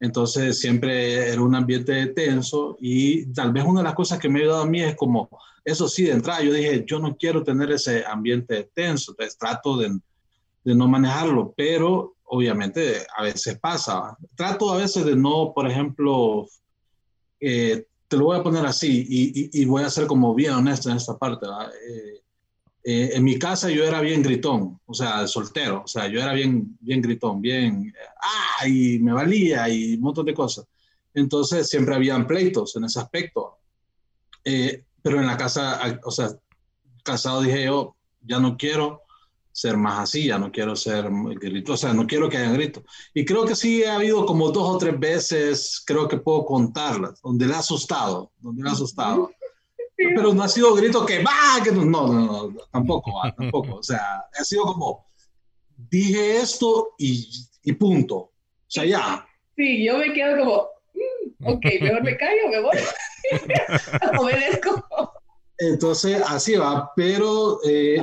Entonces 0.00 0.58
siempre 0.58 1.28
era 1.28 1.42
un 1.42 1.54
ambiente 1.54 2.06
tenso 2.06 2.76
y 2.80 3.26
tal 3.32 3.52
vez 3.52 3.64
una 3.64 3.80
de 3.80 3.84
las 3.84 3.94
cosas 3.94 4.18
que 4.18 4.28
me 4.28 4.40
ha 4.40 4.42
ayudado 4.42 4.62
a 4.62 4.66
mí 4.66 4.82
es 4.82 4.96
como, 4.96 5.28
eso 5.64 5.88
sí, 5.88 6.04
de 6.04 6.12
entrada 6.12 6.42
yo 6.42 6.54
dije, 6.54 6.84
yo 6.86 6.98
no 6.98 7.16
quiero 7.16 7.44
tener 7.44 7.70
ese 7.70 8.04
ambiente 8.06 8.70
tenso, 8.74 9.12
entonces 9.12 9.36
trato 9.36 9.76
de, 9.76 9.90
de 10.64 10.74
no 10.74 10.88
manejarlo, 10.88 11.52
pero 11.54 12.14
obviamente 12.24 13.06
a 13.16 13.24
veces 13.24 13.58
pasa. 13.58 14.16
Trato 14.34 14.72
a 14.72 14.78
veces 14.78 15.04
de 15.04 15.16
no, 15.16 15.52
por 15.54 15.68
ejemplo, 15.68 16.46
eh, 17.40 17.84
te 18.08 18.16
lo 18.16 18.26
voy 18.26 18.38
a 18.38 18.42
poner 18.42 18.64
así 18.64 19.06
y, 19.08 19.40
y, 19.40 19.62
y, 19.62 19.64
voy 19.66 19.82
a 19.82 19.90
ser 19.90 20.06
como 20.06 20.34
bien 20.34 20.52
honesto 20.52 20.90
en 20.90 20.96
esta 20.96 21.16
parte. 21.18 21.46
Eh, 21.46 22.19
eh, 22.90 23.10
en 23.14 23.22
mi 23.22 23.38
casa 23.38 23.70
yo 23.70 23.84
era 23.84 24.00
bien 24.00 24.20
gritón, 24.20 24.80
o 24.84 24.94
sea, 24.94 25.26
soltero, 25.28 25.82
o 25.84 25.86
sea, 25.86 26.08
yo 26.08 26.20
era 26.20 26.32
bien, 26.32 26.76
bien 26.80 27.00
gritón, 27.00 27.40
bien, 27.40 27.94
ah, 28.20 28.66
y 28.66 28.98
me 28.98 29.12
valía 29.12 29.68
y 29.68 29.94
un 29.94 30.00
montón 30.00 30.26
de 30.26 30.34
cosas. 30.34 30.66
Entonces 31.14 31.68
siempre 31.68 31.94
habían 31.94 32.26
pleitos 32.26 32.74
en 32.74 32.84
ese 32.84 32.98
aspecto. 32.98 33.58
Eh, 34.44 34.84
pero 35.02 35.20
en 35.20 35.26
la 35.26 35.36
casa, 35.36 36.00
o 36.04 36.10
sea, 36.10 36.30
casado 37.04 37.42
dije 37.42 37.64
yo, 37.66 37.94
ya 38.22 38.40
no 38.40 38.56
quiero 38.56 39.02
ser 39.52 39.76
más 39.76 40.00
así, 40.00 40.26
ya 40.26 40.38
no 40.38 40.50
quiero 40.50 40.74
ser 40.74 41.10
grito, 41.40 41.74
o 41.74 41.76
sea, 41.76 41.92
no 41.92 42.06
quiero 42.08 42.28
que 42.28 42.38
haya 42.38 42.52
grito. 42.52 42.82
Y 43.14 43.24
creo 43.24 43.44
que 43.44 43.54
sí 43.54 43.84
ha 43.84 43.96
habido 43.96 44.26
como 44.26 44.50
dos 44.50 44.74
o 44.74 44.78
tres 44.78 44.98
veces, 44.98 45.82
creo 45.86 46.08
que 46.08 46.16
puedo 46.16 46.44
contarlas, 46.44 47.20
donde 47.22 47.46
le 47.46 47.54
ha 47.54 47.58
asustado, 47.58 48.32
donde 48.38 48.62
le 48.62 48.68
ha 48.68 48.72
asustado. 48.72 49.30
Pero 50.14 50.32
no 50.34 50.42
ha 50.42 50.48
sido 50.48 50.74
grito 50.74 51.04
que 51.04 51.22
va, 51.22 51.62
que 51.62 51.72
no, 51.72 51.84
no, 51.84 52.06
no, 52.08 52.48
no 52.48 52.60
tampoco, 52.70 53.12
va, 53.14 53.32
tampoco. 53.36 53.76
O 53.76 53.82
sea, 53.82 54.24
ha 54.38 54.44
sido 54.44 54.64
como, 54.64 55.06
dije 55.76 56.38
esto 56.38 56.94
y, 56.98 57.28
y 57.62 57.72
punto. 57.72 58.16
O 58.16 58.32
sea, 58.66 58.84
ya. 58.84 59.26
Sí, 59.56 59.84
yo 59.84 59.98
me 59.98 60.12
quedo 60.12 60.38
como, 60.38 60.68
mm, 60.94 61.46
ok, 61.48 61.64
mejor 61.80 62.02
me 62.02 62.16
callo, 62.16 62.48
me 62.50 62.60
voy. 62.60 62.78
Obedezco. 64.18 65.12
Entonces, 65.58 66.22
así 66.26 66.56
va, 66.56 66.90
pero 66.96 67.60
eh, 67.64 68.02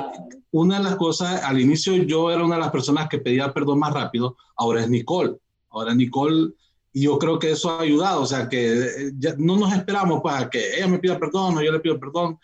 una 0.52 0.78
de 0.78 0.84
las 0.84 0.96
cosas, 0.96 1.42
al 1.44 1.60
inicio 1.60 1.96
yo 1.96 2.30
era 2.30 2.44
una 2.44 2.56
de 2.56 2.62
las 2.62 2.72
personas 2.72 3.10
que 3.10 3.18
pedía 3.18 3.52
perdón 3.52 3.80
más 3.80 3.94
rápido, 3.94 4.38
ahora 4.56 4.82
es 4.82 4.90
Nicole, 4.90 5.38
ahora 5.72 5.96
Nicole, 5.96 6.52
y 6.94 7.04
yo 7.04 7.20
creo 7.20 7.38
que 7.38 7.52
eso 7.52 7.70
ha 7.70 7.82
ayudado, 7.82 8.22
o 8.22 8.26
sea, 8.26 8.50
que 8.50 9.12
ya 9.18 9.36
no 9.38 9.58
nos 9.58 9.74
esperamos 9.74 10.22
para 10.22 10.50
que 10.50 10.78
ella 10.78 10.88
me 10.88 11.00
pida 11.00 11.20
perdón 11.20 11.58
o 11.58 11.62
yo 11.62 11.72
le 11.72 11.80
pido 11.80 12.00
perdón, 12.00 12.40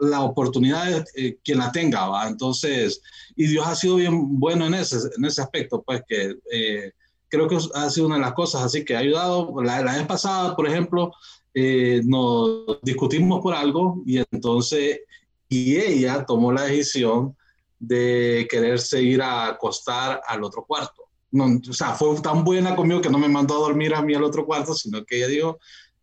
la 0.00 0.22
oportunidad 0.22 0.90
es 0.90 1.04
eh, 1.16 1.38
quien 1.42 1.58
la 1.58 1.72
tenga, 1.72 2.06
¿va? 2.08 2.28
Entonces, 2.28 3.00
y 3.34 3.46
Dios 3.46 3.66
ha 3.66 3.74
sido 3.74 3.96
bien 3.96 4.38
bueno 4.38 4.66
en 4.66 4.74
ese, 4.74 4.98
en 5.16 5.24
ese 5.24 5.42
aspecto, 5.42 5.82
pues 5.82 6.02
que 6.06 6.36
eh, 6.52 6.92
creo 7.28 7.48
que 7.48 7.58
ha 7.74 7.90
sido 7.90 8.06
una 8.06 8.16
de 8.16 8.22
las 8.22 8.34
cosas, 8.34 8.62
así 8.62 8.84
que 8.84 8.96
ha 8.96 9.00
ayudado, 9.00 9.54
la, 9.62 9.82
vez 9.82 10.06
pasada, 10.06 10.54
por 10.54 10.66
ejemplo, 10.66 11.12
eh, 11.54 12.02
nos 12.04 12.80
discutimos 12.82 13.40
por 13.40 13.54
algo 13.54 14.02
y 14.04 14.18
entonces, 14.30 15.00
y 15.48 15.76
ella 15.76 16.24
tomó 16.26 16.52
la 16.52 16.62
decisión 16.62 17.36
de 17.78 18.46
quererse 18.50 19.02
ir 19.02 19.22
a 19.22 19.48
acostar 19.48 20.20
al 20.26 20.44
otro 20.44 20.64
cuarto. 20.64 21.05
No, 21.30 21.60
o 21.68 21.72
sea, 21.72 21.94
fue 21.94 22.20
tan 22.20 22.44
buena 22.44 22.76
conmigo 22.76 23.00
que 23.00 23.10
no 23.10 23.18
me 23.18 23.28
mandó 23.28 23.56
a 23.56 23.68
dormir 23.68 23.94
a 23.94 24.02
mí 24.02 24.14
al 24.14 24.24
otro 24.24 24.46
cuarto, 24.46 24.74
sino 24.74 25.04
que 25.04 25.18
ella 25.18 25.28
dijo, 25.28 25.58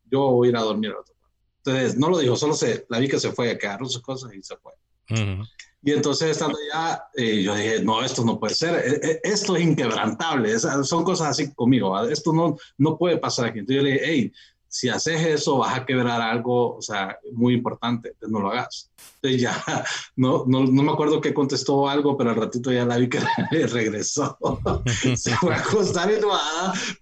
yo 0.10 0.20
voy 0.32 0.48
a 0.48 0.52
ir 0.52 0.58
a 0.58 0.62
dormir 0.62 0.91
al 0.91 0.98
otro 0.98 1.16
cuarto. 1.16 1.38
Entonces, 1.66 1.98
no 1.98 2.10
lo 2.10 2.20
dijo, 2.20 2.36
solo 2.36 2.54
se, 2.54 2.86
la 2.90 3.00
vi 3.00 3.08
que 3.08 3.20
se 3.20 3.32
fue, 3.32 3.58
que 3.58 3.68
agarró 3.68 3.86
sus 3.86 4.02
cosas 4.02 4.34
y 4.34 4.44
se 4.44 4.58
fue. 4.58 4.74
Uh 5.10 5.14
-huh. 5.16 5.48
Y 5.86 5.91
entonces 5.91 6.32
estando 6.32 6.58
allá, 6.72 7.04
eh, 7.14 7.44
yo 7.44 7.54
dije, 7.56 7.84
no, 7.84 8.02
esto 8.04 8.24
no 8.24 8.40
puede 8.40 8.56
ser, 8.56 8.76
eh, 8.76 9.00
eh, 9.04 9.20
esto 9.22 9.58
es 9.58 9.64
inquebrantable, 9.64 10.58
son 10.58 11.04
cosas 11.04 11.28
así 11.28 11.54
conmigo, 11.54 12.00
esto 12.08 12.32
no, 12.32 12.56
no 12.78 12.98
puede 12.98 13.18
pasar 13.18 13.48
aquí. 13.48 13.60
Entonces 13.60 13.84
yo 13.84 13.84
le 13.84 13.94
dije, 13.94 14.06
hey, 14.06 14.34
si 14.74 14.90
haces 14.90 15.24
eso 15.24 15.60
vas 15.60 15.78
a 15.78 15.86
quebrar 15.86 16.20
algo, 16.20 16.78
o 16.78 16.82
sea, 16.82 17.20
muy 17.32 17.54
importante, 17.54 18.10
entonces 18.10 18.32
no 18.32 18.40
lo 18.40 18.50
hagas. 18.50 18.90
Entonces 19.22 19.40
ya, 19.40 19.64
no, 20.16 20.45
no, 20.48 20.66
no 20.66 20.82
me 20.82 20.91
acuerdo 20.91 21.22
que 21.22 21.32
contestó 21.32 21.88
algo, 21.88 22.18
pero 22.18 22.32
al 22.32 22.38
ratito 22.38 22.72
ya 22.72 22.84
la 22.84 22.98
vi 22.98 23.08
que 23.08 23.20
regresó. 23.68 24.36
se 25.16 25.36
fue 25.36 25.54
a 25.54 25.60
acostar 25.60 26.12
en 26.12 26.22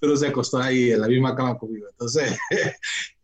pero 0.01 0.17
se 0.17 0.27
acostó 0.27 0.57
ahí 0.57 0.91
en 0.91 0.99
la 0.99 1.07
misma 1.07 1.33
cama 1.33 1.57
conmigo. 1.57 1.87
Entonces, 1.91 2.37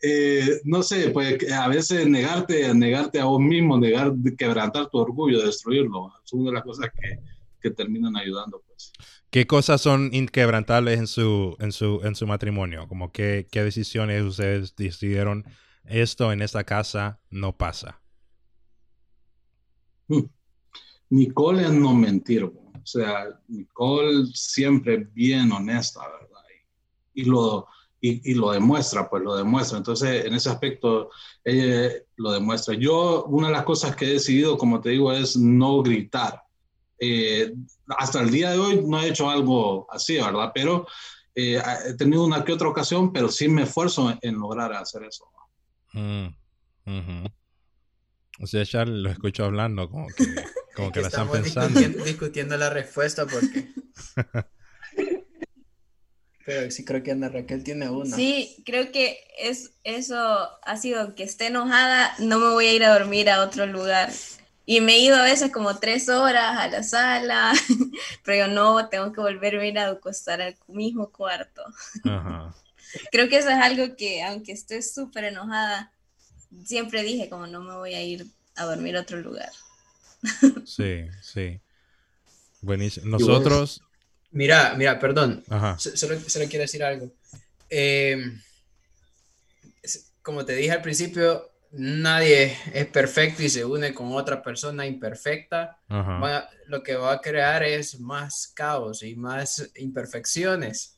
eh, 0.02 0.62
no 0.64 0.82
sé, 0.82 1.10
pues 1.10 1.52
a 1.52 1.68
veces 1.68 2.08
negarte, 2.08 2.74
negarte 2.74 3.20
a 3.20 3.26
vos 3.26 3.42
mismo, 3.42 3.78
negar, 3.78 4.14
quebrantar 4.38 4.88
tu 4.90 4.98
orgullo, 4.98 5.46
destruirlo, 5.46 6.14
es 6.24 6.32
una 6.32 6.52
de 6.52 6.56
las 6.56 6.64
cosas 6.64 6.90
que, 6.98 7.20
que 7.62 7.72
terminan 7.72 8.16
ayudando, 8.16 8.64
pues. 8.66 8.94
¿Qué 9.30 9.46
cosas 9.46 9.82
son 9.82 10.10
inquebrantables 10.14 11.00
en 11.00 11.08
su, 11.08 11.56
en 11.60 11.72
su, 11.72 12.02
en 12.04 12.16
su 12.16 12.26
matrimonio? 12.28 12.88
Como 12.88 13.12
qué, 13.12 13.48
qué 13.52 13.64
decisiones 13.64 14.24
ustedes 14.24 14.76
decidieron 14.76 15.46
esto 15.88 16.32
en 16.32 16.42
esta 16.42 16.64
casa 16.64 17.20
no 17.30 17.58
pasa. 17.58 18.02
Nicole 21.10 21.64
es 21.64 21.72
no 21.72 21.94
mentir, 21.94 22.44
o 22.44 22.54
sea, 22.84 23.28
Nicole 23.48 24.26
siempre 24.34 25.08
bien 25.14 25.52
honesta, 25.52 26.02
¿verdad? 26.02 26.42
Y, 27.14 27.24
lo, 27.24 27.68
y, 28.00 28.34
lo 28.36 28.52
demuestra, 28.52 29.10
pues 29.10 29.24
lo 29.24 29.36
demuestra. 29.36 29.78
Entonces, 29.78 30.26
en 30.26 30.34
ese 30.34 30.50
aspecto, 30.50 31.10
ella 31.44 31.94
lo 32.18 32.32
demuestra. 32.32 32.76
Yo, 32.76 33.26
una 33.26 33.48
de 33.48 33.54
las 33.54 33.64
cosas 33.64 33.96
que 33.96 34.06
he 34.06 34.14
decidido, 34.14 34.58
como 34.58 34.82
te 34.82 34.90
digo, 34.90 35.12
es 35.12 35.36
no 35.36 35.82
gritar. 35.82 36.44
Eh, 37.00 37.54
hasta 37.98 38.22
el 38.22 38.32
día 38.32 38.52
de 38.52 38.60
hoy 38.60 38.84
no 38.84 39.00
he 39.02 39.10
hecho 39.10 39.30
algo 39.30 39.88
así, 39.92 40.16
¿verdad? 40.16 40.52
Pero 40.54 40.88
eh, 41.36 41.62
he 41.86 41.94
tenido 41.94 42.26
una 42.26 42.44
que 42.44 42.54
otra 42.54 42.68
ocasión, 42.68 43.14
pero 43.14 43.30
sí 43.30 43.48
me 43.48 43.64
esfuerzo 43.64 44.18
en, 44.22 44.36
lograr 44.36 44.74
hacer 44.74 45.04
eso. 45.04 45.26
Mm, 45.94 46.28
o 48.40 48.48
sea, 48.48 48.64
ya 48.64 48.86
lo 48.86 49.10
escucho 49.10 49.46
hablando 49.46 49.90
como 49.90 50.08
que, 50.08 50.26
como 50.76 50.92
que 50.92 51.02
la 51.02 51.08
están 51.08 51.30
pensando. 51.30 51.80
Discutiendo, 51.80 52.58
la 52.58 52.70
respuesta 52.70 53.26
porque... 53.26 53.70
Pero 56.48 56.72
sí 56.72 56.86
creo 56.86 57.04
que 57.04 57.12
Ana 57.12 57.28
Raquel 57.28 57.62
tiene 57.62 57.90
una. 57.90 58.16
Sí, 58.16 58.64
creo 58.66 58.90
que 58.94 59.20
es, 59.38 59.74
eso 59.84 60.50
ha 60.64 60.78
sido 60.78 61.14
que 61.14 61.24
esté 61.24 61.48
enojada, 61.48 62.14
no 62.20 62.40
me 62.40 62.48
voy 62.52 62.68
a 62.68 62.74
ir 62.74 62.86
a 62.86 62.98
dormir 62.98 63.30
a 63.30 63.44
otro 63.44 63.66
lugar. 63.66 64.14
Y 64.70 64.82
me 64.82 64.96
he 64.96 65.00
ido 65.00 65.16
a 65.16 65.24
veces 65.24 65.50
como 65.50 65.78
tres 65.78 66.10
horas 66.10 66.58
a 66.58 66.68
la 66.68 66.84
sala, 66.84 67.54
pero 68.26 68.48
yo 68.48 68.54
no, 68.54 68.90
tengo 68.90 69.14
que 69.14 69.22
volverme 69.22 69.62
a 69.62 69.68
ir 69.68 69.80
a 69.80 69.88
acostar 69.88 70.42
al 70.42 70.58
mismo 70.68 71.10
cuarto. 71.10 71.64
Creo 73.12 73.30
que 73.30 73.38
eso 73.38 73.48
es 73.48 73.56
algo 73.56 73.96
que, 73.96 74.22
aunque 74.24 74.52
esté 74.52 74.82
súper 74.82 75.24
enojada, 75.24 75.94
siempre 76.66 77.04
dije 77.04 77.30
como 77.30 77.48
no 77.48 77.62
me 77.62 77.76
voy 77.76 77.94
a 77.94 78.04
ir 78.04 78.28
a 78.56 78.66
dormir 78.66 78.98
a 78.98 79.02
otro 79.02 79.18
lugar. 79.18 79.52
Sí, 80.66 81.06
sí. 81.22 81.62
Buenísimo. 82.62 83.08
Nosotros... 83.08 83.82
Mira, 84.32 84.74
mira, 84.76 85.00
perdón. 85.00 85.46
Solo, 85.78 86.18
quiero 86.50 86.64
decir 86.64 86.84
algo. 86.84 87.10
Em, 87.70 88.42
como 90.22 90.44
te 90.44 90.54
dije 90.56 90.72
al 90.72 90.82
principio, 90.82 91.50
nadie 91.78 92.58
es 92.74 92.88
perfecto 92.88 93.44
y 93.44 93.50
se 93.50 93.64
une 93.64 93.94
con 93.94 94.12
otra 94.14 94.42
persona 94.42 94.86
imperfecta, 94.86 95.78
lo 96.68 96.84
que 96.84 96.96
va 96.96 97.14
a 97.14 97.22
crear 97.22 97.64
es 97.64 98.00
más 98.00 98.48
caos 98.54 99.04
y 99.04 99.16
más 99.16 99.72
imperfecciones. 99.76 100.98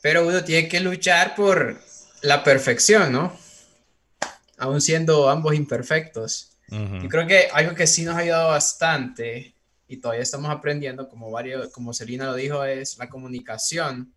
Pero 0.00 0.26
uno 0.26 0.42
tiene 0.42 0.68
que 0.68 0.80
luchar 0.80 1.34
por 1.34 1.78
la 2.22 2.42
perfección, 2.42 3.12
¿no? 3.12 3.36
Aún 4.58 4.80
siendo 4.80 5.28
ambos 5.28 5.54
imperfectos. 5.54 6.58
Y 6.68 7.08
creo 7.08 7.26
que 7.26 7.48
algo 7.52 7.74
que 7.74 7.86
sí 7.86 8.04
nos 8.04 8.16
ha 8.16 8.20
ayudado 8.20 8.48
bastante 8.48 9.54
y 9.86 9.98
todavía 9.98 10.22
estamos 10.22 10.50
aprendiendo, 10.50 11.08
como, 11.08 11.30
varios, 11.30 11.70
como 11.70 11.92
Selina 11.92 12.26
lo 12.26 12.34
dijo, 12.34 12.64
es 12.64 12.96
la 12.98 13.08
comunicación. 13.08 14.12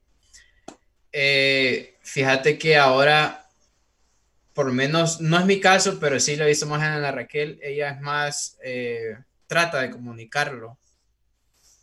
Eh, 1.12 1.98
fíjate 2.02 2.58
que 2.58 2.78
ahora 2.78 3.47
por 4.58 4.66
lo 4.66 4.74
menos, 4.74 5.22
no 5.22 5.38
es 5.38 5.46
mi 5.46 5.60
caso, 5.60 6.00
pero 6.00 6.20
sí 6.20 6.36
lo 6.36 6.44
he 6.44 6.48
visto 6.48 6.66
más 6.66 6.80
en 6.80 6.88
Ana 6.88 7.12
Raquel, 7.12 7.60
ella 7.62 7.92
es 7.92 8.02
más, 8.02 8.58
eh, 8.64 9.16
trata 9.46 9.82
de 9.82 9.92
comunicarlo. 9.92 10.80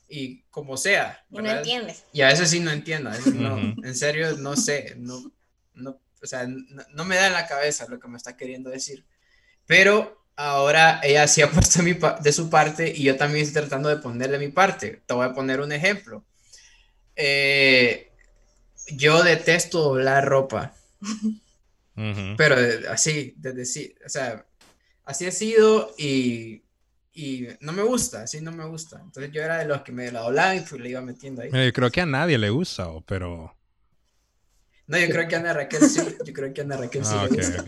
Y 0.08 0.42
como 0.50 0.76
sea. 0.76 1.24
Y 1.30 1.36
no 1.36 1.48
entiende. 1.52 1.94
Y 2.12 2.22
a 2.22 2.26
veces 2.26 2.50
sí 2.50 2.58
no 2.58 2.72
entiendo, 2.72 3.12
en 3.12 3.94
serio 3.94 4.36
no 4.38 4.56
sé, 4.56 4.96
no, 4.96 5.30
no, 5.74 6.00
o 6.20 6.26
sea, 6.26 6.48
no, 6.48 7.04
me 7.04 7.14
da 7.14 7.28
en 7.28 7.34
la 7.34 7.46
cabeza 7.46 7.86
lo 7.88 8.00
que 8.00 8.08
me 8.08 8.16
está 8.16 8.36
queriendo 8.36 8.70
decir. 8.70 9.04
Pero 9.66 10.26
ahora 10.34 10.98
ella 11.04 11.28
sí 11.28 11.42
ha 11.42 11.50
puesto 11.52 11.80
de 11.80 12.32
su 12.32 12.50
parte 12.50 12.92
y 12.92 13.04
yo 13.04 13.16
también 13.16 13.46
estoy 13.46 13.62
tratando 13.62 13.88
de 13.88 13.98
ponerle 13.98 14.40
mi 14.40 14.48
parte. 14.48 15.00
Te 15.06 15.14
voy 15.14 15.26
a 15.26 15.32
poner 15.32 15.60
un 15.60 15.70
ejemplo. 15.70 16.24
Eh, 17.14 18.10
yo 18.88 19.22
detesto 19.22 19.80
doblar 19.80 20.24
ropa. 20.24 20.74
Pero 22.36 22.56
así, 22.90 23.34
desde 23.36 23.64
sí, 23.64 23.94
o 24.04 24.08
sea, 24.08 24.44
así 25.04 25.26
ha 25.26 25.30
sido 25.30 25.94
y, 25.96 26.64
y, 27.12 27.46
no 27.60 27.72
me 27.72 27.82
gusta, 27.82 28.22
así 28.22 28.40
no 28.40 28.52
me 28.52 28.64
gusta. 28.64 29.00
Entonces 29.02 29.32
yo 29.32 29.42
era 29.42 29.58
de 29.58 29.66
los 29.66 29.82
que 29.82 29.92
me 29.92 30.10
la 30.10 30.20
doblaba 30.20 30.56
y 30.56 30.60
pues, 30.60 30.80
le 30.80 30.90
iba 30.90 31.00
metiendo 31.00 31.42
ahí. 31.42 31.50
Yo 31.52 31.72
creo 31.72 31.90
que 31.90 32.00
a 32.00 32.06
nadie 32.06 32.38
le 32.38 32.50
gusta, 32.50 32.88
pero... 33.06 33.56
No, 34.86 34.98
yo 34.98 35.08
creo 35.08 35.26
que 35.28 35.36
a 35.36 35.38
Ana 35.38 35.54
Raquel 35.54 35.88
sí, 35.88 36.00
yo 36.24 36.32
creo 36.32 36.52
que 36.52 36.60
a 36.60 36.64
Ana 36.64 36.76
Raquel 36.76 37.04
sí 37.04 37.14
ah, 37.16 37.26
le 37.30 37.36
gusta. 37.36 37.64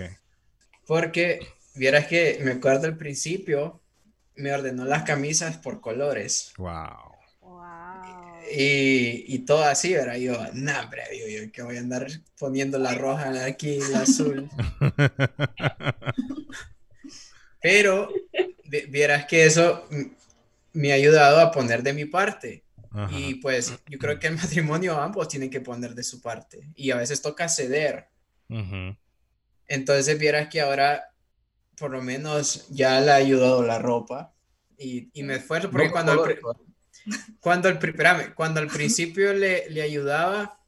Porque, 0.86 1.40
vieras 1.74 2.06
que 2.06 2.40
me 2.42 2.52
acuerdo 2.52 2.86
al 2.86 2.96
principio, 2.96 3.80
me 4.34 4.52
ordenó 4.52 4.84
las 4.84 5.04
camisas 5.04 5.56
por 5.56 5.80
colores. 5.80 6.52
Wow. 6.58 7.15
Y, 8.50 9.34
y 9.34 9.38
todo 9.40 9.64
así, 9.64 9.94
¿verdad? 9.94 10.16
Yo, 10.16 10.34
no, 10.54 10.80
hombre, 10.80 11.02
digo 11.10 11.26
yo, 11.28 11.52
que 11.52 11.62
voy 11.62 11.76
a 11.76 11.80
andar 11.80 12.06
poniendo 12.38 12.78
la 12.78 12.94
roja 12.94 13.44
aquí, 13.44 13.78
la 13.90 14.00
azul. 14.00 14.48
Pero 17.60 18.10
vieras 18.88 19.26
que 19.26 19.44
eso 19.44 19.86
me 20.72 20.92
ha 20.92 20.94
ayudado 20.94 21.40
a 21.40 21.50
poner 21.50 21.82
de 21.82 21.92
mi 21.92 22.04
parte. 22.04 22.62
Y 23.10 23.34
pues 23.36 23.74
yo 23.88 23.98
creo 23.98 24.18
que 24.18 24.28
el 24.28 24.36
matrimonio 24.36 24.98
ambos 24.98 25.28
tienen 25.28 25.50
que 25.50 25.60
poner 25.60 25.94
de 25.94 26.02
su 26.02 26.22
parte. 26.22 26.70
Y 26.74 26.90
a 26.90 26.96
veces 26.96 27.20
toca 27.20 27.48
ceder. 27.48 28.08
Entonces 29.68 30.18
vieras 30.18 30.48
que 30.48 30.60
ahora 30.60 31.12
por 31.76 31.90
lo 31.90 32.02
menos 32.02 32.66
ya 32.70 33.00
le 33.00 33.10
ha 33.10 33.16
ayudado 33.16 33.62
la 33.62 33.78
ropa. 33.78 34.32
Y, 34.78 35.10
y 35.12 35.22
me 35.22 35.36
esfuerzo 35.36 35.70
porque 35.70 35.90
cuando... 35.90 36.24
Cuando 37.40 37.68
al, 37.68 38.34
cuando 38.34 38.60
al 38.60 38.66
principio 38.68 39.32
le, 39.32 39.70
le, 39.70 39.82
ayudaba, 39.82 40.58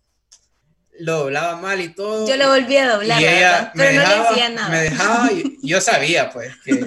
lo 1.01 1.19
doblaba 1.19 1.56
mal 1.56 1.81
y 1.81 1.89
todo. 1.94 2.28
Yo 2.28 2.36
lo 2.36 2.48
volví 2.48 2.77
a 2.77 2.93
doblar, 2.93 3.73
pero 3.74 4.01
no 4.01 4.09
le 4.09 4.28
decía 4.28 4.48
nada. 4.51 4.69
Me 4.69 4.82
dejaba 4.82 5.32
y 5.32 5.59
yo 5.62 5.81
sabía, 5.81 6.31
pues, 6.31 6.55
que, 6.65 6.86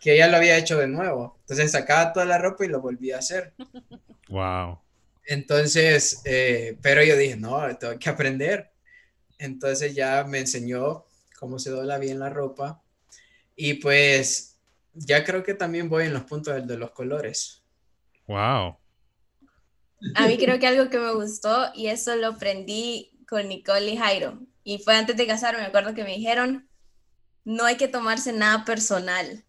que, 0.00 0.14
ella 0.14 0.28
lo 0.28 0.36
había 0.36 0.56
hecho 0.56 0.78
de 0.78 0.88
nuevo. 0.88 1.36
Entonces 1.40 1.70
sacaba 1.70 2.12
toda 2.12 2.26
la 2.26 2.38
ropa 2.38 2.64
y 2.64 2.68
lo 2.68 2.80
volvía 2.80 3.16
a 3.16 3.18
hacer. 3.20 3.54
Wow. 4.28 4.80
Entonces, 5.24 6.22
eh, 6.24 6.76
pero 6.82 7.04
yo 7.04 7.16
dije, 7.16 7.36
no, 7.36 7.62
tengo 7.76 7.98
que 7.98 8.10
aprender. 8.10 8.72
Entonces 9.38 9.94
ya 9.94 10.24
me 10.24 10.40
enseñó 10.40 11.06
cómo 11.38 11.58
se 11.58 11.70
dobla 11.70 11.98
bien 11.98 12.18
la 12.18 12.30
ropa. 12.30 12.82
Y 13.54 13.74
pues 13.74 14.58
ya 14.92 15.24
creo 15.24 15.42
que 15.42 15.54
también 15.54 15.88
voy 15.88 16.06
en 16.06 16.14
los 16.14 16.24
puntos 16.24 16.66
de 16.66 16.76
los 16.76 16.90
colores. 16.90 17.62
Wow. 18.26 18.79
A 20.14 20.26
mí 20.26 20.38
creo 20.38 20.58
que 20.60 20.66
algo 20.66 20.90
que 20.90 20.98
me 20.98 21.12
gustó 21.14 21.70
y 21.74 21.88
eso 21.88 22.16
lo 22.16 22.28
aprendí 22.28 23.10
con 23.28 23.48
Nicole 23.48 23.92
y 23.92 23.96
Jairo. 23.96 24.38
Y 24.64 24.78
fue 24.78 24.94
antes 24.94 25.16
de 25.16 25.26
casarme, 25.26 25.60
me 25.60 25.66
acuerdo 25.66 25.94
que 25.94 26.04
me 26.04 26.16
dijeron, 26.16 26.68
no 27.44 27.64
hay 27.64 27.76
que 27.76 27.88
tomarse 27.88 28.32
nada 28.32 28.64
personal, 28.64 29.44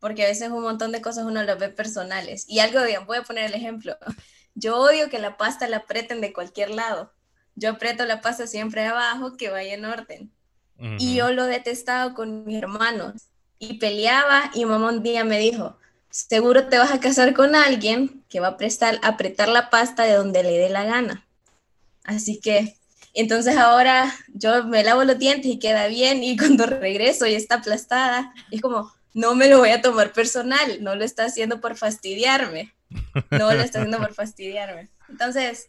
porque 0.00 0.24
a 0.24 0.28
veces 0.28 0.50
un 0.50 0.62
montón 0.62 0.92
de 0.92 1.00
cosas 1.00 1.24
uno 1.24 1.42
las 1.42 1.58
ve 1.58 1.68
personales. 1.68 2.44
Y 2.48 2.58
algo 2.58 2.82
bien, 2.84 3.06
voy 3.06 3.18
a 3.18 3.22
poner 3.22 3.44
el 3.44 3.54
ejemplo. 3.54 3.96
Yo 4.54 4.76
odio 4.78 5.08
que 5.08 5.18
la 5.18 5.36
pasta 5.36 5.68
la 5.68 5.78
aprieten 5.78 6.20
de 6.20 6.32
cualquier 6.32 6.70
lado. 6.70 7.12
Yo 7.54 7.70
aprieto 7.70 8.04
la 8.04 8.20
pasta 8.20 8.46
siempre 8.46 8.84
abajo, 8.84 9.36
que 9.36 9.50
vaya 9.50 9.74
en 9.74 9.84
orden. 9.84 10.32
Y 10.98 11.16
yo 11.16 11.30
lo 11.30 11.44
detestaba 11.44 12.14
con 12.14 12.44
mis 12.46 12.56
hermanos. 12.56 13.28
Y 13.58 13.74
peleaba 13.74 14.50
y 14.54 14.64
mamá 14.64 14.88
un 14.88 15.02
día 15.02 15.24
me 15.24 15.38
dijo, 15.38 15.76
seguro 16.10 16.68
te 16.68 16.78
vas 16.78 16.92
a 16.92 17.00
casar 17.00 17.34
con 17.34 17.54
alguien 17.54 18.22
que 18.28 18.40
va 18.40 18.48
a 18.48 18.56
prestar, 18.56 18.98
apretar 19.02 19.48
la 19.48 19.70
pasta 19.70 20.04
de 20.04 20.14
donde 20.14 20.42
le 20.42 20.58
dé 20.58 20.68
la 20.68 20.84
gana. 20.84 21.26
Así 22.04 22.40
que, 22.40 22.76
entonces 23.14 23.56
ahora 23.56 24.12
yo 24.34 24.64
me 24.64 24.82
lavo 24.82 25.04
los 25.04 25.18
dientes 25.18 25.50
y 25.50 25.58
queda 25.58 25.86
bien 25.86 26.22
y 26.22 26.36
cuando 26.38 26.66
regreso 26.66 27.26
y 27.26 27.34
está 27.34 27.56
aplastada, 27.56 28.34
es 28.50 28.60
como, 28.60 28.92
no 29.14 29.34
me 29.34 29.48
lo 29.48 29.58
voy 29.58 29.70
a 29.70 29.82
tomar 29.82 30.12
personal, 30.12 30.82
no 30.82 30.94
lo 30.94 31.04
está 31.04 31.24
haciendo 31.24 31.60
por 31.60 31.76
fastidiarme, 31.76 32.74
no 33.30 33.52
lo 33.52 33.60
está 33.60 33.78
haciendo 33.78 33.98
por 33.98 34.14
fastidiarme. 34.14 34.88
Entonces, 35.08 35.68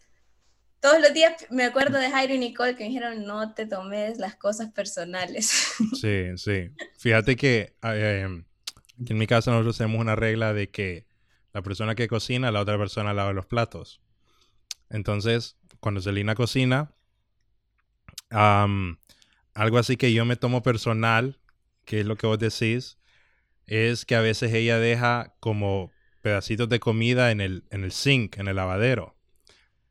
todos 0.80 0.99
los 0.99 1.13
días 1.13 1.34
me 1.49 1.63
acuerdo 1.63 1.99
de 1.99 2.09
Jairo 2.09 2.34
y 2.34 2.39
Nicole 2.39 2.76
que 2.76 2.84
me 2.84 2.89
dijeron, 2.89 3.23
no 3.26 3.53
te 3.53 3.65
tomes 3.65 4.18
las 4.18 4.35
cosas 4.35 4.72
personales. 4.72 5.51
Sí, 5.99 6.26
sí. 6.35 6.69
Fíjate 6.97 7.35
que 7.35 7.76
eh, 7.84 8.43
en 9.07 9.18
mi 9.18 9.28
casa 9.28 9.52
nosotros 9.52 9.78
tenemos 9.78 9.99
una 9.99 10.15
regla 10.15 10.53
de 10.53 10.69
que 10.69 11.07
la 11.53 11.61
persona 11.61 11.95
que 11.95 12.07
cocina, 12.07 12.52
la 12.52 12.61
otra 12.61 12.78
persona 12.78 13.14
lava 13.14 13.34
los 13.34 13.45
platos. 13.45 14.02
Entonces, 14.90 15.57
cuando 15.80 16.02
Selina 16.02 16.36
cocina, 16.36 16.94
algo 18.30 19.78
así 19.78 19.98
que 19.98 20.14
yo 20.14 20.26
me 20.26 20.36
tomo 20.36 20.64
personal, 20.64 21.40
que 21.86 22.02
es 22.02 22.06
lo 22.06 22.15
que 22.15 22.28
vos 22.28 22.40
decís, 22.40 22.98
es 23.65 24.06
que 24.06 24.15
a 24.15 24.22
veces 24.22 24.53
ella 24.53 24.80
deja 24.80 25.36
como 25.40 25.91
pedacitos 26.22 26.69
de 26.69 26.80
comida 26.80 27.32
en 27.32 27.41
el, 27.41 27.65
en 27.72 27.84
el 27.84 27.91
sink, 27.91 28.38
en 28.38 28.48
el 28.48 28.56
lavadero. 28.56 29.15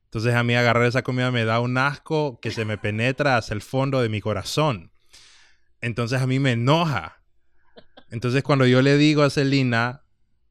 Entonces 0.04 0.34
a 0.34 0.42
mí 0.42 0.54
agarrar 0.54 0.84
esa 0.84 1.02
comida 1.02 1.30
me 1.30 1.44
da 1.44 1.60
un 1.60 1.78
asco 1.78 2.40
que 2.40 2.50
se 2.50 2.64
me 2.64 2.78
penetra 2.78 3.36
hacia 3.36 3.54
el 3.54 3.62
fondo 3.62 4.00
de 4.00 4.08
mi 4.08 4.20
corazón. 4.20 4.92
Entonces 5.80 6.20
a 6.20 6.26
mí 6.26 6.38
me 6.38 6.52
enoja. 6.52 7.19
Entonces 8.10 8.42
cuando 8.42 8.66
yo 8.66 8.82
le 8.82 8.96
digo 8.96 9.22
a 9.22 9.30
Celina, 9.30 10.02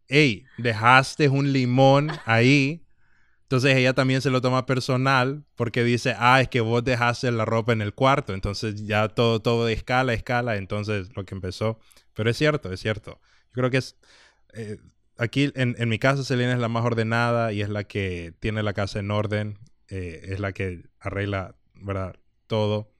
hey, 0.07 0.45
dejaste 0.57 1.29
un 1.29 1.51
limón 1.53 2.11
ahí, 2.25 2.83
entonces 3.49 3.75
ella 3.75 3.93
también 3.93 4.21
se 4.21 4.29
lo 4.29 4.41
toma 4.41 4.67
personal 4.67 5.43
porque 5.55 5.83
dice, 5.83 6.13
ah, 6.19 6.39
es 6.39 6.49
que 6.49 6.61
vos 6.61 6.83
dejaste 6.83 7.31
la 7.31 7.45
ropa 7.45 7.73
en 7.73 7.81
el 7.81 7.95
cuarto. 7.95 8.35
Entonces 8.35 8.85
ya 8.85 9.07
todo, 9.07 9.41
todo 9.41 9.65
de 9.65 9.73
escala, 9.73 10.13
escala. 10.13 10.57
Entonces 10.57 11.09
lo 11.15 11.25
que 11.25 11.33
empezó. 11.33 11.79
Pero 12.13 12.29
es 12.29 12.37
cierto, 12.37 12.71
es 12.71 12.79
cierto. 12.79 13.19
Yo 13.47 13.53
creo 13.53 13.71
que 13.71 13.77
es... 13.77 13.95
Eh, 14.53 14.77
aquí 15.17 15.51
en, 15.55 15.75
en, 15.79 15.89
mi 15.89 15.97
casa 15.97 16.23
Selena 16.23 16.53
es 16.53 16.59
la 16.59 16.67
más 16.67 16.85
ordenada 16.85 17.51
y 17.51 17.61
es 17.61 17.69
la 17.69 17.85
que 17.85 18.35
tiene 18.39 18.61
la 18.61 18.73
casa 18.73 18.99
en 18.99 19.09
orden. 19.09 19.57
Eh, 19.87 20.27
es 20.29 20.39
la 20.39 20.51
que 20.51 20.83
arregla, 20.99 21.55
¿verdad? 21.73 22.17
Todo. 22.45 22.91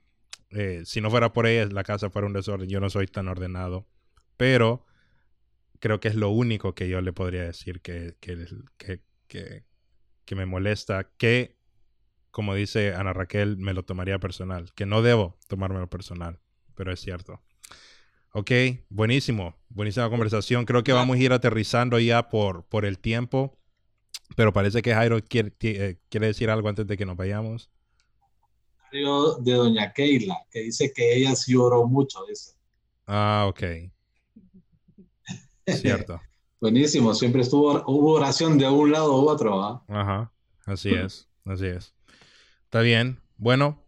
Eh, 0.49 0.81
si 0.83 0.99
no 0.99 1.11
fuera 1.11 1.31
por 1.31 1.45
ella, 1.45 1.71
la 1.71 1.83
casa 1.83 2.09
fuera 2.09 2.25
un 2.25 2.33
desorden. 2.33 2.69
Yo 2.69 2.79
no 2.79 2.89
soy 2.89 3.05
tan 3.05 3.27
ordenado. 3.27 3.85
Pero 4.39 4.85
creo 5.79 5.99
que 5.99 6.07
es 6.07 6.15
lo 6.15 6.29
único 6.29 6.73
que 6.73 6.87
yo 6.87 7.01
le 7.01 7.11
podría 7.11 7.43
decir 7.43 7.81
que, 7.81 8.15
que, 8.21 8.47
que, 9.27 9.65
que 10.23 10.35
me 10.35 10.45
molesta, 10.45 11.11
que, 11.17 11.57
como 12.31 12.55
dice 12.55 12.95
Ana 12.95 13.11
Raquel, 13.11 13.57
me 13.57 13.73
lo 13.73 13.83
tomaría 13.83 14.17
personal, 14.17 14.71
que 14.75 14.85
no 14.85 15.01
debo 15.01 15.37
tomármelo 15.49 15.89
personal, 15.89 16.39
pero 16.73 16.93
es 16.93 17.01
cierto. 17.01 17.41
Ok, 18.31 18.51
buenísimo, 18.87 19.57
buenísima 19.67 20.09
conversación. 20.09 20.63
Creo 20.63 20.85
que 20.85 20.93
vamos 20.93 21.17
a 21.17 21.19
ir 21.19 21.33
aterrizando 21.33 21.99
ya 21.99 22.29
por, 22.29 22.63
por 22.63 22.85
el 22.85 22.97
tiempo, 22.97 23.59
pero 24.37 24.53
parece 24.53 24.81
que 24.81 24.93
Jairo 24.93 25.19
quiere, 25.21 25.53
eh, 25.59 25.99
quiere 26.07 26.27
decir 26.27 26.49
algo 26.49 26.69
antes 26.69 26.87
de 26.87 26.95
que 26.95 27.05
nos 27.05 27.17
vayamos. 27.17 27.69
De 28.93 29.51
doña 29.51 29.91
Keila, 29.91 30.37
que 30.49 30.61
dice 30.61 30.93
que 30.95 31.17
ella 31.17 31.35
sí 31.35 31.55
oró 31.57 31.85
mucho. 31.85 32.21
Ah, 33.05 33.47
ok. 33.49 33.91
Cierto. 35.77 36.21
Buenísimo, 36.61 37.13
siempre 37.13 37.41
estuvo, 37.41 37.83
hubo 37.87 38.13
oración 38.13 38.57
de 38.57 38.67
un 38.67 38.91
lado 38.91 39.21
u 39.21 39.29
otro. 39.29 39.63
¿ah? 39.63 39.83
Ajá, 39.87 40.33
así 40.65 40.89
es, 40.89 41.29
así 41.45 41.67
es. 41.67 41.95
Está 42.65 42.81
bien. 42.81 43.21
Bueno, 43.37 43.81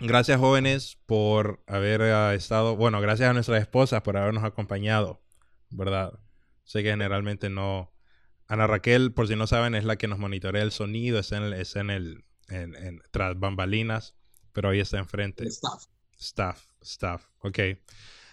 gracias 0.00 0.40
jóvenes 0.40 0.98
por 1.04 1.62
haber 1.66 2.00
ah, 2.02 2.34
estado, 2.34 2.76
bueno, 2.76 3.00
gracias 3.02 3.28
a 3.28 3.34
nuestras 3.34 3.60
esposas 3.60 4.00
por 4.00 4.16
habernos 4.16 4.44
acompañado, 4.44 5.20
¿verdad? 5.70 6.18
Sé 6.64 6.82
que 6.82 6.90
generalmente 6.90 7.50
no... 7.50 7.92
Ana 8.48 8.66
Raquel, 8.66 9.12
por 9.12 9.28
si 9.28 9.36
no 9.36 9.46
saben, 9.46 9.74
es 9.74 9.84
la 9.84 9.96
que 9.96 10.08
nos 10.08 10.18
monitorea 10.18 10.62
el 10.62 10.70
sonido, 10.70 11.18
es 11.18 11.32
en 11.32 11.42
el, 11.42 11.52
es 11.52 11.76
en 11.76 11.90
el, 11.90 12.24
en, 12.48 13.02
tras 13.10 13.38
bambalinas, 13.38 14.14
pero 14.52 14.68
hoy 14.68 14.80
está 14.80 14.98
enfrente. 14.98 15.44
Staff. 15.48 15.84
Staff, 16.18 16.64
staff, 16.80 17.26
ok. 17.40 17.58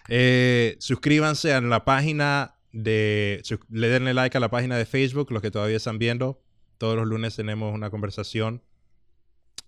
Eh, 0.09 0.75
suscríbanse 0.79 1.53
a 1.53 1.61
la 1.61 1.85
página 1.85 2.55
de, 2.71 3.41
le 3.69 3.87
denle 3.87 4.13
like 4.13 4.35
a 4.37 4.39
la 4.39 4.49
página 4.49 4.77
de 4.77 4.85
Facebook, 4.85 5.31
los 5.31 5.41
que 5.41 5.51
todavía 5.51 5.77
están 5.77 5.99
viendo. 5.99 6.41
Todos 6.77 6.95
los 6.95 7.07
lunes 7.07 7.35
tenemos 7.35 7.73
una 7.73 7.89
conversación, 7.89 8.63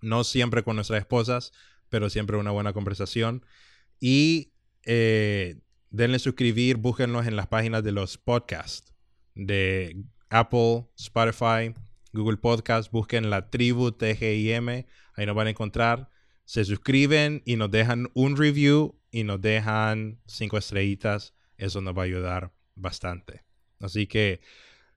no 0.02 0.24
siempre 0.24 0.64
con 0.64 0.76
nuestras 0.76 0.99
esposas, 0.99 1.53
pero 1.90 2.10
siempre 2.10 2.38
una 2.38 2.52
buena 2.52 2.74
conversación. 2.74 3.45
Y 3.99 4.52
eh, 4.86 5.57
denle 5.90 6.20
suscribir, 6.20 6.78
búsquenlos 6.78 7.28
en 7.28 7.36
las 7.36 7.48
páginas 7.48 7.84
de 7.84 7.91
los 7.91 8.18
podcasts 8.18 8.94
de 9.36 10.03
Apple, 10.30 10.88
Spotify, 10.98 11.74
Google 12.12 12.38
Podcast, 12.38 12.91
busquen 12.91 13.30
la 13.30 13.49
tribu 13.49 13.91
TGIM, 13.91 14.70
ahí 14.70 15.26
nos 15.26 15.36
van 15.36 15.48
a 15.48 15.52
encontrar. 15.52 16.10
Se 16.45 16.64
suscriben 16.64 17.41
y 17.45 17.56
nos 17.56 17.72
dejan 17.72 18.10
un 18.14 18.38
review 18.38 18.95
y 19.15 19.23
nos 19.23 19.41
dejan 19.41 20.19
cinco 20.25 20.57
estrellitas. 20.57 21.33
Eso 21.57 21.79
nos 21.79 21.97
va 21.97 22.01
a 22.01 22.05
ayudar 22.05 22.51
bastante. 22.75 23.45
Así 23.79 24.07
que 24.07 24.41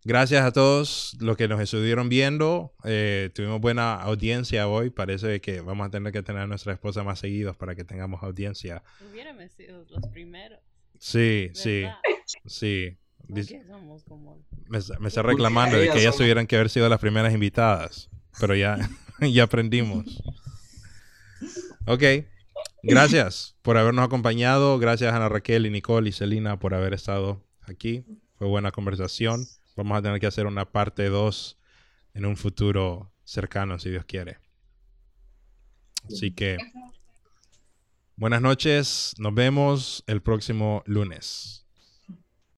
gracias 0.03 0.45
a 0.45 0.51
todos 0.51 1.17
los 1.21 1.37
que 1.37 1.47
nos 1.47 1.61
estuvieron 1.61 2.09
viendo. 2.09 2.75
Eh, 2.83 3.31
tuvimos 3.33 3.61
buena 3.61 3.95
audiencia 3.95 4.67
hoy. 4.67 4.91
Parece 4.91 5.41
que 5.41 5.61
vamos 5.61 5.87
a 5.87 5.91
tener 5.91 6.13
que 6.13 6.25
tener 6.25 6.43
a 6.43 6.47
nuestra 6.49 6.73
esposa 6.73 7.05
más 7.05 7.21
seguidos 7.21 7.57
para 7.57 7.77
que 7.77 7.85
tengamos 7.85 8.21
audiencia. 8.25 8.83
Hubiéramos 9.09 9.53
sido 9.53 9.87
los 9.89 10.05
primeros. 10.09 10.59
Sí, 10.99 11.51
sí, 11.55 11.85
sí. 12.45 12.99
me, 14.67 14.79
está 15.07 15.23
reclamando 15.23 15.77
de 15.77 15.91
que 15.91 16.01
ellas 16.01 16.17
tuvieran 16.17 16.49
que 16.49 16.57
haber 16.57 16.71
sido 16.71 16.89
las 16.89 16.99
primeras 16.99 17.33
invitadas. 17.33 18.11
Pero 18.41 18.57
ya, 18.57 18.79
ya 19.21 19.45
aprendimos. 19.45 20.21
Ok. 21.87 22.03
Gracias 22.83 23.57
por 23.63 23.77
habernos 23.77 24.05
acompañado. 24.05 24.79
Gracias 24.79 25.13
a 25.13 25.17
Ana 25.17 25.29
Raquel 25.29 25.67
y 25.67 25.71
Nicole 25.71 26.09
y 26.09 26.13
Celina 26.13 26.59
por 26.59 26.75
haber 26.75 26.95
estado 26.95 27.45
aquí. 27.63 28.05
Fue 28.37 28.47
buena 28.47 28.71
conversación. 28.71 29.47
Vamos 29.77 29.99
a 29.99 30.03
tener 30.03 30.21
que 30.21 30.27
hacer 30.27 30.47
una 30.47 30.65
parte 30.65 31.09
2 31.09 31.59
en 32.15 32.27
un 32.27 32.37
futuro 32.37 33.13
cercano, 33.25 33.79
si 33.79 33.91
Dios 33.91 34.05
quiere. 34.05 34.39
Así 36.05 36.33
que 36.33 36.57
buenas 38.17 38.41
noches. 38.41 39.15
Nos 39.19 39.35
vemos 39.35 40.05
el 40.07 40.23
próximo 40.23 40.83
lunes. 40.87 41.68